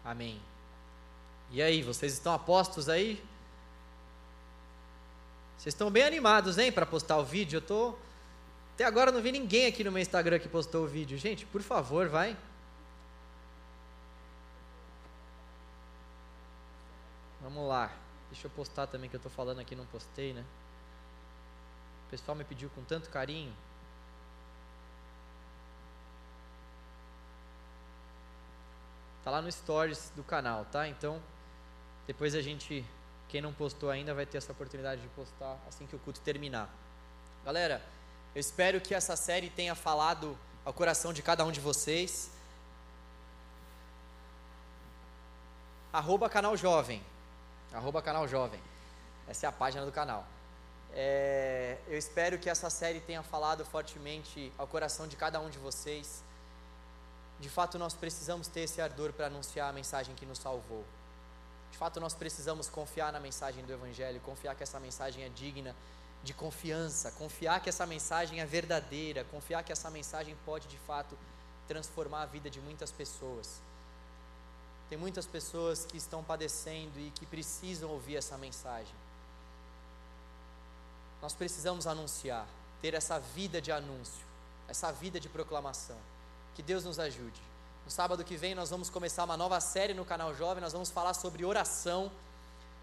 Amém. 0.05 0.41
E 1.51 1.61
aí, 1.61 1.83
vocês 1.83 2.13
estão 2.13 2.33
apostos 2.33 2.89
aí? 2.89 3.23
Vocês 5.57 5.75
estão 5.75 5.91
bem 5.91 6.05
animados, 6.05 6.59
hein, 6.59 6.71
para 6.71 6.87
postar 6.87 7.17
o 7.19 7.25
vídeo? 7.25 7.57
Eu 7.57 7.63
tô 7.63 7.95
até 8.77 8.85
agora 8.85 9.11
não 9.11 9.23
vi 9.23 9.33
ninguém 9.33 9.65
aqui 9.65 9.83
no 9.83 9.91
meu 9.91 10.03
Instagram 10.03 10.39
que 10.39 10.51
postou 10.51 10.85
o 10.85 10.87
vídeo. 10.87 11.17
Gente, 11.17 11.47
por 11.47 11.63
favor, 11.63 12.11
vai. 12.11 12.37
Vamos 17.47 17.69
lá. 17.69 17.93
Deixa 18.29 18.49
eu 18.49 18.51
postar 18.51 18.89
também 18.89 19.09
que 19.09 19.15
eu 19.15 19.19
estou 19.19 19.31
falando 19.31 19.61
aqui, 19.61 19.77
não 19.77 19.87
postei, 19.87 20.33
né? 20.33 20.45
O 22.05 22.11
pessoal 22.11 22.35
me 22.35 22.43
pediu 22.43 22.69
com 22.71 22.83
tanto 22.83 23.09
carinho. 23.09 23.55
Tá 29.23 29.31
lá 29.31 29.41
no 29.41 29.51
stories 29.51 30.11
do 30.17 30.25
canal, 30.25 30.65
tá? 30.65 30.89
Então, 30.89 31.23
depois 32.05 32.35
a 32.35 32.43
gente, 32.43 32.85
quem 33.29 33.41
não 33.41 33.53
postou 33.53 33.91
ainda, 33.91 34.13
vai 34.13 34.27
ter 34.27 34.39
essa 34.39 34.51
oportunidade 34.51 35.01
de 35.01 35.09
postar 35.11 35.57
assim 35.69 35.87
que 35.87 35.95
o 35.95 36.01
culto 36.01 36.21
terminar. 36.23 36.69
Galera, 37.45 37.81
eu 38.35 38.41
espero 38.41 38.81
que 38.81 38.93
essa 38.93 39.15
série 39.15 39.51
tenha 39.51 39.77
falado 39.77 40.37
ao 40.65 40.73
coração 40.73 41.13
de 41.13 41.23
cada 41.23 41.45
um 41.45 41.53
de 41.53 41.61
vocês. 41.61 42.29
Arroba 45.93 46.29
canal 46.29 46.57
jovem 46.57 47.01
arroba 47.77 48.01
canal 48.03 48.27
jovem. 48.27 48.61
Essa 49.29 49.47
é 49.47 49.49
a 49.49 49.53
página 49.53 49.85
do 49.85 49.93
canal. 49.93 50.27
É, 50.93 51.77
eu 51.89 51.99
espero 51.99 52.39
que 52.39 52.49
essa 52.49 52.71
série 52.71 53.01
tenha 53.01 53.23
falado 53.23 53.65
fortemente 53.65 54.53
ao 54.57 54.67
coração 54.67 55.07
de 55.07 55.17
cada 55.17 55.39
um 55.41 55.51
de 55.51 55.59
vocês. 55.59 56.25
De 57.39 57.51
fato, 57.51 57.79
nós 57.79 57.93
precisamos 57.93 58.49
ter 58.49 58.61
esse 58.61 58.81
ardor 58.81 59.13
para 59.13 59.27
anunciar 59.27 59.69
a 59.69 59.73
mensagem 59.73 60.15
que 60.15 60.25
nos 60.25 60.39
salvou. 60.39 60.85
De 61.71 61.77
fato, 61.77 62.01
nós 62.01 62.15
precisamos 62.15 62.69
confiar 62.69 63.13
na 63.13 63.21
mensagem 63.21 63.63
do 63.65 63.73
Evangelho, 63.73 64.21
confiar 64.21 64.55
que 64.55 64.63
essa 64.63 64.81
mensagem 64.81 65.25
é 65.25 65.29
digna 65.29 65.77
de 66.23 66.33
confiança, 66.33 67.11
confiar 67.13 67.61
que 67.61 67.69
essa 67.69 67.85
mensagem 67.85 68.41
é 68.41 68.47
verdadeira, 68.47 69.25
confiar 69.25 69.63
que 69.63 69.73
essa 69.73 69.91
mensagem 69.91 70.35
pode 70.47 70.67
de 70.69 70.79
fato 70.79 71.17
transformar 71.69 72.23
a 72.23 72.27
vida 72.27 72.49
de 72.49 72.61
muitas 72.61 72.91
pessoas. 72.91 73.61
Tem 74.89 74.97
muitas 74.97 75.27
pessoas 75.27 75.85
que 75.85 75.97
estão 75.97 76.23
padecendo 76.23 76.99
e 76.99 77.11
que 77.11 77.27
precisam 77.27 77.91
ouvir 77.91 78.17
essa 78.17 78.39
mensagem. 78.39 78.95
Nós 81.21 81.35
precisamos 81.35 81.87
anunciar, 81.87 82.47
ter 82.81 82.95
essa 82.95 83.19
vida 83.19 83.61
de 83.61 83.73
anúncio, 83.73 84.25
essa 84.69 84.93
vida 84.93 85.19
de 85.19 85.29
proclamação. 85.29 85.97
Que 86.55 86.63
Deus 86.63 86.85
nos 86.85 86.99
ajude. 86.99 87.41
No 87.85 87.91
sábado 87.91 88.25
que 88.25 88.37
vem 88.37 88.55
nós 88.55 88.71
vamos 88.71 88.91
começar 88.91 89.25
uma 89.25 89.37
nova 89.37 89.61
série 89.61 89.95
no 89.95 90.05
canal 90.05 90.35
Jovem, 90.35 90.63
nós 90.63 90.73
vamos 90.73 90.91
falar 90.91 91.15
sobre 91.15 91.45
oração. 91.45 92.11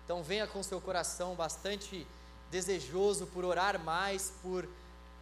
Então 0.03 0.21
venha 0.23 0.47
com 0.47 0.61
seu 0.61 0.81
coração 0.81 1.35
bastante 1.35 2.05
desejoso 2.51 3.25
por 3.27 3.45
orar 3.45 3.79
mais, 3.79 4.33
por 4.41 4.67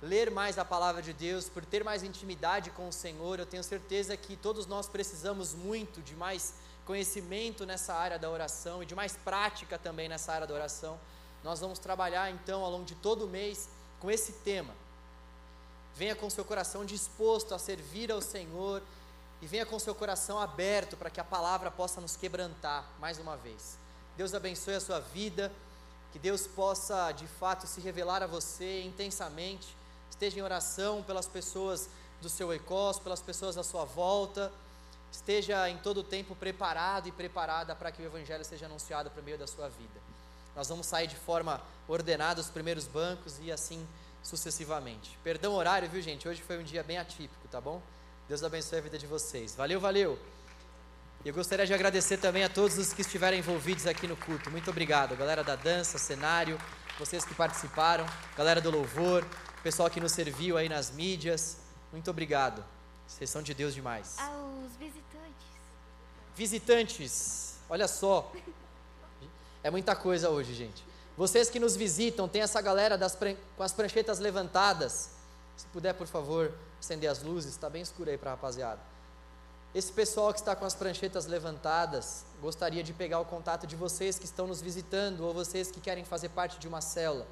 ler 0.02 0.32
mais 0.32 0.58
a 0.58 0.66
palavra 0.66 1.02
de 1.02 1.14
Deus, 1.14 1.48
por 1.48 1.64
ter 1.64 1.84
mais 1.84 2.04
intimidade 2.04 2.72
com 2.72 2.88
o 2.88 2.94
Senhor. 2.94 3.40
Eu 3.40 3.46
tenho 3.46 3.64
certeza 3.64 4.18
que 4.18 4.36
todos 4.36 4.66
nós 4.66 4.88
precisamos 4.88 5.54
muito 5.54 6.02
de 6.02 6.16
mais 6.16 6.56
conhecimento 6.86 7.66
nessa 7.66 7.94
área 7.94 8.18
da 8.18 8.30
oração 8.30 8.82
e 8.82 8.86
de 8.86 8.96
mais 8.96 9.16
prática 9.16 9.78
também 9.78 10.10
nessa 10.10 10.34
área 10.34 10.48
da 10.48 10.54
oração. 10.54 11.00
Nós 11.44 11.60
vamos 11.60 11.80
trabalhar 11.80 12.30
então 12.32 12.64
ao 12.64 12.72
longo 12.72 12.86
de 12.86 12.96
todo 12.96 13.26
o 13.26 13.28
mês 13.28 13.70
com 14.00 14.10
esse 14.10 14.34
tema. 14.34 14.74
Venha 15.96 16.16
com 16.16 16.30
seu 16.30 16.46
coração 16.46 16.86
disposto 16.86 17.54
a 17.54 17.60
servir 17.60 18.12
ao 18.12 18.22
Senhor 18.22 18.82
e 19.42 19.48
venha 19.48 19.66
com 19.66 19.78
seu 19.80 19.94
coração 19.94 20.40
aberto 20.40 20.96
para 20.96 21.10
que 21.10 21.20
a 21.20 21.24
palavra 21.24 21.70
possa 21.70 22.00
nos 22.00 22.16
quebrantar 22.16 22.86
mais 23.00 23.18
uma 23.20 23.36
vez. 23.36 23.78
Deus 24.16 24.34
abençoe 24.34 24.76
a 24.76 24.82
sua 24.82 25.00
vida, 25.00 25.52
que 26.12 26.20
Deus 26.20 26.46
possa 26.46 27.12
de 27.12 27.28
fato 27.28 27.66
se 27.66 27.82
revelar 27.82 28.22
a 28.22 28.28
você 28.28 28.84
intensamente. 28.84 29.76
Esteja 30.10 30.40
em 30.40 30.44
oração 30.44 31.02
pelas 31.04 31.28
pessoas 31.28 31.90
do 32.22 32.30
seu 32.30 32.54
ECOS, 32.54 33.00
pelas 33.00 33.22
pessoas 33.22 33.58
à 33.58 33.64
sua 33.64 33.86
volta 33.86 34.52
esteja 35.12 35.70
em 35.70 35.78
todo 35.78 36.00
o 36.00 36.04
tempo 36.04 36.36
preparado 36.36 37.08
e 37.08 37.12
preparada 37.12 37.76
para 37.76 37.92
que 37.92 38.02
o 38.02 38.06
Evangelho 38.06 38.46
seja 38.46 38.66
anunciado 38.66 39.12
por 39.12 39.22
meio 39.22 39.38
da 39.38 39.46
sua 39.46 39.68
vida. 39.68 40.00
Nós 40.56 40.68
vamos 40.68 40.88
sair 40.88 41.08
de 41.08 41.16
forma 41.16 41.62
ordenada 41.88 42.42
os 42.42 42.50
primeiros 42.50 42.88
bancos 42.88 43.40
e 43.42 43.52
assim 43.52 43.88
sucessivamente. 44.24 45.18
Perdão 45.24 45.54
horário, 45.54 45.90
viu, 45.90 46.02
gente? 46.02 46.28
Hoje 46.28 46.42
foi 46.42 46.58
um 46.58 46.64
dia 46.64 46.84
bem 46.84 46.98
atípico, 46.98 47.48
tá 47.50 47.60
bom? 47.60 47.82
Deus 48.28 48.44
abençoe 48.44 48.80
a 48.80 48.82
vida 48.82 48.98
de 48.98 49.08
vocês. 49.08 49.56
Valeu, 49.56 49.80
valeu. 49.80 50.18
Eu 51.24 51.34
gostaria 51.34 51.66
de 51.68 51.74
agradecer 51.74 52.18
também 52.18 52.44
a 52.44 52.50
todos 52.50 52.78
os 52.78 52.94
que 52.94 53.02
estiveram 53.02 53.38
envolvidos 53.38 53.86
aqui 53.86 54.08
no 54.08 54.18
culto. 54.18 54.50
Muito 54.50 54.70
obrigado, 54.70 55.16
galera 55.16 55.44
da 55.44 55.56
dança, 55.56 55.98
cenário, 55.98 56.58
vocês 56.98 57.24
que 57.24 57.36
participaram, 57.36 58.06
galera 58.36 58.60
do 58.60 58.72
louvor, 58.72 59.26
pessoal 59.62 59.90
que 59.90 60.00
nos 60.00 60.14
serviu 60.14 60.58
aí 60.58 60.68
nas 60.68 60.90
mídias. 60.92 61.58
Muito 61.92 62.10
obrigado. 62.10 62.64
Vocês 63.12 63.30
são 63.30 63.42
de 63.44 63.54
Deus 63.54 63.74
demais. 63.74 64.18
Aos 64.20 64.72
visitantes. 64.80 65.48
Visitantes, 66.36 67.56
olha 67.70 67.88
só. 67.88 68.32
É 69.64 69.70
muita 69.70 69.96
coisa 69.96 70.30
hoje, 70.30 70.54
gente. 70.54 70.84
Vocês 71.18 71.50
que 71.50 71.60
nos 71.60 71.76
visitam, 71.76 72.28
tem 72.28 72.42
essa 72.42 72.62
galera 72.62 72.98
pran- 73.10 73.36
com 73.56 73.64
as 73.64 73.74
pranchetas 73.74 74.18
levantadas. 74.20 75.10
Se 75.58 75.66
puder, 75.68 75.94
por 75.94 76.08
favor, 76.08 76.52
acender 76.80 77.10
as 77.12 77.22
luzes, 77.22 77.52
está 77.52 77.70
bem 77.70 77.82
escuro 77.82 78.10
aí 78.10 78.18
para 78.18 78.32
a 78.32 78.34
rapaziada. 78.34 78.80
Esse 79.76 79.92
pessoal 79.92 80.34
que 80.34 80.40
está 80.40 80.56
com 80.56 80.66
as 80.66 80.74
pranchetas 80.74 81.26
levantadas, 81.28 82.26
gostaria 82.42 82.82
de 82.84 82.92
pegar 82.94 83.20
o 83.20 83.26
contato 83.26 83.68
de 83.68 83.76
vocês 83.76 84.18
que 84.18 84.26
estão 84.26 84.48
nos 84.48 84.62
visitando 84.62 85.22
ou 85.22 85.34
vocês 85.34 85.70
que 85.70 85.80
querem 85.80 86.04
fazer 86.04 86.30
parte 86.30 86.58
de 86.60 86.68
uma 86.68 86.82
célula. 86.82 87.28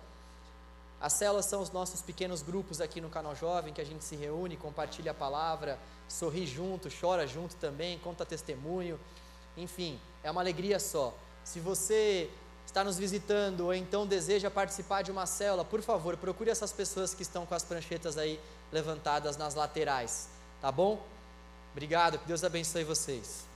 As 1.02 1.14
células 1.14 1.46
são 1.46 1.62
os 1.62 1.72
nossos 1.72 2.02
pequenos 2.02 2.42
grupos 2.42 2.82
aqui 2.82 3.00
no 3.00 3.10
canal 3.10 3.36
Jovem, 3.36 3.74
que 3.74 3.80
a 3.80 3.86
gente 3.86 4.04
se 4.04 4.16
reúne, 4.16 4.58
compartilha 4.58 5.12
a 5.12 5.14
palavra, 5.14 5.80
sorri 6.08 6.46
junto, 6.46 6.90
chora 6.90 7.26
junto 7.26 7.56
também, 7.56 7.98
conta 8.00 8.26
testemunho. 8.26 9.00
Enfim, 9.56 10.00
é 10.24 10.30
uma 10.30 10.42
alegria 10.42 10.80
só. 10.80 11.14
Se 11.44 11.60
você 11.60 12.30
está 12.66 12.84
nos 12.84 12.98
visitando 12.98 13.62
ou 13.62 13.74
então 13.74 14.06
deseja 14.06 14.52
participar 14.52 15.02
de 15.02 15.10
uma 15.10 15.26
célula, 15.26 15.66
por 15.66 15.82
favor, 15.82 16.18
procure 16.18 16.52
essas 16.52 16.72
pessoas 16.72 17.14
que 17.14 17.24
estão 17.24 17.46
com 17.46 17.56
as 17.56 17.64
pranchetas 17.64 18.18
aí 18.18 18.40
levantadas 18.72 19.38
nas 19.38 19.56
laterais, 19.56 20.30
tá 20.62 20.72
bom? 20.72 21.02
Obrigado, 21.72 22.20
que 22.20 22.28
Deus 22.28 22.44
abençoe 22.44 22.84
vocês. 22.84 23.49